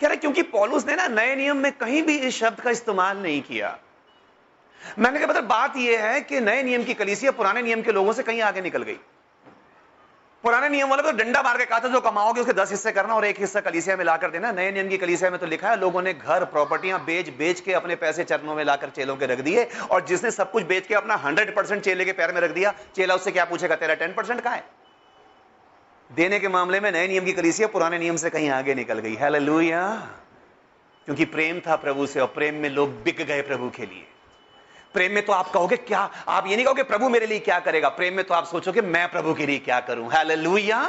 कह 0.00 0.08
रहे, 0.08 0.16
क्योंकि 0.16 0.42
पॉलुस 0.44 0.86
ने 0.86 0.94
ना 0.96 1.06
नए 1.08 1.34
नियम 1.36 1.56
में 1.56 1.72
कहीं 1.72 2.02
भी 2.02 2.18
इस 2.18 2.36
शब्द 2.36 2.60
का 2.60 2.70
इस्तेमाल 2.70 3.18
नहीं 3.18 3.42
किया। 3.42 3.78
मैंने 4.98 5.18
कहा 5.18 5.26
ब्रदर 5.26 5.46
बात 5.46 5.76
यह 5.76 6.04
है 6.04 6.20
कि 6.20 6.40
नए 6.40 6.62
नियम 6.62 6.84
की 6.84 6.94
कलीसिया 6.94 7.32
पुराने 7.32 7.62
नियम 7.62 7.82
के 7.82 7.92
लोगों 7.92 8.12
से 8.12 8.22
कहीं 8.22 8.42
आगे 8.42 8.60
निकल 8.60 8.82
गई। 8.82 8.98
पुराने 10.44 10.68
नियम 10.68 10.88
वाले 10.88 11.02
तो 11.02 11.10
डंडा 11.12 11.42
मार 11.42 11.56
के 11.58 11.64
कहा 11.64 11.78
था, 11.80 11.88
जो 11.88 12.00
कमाओगे 12.00 12.40
उसके 12.40 12.52
दस 12.52 12.70
हिस्से 12.70 12.92
करना 12.92 13.14
और 13.14 13.24
एक 13.24 13.38
हिस्सा 13.40 13.60
कलीसिया 13.60 13.96
में 13.96 14.04
लाकर 14.04 14.30
देना। 14.30 14.52
नए 14.52 14.70
नियम 14.72 14.88
की 14.88 14.98
कलीसिया 14.98 15.30
में 15.30 15.38
तो 15.40 15.46
लिखा 15.46 15.70
है, 15.70 15.80
लोगों 15.80 16.02
ने 16.02 16.12
घर, 16.14 16.44
प्रॉपर्टियाँ 16.44 17.04
बेच 17.04 17.28
बेच 17.28 17.60
के 17.60 17.72
अपने 17.72 17.96
पैसे 17.96 18.24
चरणों 18.24 18.54
में 18.54 18.64
लाकर 18.64 18.90
चेलों 18.90 19.16
के 19.16 19.26
रख 19.26 19.40
दिए 19.40 19.64
और 19.90 20.04
जिसने 20.06 20.30
सब 20.30 20.50
कुछ 20.50 20.64
बेच 20.64 20.86
के 20.86 20.94
अपना 20.94 21.14
हंड्रेड 21.16 21.54
परसेंट 21.56 21.82
चेले 21.82 22.04
के 22.04 22.12
पैर 22.12 22.32
में 22.32 22.40
रख 22.40 22.50
दिया, 22.50 22.74
चेला 22.96 23.14
उससे 23.14 23.30
क्या 23.30 23.44
पूछेगा, 23.44 23.76
तेरा 23.76 23.94
टेन 23.94 24.12
परसेंट 24.12 24.40
कहा 24.40 24.54
है? 24.54 24.64
देने 26.10 26.38
के 26.40 26.48
मामले 26.48 26.80
में 26.80 26.90
नए 26.92 27.08
नियम 27.08 27.24
की 27.24 27.32
कलीसिया 27.32 27.68
पुराने 27.68 27.98
नियम 27.98 28.16
से 28.16 28.30
कहीं 28.30 28.50
आगे 28.50 28.74
निकल 28.74 28.98
गई। 28.98 29.14
है 29.14 29.30
क्योंकि 31.08 31.24
प्रेम 31.24 31.60
था 31.60 31.76
प्रभु 31.76 32.06
से 32.06 32.20
और 32.20 32.26
प्रेम 32.26 32.54
में 32.54 32.68
लोग 32.70 33.02
बिक 33.02 33.22
गए 33.22 33.42
प्रभु 33.42 33.68
के 33.70 33.86
लिए। 33.86 34.06
प्रेम 34.94 35.12
में 35.12 35.24
तो 35.26 35.32
आप 35.32 35.50
कहोगे, 35.50 35.76
क्या? 35.76 36.00
आप 36.28 36.46
ये 36.46 36.56
नहीं 36.56 36.64
कहोगे, 36.64 36.82
प्रभु 36.82 37.08
मेरे 37.08 37.26
लिए 37.26 37.38
क्या 37.38 37.60
करेगा? 37.60 37.88
प्रेम 37.88 38.14
में 38.14 38.24
तो 38.24 38.34
आप 38.34 38.46
सोचोगे 38.46 38.80
मैं 38.80 39.10
प्रभु 39.10 39.34
के 39.34 39.46
लिए 39.46 39.58
क्या 39.58 39.80
करूँ? 39.80 40.10
हालेलुया 40.10 40.82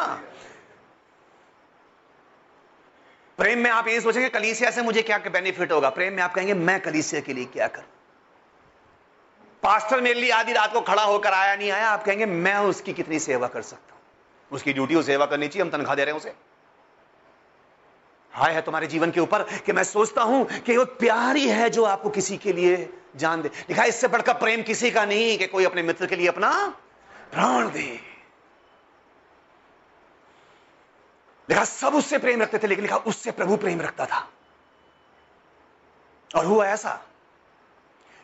प्रेम 3.37 3.59
में 3.59 3.69
आप 3.71 3.87
ये 3.87 4.01
सोचेंगे, 4.01 4.29
कलीसिया 4.29 4.71
से 4.71 4.81
मुझे 4.81 5.01
क्या 5.01 5.17
बेनिफिट 5.17 5.71
होगा? 5.71 5.89
प्रेम 5.89 6.13
में 6.13 6.23
आप 6.23 6.33
कहेंगे, 6.33 6.53
मैं 6.53 6.79
कलीसिया 6.81 7.21
के 7.21 7.33
लिए 7.33 7.45
क्या 7.45 7.67
करूँ? 7.67 7.87
पास्टर 9.63 10.01
मेरे 10.01 10.19
लिए 10.19 10.31
आधी 10.31 10.53
रात 10.53 10.73
को 10.73 10.81
खड़ा 10.81 11.03
होकर 11.03 11.33
आया 11.33 11.55
नहीं 11.55 11.71
आया, 11.71 11.89
आप 11.89 12.03
कहेंगे, 12.03 12.25
मैं 12.25 12.55
उसकी 12.55 12.93
कितनी 12.93 13.19
सेवा 13.19 13.47
कर 13.47 13.61
सकता 13.61 13.93
हूँ? 13.93 14.01
उसकी 14.51 14.73
ड्यूटी 14.73 15.03
सेवा 15.03 15.25
करनी 15.25 15.47
चाहिए, 15.47 15.63
हम 15.63 15.69
तनख्वाह 15.69 15.95
दे 15.95 16.03
रहे 16.03 16.13
हैं 16.13 16.21
उसे। 16.21 16.33
हाय 18.33 18.53
है 18.53 18.61
तुम्हारे 18.61 18.87
जीवन 18.87 19.11
के 19.11 19.19
ऊपर 19.19 19.43
कि 19.65 19.71
मैं 19.71 19.83
सोचता 19.83 20.21
हूँ 20.21 20.45
कि 20.45 20.77
वो 20.77 20.85
प्यार 20.85 21.35
ही 21.35 21.47
है 21.47 21.69
जो 21.69 21.83
आपको 21.83 22.09
किसी 22.09 22.37
के 22.37 22.53
लिए 22.53 22.89
जान 23.15 23.41
दे। 23.41 23.49
लिखा 23.69 23.83
इससे 23.83 24.07
बढ़कर 24.07 24.33
प्रेम 24.33 24.61
किसी 24.63 24.91
का 24.91 25.05
नहीं 25.05 25.37
कि 25.37 25.47
कोई 25.47 25.65
अपने 25.65 25.83
मित्र 25.83 26.05
के 26.05 26.15
लिए 26.15 26.27
अपना 26.27 26.51
प्राण 27.31 27.69
दे। 27.69 27.99
लिखा 31.49 31.63
सब 31.63 31.95
उससे 31.95 32.17
प्रेम 32.17 32.41
रखते 32.41 32.57
थे, 32.57 32.67
लेकिन 32.67 32.85
लिखा 32.85 32.97
उससे 32.97 33.31
प्रभु 33.31 33.57
प्रेम 33.57 33.81
रखता 33.81 34.05
था। 34.05 34.27
और 36.35 36.45
हुआ 36.45 36.67
ऐसा 36.67 36.91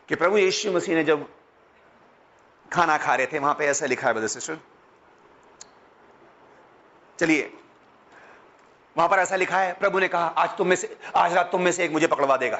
कि 0.10 0.16
प्रभु 0.16 0.38
यीशु 0.38 0.72
मसीह 0.72 0.95
ने 0.95 1.03
जब 1.03 1.28
खाना 2.74 2.98
खा 2.98 3.16
रहे 3.16 3.28
थे, 3.28 3.40
वहाँ 3.40 3.53
पे 3.53 3.66
ऐसा 3.66 3.86
लिखा 3.86 4.07
है 4.07 4.28
सिस्टर 4.28 4.60
चलिए, 7.20 7.53
वहाँ 8.95 9.10
पर 9.10 9.20
ऐसा 9.20 9.36
लिखा 9.36 9.60
है, 9.60 9.74
प्रभु 9.74 9.99
ने 9.99 10.07
कहा, 10.07 10.26
आज 10.28 10.57
तुम 10.57 10.68
में 10.68 10.76
से, 10.76 10.98
आज 11.16 11.34
रात 11.34 11.52
तुम 11.52 11.62
में 11.62 11.72
से 11.72 11.86
एक 11.86 11.91
मुझे 11.91 12.07
पकड़वा 12.07 12.38
देगा। 12.38 12.60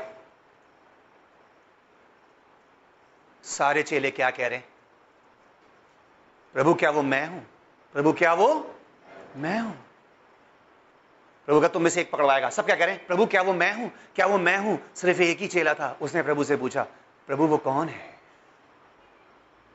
सारे 3.46 3.84
चेले 3.84 4.12
क्या 4.12 4.30
कह 4.30 4.48
रहे 4.48 4.62
प्रभु 6.56 6.74
क्या 6.74 6.90
वो 6.90 7.02
मैं 7.02 7.28
हूँ? 7.28 7.46
प्रभु 7.96 8.14
क्या 8.14 8.34
वो 8.34 8.48
मैं 9.38 9.60
हूँ? 9.60 9.74
प्रभु 11.48 11.62
का 11.62 11.68
तुम 11.68 11.84
में 11.84 11.90
से 11.90 12.02
एक 12.02 12.12
पकड़वाएगा 12.12 12.50
सब 12.50 12.66
क्या 12.66 12.76
कह 12.76 12.86
रहे 12.86 12.96
हैं? 12.96 13.06
प्रभु 13.08 13.26
क्या 13.26 13.42
वो 13.42 13.54
मैं 13.54 13.74
हूँ? 13.74 13.92
क्या 14.16 14.26
वो 14.26 14.38
मैं 14.38 14.58
हूँ? 14.58 14.78
सिर्फ़ 14.96 15.22
एक 15.22 15.40
ही 15.40 15.48
चेला 15.48 15.74
था। 15.74 15.98
उसने 16.02 16.24
प्रभु 16.24 16.44
से 16.44 16.56
पूछा, 16.56 16.84
प्रभु 17.28 17.48
वो 17.48 17.58
कौन 17.58 17.90
है? 17.90 18.20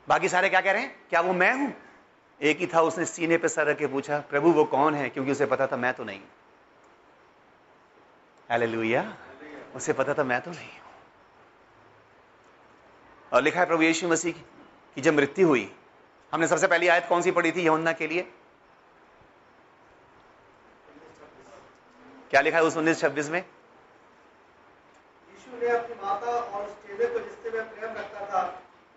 बाकी 0.09 0.28
सारे 0.28 0.48
क्या 0.48 0.60
कह 0.60 0.72
रहे 0.72 0.82
हैं? 0.82 0.97
क्या 1.10 1.20
वो 1.20 1.32
मैं 1.32 1.52
हूँ? 1.55 1.72
एक 2.40 2.59
ही 2.59 2.66
था। 2.66 2.80
उसने 2.80 3.05
सीने 3.05 3.38
पे 3.38 3.48
सर 3.48 3.66
रख 3.66 3.78
के 3.78 3.86
पूछा, 3.86 4.18
प्रभु 4.20 4.52
वो 4.52 4.64
कौन 4.64 4.94
है? 4.94 5.09
क्योंकि 5.10 5.32
उसे 5.32 5.47
पता 5.47 5.66
था 5.66 5.76
मैं 5.76 5.94
तो 5.94 6.05
नहीं। 6.05 6.20
हालेलुया 8.51 9.16
उसे 9.74 9.92
पता 9.92 10.14
था 10.14 10.24
मैं 10.24 10.40
तो 10.40 10.51
नहीं। 10.51 10.80
और 13.32 13.43
लिखा 13.43 13.61
है 13.61 13.66
प्रभु 13.66 13.82
यीशु 13.82 14.09
मसीह 14.09 14.32
की 14.32 14.44
कि 14.97 15.01
जब 15.01 15.15
मृत्यु 15.15 15.48
हुई 15.48 15.70
हमने 16.32 16.47
सबसे 16.48 16.66
पहली 16.66 16.89
आयत 16.89 17.07
कौन 17.09 17.23
सी 17.23 17.31
पढ़ी 17.31 17.52
थी 17.52 17.66
यमुना 17.66 17.93
के 17.93 18.07
लिए? 18.07 18.27
क्या 22.31 22.40
लिखा 22.40 22.57
है 22.57 22.62
उस 22.65 22.77
उन्नीस 22.77 23.01
छब्बीस 23.01 23.31
में? 23.31 23.40
यीशु 23.40 25.62
ने 25.62 25.69
अपनी 25.69 25.94
माता 26.05 26.27
और 26.27 26.66
उस 26.66 26.73
चेले 26.86 27.07
को 27.07 27.19
जिससे 27.19 27.51
वह 27.51 27.65
प्रेम 27.65 27.90
रखता 27.90 28.27
था 28.27 28.43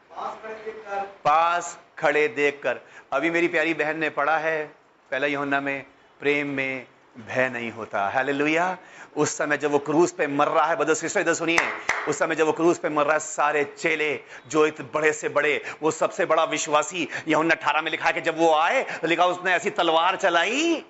पास 0.10 0.38
खड़े 0.43 0.55
देखकर 0.55 1.05
पास 1.23 1.80
खड़े 1.97 2.27
देखकर। 2.27 2.81
अभी 3.14 3.30
मेरी 3.30 3.47
प्यारी 3.47 3.73
बहन 3.73 3.97
ने 3.97 4.10
पढ़ा 4.10 4.38
है 4.38 4.65
पहला 5.11 5.27
यमुना 5.27 5.61
में 5.61 5.85
प्रेम 6.19 6.47
में 6.47 6.88
भय 7.18 7.49
नहीं 7.49 7.72
होता। 7.72 8.07
हालेलुया 8.10 8.77
उस 9.18 9.38
समय 9.38 9.57
जब 9.57 9.72
वो 9.72 9.80
क्रूज 9.80 10.11
पे 10.11 10.27
मर 10.27 10.48
रहा 10.48 10.65
है, 10.65 10.76
बदल 10.76 10.94
सिस्टर 10.94 11.19
इधर 11.19 11.34
सुनिए। 11.34 11.60
उस 12.07 12.19
समय 12.19 12.35
जब 12.35 12.45
वो 12.45 12.52
क्रूज 12.52 12.77
पे 12.77 12.90
मर 12.90 13.03
रहा 13.03 13.14
है, 13.14 13.19
सारे 13.19 13.64
चेले 13.77 14.19
जो 14.48 14.65
इत 14.65 14.81
बड़े 14.94 15.14
से 15.14 15.30
बड़े, 15.30 15.61
वो 15.81 15.91
सबसे 15.91 16.26
बड़ा 16.26 16.44
विश्वासी 16.44 17.07
यमुना 17.27 17.56
अठारह 17.56 17.81
में 17.81 17.91
लिखा 17.91 18.06
है 18.06 18.14
कि 18.14 18.22
जब 18.22 18.38
वो 18.38 18.53
आए 18.56 18.84
तो 18.84 19.07
लिखा 19.07 19.26
उसने 19.26 19.53
ऐसी 19.53 19.69
तलवार 19.69 20.15
चलाई। 20.15 20.85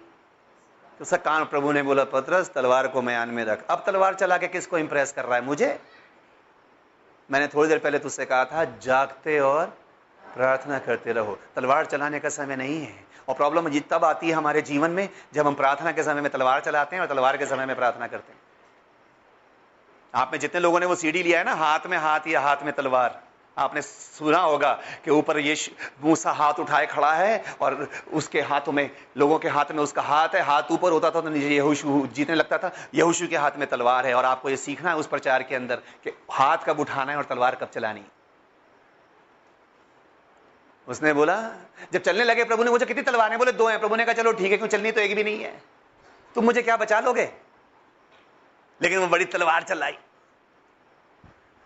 तो 1.00 1.18
कान 1.18 1.44
प्रभु 1.46 1.72
ने 1.72 1.84
बोला, 1.84 2.04
पत्रस, 2.04 2.50
तलवार 2.50 2.88
को 2.88 3.02
म्यान 3.02 3.30
में 3.30 3.46
रख। 3.46 3.66
अब 3.68 3.84
तलवार 3.86 4.14
चला 4.14 4.38
के 4.38 4.48
किसको 4.48 4.78
इंप्रेस 4.78 5.12
कर 5.12 5.26
रहा 5.26 5.36
है? 5.36 5.46
मुझे। 5.46 5.80
मैंने 7.32 7.48
थोड़ी 7.48 7.70
देर 7.70 7.80
पहले 7.80 8.00
तुझसे 8.00 8.26
कहा 8.26 8.46
था, 8.46 8.64
जागते 8.84 9.40
और 9.40 9.66
प्रार्थना 10.36 10.80
करते 10.80 11.14
रहो। 11.14 11.40
तलवार 11.56 11.86
चलाने 11.86 12.20
का 12.20 12.30
समय 12.30 12.56
नहीं 12.56 12.82
है। 12.82 13.13
और 13.28 13.36
प्रॉब्लम 13.36 13.70
तब 13.90 14.06
आती 14.06 14.30
है 14.30 14.34
हमारे 14.34 14.62
जीवन 14.62 14.92
में, 14.92 15.10
जब 15.34 15.48
हम 15.48 15.54
प्रार्थना 15.56 15.92
के 15.92 16.04
समय 16.04 16.22
में 16.22 16.32
तलवार 16.32 16.62
चलाते 16.62 16.96
हैं 16.96 17.02
और 17.02 17.10
तलवार 17.10 17.38
के 17.38 17.46
समय 17.46 17.66
में 17.66 17.76
प्रार्थना 17.76 18.08
करते 18.08 18.34
हैं। 18.34 18.40
आप 20.14 20.30
में 20.34 20.40
जितने 20.40 20.62
लोगों 20.62 20.80
ने 20.80 20.86
वो 20.86 20.96
सीढ़ी 20.96 21.24
लिया 21.24 21.38
है 21.40 21.46
ना, 21.46 21.54
हाथ 21.56 21.88
में 21.88 21.98
हाथ 21.98 22.28
या 22.28 22.42
हाथ 22.42 22.64
में 22.64 22.74
तलवार, 22.74 23.22
आपने 23.58 23.82
सुना 23.82 24.40
होगा 24.40 24.72
कि 25.06 25.12
ऊपर 25.12 25.38
ये 25.40 25.56
मूसा 26.04 26.32
हाथ 26.32 26.60
उठाए 26.60 26.86
खड़ा 26.86 27.12
है 27.14 27.44
और 27.62 27.88
उसके 28.14 28.42
हाथों 28.42 28.72
में, 28.72 28.90
लोगों 29.18 29.38
के 29.40 29.50
हाथ 29.50 29.72
में 29.72 29.84
उसका 29.84 30.02
हाथ 30.02 30.36
है, 30.36 30.42
हाथ 30.42 30.72
ऊपर 30.72 30.92
होता 30.92 31.12
था 31.12 31.22
तो 31.22 31.30
नीचे 31.30 31.50
यहोशू, 31.50 32.08
जीतने 32.08 32.36
लगता 32.36 32.58
था, 32.58 32.72
यहोशू 32.94 33.28
के 33.28 33.38
हाथ 33.38 33.58
में 33.58 33.68
तलवार 33.70 34.08
है 34.08 34.14
और 34.14 34.26
आपको 34.26 34.50
ये 34.50 34.58
सीखना 34.58 34.90
है 34.90 34.96
उस 34.96 35.08
प्रचार 35.08 35.44
के 35.44 35.56
अंदर 35.56 35.82
कि 36.04 36.18
हाथ 36.32 36.66
कब 36.66 36.80
उठाना 36.80 37.12
है 37.12 37.18
और 37.18 37.24
तलवार 37.24 37.56
कब 37.56 37.70
चलानी 37.70 38.04
उसने 40.88 41.14
बोला, 41.14 41.52
जब 41.94 42.02
चलने 42.02 42.24
लगे 42.24 42.44
प्रभु 42.44 42.64
ने 42.64 42.72
मुझे 42.72 42.86
कितनी 42.86 43.04
तलवारें, 43.04 43.38
बोले, 43.38 43.52
दो 43.52 43.68
हैं। 43.68 43.80
प्रभु 43.80 43.96
ने 43.96 44.06
कहा, 44.06 44.14
चलो, 44.14 44.32
ठीक 44.32 44.52
है, 44.52 44.58
क्यों 44.58 44.68
चलनी 44.68 44.92
तो 44.92 45.02
एक 45.02 45.16
भी 45.16 45.24
नहीं 45.24 45.44
है। 45.44 45.62
तुम 46.36 46.46
मुझे 46.46 46.62
क्या 46.62 46.78
बचा 46.78 47.00
लोगे? 47.00 47.32
लेकिन 48.82 49.00
वो 49.00 49.08
बड़ी 49.08 49.26
तलवार 49.26 49.64
चलाई। 49.64 49.98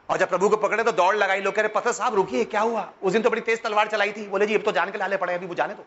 और 0.10 0.18
जब 0.18 0.30
प्रभु 0.30 0.50
को 0.50 0.58
पकड़े 0.58 0.84
तो 0.84 0.92
दौड़ 0.92 1.16
लगाई, 1.16 1.42
लोग 1.42 1.56
कह 1.56 1.62
रहे 1.62 1.70
पत्र 1.70 1.92
साहब, 1.92 2.16
रुकिए, 2.16 2.46
क्या 2.46 2.62
हुआ? 2.62 2.92
उस 3.04 3.14
दिन 3.14 3.22
तो 3.22 3.30
बड़ी 3.30 3.42
तेज 3.42 3.64
तलवार 3.64 3.88
चलाई 3.88 4.12
थी। 4.12 4.28
बोले, 4.28 4.46
जी, 4.46 4.56
अब 4.56 4.62
तो 4.62 4.72
जान 4.72 4.92
के 4.92 4.98
लाले 4.98 5.18
पड़े 5.18 5.34
अभी 5.34 5.46
वो 5.46 5.56
जाने 5.56 5.74
तो। 5.74 5.86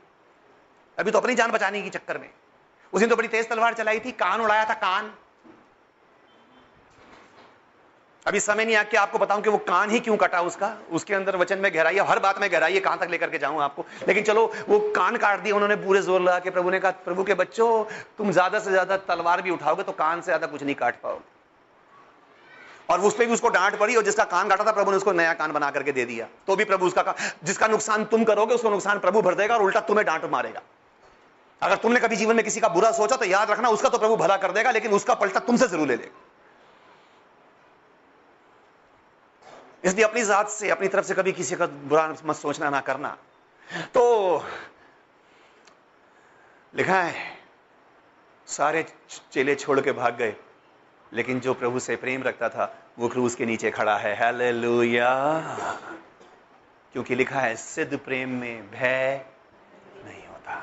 अभी 0.99 1.11
तो 1.11 1.19
अपनी 1.19 1.35
जान 1.35 1.51
बचाने 1.51 1.83
की 1.83 1.91
चक्कर 1.91 2.19
में। 2.19 2.31
उस 2.93 3.01
दिन 3.01 3.09
तो 3.09 3.17
बड़ी 3.17 3.29
तेज 3.29 3.49
तलवार 3.49 3.75
चलाई 3.75 4.01
थी, 4.01 4.13
कान 4.13 4.41
उड़ाया 4.41 4.65
था, 4.65 4.75
कान। 4.75 5.15
अभी 8.27 8.41
समय 8.41 8.65
नहीं 8.65 8.77
आ 8.77 8.83
कि 8.83 8.97
आपको 8.97 9.19
बताऊँ 9.19 9.43
कि 9.43 9.51
वो 9.51 9.59
कान 9.59 9.91
ही 9.91 9.99
क्यों 10.01 10.17
कटा 10.17 10.41
उसका? 10.43 10.73
उसके 10.93 11.15
अंदर 11.15 11.37
वचन 11.37 11.59
में 11.59 11.73
गहराई 11.75 11.95
है, 11.95 12.07
हर 12.07 12.19
बात 12.19 12.41
में 12.41 12.51
गहराई 12.53 12.75
है, 12.75 12.81
कहाँ 12.81 12.99
तक 12.99 13.09
लेकर 13.11 13.31
के 13.31 13.39
जाऊँ 13.39 13.61
आपको? 13.63 13.85
लेकिन 14.09 14.25
चलो, 14.25 14.45
वो 14.69 14.79
कान 14.97 15.17
काट 15.17 15.41
दिया 15.41 15.55
उन्होंने 15.55 15.77
पूरे 15.77 16.03
ज़ोर 16.03 16.21
लगा 16.21 16.39
के, 16.39 16.51
प्रभु 16.51 16.71
ने 16.71 16.81
कहा, 16.81 16.91
प्रभु 17.05 17.25
के 17.25 17.35
बच्चों, 17.35 17.85
तुम 18.19 18.33
ज़्यादा 18.33 18.59
से 18.59 18.71
ज़्यादा 18.71 18.97
तलवार 19.09 19.43
भी 19.43 19.51
उठाओगे 19.51 19.83
तो 19.83 19.93
कान 19.95 20.21
से 20.21 20.25
ज़्यादा 20.25 20.47
कुछ 20.47 20.63
नहीं 20.63 20.75
काट 20.75 21.01
पाओगे। 21.03 21.39
और 22.89 23.01
उस 23.01 23.17
पर 23.17 23.27
भी 23.27 23.33
उसको 23.33 23.49
डांट 23.49 23.79
पड़ी 23.79 23.97
और 23.97 24.03
जिसका 24.05 24.25
कान 24.27 24.49
काटा 24.49 24.65
था, 24.65 24.73
प्रभु 24.73 24.91
ने 24.91 24.97
उसको 24.97 25.13
नया 25.13 25.33
कान 25.35 25.53
बना 25.53 25.71
करके 25.71 25.93
दे 25.93 26.05
दिया। 26.05 26.27
तो 26.47 26.57
भी 26.57 26.65
प्रभु 26.65 26.87
उसका 26.87 27.15
जिसका 27.45 27.67
नुकसान 27.69 28.05
तुम 28.07 28.25
करोगे, 28.25 28.55
उसका 28.55 28.71
नुकसान 28.71 28.99
प्रभु 28.99 29.23
भर 29.23 29.35
देगा 29.35 29.55
और 29.55 29.63
उल्टा 29.63 29.81
तुम्हें 29.83 30.07
डांट 30.07 30.25
मारेगा। 30.31 30.63
अगर 31.63 31.77
तुमने 31.77 32.01
कभी 32.01 32.17
जीवन 32.17 32.37
में 32.37 32.45
किसी 32.45 32.61
का 32.61 32.69
बुरा 32.69 32.91
सोचा 32.93 33.17
तो 33.17 33.25
याद 33.27 33.51
रखना, 33.51 33.69
उसका 33.69 33.89
तो 33.89 33.99
प्रभु 33.99 34.17
भला 34.17 34.37
कर 34.37 34.53
देगा, 34.53 34.71
लेकिन 34.71 34.93
उसका 34.93 35.15
पलटा 35.15 35.41
तुमसे 35.41 35.69
ज़रूर 35.69 35.89
ले 35.89 35.97
लेगा। 35.97 36.29
इसलिए 39.85 40.05
अपनी 40.05 40.23
जात 40.23 40.49
से, 40.49 40.71
अपनी 40.71 40.89
तरफ़ 40.89 41.07
से 41.07 41.15
कभी 41.15 41.33
किसी 41.33 41.57
का 41.57 41.67
बुरा 41.67 42.17
मत 42.25 42.37
सोचना, 42.37 42.71
ना 42.71 42.81
करना। 42.81 43.17
तो 43.95 44.03
लिखा 46.75 47.03
है, 47.03 47.39
सारे 48.47 48.83
चेले 49.33 49.55
छोड़ 49.55 49.81
के 49.81 49.93
भाग 49.93 50.17
गए, 50.17 50.35
लेकिन 51.13 51.41
जो 51.41 51.55
प्रभु 51.55 51.81
से 51.81 51.97
प्रेम 51.97 52.23
रखता 52.23 52.49
था, 52.49 52.75
वो 52.99 53.09
क्रूज 53.09 53.35
के 53.35 53.47
नीचे 53.47 53.71
खड़ा 53.71 53.97
है। 53.97 54.15
हालेलुया। 54.17 55.09
क्योंकि 56.93 57.15
लिखा 57.15 57.41
है, 57.41 57.57
सिद्ध 57.57 57.99
प्रेम 57.99 58.31
में 58.31 58.71
भय 58.71 59.25
नहीं 60.05 60.27
होता 60.27 60.55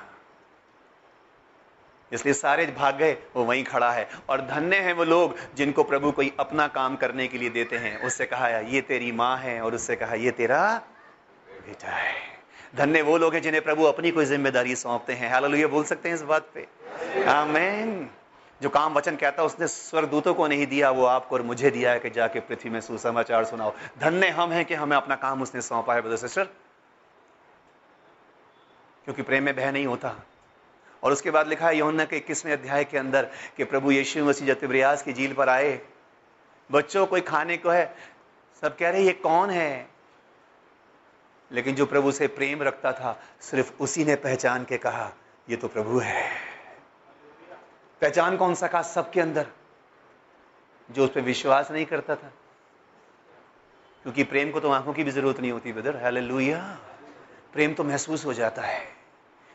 इसलिए 2.13 2.33
सारे 2.33 2.65
भाग 2.65 2.97
गए, 2.97 3.17
वो 3.35 3.43
वहीं 3.43 3.63
खड़ा 3.63 3.91
है। 3.91 4.09
और 4.29 4.41
धन्य 4.41 4.75
है 4.75 4.93
वो 4.93 5.03
लोग 5.03 5.35
जिनको 5.55 5.83
प्रभु 5.83 6.11
कोई 6.11 6.33
अपना 6.39 6.67
काम 6.67 6.95
करने 6.95 7.27
के 7.27 7.37
लिए 7.37 7.49
देते 7.49 7.77
हैं। 7.77 8.01
उससे 8.01 8.25
कहा, 8.25 8.47
ये 8.47 8.81
तेरी 8.81 9.11
माँ 9.11 9.37
है। 9.37 9.61
और 9.61 9.75
उससे 9.75 9.95
कहा, 9.95 10.15
ये 10.15 10.31
तेरा 10.31 10.81
बेटा 11.49 11.87
है। 11.87 12.13
धन्य 12.75 13.01
वो 13.01 13.17
लोग 13.17 13.33
हैं 13.33 13.41
जिन्हें 13.41 13.63
प्रभु 13.63 13.83
अपनी 13.83 14.11
कोई 14.11 14.25
ज़िम्मेदारी 14.25 14.75
सौंपते 14.75 15.13
हैं। 15.13 15.31
हाल 15.31 15.43
हालेलुया, 15.43 15.67
बोल 15.67 15.83
सकते 15.83 16.09
हैं 16.09 16.15
इस 16.15 16.21
बात 16.21 16.47
पे? 16.53 16.67
आमेन। 17.23 18.09
जो 18.61 18.69
काम 18.69 18.93
वचन 18.93 19.15
कहता 19.15 19.41
है, 19.41 19.45
उसने 19.45 19.67
स्वर्गदूतों 19.67 20.33
को 20.33 20.47
नहीं 20.47 20.67
दिया, 20.67 20.89
वो 20.91 21.05
आपको 21.05 21.35
और 21.35 21.41
मुझे 21.41 21.71
दिया 21.71 21.91
है 21.91 21.99
कि 21.99 22.09
जाके 22.09 22.39
पृथ्वी 22.39 22.69
में 22.69 22.81
सुसमाचार 22.81 23.45
सुनाओ। 23.45 23.73
धन्य 23.99 24.29
हम 24.29 24.51
हैं 24.51 24.65
कि 24.65 24.73
हमें 24.73 24.97
अपना 24.97 25.15
काम 25.15 25.41
उसने 25.41 25.61
सौंपा 25.61 25.93
है 25.93 26.17
सिस्टर। 26.17 26.43
क्योंकि 29.05 29.21
प्रेम 29.21 29.43
में 29.43 29.55
भय 29.55 29.71
नहीं 29.71 29.85
होता। 29.85 30.15
और 31.03 31.11
उसके 31.11 31.31
बाद 31.31 31.47
लिखा 31.47 31.67
है 31.67 31.77
यौन 31.77 32.05
के 32.05 32.17
इक्कीसवें 32.17 32.53
अध्याय 32.53 32.83
के 32.83 32.97
अंदर 32.97 33.31
कि 33.57 33.63
प्रभु 33.63 33.91
यीशु 33.91 34.25
मसीह 34.25 34.47
जब 34.47 34.59
तिब्रियास 34.59 35.03
की 35.03 35.13
झील 35.13 35.33
पर 35.33 35.49
आए, 35.49 35.81
बच्चों 36.71 37.05
कोई 37.05 37.21
खाने 37.21 37.57
को 37.57 37.69
है। 37.69 37.95
सब 38.61 38.77
कह 38.77 38.89
रहे 38.89 39.01
ये 39.01 39.11
कौन 39.11 39.49
है? 39.49 39.87
लेकिन 41.51 41.75
जो 41.75 41.85
प्रभु 41.85 42.11
से 42.11 42.27
प्रेम 42.27 42.63
रखता 42.63 42.91
था, 42.91 43.23
सिर्फ़ 43.41 43.73
उसी 43.79 44.05
ने 44.05 44.15
पहचान 44.15 44.63
के 44.65 44.77
कहा, 44.77 45.11
ये 45.49 45.55
तो 45.55 45.67
प्रभु 45.67 45.99
है। 45.99 46.31
पहचान 48.01 48.37
कौन 48.37 48.55
सा 48.55 48.67
कहा 48.67 48.81
सबके 48.81 49.21
अंदर, 49.21 49.47
जो 50.91 51.03
उस 51.03 51.09
पर 51.09 51.21
विश्वास 51.21 51.71
नहीं 51.71 51.85
करता 51.85 52.15
था। 52.15 52.31
क्योंकि 54.03 54.23
प्रेम 54.23 54.51
को 54.51 54.59
तो 54.59 54.71
आँखों 54.71 54.93
की 54.93 55.03
भी 55.03 55.11
ज़रूरत 55.11 55.39
नहीं 55.39 55.51
होती, 55.51 55.73
ब्रदर। 55.73 56.03
हालेलुया। 56.03 56.79
प्रेम 57.53 57.73
तो 57.73 57.83
महसूस 57.83 58.25
हो 58.25 58.33
जाता 58.33 58.61
है। 58.61 58.96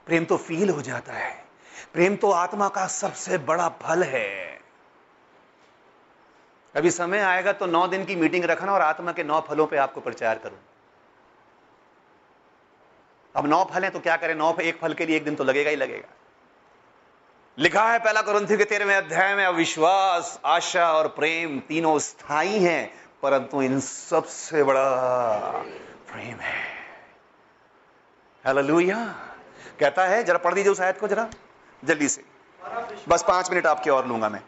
प्रेम 0.06 0.24
तो 0.24 0.36
फील 0.36 0.70
हो 0.70 0.82
जाता 0.82 1.12
है। 1.12 1.44
प्रेम 1.92 2.16
तो 2.16 2.30
आत्मा 2.30 2.68
का 2.68 2.86
सबसे 2.86 3.38
बड़ा 3.38 3.68
फल 3.82 4.02
है। 4.02 4.60
अभी 6.74 6.90
समय 6.90 7.20
आएगा 7.20 7.52
तो 7.52 7.66
नौ 7.66 7.86
दिन 7.86 8.04
की 8.04 8.16
मीटिंग 8.16 8.44
रखना 8.44 8.72
और 8.72 8.80
आत्मा 8.80 9.12
के 9.12 9.24
नौ 9.24 9.40
फलों 9.40 9.66
पे 9.66 9.76
आपको 9.76 10.00
प्रचार 10.00 10.38
करूँ। 10.38 10.58
अब 13.34 13.46
नौ 13.46 13.64
फल 13.64 13.82
हैं 13.82 13.92
तो 13.92 14.00
क्या 14.00 14.16
करें? 14.16 14.34
नौ 14.34 14.56
एक 14.56 14.78
फल 14.80 14.94
के 14.94 15.06
लिए 15.06 15.16
एक 15.16 15.24
दिन 15.24 15.34
तो 15.34 15.44
लगेगा 15.44 15.70
ही 15.70 15.76
लगेगा। 15.76 16.08
लिखा 17.58 17.84
है 17.92 17.98
पहला 17.98 18.22
कुरंथी 18.22 18.56
के 18.56 18.64
तेरहवें 18.64 18.94
अध्याय 18.96 19.34
में, 19.34 19.44
अविश्वास, 19.44 20.40
आशा 20.44 20.92
और 20.92 21.08
प्रेम 21.08 21.58
तीनों 21.60 21.98
स्थायी 21.98 22.58
हैं, 22.64 22.94
परंतु 23.22 23.62
इन 23.62 23.80
सबसे 23.80 24.62
बड़ा 24.64 24.84
प्रेम 26.12 26.40
है। 26.40 26.62
हालेलुया। 28.44 28.98
कहता 29.80 30.04
है, 30.04 30.22
जरा 30.24 30.38
पढ़ 30.38 30.54
दीजिए 30.54 30.72
उस 30.72 30.80
आयत 30.80 30.98
को 31.00 31.08
जरा, 31.08 31.28
जल्दी 31.82 32.08
से। 32.08 32.24
बस 33.08 33.24
पाँच 33.28 33.50
मिनट 33.50 33.66
आपके 33.66 33.90
और 33.90 34.06
लूँगा 34.06 34.28
मैं। 34.28 34.40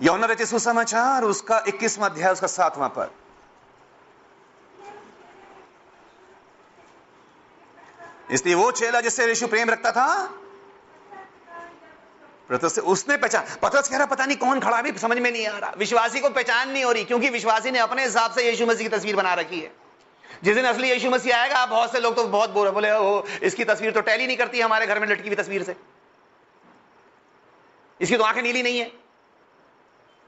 यौन 0.00 0.24
रचित 0.24 0.48
सुसमाचार, 0.48 1.24
उसका 1.24 1.62
इक्कीसवां 1.68 2.10
अध्याय, 2.10 2.32
उसका 2.32 2.46
सातवां 2.48 2.88
पद। 2.88 3.10
इसलिए 8.30 8.54
वो 8.54 8.70
चेला 8.72 9.00
जिससे 9.00 9.26
यीशु 9.26 9.46
प्रेम 9.46 9.70
रखता 9.70 9.92
था 9.92 10.06
पतरस 12.50 12.78
उसने 12.80 13.16
पहचान, 13.16 13.44
पतरस 13.62 13.88
कह 13.88 13.96
रहा, 13.96 14.06
पता 14.06 14.24
नहीं 14.26 14.36
कौन 14.36 14.60
खड़ा 14.60 14.80
भी 14.82 14.92
समझ 14.98 15.18
में 15.18 15.30
नहीं 15.30 15.46
आ 15.46 15.58
रहा, 15.58 15.72
विश्वासी 15.78 16.20
को 16.20 16.30
पहचान 16.30 16.70
नहीं 16.70 16.84
हो 16.84 16.92
रही, 16.92 17.04
क्योंकि 17.04 17.28
विश्वासी 17.30 17.70
ने 17.70 17.78
अपने 17.78 18.04
हिसाब 18.04 18.30
से 18.32 18.42
यीशु 18.42 18.66
मसीह 18.66 18.88
की 18.88 18.96
तस्वीर 18.96 19.16
बना 19.16 19.34
रखी 19.34 19.60
है। 19.60 19.72
जिस 20.44 20.54
दिन 20.54 20.64
असली 20.64 20.90
यीशु 20.90 21.10
मसीह 21.10 21.36
आएगा, 21.36 21.56
आप 21.56 21.68
बहुत 21.68 21.92
से 21.92 22.00
लोग 22.00 22.16
तो 22.16 22.24
बहुत 22.28 22.50
बोल 22.50 22.70
बोले 22.70 22.90
ओ 22.90 23.22
इसकी 23.42 23.64
तस्वीर 23.64 23.92
तो 23.92 24.00
टैली 24.00 24.26
नहीं 24.26 24.36
करती 24.36 24.60
हमारे 24.60 24.86
घर 24.86 25.00
में 25.00 25.08
लटकी 25.08 25.28
हुई 25.28 25.36
तस्वीर 25.36 25.62
से। 25.62 25.76
इसकी 28.00 28.16
तो 28.16 28.24
आँखें 28.24 28.42
नीली 28.42 28.62
नहीं 28.62 28.78
है। 28.78 28.92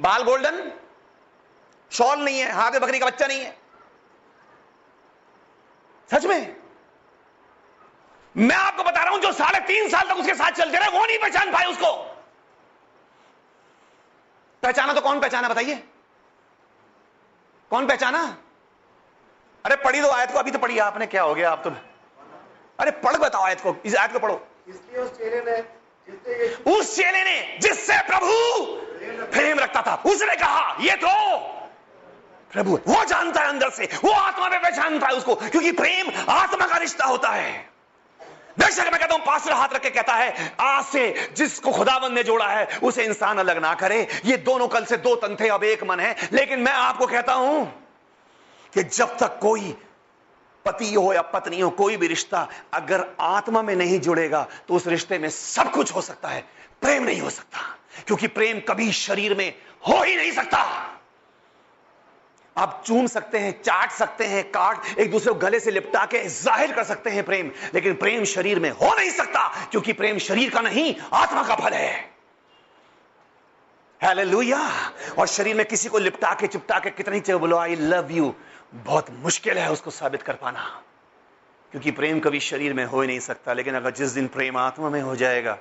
बाल 0.01 0.23
गोल्डन, 0.23 0.73
शॉल 1.93 2.19
नहीं 2.19 2.39
है, 2.39 2.53
हाथ 2.53 2.71
में 2.71 2.81
बकरी 2.81 2.99
का 2.99 3.07
बच्चा 3.07 3.27
नहीं 3.27 3.41
है। 3.41 3.59
सच 6.11 6.25
में? 6.25 6.57
मैं 8.37 8.57
आपको 8.57 8.83
बता 8.83 9.03
रहा 9.03 9.13
हूँ, 9.13 9.21
जो 9.21 9.33
साढ़े 9.33 9.61
तीन 9.61 9.89
साल 9.89 10.09
तक 10.09 10.17
उसके 10.17 10.35
साथ 10.35 10.51
चलते 10.51 10.79
रहे, 10.79 10.89
वो 10.89 11.07
नहीं 11.07 11.19
पहचान 11.19 11.53
पाए 11.53 11.65
उसको। 11.65 11.93
पहचाना 14.63 14.93
तो 14.93 15.01
कौन 15.01 15.21
पहचाना, 15.21 15.49
बताइए? 15.49 15.83
कौन 17.71 17.87
पहचाना? 17.87 18.39
अरे 19.65 19.77
पढ़ी 19.79 20.01
दो 20.01 20.09
आयत 20.11 20.31
को 20.33 20.39
अभी 20.39 20.51
तो 20.51 20.59
पढ़ी। 20.59 20.79
आपने 20.81 21.07
क्या 21.07 21.23
हो 21.23 21.35
गया? 21.35 21.51
आप 21.51 21.63
तो 21.65 21.71
अरे 22.79 22.91
पढ़ 23.03 23.17
बताओ 23.19 23.43
आयत 23.43 23.61
को। 23.61 23.75
इस 23.85 23.97
आयत 23.97 24.13
को 24.13 24.19
पढ़ो। 24.19 24.41
इसलिए 24.69 25.03
उस 25.03 25.11
चेले 25.19 25.41
ने 25.41 25.57
जिससे 26.09 26.55
उस 26.71 26.95
चेले 26.97 27.25
ने 27.25 27.59
जिससे 27.63 27.99
प्रभु 28.07 28.33
प्रेम 29.33 29.59
रखता 29.59 29.83
था 29.83 29.95
उसने 30.07 30.35
कहा 30.37 30.77
ये 30.81 30.95
तो 30.97 31.09
प्रभु 32.51 32.79
वो 32.87 33.05
जानता 33.05 33.41
है 33.41 33.49
अंदर 33.49 33.71
से 33.71 33.89
वो 34.05 34.11
आत्मा 34.13 34.49
में 34.49 34.61
पहचानता 34.63 35.07
है 35.07 35.15
उसको 35.15 35.35
क्योंकि 35.37 35.73
प्रेम 35.73 36.11
आत्मा 36.31 36.67
का 36.67 36.77
रिश्ता 36.79 37.05
होता 37.05 37.29
है। 37.29 37.53
बेशक 38.59 38.89
मैं 38.93 39.01
कहता 39.01 39.15
हूँ 39.15 39.25
पास्टर 39.27 39.53
हाथ 39.53 39.75
रख 39.75 39.83
के 39.83 39.91
कहता 39.91 40.15
है 40.15 40.55
आज 40.61 40.85
से 40.85 41.31
जिसको 41.37 41.73
खुदाबंद 41.73 42.15
ने 42.15 42.23
जोड़ा 42.23 42.47
है 42.47 42.67
उसे 42.83 43.05
इंसान 43.05 43.39
अलग 43.39 43.59
ना 43.63 43.75
करे। 43.75 44.07
ये 44.25 44.37
दोनों 44.39 44.69
कल 44.69 44.85
से 44.85 44.97
दो 44.99 45.15
तन 45.17 45.37
थे 45.41 45.49
अब 45.49 45.65
एक 45.65 45.85
मन 45.85 46.01
है 46.01 46.15
लेकिन 46.33 46.61
मैं 46.61 46.73
आपको 46.73 47.07
कहता 47.07 47.33
हूँ 47.35 47.63
कि 48.73 48.83
जब 48.83 49.17
तक 49.19 49.39
कोई 49.43 49.75
पति 50.65 50.93
हो 50.95 51.13
या 51.13 51.23
पत्नी 51.25 51.61
हो, 51.61 51.71
कोई 51.73 51.97
भी 51.97 52.07
रिश्ता 52.07 52.47
अगर 52.75 53.05
आत्मा 53.21 53.63
में 53.63 53.75
नहीं 53.77 53.99
जुड़ेगा 54.01 54.47
तो 54.69 54.75
उस 54.75 54.87
रिश्ते 54.87 55.19
में 55.19 55.29
सब 55.31 55.71
कुछ 55.71 55.95
हो 55.95 56.01
सकता 56.03 56.29
है। 56.29 56.45
प्रेम 56.83 57.03
नहीं 57.05 57.21
हो 57.21 57.31
सकता, 57.31 57.59
क्योंकि 58.07 58.27
प्रेम 58.29 58.61
कभी 58.69 58.91
शरीर 58.95 59.35
में 59.35 59.55
हो 59.89 60.03
ही 60.03 60.17
नहीं 60.17 60.33
सकता। 60.33 60.59
आप 62.57 62.83
चूम 62.87 63.07
सकते 63.07 63.39
हैं, 63.39 63.53
चाट 63.63 63.91
सकते 63.93 64.25
हैं, 64.27 64.45
काट, 64.47 64.99
एक 64.99 65.11
दूसरे 65.11 65.33
को 65.33 65.39
गले 65.39 65.61
से 65.61 65.71
लिपटा 65.71 66.05
के 66.07 66.19
ज़ाहिर 66.29 66.73
कर 66.73 66.85
सकते 66.85 67.11
हैं 67.11 67.25
प्रेम, 67.25 67.51
लेकिन 67.75 67.95
प्रेम 67.97 68.25
शरीर 68.27 68.61
में 68.61 68.71
हो 68.71 68.95
नहीं 68.95 69.11
सकता, 69.11 69.49
क्योंकि 69.71 69.93
प्रेम 69.93 70.19
शरीर 70.21 70.51
का 70.51 70.61
नहीं, 70.61 70.95
आत्मा 71.13 71.43
का 71.43 71.55
फल 71.57 71.73
है। 71.73 72.11
हालेलुया 74.01 74.61
और 75.19 75.27
शरीर 75.29 75.57
में 75.57 75.65
किसी 75.67 75.89
को 75.89 75.99
लिपटा 75.99 76.35
के, 76.35 76.47
चिपटा 76.47 76.79
के 76.79 76.91
कितनी 76.93 77.21
चाहिए 77.21 77.41
बोलो 77.41 77.57
आई 77.59 77.77
लव 77.77 78.11
यू 78.11 78.35
बहुत 78.75 79.07
मुश्किल 79.11 79.59
है 79.59 79.73
उसको 79.73 79.91
साबित 79.91 80.23
कर 80.23 80.33
पाना। 80.33 80.83
क्योंकि 81.71 81.91
प्रेम 81.91 82.21
कभी 82.21 82.41
शरीर 82.41 82.75
में 82.75 82.85
हो 82.85 83.01
ही 83.01 83.07
नहीं 83.07 83.21
सकता, 83.21 83.53
लेकिन 83.53 83.75
अगर 83.75 83.91
जिस 83.91 84.11
दिन 84.11 84.27
प्रेम 84.27 84.57
आत्मा 84.57 84.89
में 84.89 85.03
हो 85.03 85.17
जाएगा, 85.17 85.59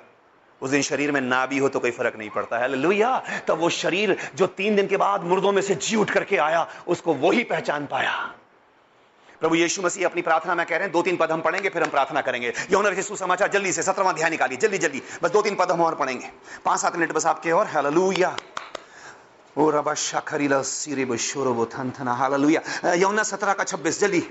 उस 0.61 0.69
दिन 0.69 0.81
शरीर 0.81 1.11
में 1.11 1.21
ना 1.21 1.45
भी 1.45 1.57
हो 1.57 1.69
तो 1.69 1.79
कोई 1.79 1.91
फ़र्क 1.91 2.15
नहीं 2.15 2.29
पड़ता। 2.29 2.57
है 2.57 2.67
लुया 2.67 3.23
तब 3.47 3.57
वो 3.57 3.69
शरीर 3.69 4.31
जो 4.35 4.47
तीन 4.47 4.75
दिन 4.75 4.87
के 4.87 4.97
बाद 4.97 5.23
मुर्दों 5.23 5.51
में 5.51 5.61
से 5.61 5.75
जी 5.75 5.95
उठ 5.95 6.11
करके 6.11 6.37
आया, 6.37 6.67
उसको 6.87 7.13
वो 7.13 7.31
ही 7.31 7.43
पहचान 7.43 7.85
पाया। 7.85 8.33
प्रभु 9.39 9.55
यीशु 9.55 9.81
मसीह, 9.81 10.05
अपनी 10.05 10.21
प्रार्थना 10.21 10.55
में 10.55 10.65
कह 10.65 10.75
रहे 10.75 10.83
हैं, 10.83 10.91
दो 10.91 11.01
तीन 11.01 11.17
पद 11.17 11.31
हम 11.31 11.41
पढ़ेंगे, 11.41 11.69
फिर 11.69 11.83
हम 11.83 11.89
प्रार्थना 11.89 12.21
करेंगे। 12.21 12.53
यौन 12.71 12.85
रचित 12.85 13.05
सुसमाचार, 13.05 13.47
जल्दी 13.47 13.71
से 13.71 13.83
सत्रहवां 13.83 14.15
ध्यान 14.15 14.31
निकालिए, 14.31 14.57
जल्दी 14.57 14.77
जल्दी, 14.77 15.01
बस 15.23 15.31
दो 15.31 15.41
तीन 15.41 15.55
पद 15.55 15.71
हम 15.71 15.81
और 15.81 15.95
पढ़ेंगे। 15.95 16.29
पाँच 16.65 16.79
सात 16.79 16.95
मिनट 16.95 17.11
बस 17.11 17.25
आपके 17.25 17.51
और। 17.51 17.67
हालेलुया! 17.67 18.37
ओ 19.57 19.69
रबा 19.69 19.93
शाखरीला 19.99 20.61
सिरे 20.63 21.05
बशोरो 21.05 21.65
थनथना 21.67 22.13
हालेलुया। 22.15 22.61
यौना 22.95 23.23
सत्रह 23.23 23.53
का 23.53 23.63
छब्बीस 23.67 23.99
जल्दी। 23.99 24.23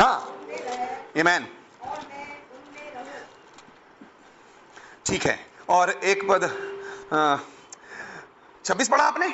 हाँ। 0.00 0.18
ठीक 5.06 5.24
है। 5.26 5.38
और 5.68 5.90
एक 5.90 6.22
पद 6.30 6.42
छब्बीस 8.64 8.88
पढ़ा 8.88 9.04
आपने? 9.04 9.28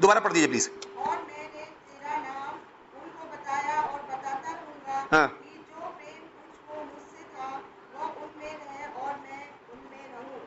दोबारा 0.00 0.20
पढ़ 0.20 0.32
दीजिए 0.32 0.48
प्लीज़ 0.48 0.68
और 0.68 1.16
मैंने 1.18 1.64
तेरा 1.88 2.16
नाम 2.18 2.54
उनको 2.98 3.24
बताया 3.32 3.80
और 3.82 4.00
बताता 4.10 4.50
रहूँगा 4.50 4.96
हाँ। 5.12 5.26
कि 5.28 5.50
जो 5.58 5.90
प्रेम 5.98 6.22
मुझको 6.38 6.74
मुझसे 6.84 7.22
था 7.34 7.48
वह 7.94 8.04
उनमें 8.22 8.52
रहे 8.52 8.86
और 9.02 9.14
मैं 9.24 9.42
उनमें 9.74 10.04
रहूँ 10.12 10.38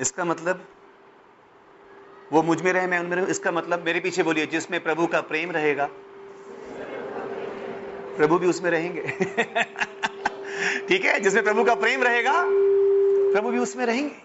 इसका 0.00 0.24
मतलब 0.24 0.68
वो 2.32 2.42
मुझमें 2.42 2.72
रहे, 2.72 2.86
मैं 2.86 2.98
उनमें 2.98 3.16
रहूँ, 3.16 3.28
इसका 3.28 3.52
मतलब 3.52 3.84
मेरे 3.84 4.00
पीछे 4.00 4.22
बोलिए, 4.22 4.46
जिसमें 4.46 4.82
प्रभु 4.82 5.06
का 5.06 5.20
प्रेम 5.20 5.50
रहेगा, 5.50 5.88
प्रभु 8.16 8.38
भी 8.38 8.46
उसमें 8.46 8.70
रहेंगे। 8.70 9.00
ठीक 10.88 11.04
है? 11.04 11.20
जिसमें 11.20 11.44
प्रभु 11.44 11.64
का 11.64 11.74
प्रेम 11.74 12.02
रहेगा, 12.02 12.44
प्रभु 13.32 13.50
भी 13.50 13.58
उसमें 13.58 13.86
रहेंगे। 13.86 14.16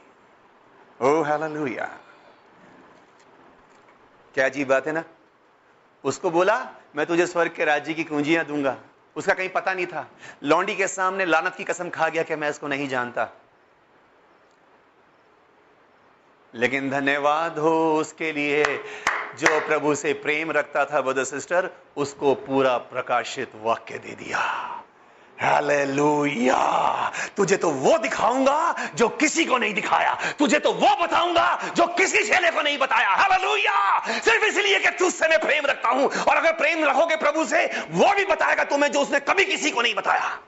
ओ 1.02 1.22
हालेलुया 1.22 2.00
क्या 4.34 4.46
अजीब 4.46 4.68
बात 4.68 4.88
है 4.88 4.94
ना? 4.94 5.04
उसको 6.04 6.32
बोला, 6.32 6.72
मैं 6.96 7.06
तुझे 7.06 7.28
स्वर्ग 7.28 7.52
के 7.52 7.66
राज्य 7.66 7.94
की 7.94 8.04
कुंजियाँ 8.04 8.46
दूँगा। 8.46 8.78
उसका 9.16 9.34
कहीं 9.34 9.50
पता 9.50 9.74
नहीं 9.74 9.86
था। 9.86 10.12
लौंडी 10.44 10.76
के 10.76 10.88
सामने 10.88 11.26
लानत 11.26 11.56
की 11.56 11.64
कसम 11.64 11.90
खा 11.90 12.10
गया 12.10 12.24
कि 12.24 12.36
मैं 12.36 12.50
इसको 12.50 12.68
नहीं 12.68 12.88
जानता। 12.88 13.43
लेकिन 16.56 16.90
धन्यवाद 16.90 17.60
हो 17.60 17.96
उसके 17.96 18.32
लिए। 18.32 18.64
जो 19.40 19.60
प्रभु 19.60 19.96
से 19.96 20.14
प्रेम 20.14 20.52
रखता 20.52 20.86
था 20.86 21.02
ब्रदर 21.02 21.24
सिस्टर, 21.24 21.70
उसको 21.98 22.36
पूरा 22.36 22.78
प्रकाशित 22.78 23.52
वाक्य 23.64 23.98
दे 23.98 24.16
दिया। 24.16 24.40
हालेलुया। 25.42 27.12
तुझे 27.38 27.58
तो 27.58 27.70
वो 27.70 27.98
दिखाऊँगा 27.98 28.76
जो 28.96 29.10
किसी 29.10 29.46
को 29.46 29.58
नहीं 29.58 29.74
दिखाया। 29.74 30.34
तुझे 30.40 30.60
तो 30.60 30.72
वो 30.72 31.04
बताऊँगा 31.04 31.72
जो 31.76 31.88
किसी 31.88 32.24
चेले 32.24 32.52
को 32.52 32.62
नहीं 32.62 32.78
बताया। 32.78 33.10
हालेलुया। 33.10 34.08
सिर्फ़ 34.20 34.46
इसलिए 34.46 34.80
कि 34.80 34.90
तुझसे 34.90 35.28
मैं 35.28 35.40
प्रेम 35.40 35.66
रखता 35.66 35.90
हूँ। 35.90 36.10
और 36.10 36.36
अगर 36.38 36.52
प्रेम 36.52 36.86
रखोगे 36.86 37.16
प्रभु 37.16 37.46
से, 37.46 37.66
वो 37.92 38.16
भी 38.16 38.26
बताएगा 38.26 38.64
तुम्हें 38.64 38.92
जो 38.92 39.02
उसने 39.02 39.20
कभी 39.20 39.46
किसी 39.46 39.72
को 39.72 39.82
नहीं 39.82 39.96
बताया। 39.96 40.40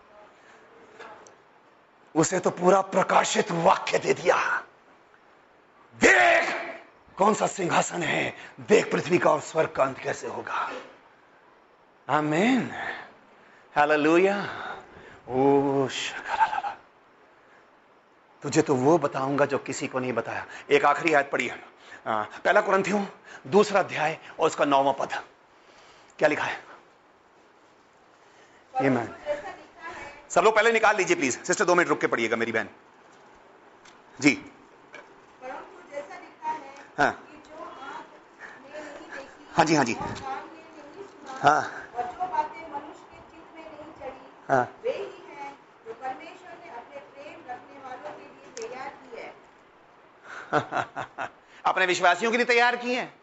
उसे 2.16 2.40
तो 2.40 2.50
पूरा 2.50 2.82
प्रकाशित 2.82 3.52
वाक्य 3.52 3.98
दे 3.98 4.14
दिया। 4.14 4.65
देख! 5.96 6.54
कौन 7.18 7.34
सा 7.34 7.48
सिंहासन 7.48 8.04
है? 8.04 8.36
देख 8.60 8.92
पृथ्वी 8.92 9.18
का 9.18 9.32
और 9.32 9.42
स्वर्ग 9.42 9.72
का 9.72 9.84
अंत 9.84 10.00
कैसे 10.00 10.28
होगा? 10.28 10.72
आमीन। 12.10 12.72
हालेलुया। 13.76 14.38
ओ 15.30 15.88
तुझे 18.44 18.62
तो 18.62 18.76
वो 18.76 18.98
बताऊँगा 18.98 19.46
जो 19.46 19.58
किसी 19.58 19.88
को 19.88 20.00
नहीं 20.00 20.14
बताया। 20.14 20.46
एक 20.72 20.86
आखिरी 20.86 21.14
आयत 21.14 21.30
पढ़ी 21.32 21.48
है। 21.48 21.64
पहला 22.08 22.62
कुरंथियों, 22.62 23.06
दूसरा 23.48 23.80
अध्याय 23.80 24.18
और 24.40 24.48
उसका 24.48 24.66
नौवां 24.66 24.94
पद। 24.94 25.14
क्या 26.20 26.30
लिखा 26.30 26.44
है? 26.44 26.64
ये 28.74 28.90
मैं 28.90 29.08
सब 30.30 30.42
लोग 30.42 30.56
पहले 30.56 30.72
निकाल 30.72 30.96
लीजिए 30.96 31.16
प्लीज़ 31.16 31.38
सिस्टर, 31.44 31.66
दो 31.66 31.76
मिनट 31.76 31.90
रुक 31.90 32.02
के 32.02 32.08
पढ़िएगा 32.08 32.36
मेरी 32.36 32.52
बहन। 32.52 32.70
जी। 34.22 34.52
है। 37.00 37.06
हाँ। 37.06 37.26
जो 39.58 39.76
हाँ 39.76 39.86
जी, 39.86 39.94
हाँ। 41.42 41.62
हाँ। 44.50 44.68
अपने 51.66 51.86
वालों 51.86 52.32
के 52.32 52.38
लिए 52.38 52.46
तैयार 52.46 52.76
की 52.76 52.96
है। 52.96 52.96
विश्वासियों 52.96 52.96
हैं 52.96 53.14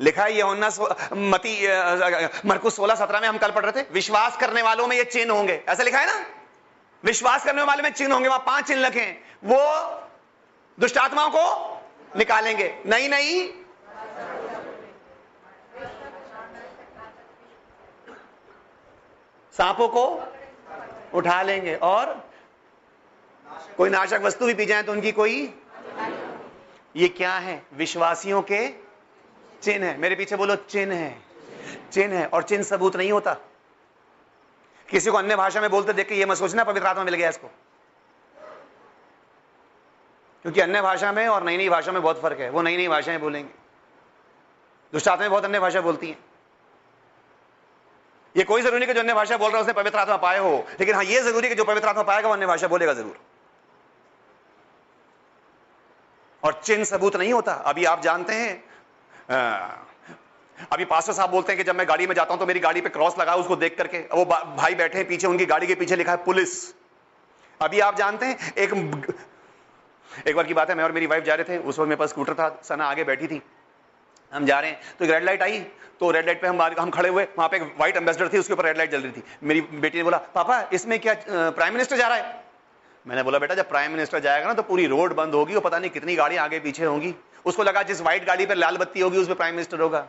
लिखा 0.00 0.24
है 0.24 0.32
यहोन्ना 0.32 0.68
मती 1.12 1.68
मरकुस 2.48 2.76
सोलह 2.76 2.94
सत्रह 2.94 3.20
में 3.20 3.28
हम 3.28 3.38
कल 3.38 3.50
पढ़ 3.50 3.64
रहे 3.64 3.82
थे 3.82 3.86
विश्वास 3.92 4.36
करने 4.36 4.62
वालों 4.62 4.86
में 4.86 4.96
ये 4.96 5.04
चिन्ह 5.04 5.34
होंगे। 5.34 5.64
ऐसा 5.68 5.82
लिखा 5.82 5.98
है 5.98 6.06
ना? 6.06 6.24
विश्वास 7.04 7.44
करने 7.44 7.62
वाले 7.62 7.82
में 7.82 7.92
चिन्ह 7.92 8.14
होंगे 8.14 8.28
वहाँ 8.28 8.42
पाँच 8.46 8.66
चिन्ह 8.66 8.82
लिखे 8.82 9.22
वो 9.44 9.58
दुष्ट 10.82 10.98
आत्माओं 10.98 11.30
को 11.30 11.42
निकालेंगे। 12.18 12.82
नहीं 12.86 13.08
नहीं। 13.08 13.48
सांपों 19.56 19.88
को 19.88 20.04
उठा 21.14 21.42
लेंगे 21.42 21.74
और 21.74 22.30
कोई 23.76 23.90
नाशक 23.90 24.20
वस्तु 24.22 24.46
भी 24.46 24.54
पी 24.54 24.66
जाए 24.66 24.82
तो 24.82 24.92
उनकी 24.92 25.12
कोई 25.12 25.54
ये 26.96 27.08
क्या 27.08 27.34
है? 27.34 27.62
विश्वासियों 27.72 28.42
के 28.42 28.68
चिन्ह 29.62 29.86
है। 29.86 29.96
मेरे 29.98 30.14
पीछे 30.14 30.36
बोलो, 30.36 30.56
चिन्ह 30.56 30.94
है। 30.94 31.22
चिन्ह 31.92 32.18
है 32.18 32.26
और 32.26 32.42
चिन्ह 32.42 32.62
सबूत 32.62 32.96
नहीं 32.96 33.12
होता। 33.12 33.34
किसी 34.88 35.10
को 35.10 35.16
अन्य 35.16 35.36
भाषा 35.36 35.60
में 35.60 35.70
बोलते 35.70 35.92
देख 35.92 36.08
के 36.08 36.14
ये 36.14 36.26
मत 36.26 36.36
सोचना, 36.36 36.64
पवित्र 36.64 36.86
आत्मा 36.86 37.04
मिल 37.04 37.14
गया 37.14 37.28
इसको। 37.28 37.50
क्योंकि 40.44 40.60
अन्य 40.60 40.80
भाषा 40.82 41.12
में 41.12 41.26
और 41.28 41.42
नई 41.44 41.56
नई 41.56 41.68
भाषा 41.68 41.92
में 41.92 42.02
बहुत 42.02 42.20
फ़र्क 42.22 42.40
है। 42.40 42.50
वो 42.50 42.62
नई 42.62 42.76
नई 42.76 42.88
भाषाएँ 42.88 43.18
बोलेंगे। 43.18 43.50
दुष्ट 44.92 45.08
आत्माएँ 45.08 45.30
बहुत 45.30 45.44
अन्य 45.44 45.60
भाषा 45.60 45.80
बोलती 45.80 46.08
हैं। 46.08 46.18
ये 48.34 48.44
कोई 48.44 48.62
ज़रूरी 48.62 48.78
नहीं 48.78 48.86
कि 48.86 48.94
जो 48.94 49.00
अन्य 49.00 49.14
भाषा 49.14 49.36
बोल 49.36 49.48
रहा 49.48 49.56
है 49.56 49.62
उसने 49.62 49.72
पवित्र 49.74 49.98
आत्मा 49.98 50.16
पाए 50.18 50.38
हो 50.38 50.52
लेकिन 50.80 50.94
हाँ 50.94 51.04
ये 51.04 51.20
ज़रूरी 51.22 51.46
है 51.46 51.48
कि 51.48 51.54
जो 51.54 51.64
पवित्र 51.64 51.88
आत्मा 51.88 52.02
पाएगा 52.02 52.28
वो 52.28 52.34
अन्य 52.34 52.46
भाषा 52.46 52.68
बोलेगा 52.68 52.92
ज़रूर। 52.94 53.18
और 56.42 56.60
चिन्ह 56.64 56.84
सबूत 56.84 57.16
नहीं 57.16 57.32
होता। 57.32 57.52
अभी 57.52 57.84
आप 57.84 58.02
जानते 58.02 58.34
हैं 58.34 58.62
अ, 59.30 59.78
अभी 60.72 60.84
पास्टर 60.84 61.12
साहब 61.12 61.30
बोलते 61.30 61.52
हैं 61.52 61.58
कि 61.58 61.64
जब 61.64 61.76
मैं 61.76 61.86
गाड़ी 61.88 62.06
में 62.06 62.14
जाता 62.14 62.32
हूँ 62.32 62.40
तो 62.40 62.46
मेरी 62.46 62.60
गाड़ी 62.60 62.80
पे 62.80 62.88
क्रॉस 62.88 63.18
लगा 63.18 63.34
उसको 63.34 63.56
देख 63.56 63.76
करके। 63.76 63.98
वो 64.08 64.24
भाई 64.24 64.74
बैठे 64.74 64.98
हैं 64.98 65.06
पीछे 65.08 65.26
उनकी 65.26 65.46
गाड़ी 65.46 65.66
के 65.66 65.74
पीछे 65.74 65.96
लिखा 65.96 66.12
है 66.12 66.24
पुलिस। 66.24 66.52
अभी 67.60 67.80
आप 67.80 67.96
जानते 67.96 68.26
हैं 68.26 68.52
एक 68.54 68.74
एक 70.28 70.36
बार 70.36 70.46
की 70.46 70.54
बात 70.54 70.70
है, 70.70 70.76
मैं 70.76 70.84
और 70.84 70.92
मेरी 70.92 71.06
वाइफ 71.06 71.24
जा 71.24 71.34
रहे 71.34 71.44
थे, 71.48 71.58
उस 71.58 71.78
वक्त 71.78 71.88
मेरे 71.88 71.98
पास 71.98 72.08
स्कूटर 72.08 72.34
था, 72.34 72.48
सना 72.64 72.86
आगे 72.86 73.04
बैठी 73.04 73.26
थी। 73.26 73.42
हम 74.32 74.46
जा 74.46 74.58
रहे 74.60 74.70
हैं 74.70 74.80
तो 74.98 75.04
एक 75.04 75.10
रेड 75.10 75.24
लाइट 75.24 75.42
आई 75.42 75.60
तो 76.00 76.10
रेड 76.10 76.26
लाइट 76.26 76.40
पे 76.40 76.46
हम 76.48 76.62
हम 76.78 76.90
खड़े 76.90 77.08
हुए, 77.08 77.24
वहाँ 77.38 77.48
पे 77.48 77.56
एक 77.56 77.62
व्हाइट 77.62 77.96
एम्बेसडर 77.96 78.28
थी, 78.28 78.38
उसके 78.38 78.52
ऊपर 78.52 78.64
रेड 78.64 78.76
लाइट 78.76 78.90
जल 78.90 79.00
रही 79.00 79.12
थी। 79.12 79.22
मेरी 79.42 79.60
बेटी 79.60 79.98
ने 79.98 80.04
बोला, 80.04 80.18
पापा, 80.34 80.60
इसमें 80.72 80.98
क्या 81.00 81.14
प्राइम 81.28 81.72
मिनिस्टर 81.72 81.96
जा 81.96 82.08
रहा 82.08 82.16
है? 82.16 82.40
मैंने 83.06 83.22
बोला, 83.22 83.38
बेटा, 83.38 83.54
जब 83.54 83.68
प्राइम 83.68 83.92
मिनिस्टर 83.92 84.18
जाएगा 84.20 84.46
ना 84.46 84.54
तो 84.54 84.62
पूरी 84.62 84.86
रोड 84.86 85.14
बंद 85.14 85.34
होगी, 85.34 85.54
और 85.54 85.60
पता 85.60 85.78
नहीं 85.78 85.90
कितनी 85.90 86.16
गाड़ियाँ 86.16 86.44
आगे 86.44 86.60
पीछे 86.60 86.84
होंगी। 86.84 87.14
उसको 87.44 87.62
लगा 87.62 87.82
जिस 87.82 88.00
व्हाइट 88.00 88.26
गाड़ी 88.26 88.46
पर 88.46 88.56
लाल 88.56 88.76
बत्ती 88.76 89.00
होगी 89.00 89.18
उसमें 89.18 89.36
प्राइम 89.36 89.54
मिनिस्टर 89.54 89.80
होगा। 89.80 90.06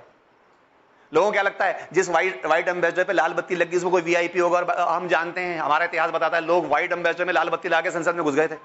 लोगों 1.11 1.31
क्या 1.31 1.41
लगता 1.41 1.65
है, 1.65 1.87
जिस 1.93 2.09
व्हाइट 2.09 2.45
व्हाइट 2.45 2.67
एम्बेसडर 2.67 3.03
पे 3.03 3.13
लाल 3.13 3.33
बत्ती 3.33 3.55
लगी, 3.55 3.77
उसमें 3.77 3.91
कोई 3.91 4.01
वीआईपी 4.01 4.39
होगा? 4.39 4.59
और 4.59 4.87
हम 4.89 5.07
जानते 5.07 5.41
हैं, 5.41 5.59
हमारा 5.59 5.85
इतिहास 5.85 6.11
बताता 6.11 6.37
है, 6.37 6.45
लोग 6.45 6.67
व्हाइट 6.67 6.91
एम्बेसडर 6.91 7.25
में 7.25 7.33
लाल 7.33 7.49
बत्ती 7.49 7.69
लाके 7.69 7.91
संसद 7.91 8.15
में 8.15 8.23
घुस 8.23 8.35
गए 8.35 8.47
थे। 8.47 8.55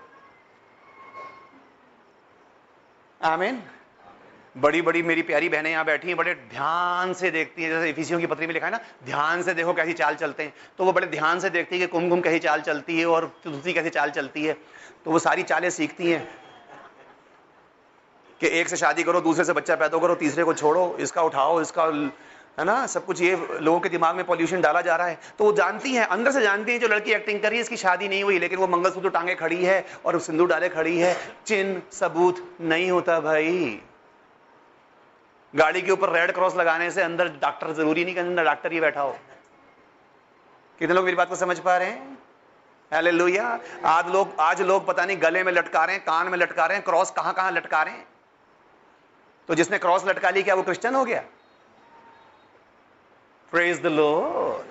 आमीन। 3.21 3.63
बड़ी 4.57 4.81
बड़ी 4.83 5.03
मेरी 5.03 5.23
प्यारी 5.23 5.49
बहनें 5.49 5.71
यहाँ 5.71 5.85
बैठी 5.85 6.09
हैं, 6.09 6.17
बड़े 6.17 6.35
ध्यान 6.35 7.13
से 7.13 7.31
देखती 7.31 7.63
हैं। 7.63 7.71
जैसे 7.71 7.91
इफिसियों 7.91 8.21
की 8.21 8.27
पत्री 8.27 8.47
में 8.47 8.53
लिखा 8.55 8.67
है 8.67 8.73
ना, 8.73 8.81
ध्यान 9.05 9.43
से 9.43 9.55
देखो 9.55 9.73
कैसी 9.73 9.93
चाल 9.93 10.15
चलते 10.15 10.43
हैं। 10.43 10.53
तो 10.79 10.85
वो 10.85 10.93
बड़े 10.93 11.07
ध्यान 11.07 11.41
से 11.41 11.51
देखती 11.51 11.77
है 11.77 11.81
कि 11.81 11.93
कुमकुम 11.93 12.21
कैसी 12.21 12.39
चाल 12.39 12.61
चलती 12.61 12.99
है 12.99 13.07
और 13.07 13.27
तुलसी 13.45 13.73
कैसी 13.73 13.91
चाल 13.91 14.11
चलती 14.11 14.45
है। 14.45 14.57
तो 15.05 15.11
वो 15.11 15.19
सारी 15.19 15.43
चालें 15.43 15.71
सीखती 15.71 16.11
हैं 16.11 16.29
कि 18.41 18.49
एक 18.61 18.69
से 18.69 18.77
शादी 18.77 19.03
करो, 19.03 19.21
दूसरे 19.21 19.45
से 19.45 19.53
बच्चा 19.53 19.77
पैदा 19.77 19.99
करो, 19.99 20.15
तीसरे 20.15 20.45
को 20.45 20.55
छोड़ो, 20.55 20.97
इसका 21.01 21.23
उठाओ, 21.23 21.61
इसका 21.61 21.87
है 22.59 22.65
ना? 22.65 22.87
सब 22.87 23.05
कुछ 23.05 23.21
ये 23.23 23.59
लोगों 23.61 23.81
के 23.81 23.89
दिमाग 23.89 24.17
में 24.17 24.25
पॉल्यूशन 24.25 24.61
डाला 24.61 24.81
जा 24.81 24.97
रहा 24.97 25.07
है। 25.07 25.19
तो 25.39 25.45
वो 25.45 25.53
जानती 25.53 25.93
हैं, 25.95 26.07
अंदर 26.07 26.31
से 26.31 26.41
जानती 26.41 26.73
हैं, 26.73 26.81
जो 26.81 26.89
लड़की 26.89 27.13
एक्टिंग 27.13 27.41
कर 27.43 27.49
रही 27.49 27.59
है, 27.59 27.63
इसकी 27.63 27.77
शादी 27.77 28.09
नहीं 28.09 28.23
हुई, 28.25 28.39
लेकिन 28.39 28.59
वो 28.59 28.67
मंगलसूत्र 28.67 29.11
टांगे 29.11 29.35
खड़ी 29.35 29.65
है 29.65 29.87
और 30.05 30.21
सिंदूर 30.21 30.49
डाले 30.49 30.69
खड़ी 30.69 30.99
है। 30.99 31.17
चिन्ह, 31.47 31.83
सबूत 31.93 32.57
नहीं 32.61 32.91
होता 32.91 33.21
भाई। 33.21 33.83
गाड़ी 35.57 35.83
के 35.83 35.93
ऊपर 35.93 36.11
रेड 36.11 36.33
क्रॉस 36.33 36.57
लगाने 36.57 36.91
से 36.91 37.03
अंदर 37.03 37.29
डॉक्टर 37.29 37.73
ज़रूरी 37.73 38.05
नहीं 38.05 38.15
कि 38.15 38.45
डॉक्टर 38.45 38.73
ही 38.73 38.81
बैठा 38.81 39.01
हो। 39.01 39.19
कितने 40.79 40.95
लोग 40.95 41.05
मेरी 41.05 41.17
बात 41.17 41.29
को 41.29 41.37
समझ 41.37 41.59
पा 41.59 41.77
रहे 41.77 41.89
हैं? 41.89 42.19
हालेलुया 42.93 43.61
आज 43.85 44.09
लोग 44.09 44.35
आज 44.41 44.63
लोग 44.63 44.87
पता 44.87 45.05
नहीं 45.05 45.23
गले 45.23 45.45
में 45.45 45.53
लटका 45.53 45.85
रहे 45.85 45.97
हैं, 45.97 46.05
कान 46.05 46.29
में 46.29 46.39
लटका 46.39 46.67
रहे 46.67 46.77
हैं 46.77 46.85
क्रॉस 46.85 47.11
कहाँ 47.11 47.35
कहाँ 47.35 47.53
लटका 47.53 47.83
रहे 47.83 47.95
हैं? 47.95 48.07
तो 49.49 49.55
जिसने 49.55 49.79
क्रॉस 49.79 50.07
लटका 50.07 50.31
ली, 50.31 50.43
क्या 50.43 50.55
वो 50.55 50.63
क्रिश्चियन 50.63 50.95
हो 50.95 51.05
गया? 51.05 51.23
प्रेज 53.51 53.83
द 53.83 53.87
लॉर्ड 53.87 54.67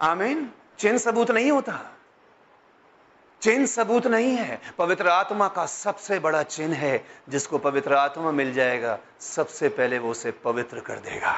आमीन 0.00 0.52
चिन्ह 0.78 0.98
सबूत 0.98 1.30
नहीं 1.30 1.50
होता। 1.50 1.92
चिन्ह 3.40 3.66
सबूत 3.66 4.06
नहीं 4.06 4.36
है। 4.36 4.60
पवित्र 4.78 5.08
आत्मा 5.08 5.48
का 5.48 5.66
सबसे 5.66 6.18
बड़ा 6.18 6.42
चिन्ह 6.42 6.76
है, 6.76 7.06
जिसको 7.28 7.58
पवित्र 7.58 7.94
आत्मा 7.94 8.30
मिल 8.30 8.52
जाएगा, 8.52 8.98
सबसे 9.20 9.68
पहले 9.68 9.98
वो 9.98 10.10
उसे 10.10 10.30
पवित्र 10.30 10.80
कर 10.80 10.98
देगा। 10.98 11.34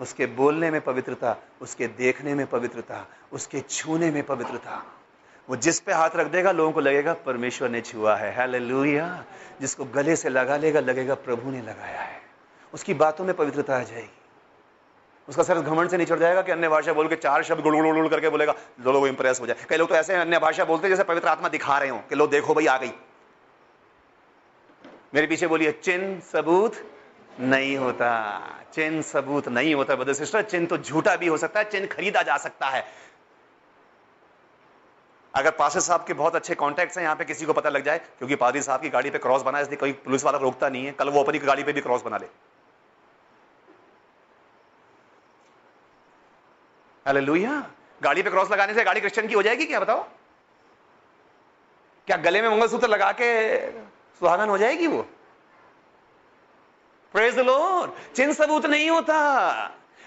उसके 0.00 0.26
बोलने 0.26 0.70
में 0.70 0.80
पवित्रता, 0.80 1.36
उसके 1.60 1.86
देखने 1.86 2.34
में 2.34 2.46
पवित्रता, 2.46 3.06
उसके 3.32 3.60
छूने 3.60 4.10
में 4.10 4.22
पवित्रता 4.22 4.84
वो 5.50 5.56
जिस 5.56 5.80
पे 5.80 5.92
हाथ 5.92 6.10
रख 6.16 6.26
देगा, 6.26 6.52
लोगों 6.52 6.72
को 6.72 6.80
लगेगा, 6.80 7.14
परमेश्वर 7.14 7.68
ने 7.68 7.80
छुआ 7.80 8.16
है। 8.16 8.36
हालेलुया। 8.36 9.24
जिसको 9.60 9.84
गले 9.84 10.16
से 10.16 10.28
लगा 10.28 10.56
लेगा, 10.56 10.80
लगेगा, 10.80 11.14
प्रभु 11.14 11.50
ने 11.50 11.62
लगाया 11.62 12.00
है। 12.00 12.22
उसकी 12.74 12.94
बातों 12.94 13.24
में 13.24 13.36
पवित्रता 13.36 13.76
आ 13.76 13.82
जाएगी। 13.82 14.18
उसका 15.28 15.42
सर 15.42 15.60
घमंड 15.60 15.90
से 15.90 15.96
नहीं 15.96 16.06
चढ़ 16.06 16.18
जाएगा 16.18 16.42
कि 16.42 16.52
अन्य 16.52 16.68
भाषा 16.68 16.92
बोल 16.92 17.08
के 17.08 17.16
चार 17.16 17.42
शब्द 17.42 17.60
गुड़ 17.60 17.76
गुड़ 17.76 18.08
करके 18.08 18.28
बोलेगा 18.28 18.54
लोग 18.80 19.06
इंप्रेस 19.06 19.40
हो 19.40 19.46
जाए। 19.46 19.66
कई 19.68 19.76
लोग 19.76 19.88
तो 19.88 19.94
ऐसे 19.94 20.14
अन्य 20.14 20.38
भाषा 20.38 20.64
बोलते 20.64 20.88
जैसे 20.88 21.04
पवित्र 21.04 21.28
आत्मा 21.28 21.48
दिखा 21.48 21.78
रहे 21.78 21.88
हो 21.88 21.98
कि, 21.98 22.14
लो, 22.14 22.26
देखो 22.26 22.54
भाई, 22.54 22.66
आ 22.66 22.78
गई। 22.78 22.92
मेरे 25.14 25.26
पीछे 25.26 25.46
बोलिए 25.46 25.72
चिन्ह 25.72 26.20
सबूत 26.20 26.90
नहीं 27.40 27.76
होता। 27.76 28.40
चिन्ह 28.74 29.02
सबूत 29.02 29.48
नहीं 29.48 29.74
होता 29.74 29.96
बदर 29.96 30.12
सिस्टर। 30.12 30.42
चिन्ह 30.42 30.66
तो 30.66 30.78
झूठा 30.78 31.16
भी 31.16 31.26
हो 31.26 31.36
सकता 31.36 31.60
है 31.60 31.70
चिन्ह 31.70 31.86
खरीदा 31.86 32.22
जा 32.22 32.36
सकता 32.36 32.68
है। 32.68 32.86
अगर 35.34 35.50
पास्टर 35.50 35.80
साहब 35.80 36.04
के 36.06 36.12
बहुत 36.14 36.34
अच्छे 36.36 36.54
कॉन्टैक्ट्स 36.54 36.98
हैं, 36.98 37.04
यहाँ 37.04 37.16
पे 37.16 37.24
किसी 37.24 37.46
को 37.46 37.52
पता 37.52 37.68
लग 37.68 37.84
जाए, 37.84 37.98
क्योंकि 38.18 38.36
पादरी 38.36 38.62
साहब 38.62 38.80
की 38.80 38.88
गाड़ी 38.88 39.10
पे 39.10 39.18
क्रॉस 39.18 39.42
बना 39.42 39.58
है, 39.58 39.64
इसलिए 39.64 39.76
कोई 39.76 39.92
पुलिस 39.92 40.24
वाला 40.24 40.38
रोकता 40.38 40.68
नहीं 40.68 40.84
है। 40.86 40.92
कल 40.92 41.08
वो 41.08 41.22
अपनी 41.22 41.38
गाड़ी 41.38 41.64
पे 41.64 41.72
भी 41.72 41.80
क्रॉस 41.80 42.02
बना 42.02 42.16
ले। 42.16 42.26
हालेलुया 47.06 47.62
गाड़ी 48.02 48.22
पे 48.22 48.30
क्रॉस 48.30 48.50
लगाने 48.50 48.74
से 48.74 48.84
गाड़ी 48.84 49.00
क्रिश्चियन 49.00 49.28
की 49.28 49.34
हो 49.34 49.42
जाएगी 49.42 49.66
क्या, 49.66 49.80
बताओ? 49.80 50.06
क्या 52.08 52.16
गले 52.16 52.42
में 52.42 52.48
मंगलसूत्र 52.48 52.88
लगा 52.88 53.10
के 53.12 53.26
सुहागन 54.20 54.48
हो 54.48 54.58
जाएगी 54.58 54.86
वो? 54.86 55.02
प्रेज 57.14 57.38
द 57.38 57.92
चिन्ह 58.16 58.32
सबूत 58.32 58.66
नहीं 58.66 58.90
होता। 58.90 59.14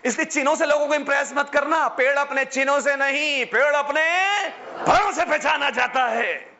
इसलिए 0.07 0.25
चिन्हों 0.25 0.55
से 0.55 0.65
लोगों 0.65 0.87
को 0.87 0.95
इंप्रेस 0.95 1.33
मत 1.37 1.49
करना। 1.49 1.87
पेड़ 1.87 2.17
अपने 2.17 2.45
चिन्हों 2.45 2.79
से 2.79 2.95
नहीं, 2.95 3.45
पेड़ 3.45 3.75
अपने 3.75 4.49
फलों 4.85 5.11
से 5.11 5.25
पहचाना 5.25 5.69
जाता 5.69 6.05
है। 6.05 6.57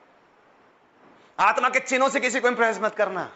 आत्मा 1.39 1.69
के 1.69 1.79
चिन्हों 1.79 2.09
से 2.09 2.19
किसी 2.19 2.39
को 2.39 2.47
इंप्रेस 2.47 2.79
मत 2.81 2.95
करना। 2.95 3.31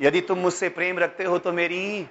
यदि 0.00 0.20
तुम 0.20 0.38
मुझसे 0.38 0.68
प्रेम 0.68 0.98
रखते 0.98 1.24
हो 1.24 1.38
तो 1.38 1.52
मेरी, 1.52 2.06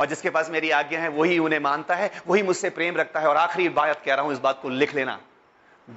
और 0.00 0.06
जिसके 0.06 0.30
पास 0.30 0.50
मेरी 0.50 0.70
आज्ञा 0.70 1.00
है, 1.00 1.08
वही 1.08 1.38
उन्हें 1.38 1.60
मानता 1.60 1.94
है, 1.94 2.22
वही 2.26 2.42
मुझसे 2.42 2.70
प्रेम 2.70 2.96
रखता 2.96 3.20
है। 3.20 3.28
और 3.28 3.36
आखिरी 3.36 3.68
बात 3.68 4.02
कह 4.04 4.14
रहा 4.14 4.24
हूँ, 4.24 4.32
इस 4.32 4.38
बात 4.38 4.58
को 4.62 4.68
लिख 4.68 4.94
लेना। 4.94 5.20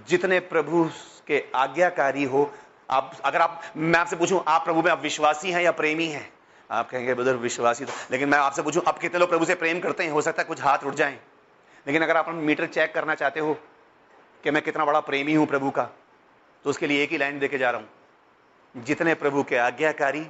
जितने 0.08 0.40
प्रभु 0.40 0.90
के 1.28 1.44
आज्ञाकारी 1.56 2.24
हो, 2.24 2.54
आप, 2.90 3.18
अगर 3.26 3.42
आप, 3.42 3.62
मैं 3.78 4.00
आपसे 4.00 4.16
पूछूँ, 4.16 4.44
आप 4.48 4.66
प्रभु 4.66 4.82
में 4.82 4.92
आप 4.92 5.02
विश्वासी 5.02 5.52
हैं 5.52 5.62
या 5.62 5.72
प्रेमी 5.72 6.08
हैं? 6.08 6.41
आप 6.72 6.90
कहेंगे 6.90 7.14
ब्रदर 7.14 7.36
विश्वासी 7.36 7.86
तो 7.86 7.94
लेकिन 8.12 8.30
मैं 8.30 8.38
आपसे 8.38 8.62
पूछूँ, 8.62 8.84
आप 8.88 9.00
कितने 9.00 9.20
लोग 9.20 9.30
प्रभु 9.30 9.46
से 9.46 9.56
प्रेम 9.56 9.80
करते 9.80 10.04
हैं? 10.04 10.12
हो 10.12 10.22
सकता 10.22 10.42
है 10.42 10.48
कुछ 10.48 10.62
हाथ 10.62 10.84
उठ 10.84 10.94
जाएँ। 10.94 11.20
लेकिन 11.88 12.02
अगर 12.02 12.18
आप 12.18 12.30
मीटर 12.30 12.66
चेक 12.66 12.94
करना 12.94 13.16
चाहते 13.16 13.40
हो 13.40 13.54
कि 14.44 14.52
मैं 14.52 14.62
कितना 14.64 14.86
बड़ा 14.86 15.00
प्रेमी 15.00 15.34
हूँ 15.34 15.48
प्रभु 15.48 15.70
का 15.70 15.84
तो 16.66 16.70
उसके 16.70 16.88
लिए 16.88 17.04
एक 17.04 17.12
ही 17.12 17.18
लाइन 17.18 17.40
देके 17.40 17.58
जा 17.58 17.72
रहा 17.72 17.82
हूँ। 17.82 18.84
जितने 18.84 19.14
प्रभु 19.14 19.44
के 19.44 19.58
आज्ञाकारी, 19.58 20.26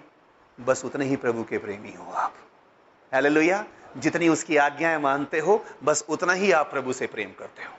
बस 0.58 0.86
उतने 0.86 1.06
ही 1.06 1.16
प्रभु 1.16 1.44
के 1.44 1.58
प्रेमी 1.58 1.94
हो 1.94 2.12
आप। 2.12 2.34
हालेलुया 3.14 3.66
जितनी 3.98 4.30
उसकी 4.30 4.58
आज्ञाएँ 4.58 4.98
मानते 4.98 5.40
हो, 5.40 5.66
बस 5.84 6.06
उतना 6.10 6.34
ही 6.34 6.52
आप 6.52 6.72
प्रभु 6.72 6.94
से 6.94 7.08
प्रेम 7.08 7.32
करते 7.40 7.64
हो। 7.64 7.74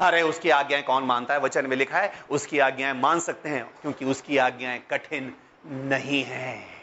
अरे, 0.00 0.22
उसकी 0.22 0.50
आज्ञाएँ 0.50 0.82
कौन 0.82 1.04
मानता 1.04 1.34
है? 1.34 1.40
वचन 1.40 1.66
में 1.66 1.76
लिखा 1.76 1.98
है, 1.98 2.12
उसकी 2.30 2.58
आज्ञाएँ 2.58 2.94
मान 2.94 3.20
सकते 3.20 3.48
हैं, 3.48 3.64
क्योंकि 3.82 4.04
उसकी 4.04 4.38
आज्ञाएँ 4.38 4.82
कठिन 4.90 5.32
नहीं 5.66 6.22
है। 6.24 6.79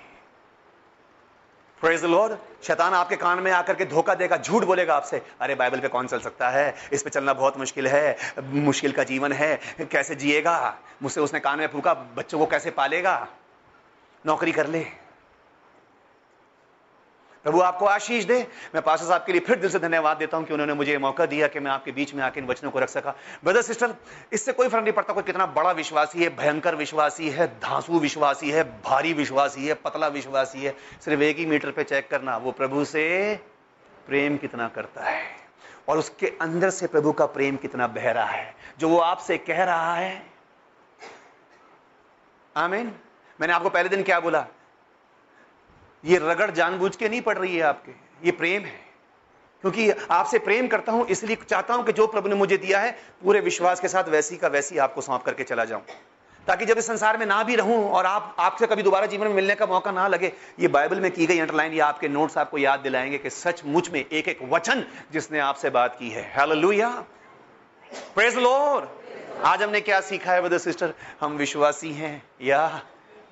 प्रेज 1.81 2.05
लॉर्ड 2.05 2.37
शैतान 2.63 2.93
आपके 2.93 3.15
कान 3.15 3.39
में 3.39 3.51
आकर 3.51 3.75
के 3.75 3.85
धोखा 3.85 4.15
देगा, 4.15 4.37
झूठ 4.37 4.63
बोलेगा 4.63 4.95
आपसे। 4.95 5.21
अरे 5.41 5.55
बाइबल 5.55 5.79
पे 5.79 5.87
कौन 5.87 6.07
चल 6.07 6.19
सकता 6.19 6.49
है? 6.49 6.75
इस 6.93 7.03
पे 7.03 7.09
चलना 7.09 7.33
बहुत 7.33 7.57
मुश्किल 7.57 7.87
है। 7.87 8.17
मुश्किल 8.39 8.91
का 8.91 9.03
जीवन 9.03 9.33
है। 9.33 9.59
कैसे 9.91 10.15
जिएगा? 10.15 10.77
मुझसे 11.03 11.21
उसने 11.21 11.39
कान 11.39 11.59
में 11.59 11.67
फूका, 11.67 11.93
बच्चों 11.93 12.39
को 12.39 12.45
कैसे 12.45 12.71
पालेगा? 12.71 13.27
नौकरी 14.25 14.51
कर 14.51 14.67
ले। 14.67 15.06
प्रभु 17.47 17.59
आपको 17.61 17.85
आशीष 17.85 18.23
दे। 18.25 18.39
मैं 18.75 18.81
पास्टर 18.83 19.07
साहब 19.07 19.23
के 19.25 19.31
लिए 19.31 19.41
फिर 19.41 19.59
दिल 19.59 19.69
से 19.69 19.79
धन्यवाद 19.79 20.17
देता 20.17 20.37
हूँ 20.37 20.45
कि 20.45 20.53
उन्होंने 20.53 20.73
मुझे 20.73 20.97
मौका 20.97 21.25
दिया 21.25 21.47
कि 21.47 21.59
मैं 21.59 21.71
आपके 21.71 21.91
बीच 21.91 22.13
में 22.13 22.23
आके 22.23 22.39
इन 22.39 22.47
वचनों 22.47 22.71
को 22.71 22.79
रख 22.79 22.89
सका। 22.89 23.13
ब्रदर 23.43 23.61
सिस्टर 23.61 23.93
इससे 24.33 24.53
कोई 24.53 24.67
फ़र्क 24.67 24.83
नहीं 24.83 24.93
पड़ता 24.93 25.13
कोई 25.13 25.23
कितना 25.23 25.45
बड़ा 25.47 25.71
विश्वासी 25.71 26.23
है, 26.23 26.29
भयंकर 26.35 26.75
विश्वासी 26.75 27.29
है, 27.29 27.47
धांसू 27.59 27.99
विश्वासी 27.99 28.49
है, 28.51 28.63
भारी 28.81 29.13
विश्वासी 29.13 29.67
है, 29.67 29.73
पतला 29.75 30.07
विश्वासी 30.09 30.63
है। 30.63 30.75
सिर्फ़ 31.05 31.21
एक 31.21 31.37
ही 31.37 31.45
मीटर 31.45 31.71
पर 31.71 31.83
चेक 31.83 32.09
करना, 32.11 32.37
वो 32.37 32.51
प्रभु 32.51 32.83
से 32.85 33.39
प्रेम 34.07 34.37
कितना 34.37 34.67
करता 34.67 35.03
है 35.03 35.23
और 35.87 35.97
उसके 35.97 36.33
अंदर 36.41 36.69
से 36.69 36.87
प्रभु 36.87 37.11
का 37.11 37.25
प्रेम 37.27 37.55
कितना 37.55 37.87
बह 37.87 38.11
रहा 38.11 38.25
है, 38.25 38.55
जो 38.79 38.89
वो 38.89 38.99
आपसे 38.99 39.37
कह 39.37 39.63
रहा 39.63 39.95
है। 39.95 40.21
आमीन। 42.55 42.93
मैंने 43.39 43.53
आपको 43.53 43.69
पहले 43.69 43.89
दिन 43.89 44.03
क्या 44.03 44.19
बोला? 44.19 44.45
ये 46.05 46.17
रगड़ 46.17 46.51
जानबूझ 46.51 46.95
के 46.95 47.09
नहीं 47.09 47.21
पड़ 47.21 47.37
रही 47.37 47.55
है 47.55 47.63
आपके। 47.63 47.91
ये 48.25 48.31
प्रेम 48.31 48.61
है। 48.61 48.87
क्योंकि 49.61 49.91
आपसे 49.91 50.39
प्रेम 50.39 50.67
करता 50.67 50.91
हूँ, 50.91 51.07
इसलिए 51.07 51.37
चाहता 51.49 51.73
हूँ 51.73 51.85
कि 51.85 51.91
जो 51.91 52.07
प्रभु 52.07 52.29
ने 52.29 52.35
मुझे 52.35 52.57
दिया 52.57 52.79
है, 52.79 52.91
पूरे 53.23 53.39
विश्वास 53.39 53.79
के 53.79 53.87
साथ 53.87 54.03
वैसी 54.03 54.37
का 54.37 54.47
वैसी 54.47 54.77
आपको 54.77 55.01
सौंप 55.01 55.23
करके 55.23 55.43
चला 55.43 55.65
जाऊँ। 55.65 55.83
ताकि 56.47 56.65
जब 56.65 56.77
इस 56.77 56.87
संसार 56.87 57.17
में 57.17 57.25
ना 57.25 57.43
भी 57.43 57.55
रहूँ 57.55 57.89
और 57.89 58.05
आप, 58.05 58.35
आपसे 58.39 58.67
कभी 58.67 58.83
दोबारा 58.83 59.05
जीवन 59.05 59.27
में 59.27 59.33
मिलने 59.33 59.55
का 59.55 59.65
मौका 59.65 59.91
ना 59.91 60.07
लगे, 60.07 60.33
ये 60.59 60.67
बाइबल 60.67 60.99
में 60.99 61.11
की 61.11 61.25
गई 61.25 61.39
अंडरलाइन, 61.39 61.73
या 61.73 61.85
आपके 61.85 62.07
नोट्स 62.07 62.37
आपको 62.37 62.57
याद 62.57 62.79
दिलाएँगे 62.79 63.17
कि 63.17 63.29
सच 63.29 63.59
सचमुच 63.59 63.89
में 63.89 64.05
एक 64.11 64.27
एक 64.27 64.39
वचन 64.43 64.85
जिसने 65.11 65.39
आपसे 65.39 65.69
बात 65.69 65.95
की 65.99 66.09
है। 66.09 66.33
प्रेज 68.15 68.35
लॉर्ड 68.35 68.85
आज 69.43 69.63
हमने 69.63 69.81
क्या 69.81 70.01
सीखा 70.01 70.31
है 70.31 70.41
ब्रदर 70.41 70.57
सिस्टर 70.57 70.93
हम 71.21 71.33
विश्वासी 71.33 71.91
हैं। 71.93 72.23
या 72.41 72.81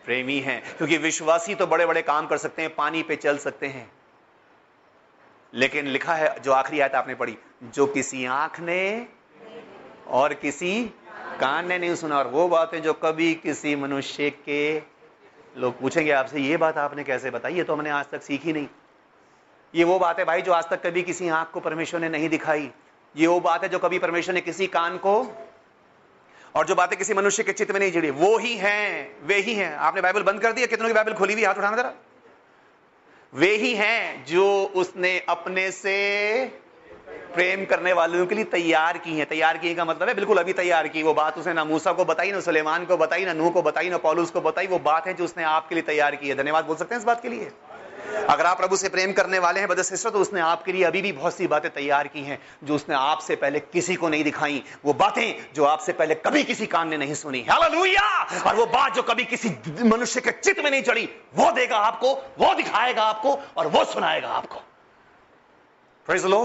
प्रेमी 0.05 0.39
हैं, 0.39 0.61
क्योंकि 0.77 0.97
विश्वासी 0.97 1.55
तो 1.55 1.67
बड़े 1.67 1.85
बड़े 1.85 2.01
काम 2.01 2.27
कर 2.27 2.37
सकते 2.37 2.61
हैं, 2.61 2.75
पानी 2.75 3.03
पे 3.03 3.15
चल 3.15 3.37
सकते 3.37 3.67
हैं। 3.67 3.91
लेकिन 5.53 5.87
लिखा 5.87 6.15
है, 6.15 6.39
जो 6.39 6.51
आखिरी 6.51 6.79
आयत 6.79 6.95
आपने 6.95 7.15
पढ़ी, 7.15 7.37
जो 7.63 7.85
किसी 7.85 8.25
आँख 8.25 8.59
ने 8.59 9.07
और 10.07 10.33
किसी 10.33 10.83
कान 11.39 11.67
ने 11.67 11.79
नहीं 11.79 11.95
सुना, 11.95 12.17
और 12.17 12.27
वो 12.27 12.47
बातें 12.47 12.81
जो 12.81 12.93
कभी 12.93 13.33
किसी 13.33 13.75
मनुष्य 13.75 14.29
के 14.29 14.81
लोग 15.57 15.79
पूछेंगे 15.79 16.11
आपसे, 16.11 16.39
ये 16.39 16.57
बात 16.57 16.77
आपने 16.77 17.03
कैसे 17.03 17.31
बताई? 17.31 17.53
ये 17.53 17.63
तो 17.63 17.73
हमने 17.73 17.89
आज 17.89 18.05
तक 18.11 18.21
सीखी 18.21 18.53
नहीं। 18.53 18.67
ये 19.75 19.83
वो 19.83 19.99
बात 19.99 20.19
है 20.19 20.25
भाई, 20.25 20.41
जो 20.41 20.53
आज 20.53 20.69
तक 20.69 20.85
कभी 20.85 21.01
किसी 21.01 21.29
आँख 21.29 21.51
को 21.51 21.59
परमेश्वर 21.59 21.99
ने 21.99 22.09
नहीं 22.09 22.29
दिखाई। 22.29 22.71
ये 23.15 23.27
वो 23.27 23.39
बात 23.39 23.63
है 23.63 23.69
जो 23.69 23.79
कभी 23.79 23.99
परमेश्वर 23.99 24.33
ने 24.33 24.41
किसी 24.41 24.67
कान 24.67 24.97
को 24.97 25.23
और 26.55 26.65
जो 26.65 26.75
बातें 26.75 26.97
किसी 26.97 27.13
मनुष्य 27.13 27.43
के 27.43 27.51
चित्त 27.51 27.71
में 27.71 27.79
नहीं 27.79 27.91
जुड़ी, 27.91 28.09
वो 28.09 28.37
ही 28.37 28.55
हैं, 28.57 29.17
वे 29.23 29.35
ही 29.35 29.53
हैं। 29.53 29.75
आपने 29.75 30.01
बाइबल 30.01 30.23
बंद 30.23 30.41
कर 30.41 30.51
दिया? 30.51 30.67
कितनों 30.67 30.87
की 30.87 30.93
बाइबल 30.93 31.13
खोली 31.13 31.33
हुई 31.33 31.43
हाथ 31.43 31.55
उठाना 31.55 31.77
जरा। 31.77 31.93
वे 33.33 33.55
ही 33.55 33.73
हैं 33.75 34.25
जो 34.25 34.71
उसने 34.75 35.19
अपने 35.29 35.71
से 35.71 36.45
प्रेम 37.35 37.65
करने 37.65 37.93
वालों 37.93 38.25
के 38.25 38.35
लिए 38.35 38.43
तैयार 38.43 38.97
की 38.97 39.17
है। 39.17 39.25
तैयार 39.25 39.57
की 39.57 39.75
का 39.75 39.85
मतलब 39.85 40.07
है, 40.07 40.13
बिल्कुल 40.15 40.37
अभी 40.37 40.53
तैयार 40.53 40.87
की। 40.87 41.03
वो 41.03 41.13
बात 41.13 41.37
उसने 41.37 41.53
ना 41.53 41.63
मूसा 41.63 41.91
को 41.91 42.05
बताई, 42.05 42.31
ना 42.31 42.39
सुलेमान 42.39 42.85
को 42.85 42.97
बताई, 42.97 43.25
ना 43.25 43.33
नूह 43.33 43.51
को 43.51 43.61
बताई, 43.61 43.89
ना 43.89 43.97
पॉलूस 43.97 44.31
को 44.31 44.41
बताई, 44.41 44.67
वो 44.67 44.79
बात 44.79 45.07
है 45.07 45.13
जो 45.13 45.23
उसने 45.23 45.43
आपके 45.43 45.75
लिए 45.75 45.81
तैयार 45.81 46.15
की 46.15 46.29
है। 46.29 46.35
धन्यवाद 46.35 46.65
बोल 46.65 46.75
सकते 46.75 46.95
हैं 46.95 46.99
इस 46.99 47.05
बात 47.05 47.21
के 47.21 47.29
लिए? 47.29 47.51
अगर 48.29 48.45
आप 48.45 48.57
प्रभु 48.57 48.77
से 48.77 48.89
प्रेम 48.89 49.11
करने 49.13 49.39
वाले 49.39 49.59
हैं 49.59 49.83
सिस्टर 49.83 50.09
तो 50.09 50.19
उसने 50.19 50.41
आपके 50.41 50.71
लिए 50.71 50.83
अभी 50.83 51.01
भी 51.01 51.11
बहुत 51.11 51.33
सी 51.33 51.47
बातें 51.47 51.69
तैयार 51.73 52.07
की 52.07 52.21
हैं, 52.21 52.39
जो 52.63 52.75
उसने 52.75 52.95
आपसे 52.95 53.35
पहले 53.35 53.59
किसी 53.59 53.95
को 53.95 54.09
नहीं 54.09 54.23
दिखाई। 54.23 54.63
वो 54.85 54.93
बातें 54.93 55.53
जो 55.53 55.63
आपसे 55.65 55.93
पहले 55.93 56.15
कभी 56.15 56.43
किसी 56.43 56.65
कान 56.65 56.89
ने 56.89 56.97
नहीं 56.97 57.13
सुनी। 57.13 57.45
हालेलुया 57.49 58.07
और 58.41 58.55
वो 58.55 58.65
बात 58.65 58.95
जो 58.95 59.01
कभी 59.03 59.25
किसी 59.25 59.49
मनुष्य 59.83 60.21
के 60.21 60.31
चित्त 60.31 60.63
में 60.63 60.71
नहीं 60.71 60.81
चढ़ी, 60.81 61.09
वो 61.35 61.51
देगा 61.51 61.77
आपको, 61.77 62.13
वो 62.39 62.53
दिखाएगा 62.55 63.03
आपको, 63.03 63.39
और 63.57 63.67
वो 63.67 63.83
सुनाएगा 63.85 64.29
आपको। 64.29 64.61
प्रेज 66.07 66.25
लो 66.25 66.41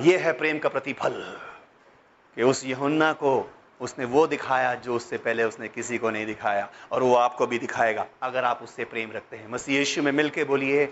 ये 0.00 0.16
है 0.18 0.32
प्रेम 0.32 0.58
का 0.58 0.68
प्रतिफल 0.68 1.20
कि 2.36 2.42
उस 2.42 2.64
यहुन्ना 2.66 3.12
को 3.12 3.38
उसने 3.82 4.04
वो 4.04 4.26
दिखाया 4.26 4.74
जो 4.74 4.94
उससे 4.96 5.18
पहले 5.18 5.44
उसने 5.44 5.68
किसी 5.68 5.98
को 5.98 6.10
नहीं 6.10 6.26
दिखाया, 6.26 6.68
और 6.92 7.02
वो 7.02 7.14
आपको 7.14 7.46
भी 7.46 7.58
दिखाएगा, 7.58 8.06
अगर 8.22 8.44
आप 8.44 8.62
उससे 8.62 8.84
प्रेम 8.84 9.12
रखते 9.12 9.36
हैं। 9.36 9.48
मसीह 9.48 9.78
यीशु 9.78 10.02
में 10.02 10.12
मिलके 10.12 10.44
बोलिए, 10.44 10.86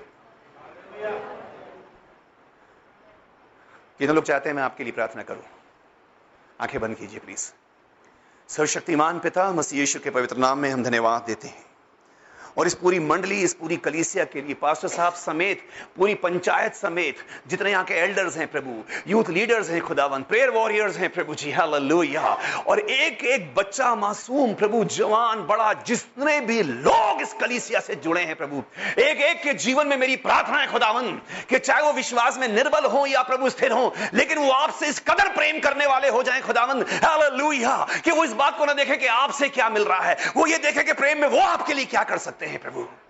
कितने 3.98 4.14
लोग 4.14 4.24
चाहते 4.24 4.48
हैं 4.48 4.56
मैं 4.56 4.62
आपके 4.62 4.84
लिए 4.84 4.92
प्रार्थना 4.92 5.22
करूँ? 5.22 5.42
आँखें 6.60 6.80
बंद 6.80 6.96
कीजिए 6.96 7.18
प्लीज़ 7.18 7.50
सर्वशक्तिमान 8.48 9.18
पिता, 9.18 9.52
मसीह 9.52 9.80
यीशु 9.80 10.00
के 10.00 10.10
पवित्र 10.10 10.36
नाम 10.36 10.58
में 10.58 10.70
हम 10.70 10.82
धन्यवाद 10.82 11.22
देते 11.22 11.48
हैं। 11.48 11.69
और 12.58 12.66
इस 12.66 12.74
पूरी 12.74 12.98
मंडली, 13.00 13.40
इस 13.42 13.54
पूरी 13.54 13.76
कलीसिया 13.78 14.24
के 14.24 14.40
लिए, 14.42 14.54
पास्टर 14.54 14.88
साहब 14.88 15.14
समेत, 15.14 15.62
पूरी 15.96 16.14
पंचायत 16.16 16.74
समेत, 16.74 17.16
जितने 17.48 17.70
यहाँ 17.70 17.84
के 17.84 17.94
एल्डर्स 17.94 18.36
हैं 18.36 18.46
प्रभु 18.52 18.82
यूथ 19.08 19.30
लीडर्स 19.30 19.70
हैं 19.70 19.80
खुदावन 19.80 20.22
प्रेयर 20.22 20.50
वॉरियर्स 20.50 20.96
हैं 20.96 21.12
प्रभु 21.12 21.34
जी 21.34 21.50
हालेलुया 21.52 22.36
और 22.66 22.78
एक 22.80 23.24
एक 23.24 23.54
बच्चा 23.54 23.94
मासूम 23.94 24.54
प्रभु, 24.54 24.84
जवान, 24.86 25.46
बड़ा, 25.46 25.72
जितने 25.86 26.40
भी 26.40 26.62
लोग 26.62 27.22
इस 27.22 27.32
कलीसिया 27.40 27.80
से 27.80 27.94
जुड़े 27.96 28.22
हैं 28.22 28.36
प्रभु 28.36 28.62
एक 29.00 29.20
एक 29.20 29.42
के 29.42 29.54
जीवन 29.56 29.86
में 29.86 29.96
मेरी 29.96 30.16
प्रार्थना 30.18 30.58
है 30.58 30.66
खुदावन 30.66 31.10
कि 31.50 31.58
चाहे 31.58 31.82
वो 31.82 31.92
विश्वास 31.92 32.38
में 32.38 32.46
निर्बल 32.48 32.84
हो 32.90 33.04
या 33.06 33.22
प्रभु 33.22 33.50
स्थिर 33.50 33.72
हो, 33.72 33.92
लेकिन 34.14 34.38
वो 34.38 34.50
आपसे 34.50 34.86
इस 34.88 34.98
कदर 35.08 35.28
प्रेम 35.34 35.60
करने 35.60 35.86
वाले 35.86 36.08
हो 36.08 36.22
जाए 36.22 36.40
खुदावन 36.40 36.82
हालेलुया 37.04 37.76
कि 38.04 38.10
वो 38.10 38.24
इस 38.24 38.32
बात 38.34 38.58
को 38.58 38.64
ना 38.64 38.72
देखे 38.72 38.96
कि 38.96 39.06
आपसे 39.06 39.48
क्या 39.48 39.68
मिल 39.68 39.84
रहा 39.84 40.00
है, 40.00 40.16
वो 40.36 40.46
ये 40.46 40.58
देखे 40.58 40.82
कि 40.82 40.92
प्रेम 40.92 41.20
में 41.20 41.28
वो 41.28 41.40
आपके 41.40 41.74
लिए 41.74 41.84
क्या 41.84 42.02
कर 42.04 42.18
सकते 42.18 42.39
सकते 42.40 42.52
हैं 42.52 42.60
प्रभु 42.62 43.09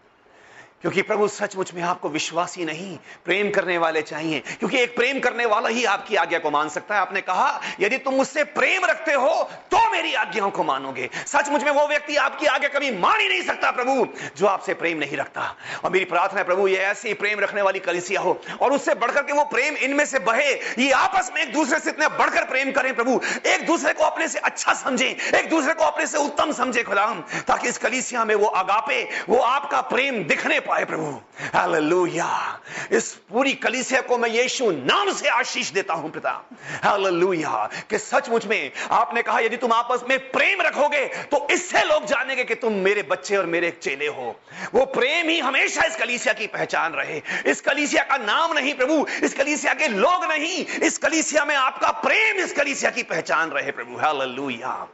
क्योंकि 0.82 1.02
प्रभु 1.02 1.26
सचमुच 1.28 1.72
में 1.74 1.82
आपको 1.82 2.08
विश्वासी 2.08 2.64
नहीं, 2.64 2.96
प्रेम 3.24 3.50
करने 3.50 3.76
वाले 3.78 4.02
चाहिए। 4.02 4.38
क्योंकि 4.58 4.78
एक 4.78 4.94
प्रेम 4.96 5.18
करने 5.20 5.46
वाला 5.46 5.68
ही 5.68 5.84
आपकी 5.84 6.16
आज्ञा 6.16 6.38
को 6.38 6.50
मान 6.50 6.68
सकता 6.68 6.94
है। 6.94 7.00
आपने 7.00 7.20
कहा, 7.20 7.60
यदि 7.80 7.98
तुम 7.98 8.14
मुझसे 8.14 8.44
प्रेम 8.44 8.84
रखते 8.84 9.12
हो 9.12 9.50
तो 9.70 9.78
मेरी 9.90 10.14
आज्ञाओं 10.14 10.50
को 10.50 10.64
मानोगे। 10.64 11.08
सचमुच 11.26 11.62
में 11.62 11.70
वो 11.72 11.86
व्यक्ति 11.88 12.16
आपकी 12.16 12.46
आज्ञा 12.46 12.68
कभी 12.68 12.90
मान 12.90 13.20
ही 13.20 13.28
नहीं 13.28 13.42
सकता 13.42 13.70
प्रभु, 13.70 14.06
जो 14.36 14.46
आपसे 14.46 14.74
प्रेम 14.74 14.98
नहीं 14.98 15.16
रखता। 15.16 15.54
और 15.84 15.90
मेरी 15.90 16.04
प्रार्थना 16.04 16.42
प्रभु, 16.42 16.66
ये 16.68 16.76
ऐसी 16.76 17.14
प्रेम 17.14 17.40
रखने 17.40 17.62
वाली 17.62 17.78
कलिसिया 17.78 18.20
हो, 18.20 18.40
और 18.60 18.72
उससे 18.72 18.94
बढ़कर 18.94 19.22
के 19.22 19.32
वो 19.32 19.44
प्रेम 19.44 19.76
इनमें 19.76 20.04
से 20.06 20.18
बहे, 20.18 20.50
ये 20.78 20.90
आपस 20.92 21.30
में 21.34 21.42
एक 21.42 21.52
दूसरे 21.52 21.78
से 21.78 21.90
इतने 21.90 22.08
बढ़कर 22.08 22.44
प्रेम 22.44 22.72
करें 22.72 22.94
प्रभु। 22.96 23.20
एक 23.46 23.66
दूसरे 23.66 23.92
को 23.92 24.04
अपने 24.04 24.28
से 24.28 24.38
अच्छा 24.38 24.72
समझे, 24.74 25.08
एक 25.34 25.48
दूसरे 25.50 25.74
को 25.74 25.84
अपने 25.84 26.06
से 26.06 26.18
उत्तम 26.18 26.52
समझे 26.52 26.82
खुदाम, 26.82 27.20
ताकि 27.48 27.68
इस 27.68 27.78
कलिसिया 27.78 28.24
में 28.24 28.34
वो 28.34 28.46
अगापे 28.46 29.02
वो 29.28 29.38
आपका 29.38 29.80
प्रेम 29.80 30.22
दिखने 30.24 30.60
पाए 30.70 30.84
प्रभु। 30.84 31.10
हालेलुया। 31.54 32.60
इस 32.92 33.12
पूरी 33.30 33.52
कलीसिया 33.54 34.00
को 34.00 34.18
मैं 34.18 34.28
यीशु 34.28 34.70
नाम 34.70 35.12
से 35.12 35.28
आशीष 35.28 35.70
देता 35.70 35.94
हूँ, 35.94 36.10
पिता। 36.10 36.44
हालेलुया। 36.84 37.68
कि 37.90 37.98
सचमुच 37.98 38.46
में 38.46 38.70
आपने 38.90 39.22
कहा, 39.22 39.38
यदि 39.40 39.56
तुम 39.56 39.72
आपस 39.72 40.00
में 40.08 40.18
प्रेम 40.30 40.60
रखोगे 40.62 41.04
तो 41.06 41.46
इससे 41.50 41.82
लोग 41.82 42.04
जानेंगे 42.04 42.44
कि 42.44 42.54
तुम 42.54 42.72
मेरे 42.72 43.02
बच्चे 43.02 43.36
और 43.36 43.46
मेरे 43.46 43.70
चेले 43.70 44.06
हो। 44.06 44.40
वो 44.74 44.84
प्रेम 44.84 45.28
ही 45.28 45.38
हमेशा 45.40 45.84
इस 45.84 45.96
कलीसिया 45.96 46.34
की 46.34 46.46
पहचान 46.46 46.92
रहे। 46.92 47.22
इस 47.46 47.60
कलीसिया 47.60 48.02
का 48.02 48.16
नाम 48.16 48.52
नहीं, 48.52 48.74
प्रभु। 48.74 49.06
इस 49.22 49.34
कलीसिया 49.34 49.74
के 49.74 49.88
लोग 49.88 50.24
नहीं। 50.24 50.66
इस 50.66 50.98
कलीसिया 50.98 51.44
में 51.44 51.56
आपका 51.56 51.90
प्रेम 51.90 52.36
इस 52.36 52.52
कलीसिया 52.52 52.90
की 52.90 53.02
पहचान 53.02 53.50
रहे, 53.50 53.70
प्रभु। 53.70 53.98
हालेलुया। 53.98 54.88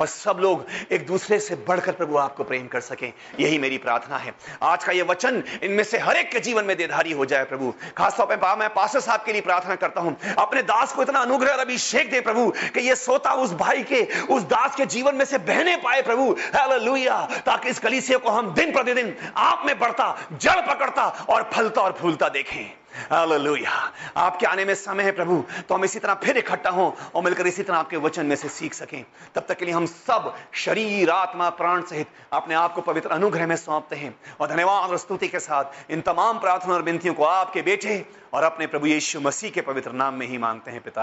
और 0.00 0.06
सब 0.06 0.38
लोग 0.40 0.66
एक 0.92 1.06
दूसरे 1.06 1.38
से 1.40 1.54
बढ़कर 1.68 1.92
प्रभु 1.92 2.16
आपको 2.16 2.44
प्रेम 2.44 2.66
कर 2.66 2.80
सकें। 2.80 3.12
यही 3.40 3.58
मेरी 3.58 3.78
प्रार्थना 3.78 4.16
है। 4.16 4.32
आज 4.62 4.84
का 4.84 4.92
ये 4.92 5.02
वचन 5.02 5.42
इनमें 5.62 5.84
से 5.84 5.98
हर 5.98 6.16
एक 6.16 6.30
के 6.30 6.40
जीवन 6.40 6.64
में 6.64 6.76
देधारी 6.76 7.12
हो 7.12 7.24
जाए 7.24 7.44
प्रभु। 7.44 7.72
खासतौर 7.96 8.26
पर 8.26 8.56
मैं 8.56 8.68
पास्टर 8.68 9.00
साहब 9.00 9.22
के 9.24 9.32
लिए 9.32 9.40
प्रार्थना 9.40 9.74
करता 9.74 10.00
हूँ। 10.00 10.16
अपने 10.38 10.62
दास 10.62 10.92
को 10.92 11.02
इतना 11.02 11.18
अनुग्रह 11.18 11.52
और 11.52 11.58
अभिषेक 11.58 12.10
दे 12.10 12.20
प्रभु 12.20 12.50
कि 12.74 12.80
ये 12.80 12.96
सोता 12.96 13.32
उस 13.32 13.52
भाई 13.54 13.82
के, 13.82 14.02
उस 14.26 14.42
दास 14.42 14.76
के 14.76 14.86
जीवन 14.86 15.14
में 15.14 15.24
से 15.24 15.38
बहने 15.38 15.76
पाए 15.76 16.02
प्रभु। 16.02 16.30
हालेलुया 16.54 17.20
ताकि 17.46 17.68
इस 17.68 17.78
कलीसिया 17.78 18.18
को 18.18 18.30
हम 18.30 18.54
दिन 18.54 18.72
प्रतिदिन 18.72 19.14
आप 19.36 19.62
में 19.66 19.78
बढ़ता, 19.78 20.16
जड़ 20.32 20.60
पकड़ता 20.66 21.04
और 21.28 21.50
फलता 21.52 21.80
और 21.80 21.92
फूलता 21.92 22.28
देखें। 22.28 22.80
हालेलुया 23.10 23.92
आपके 24.16 24.46
आने 24.46 24.64
में 24.64 24.74
समय 24.74 25.02
है 25.02 25.12
प्रभु। 25.12 25.44
तो 25.68 25.74
हम 25.74 25.84
इसी 25.84 25.98
तरह 25.98 26.14
फिर 26.14 26.38
इकट्ठा 26.38 26.70
हों 26.70 26.90
और 27.14 27.22
मिलकर 27.22 27.46
इसी 27.46 27.62
तरह 27.62 27.76
आपके 27.76 27.96
वचन 27.96 28.26
में 28.26 28.36
से 28.36 28.48
सीख 28.48 28.74
सकें। 28.74 29.04
तब 29.34 29.46
तक 29.48 29.58
के 29.58 29.64
लिए 29.64 29.74
हम 29.74 29.86
सब 29.86 30.34
शरीर, 30.54 31.10
आत्मा, 31.10 31.50
प्राण 31.50 31.82
सहित 31.82 32.08
अपने 32.32 32.54
आप 32.54 32.74
को 32.74 32.80
पवित्र 32.80 33.10
अनुग्रह 33.10 33.46
में 33.46 33.56
सौंपते 33.56 33.96
हैं। 33.96 34.14
और 34.40 34.48
धन्यवाद 34.48 34.90
और 34.90 34.98
स्तुति 34.98 35.28
के 35.28 35.40
साथ 35.40 35.90
इन 35.90 36.00
तमाम 36.00 36.38
प्रार्थना 36.38 36.74
और 36.74 36.82
विनतियों 36.82 37.14
को 37.14 37.24
आपके 37.24 37.62
बेटे 37.62 38.04
और 38.32 38.42
अपने 38.42 38.66
प्रभु 38.66 38.86
यीशु 38.86 39.20
मसीह 39.20 39.50
के 39.50 39.60
पवित्र 39.60 39.92
नाम 39.92 40.14
में 40.14 40.26
ही 40.26 40.38
मांगते 40.38 40.70
हैं 40.70 40.80
पिता। 40.80 41.02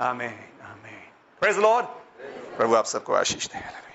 आमेन 0.00 0.34
आमेन। 0.62 1.00
प्रेज 1.40 1.58
लॉर्ड 1.58 1.86
प्रभु 2.56 2.74
आप 2.74 2.84
सबको 2.84 3.14
आशीष 3.14 3.46
दे। 3.46 3.91